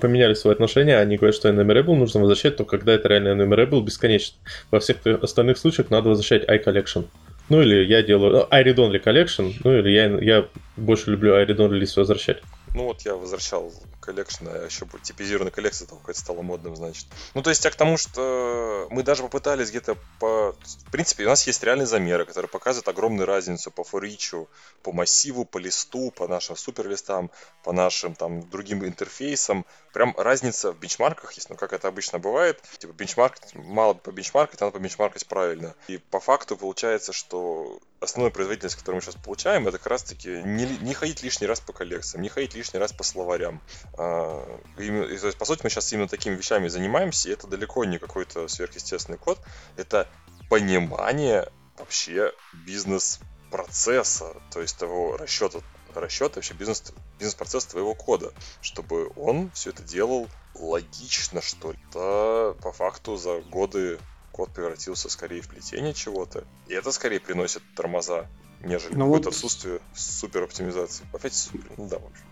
поменяли 0.00 0.34
свои 0.34 0.54
отношения, 0.54 0.98
они 0.98 1.16
говорят, 1.16 1.34
что 1.34 1.48
enumerable 1.48 1.94
нужно 1.94 2.20
возвращать 2.20 2.56
только 2.56 2.78
когда 2.78 2.94
это 2.94 3.08
реально 3.08 3.40
enumerable 3.40 3.82
бесконечно. 3.82 4.36
Во 4.70 4.80
всех 4.80 4.98
остальных 5.06 5.47
остальных 5.48 5.58
случаях 5.58 5.90
надо 5.90 6.08
возвращать 6.10 6.44
ICollection. 6.48 7.06
Ну 7.48 7.62
или 7.62 7.84
я 7.84 8.02
делаю 8.02 8.46
IReadOnlyCollection, 8.50 9.54
ну 9.64 9.78
или 9.78 9.90
я, 9.90 10.06
я 10.20 10.48
больше 10.76 11.10
люблю 11.10 11.34
IReadOnlyList 11.34 11.94
возвращать. 11.96 12.42
Ну 12.74 12.84
вот 12.84 13.00
я 13.02 13.14
возвращал 13.14 13.72
collection, 14.08 14.48
а 14.48 14.64
еще 14.64 14.86
типизированная 15.02 15.52
коллекция 15.52 15.86
там 15.86 15.98
какая-то 15.98 16.20
стала 16.20 16.40
модным, 16.40 16.74
значит. 16.76 17.06
Ну 17.34 17.42
то 17.42 17.50
есть 17.50 17.64
я 17.64 17.70
к 17.70 17.76
тому, 17.76 17.98
что 17.98 18.86
мы 18.90 19.02
даже 19.02 19.22
попытались 19.22 19.68
где-то 19.68 19.96
по... 20.18 20.56
В 20.86 20.90
принципе, 20.90 21.24
у 21.26 21.28
нас 21.28 21.46
есть 21.46 21.62
реальные 21.62 21.86
замеры, 21.86 22.24
которые 22.24 22.48
показывают 22.48 22.88
огромную 22.88 23.26
разницу 23.26 23.70
по 23.70 23.84
foreach 23.84 24.34
у, 24.34 24.48
по 24.82 24.92
массиву, 24.92 25.44
по 25.44 25.58
листу, 25.58 26.10
по 26.10 26.26
нашим 26.26 26.56
суперлистам, 26.56 27.30
по 27.62 27.72
нашим 27.72 28.14
там 28.14 28.48
другим 28.48 28.82
интерфейсам. 28.84 29.66
Прям 29.92 30.14
разница 30.16 30.72
в 30.72 30.78
бенчмарках 30.78 31.32
есть, 31.34 31.50
ну 31.50 31.56
как 31.56 31.72
это 31.74 31.88
обычно 31.88 32.18
бывает. 32.18 32.62
Типа 32.78 32.92
бенчмарк, 32.92 33.36
мало 33.54 33.92
по 33.92 34.10
бенчмаркать, 34.10 34.60
надо 34.60 34.72
по 34.72 34.78
бенчмаркать 34.78 35.26
правильно. 35.26 35.74
И 35.88 35.98
по 35.98 36.20
факту 36.20 36.56
получается, 36.56 37.12
что 37.12 37.78
основной 38.00 38.30
производительность, 38.30 38.76
которую 38.76 38.96
мы 38.96 39.02
сейчас 39.02 39.16
получаем, 39.16 39.66
это 39.66 39.78
как 39.78 39.88
раз-таки 39.88 40.42
не, 40.44 40.66
не 40.80 40.94
ходить 40.94 41.22
лишний 41.22 41.46
раз 41.46 41.60
по 41.60 41.72
коллекциям, 41.72 42.22
не 42.22 42.28
ходить 42.28 42.54
лишний 42.54 42.78
раз 42.78 42.92
по 42.92 43.02
словарям. 43.02 43.60
А, 43.98 44.60
и, 44.78 44.88
то 45.18 45.26
есть, 45.26 45.36
по 45.36 45.44
сути, 45.44 45.62
мы 45.64 45.70
сейчас 45.70 45.92
именно 45.92 46.06
такими 46.06 46.36
вещами 46.36 46.68
занимаемся, 46.68 47.28
и 47.28 47.32
это 47.32 47.48
далеко 47.48 47.84
не 47.84 47.98
какой-то 47.98 48.46
сверхъестественный 48.46 49.18
код, 49.18 49.40
это 49.76 50.08
понимание 50.48 51.50
вообще 51.76 52.32
бизнес-процесса, 52.52 54.36
то 54.52 54.60
есть 54.60 54.78
того 54.78 55.16
расчета, 55.16 55.58
расчета 55.94 56.36
вообще 56.36 56.54
бизнес, 56.54 56.92
бизнес-процесс 57.18 57.66
твоего 57.66 57.94
кода, 57.94 58.32
чтобы 58.60 59.10
он 59.16 59.50
все 59.50 59.70
это 59.70 59.82
делал 59.82 60.28
логично, 60.54 61.42
что. 61.42 61.72
Это 61.72 62.56
по 62.62 62.72
факту 62.72 63.16
за 63.16 63.40
годы 63.40 63.98
код 64.30 64.52
превратился 64.54 65.08
скорее 65.08 65.42
в 65.42 65.48
плетение 65.48 65.92
чего-то. 65.92 66.44
И 66.68 66.74
это 66.74 66.92
скорее 66.92 67.18
приносит 67.18 67.62
тормоза, 67.74 68.28
нежели 68.60 68.94
ну 68.94 69.06
какое-то 69.06 69.30
вот... 69.30 69.34
отсутствие 69.34 69.80
супер 69.94 70.44
оптимизации. 70.44 71.04
Опять 71.12 71.34
супер, 71.34 71.72
ну 71.76 71.88
да, 71.88 71.98
в 71.98 72.06
общем. 72.06 72.24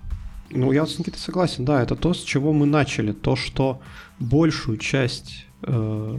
Ну, 0.50 0.72
я 0.72 0.86
с 0.86 0.98
Никитой 0.98 1.18
согласен, 1.18 1.64
да, 1.64 1.82
это 1.82 1.96
то, 1.96 2.14
с 2.14 2.22
чего 2.22 2.52
мы 2.52 2.66
начали. 2.66 3.12
То, 3.12 3.36
что 3.36 3.80
большую 4.18 4.78
часть 4.78 5.46
э, 5.62 6.18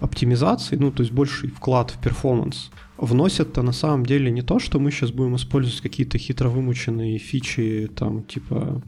оптимизации, 0.00 0.76
ну, 0.76 0.90
то 0.90 1.02
есть 1.02 1.12
больший 1.12 1.50
вклад 1.50 1.90
в 1.90 1.98
перформанс, 1.98 2.70
вносят-то 2.96 3.62
на 3.62 3.72
самом 3.72 4.04
деле 4.04 4.30
не 4.30 4.42
то, 4.42 4.58
что 4.58 4.78
мы 4.78 4.90
сейчас 4.90 5.10
будем 5.10 5.36
использовать 5.36 5.80
какие-то 5.80 6.18
хитро 6.18 6.48
вымученные 6.48 7.18
фичи, 7.18 7.90
там, 7.94 8.24
типа 8.24 8.82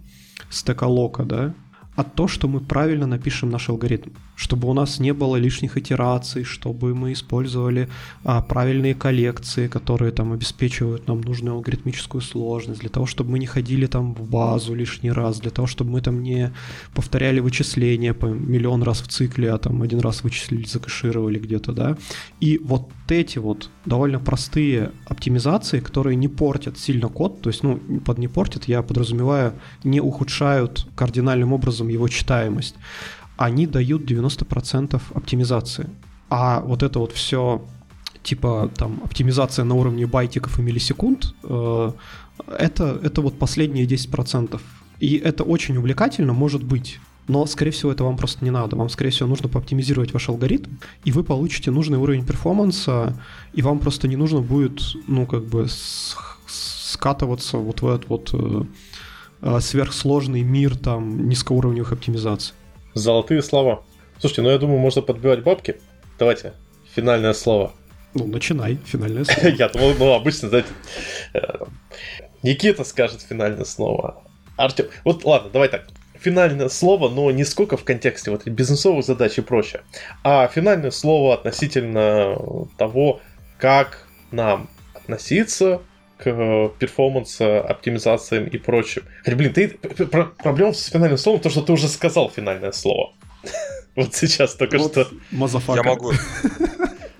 стеколока, 0.51 1.25
да, 1.25 1.55
а 1.97 2.05
то, 2.05 2.29
что 2.29 2.49
мы 2.49 2.61
правильно 2.61 3.07
напишем 3.07 3.51
наш 3.51 3.69
алгоритм 3.69 4.11
чтобы 4.43 4.69
у 4.69 4.73
нас 4.73 4.99
не 4.99 5.13
было 5.13 5.37
лишних 5.37 5.77
итераций, 5.77 6.45
чтобы 6.45 6.95
мы 6.95 7.13
использовали 7.13 7.89
а, 8.25 8.43
правильные 8.43 8.95
коллекции, 8.95 9.69
которые 9.69 10.11
там 10.11 10.33
обеспечивают 10.33 11.07
нам 11.07 11.21
нужную 11.21 11.55
алгоритмическую 11.55 12.21
сложность, 12.21 12.81
для 12.81 12.91
того, 12.91 13.07
чтобы 13.07 13.31
мы 13.31 13.39
не 13.39 13.47
ходили 13.47 13.87
там 13.87 14.15
в 14.15 14.29
базу 14.29 14.75
лишний 14.75 15.13
раз, 15.13 15.41
для 15.41 15.51
того, 15.51 15.69
чтобы 15.69 15.91
мы 15.93 16.01
там 16.01 16.23
не 16.23 16.53
повторяли 16.95 17.41
вычисления 17.41 18.15
по 18.15 18.27
миллион 18.27 18.83
раз 18.83 19.03
в 19.03 19.09
цикле, 19.09 19.53
а 19.53 19.59
там 19.59 19.83
один 19.83 20.01
раз 20.01 20.25
вычислили, 20.25 20.65
закэшировали 20.65 21.39
где-то, 21.39 21.73
да. 21.73 21.97
И 22.41 22.59
вот 22.59 22.91
эти 23.09 23.39
вот 23.39 23.71
довольно 23.85 24.19
простые 24.19 24.91
оптимизации, 25.07 25.81
которые 25.81 26.17
не 26.17 26.29
портят 26.29 26.79
сильно 26.79 27.09
код, 27.09 27.43
то 27.43 27.51
есть, 27.51 27.63
ну, 27.63 27.79
под 28.05 28.19
не 28.19 28.29
портят, 28.29 28.65
я 28.65 28.83
подразумеваю, 28.83 29.53
не 29.85 30.01
ухудшают 30.01 30.87
кардинальным 30.97 31.53
образом 31.53 31.82
его 31.89 32.09
читаемость 32.09 32.77
они 33.37 33.67
дают 33.67 34.03
90% 34.03 35.01
оптимизации. 35.15 35.91
А 36.29 36.61
вот 36.61 36.83
это 36.83 36.99
вот 36.99 37.13
все 37.13 37.63
типа 38.23 38.71
там 38.77 39.01
оптимизация 39.05 39.65
на 39.65 39.75
уровне 39.75 40.07
байтиков 40.07 40.59
и 40.59 40.63
миллисекунд, 40.63 41.35
э, 41.43 41.93
это, 42.59 43.01
это 43.03 43.21
вот 43.21 43.39
последние 43.39 43.87
10%. 43.87 44.61
И 45.01 45.17
это 45.17 45.43
очень 45.43 45.77
увлекательно, 45.77 46.33
может 46.33 46.63
быть, 46.63 47.01
но, 47.29 47.47
скорее 47.47 47.71
всего, 47.71 47.93
это 47.93 48.05
вам 48.05 48.17
просто 48.17 48.45
не 48.45 48.51
надо. 48.51 48.77
Вам, 48.77 48.89
скорее 48.89 49.11
всего, 49.11 49.29
нужно 49.29 49.49
пооптимизировать 49.49 50.13
ваш 50.13 50.29
алгоритм, 50.29 50.71
и 51.05 51.13
вы 51.13 51.25
получите 51.25 51.71
нужный 51.71 51.99
уровень 51.99 52.25
перформанса, 52.25 53.17
и 53.53 53.63
вам 53.63 53.79
просто 53.79 54.09
не 54.09 54.17
нужно 54.17 54.41
будет, 54.41 54.81
ну, 55.07 55.27
как 55.27 55.45
бы 55.45 55.67
скатываться 56.47 57.59
вот 57.59 57.81
в 57.81 57.89
этот 57.89 58.09
вот 58.09 58.31
э, 58.33 58.65
сверхсложный 59.61 60.43
мир 60.43 60.77
там 60.77 61.29
низкоуровневых 61.29 61.93
оптимизаций. 61.93 62.55
Золотые 62.95 63.43
слова. 63.43 63.83
Слушайте, 64.19 64.43
ну 64.43 64.51
я 64.51 64.59
думаю, 64.59 64.79
можно 64.79 65.03
подбивать 65.03 65.43
бабки. 65.43 65.81
Давайте, 66.19 66.53
финальное 66.95 67.33
слово. 67.33 67.73
Ну, 68.15 68.27
начинай, 68.27 68.79
финальное 68.85 69.25
слово. 69.25 69.49
Я 69.59 69.69
думал, 69.69 69.95
ну, 69.99 70.13
обычно, 70.13 70.49
знаете, 70.49 70.69
э, 71.33 71.41
Никита 72.43 72.85
скажет 72.85 73.23
финальное 73.23 73.65
слово. 73.65 74.23
Артем, 74.57 74.87
вот 75.05 75.25
ладно, 75.25 75.51
давай 75.51 75.69
так. 75.69 75.87
Финальное 76.15 76.69
слово, 76.69 77.09
но 77.09 77.31
не 77.31 77.45
сколько 77.45 77.77
в 77.77 77.85
контексте 77.85 78.31
вот 78.31 78.47
бизнесовых 78.47 79.05
задач 79.05 79.39
и 79.39 79.41
прочее, 79.41 79.83
а 80.23 80.47
финальное 80.47 80.93
слово 80.93 81.35
относительно 81.35 82.37
того, 82.77 83.21
как 83.59 84.07
нам 84.31 84.69
относиться 84.95 85.81
к 86.23 86.73
перформанс, 86.79 87.41
оптимизациям 87.41 88.47
и 88.47 88.59
прочим. 88.59 89.03
Хотя, 89.25 89.37
блин, 89.37 89.53
ты 89.53 89.69
проблема 89.69 90.73
с 90.73 90.87
финальным 90.87 91.19
словом, 91.19 91.41
то, 91.41 91.51
что 91.51 91.63
ты 91.63 91.73
уже 91.73 91.89
сказал 91.89 92.31
финальное 92.31 92.73
слово. 92.73 93.13
Вот 93.95 94.15
сейчас 94.15 94.55
только 94.55 94.79
что. 94.79 95.07
Я 95.31 95.83
могу. 95.83 96.13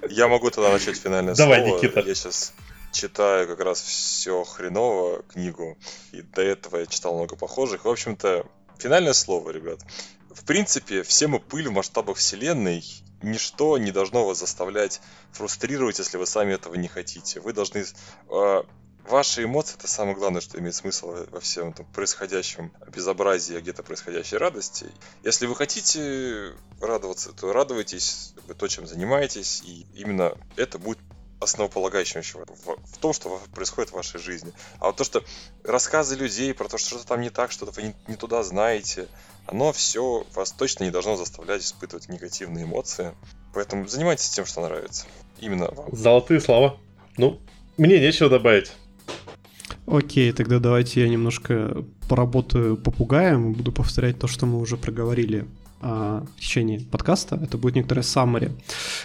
Я 0.09 0.29
могу 0.29 0.51
тогда 0.51 0.73
начать 0.73 0.97
финальное 0.97 1.35
слово. 1.35 1.57
Давай, 1.57 1.71
Никита. 1.71 2.01
Я 2.01 2.15
сейчас 2.15 2.55
читаю 2.93 3.47
как 3.47 3.61
раз 3.61 3.83
все 3.83 4.43
хреново 4.45 5.23
книгу, 5.23 5.77
и 6.13 6.23
до 6.23 6.41
этого 6.41 6.79
я 6.79 6.87
читал 6.87 7.15
много 7.15 7.37
похожих. 7.37 7.85
В 7.85 7.89
общем-то, 7.89 8.47
финальное 8.79 9.13
слово, 9.13 9.51
ребят. 9.51 9.81
В 10.31 10.45
принципе, 10.45 11.03
все 11.03 11.27
мы 11.27 11.41
пыль 11.41 11.69
в 11.69 11.73
масштабах 11.73 12.17
вселенной, 12.17 12.83
ничто 13.23 13.79
не 13.79 13.91
должно 13.91 14.27
вас 14.27 14.39
заставлять 14.39 15.01
фрустрировать, 15.33 15.99
если 15.99 16.17
вы 16.17 16.27
сами 16.27 16.55
этого 16.55 16.75
не 16.75 16.89
хотите. 16.89 17.41
Вы 17.41 17.53
должны 17.53 17.85
э, 18.31 18.63
Ваши 19.09 19.45
эмоции 19.45 19.77
это 19.77 19.89
самое 19.89 20.17
главное, 20.17 20.41
что 20.41 20.59
имеет 20.59 20.75
смысл 20.75 21.15
во 21.31 21.41
всем 21.41 21.71
этом 21.71 21.85
происходящем 21.87 22.73
безобразии, 22.95 23.59
где-то 23.59 23.83
происходящей 23.83 24.39
радости. 24.39 24.87
Если 25.25 25.47
вы 25.47 25.57
хотите 25.57 26.53
радоваться, 26.81 27.33
то 27.33 27.53
радуйтесь 27.53 28.35
то, 28.59 28.69
чем 28.69 28.87
занимаетесь, 28.87 29.63
и 29.65 29.87
именно 29.95 30.33
это 30.57 30.79
будет 30.79 30.99
основополагающим 31.41 32.23
в, 32.23 32.77
в 32.85 32.99
том, 32.99 33.13
что 33.13 33.41
происходит 33.55 33.91
в 33.91 33.95
вашей 33.95 34.21
жизни. 34.21 34.53
А 34.79 34.87
вот 34.87 34.97
то, 34.97 35.05
что 35.05 35.23
рассказы 35.65 36.15
людей 36.15 36.55
про 36.55 36.69
то, 36.69 36.79
что 36.79 36.91
что-то 36.91 37.07
там 37.09 37.21
не 37.21 37.31
так, 37.31 37.51
что-то 37.51 37.73
вы 37.73 37.83
не, 37.83 37.95
не 38.07 38.17
туда 38.17 38.43
знаете, 38.43 39.09
оно 39.47 39.73
все 39.73 40.25
вас 40.35 40.53
точно 40.53 40.85
не 40.85 40.91
должно 40.91 41.17
заставлять 41.17 41.63
испытывать 41.63 42.09
негативные 42.09 42.65
эмоции. 42.65 43.15
Поэтому 43.53 43.89
занимайтесь 43.89 44.31
тем, 44.31 44.47
что 44.47 44.63
нравится. 44.63 45.07
Именно 45.41 45.71
вам. 45.73 45.89
Золотые 45.95 46.41
слова. 46.41 46.79
Ну, 47.17 47.41
мне 47.77 47.99
нечего 47.99 48.31
добавить. 48.31 48.73
Окей, 49.87 50.33
тогда 50.33 50.59
давайте 50.59 51.03
я 51.03 51.09
немножко 51.09 51.85
поработаю 52.09 52.77
попугаем, 52.77 53.53
буду 53.53 53.73
повторять 53.73 54.19
то, 54.19 54.29
что 54.29 54.47
мы 54.47 54.61
уже 54.61 54.77
проговорили 54.77 55.47
а, 55.81 56.25
в 56.37 56.41
течение 56.41 56.81
подкаста. 56.81 57.41
Это 57.43 57.59
будет 57.59 57.75
некоторое 57.75 58.03
summary. 58.03 58.53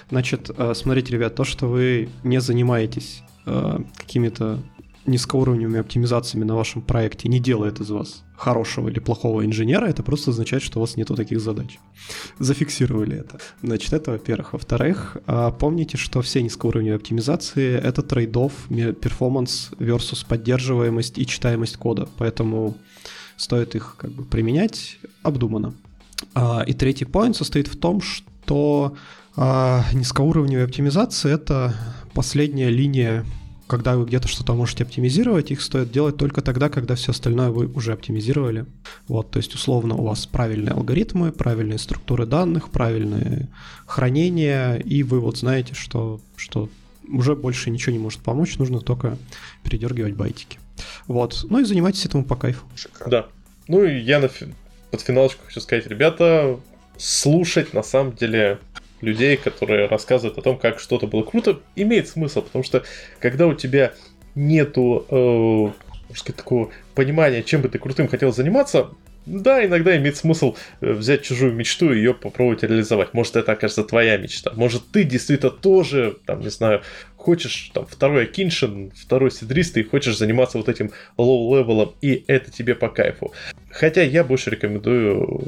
Значит, 0.09 0.51
а, 0.55 0.73
смотрите, 0.75 1.13
ребят, 1.13 1.35
то, 1.35 1.43
что 1.43 1.67
вы 1.67 2.09
не 2.23 2.39
занимаетесь 2.39 3.23
а, 3.45 3.81
какими-то 3.95 4.59
низкоуровневыми 5.07 5.79
оптимизациями 5.79 6.43
на 6.43 6.55
вашем 6.55 6.81
проекте 6.81 7.29
не 7.29 7.39
делает 7.39 7.79
из 7.79 7.89
вас 7.89 8.23
хорошего 8.35 8.89
или 8.89 8.99
плохого 8.99 9.45
инженера, 9.45 9.85
это 9.85 10.03
просто 10.03 10.31
означает, 10.31 10.61
что 10.61 10.79
у 10.79 10.81
вас 10.81 10.95
нету 10.95 11.15
таких 11.15 11.41
задач. 11.41 11.79
Зафиксировали 12.37 13.17
это. 13.17 13.39
Значит, 13.63 13.93
это 13.93 14.11
во-первых. 14.11 14.53
Во-вторых, 14.53 15.17
а, 15.25 15.51
помните, 15.51 15.97
что 15.97 16.21
все 16.21 16.43
низкоуровневые 16.43 16.97
оптимизации— 16.97 17.75
это 17.83 18.03
трейдов 18.03 18.53
перформанс 18.69 19.71
versus 19.79 20.25
поддерживаемость 20.27 21.17
и 21.17 21.25
читаемость 21.25 21.77
кода, 21.77 22.07
поэтому 22.17 22.77
стоит 23.37 23.75
их 23.75 23.95
как 23.97 24.11
бы 24.11 24.23
применять 24.23 24.99
обдуманно. 25.23 25.73
А, 26.33 26.63
и 26.65 26.73
третий 26.73 27.05
point 27.05 27.33
состоит 27.33 27.67
в 27.67 27.77
том, 27.77 28.01
что 28.01 28.95
а, 29.35 29.83
низкоуровневые 29.93 30.65
оптимизации— 30.65 31.31
это 31.33 31.73
последняя 32.13 32.69
линия 32.69 33.25
когда 33.67 33.97
вы 33.97 34.05
где-то 34.05 34.27
что-то 34.27 34.53
можете 34.53 34.83
оптимизировать, 34.83 35.51
их 35.51 35.61
стоит 35.61 35.91
делать 35.91 36.17
только 36.17 36.41
тогда, 36.41 36.69
когда 36.69 36.95
все 36.95 37.11
остальное 37.11 37.49
вы 37.49 37.67
уже 37.67 37.93
оптимизировали. 37.93 38.65
Вот, 39.07 39.29
то 39.31 39.37
есть 39.37 39.53
условно 39.53 39.95
у 39.95 40.05
вас 40.05 40.25
правильные 40.25 40.73
алгоритмы, 40.73 41.31
правильные 41.31 41.77
структуры 41.77 42.25
данных, 42.25 42.69
правильное 42.69 43.49
хранение, 43.85 44.81
и 44.81 45.03
вы 45.03 45.19
вот 45.19 45.37
знаете, 45.37 45.73
что, 45.75 46.21
что 46.35 46.69
уже 47.09 47.35
больше 47.35 47.69
ничего 47.69 47.91
не 47.93 47.99
может 47.99 48.21
помочь, 48.21 48.57
нужно 48.57 48.79
только 48.79 49.17
передергивать 49.63 50.15
байтики. 50.15 50.59
Вот, 51.07 51.45
ну 51.49 51.59
и 51.59 51.65
занимайтесь 51.65 52.05
этому 52.05 52.23
по 52.23 52.35
кайфу. 52.35 52.65
Шикарно. 52.75 53.11
Да. 53.11 53.27
Ну 53.67 53.83
и 53.83 53.99
я 53.99 54.19
на 54.19 54.29
фи- 54.29 54.53
под 54.91 55.01
финалочку 55.01 55.45
хочу 55.45 55.59
сказать, 55.59 55.87
ребята, 55.87 56.59
слушать 56.97 57.73
на 57.73 57.83
самом 57.83 58.15
деле 58.15 58.59
людей, 59.01 59.37
которые 59.37 59.87
рассказывают 59.87 60.37
о 60.37 60.41
том, 60.41 60.57
как 60.57 60.79
что-то 60.79 61.07
было 61.07 61.23
круто, 61.23 61.59
имеет 61.75 62.07
смысл, 62.07 62.41
потому 62.41 62.63
что 62.63 62.83
когда 63.19 63.47
у 63.47 63.53
тебя 63.53 63.93
нету, 64.35 65.05
э, 65.09 66.15
сказать, 66.15 66.37
такого 66.37 66.69
понимания, 66.95 67.43
чем 67.43 67.61
бы 67.61 67.69
ты 67.69 67.79
крутым 67.79 68.07
хотел 68.07 68.31
заниматься, 68.31 68.89
да, 69.27 69.65
иногда 69.65 69.95
имеет 69.97 70.15
смысл 70.15 70.55
э, 70.79 70.93
взять 70.93 71.23
чужую 71.23 71.53
мечту 71.53 71.91
и 71.91 71.97
ее 71.97 72.13
попробовать 72.13 72.63
реализовать. 72.63 73.13
Может, 73.13 73.35
это 73.35 73.51
окажется 73.51 73.83
твоя 73.83 74.17
мечта. 74.17 74.53
Может, 74.55 74.89
ты 74.91 75.03
действительно 75.03 75.51
тоже, 75.51 76.17
там, 76.25 76.39
не 76.39 76.49
знаю, 76.49 76.81
хочешь 77.17 77.71
там 77.73 77.85
второй 77.85 78.23
Акиншин, 78.23 78.91
второй 78.91 79.31
Сидрист, 79.31 79.75
и 79.77 79.83
хочешь 79.83 80.17
заниматься 80.17 80.57
вот 80.57 80.69
этим 80.69 80.91
low-level 81.17 81.76
ом, 81.76 81.95
и 82.01 82.23
это 82.27 82.51
тебе 82.51 82.73
по 82.73 82.87
кайфу. 82.87 83.33
Хотя 83.69 84.01
я 84.01 84.23
больше 84.23 84.49
рекомендую 84.49 85.41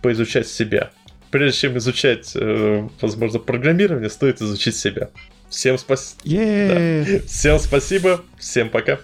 поизучать 0.00 0.48
себя 0.48 0.90
прежде 1.32 1.58
чем 1.58 1.78
изучать, 1.78 2.32
э, 2.36 2.88
возможно, 3.00 3.40
программирование, 3.40 4.10
стоит 4.10 4.40
изучить 4.40 4.76
себя. 4.76 5.08
Всем 5.48 5.78
спасибо. 5.78 6.20
Да. 6.24 7.26
Всем 7.26 7.58
спасибо. 7.58 8.22
Всем 8.38 8.70
пока. 8.70 9.00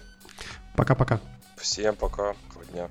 Пока-пока. 0.77 1.21
Всем 1.57 1.97
пока. 1.97 2.35
Дня. 2.73 2.89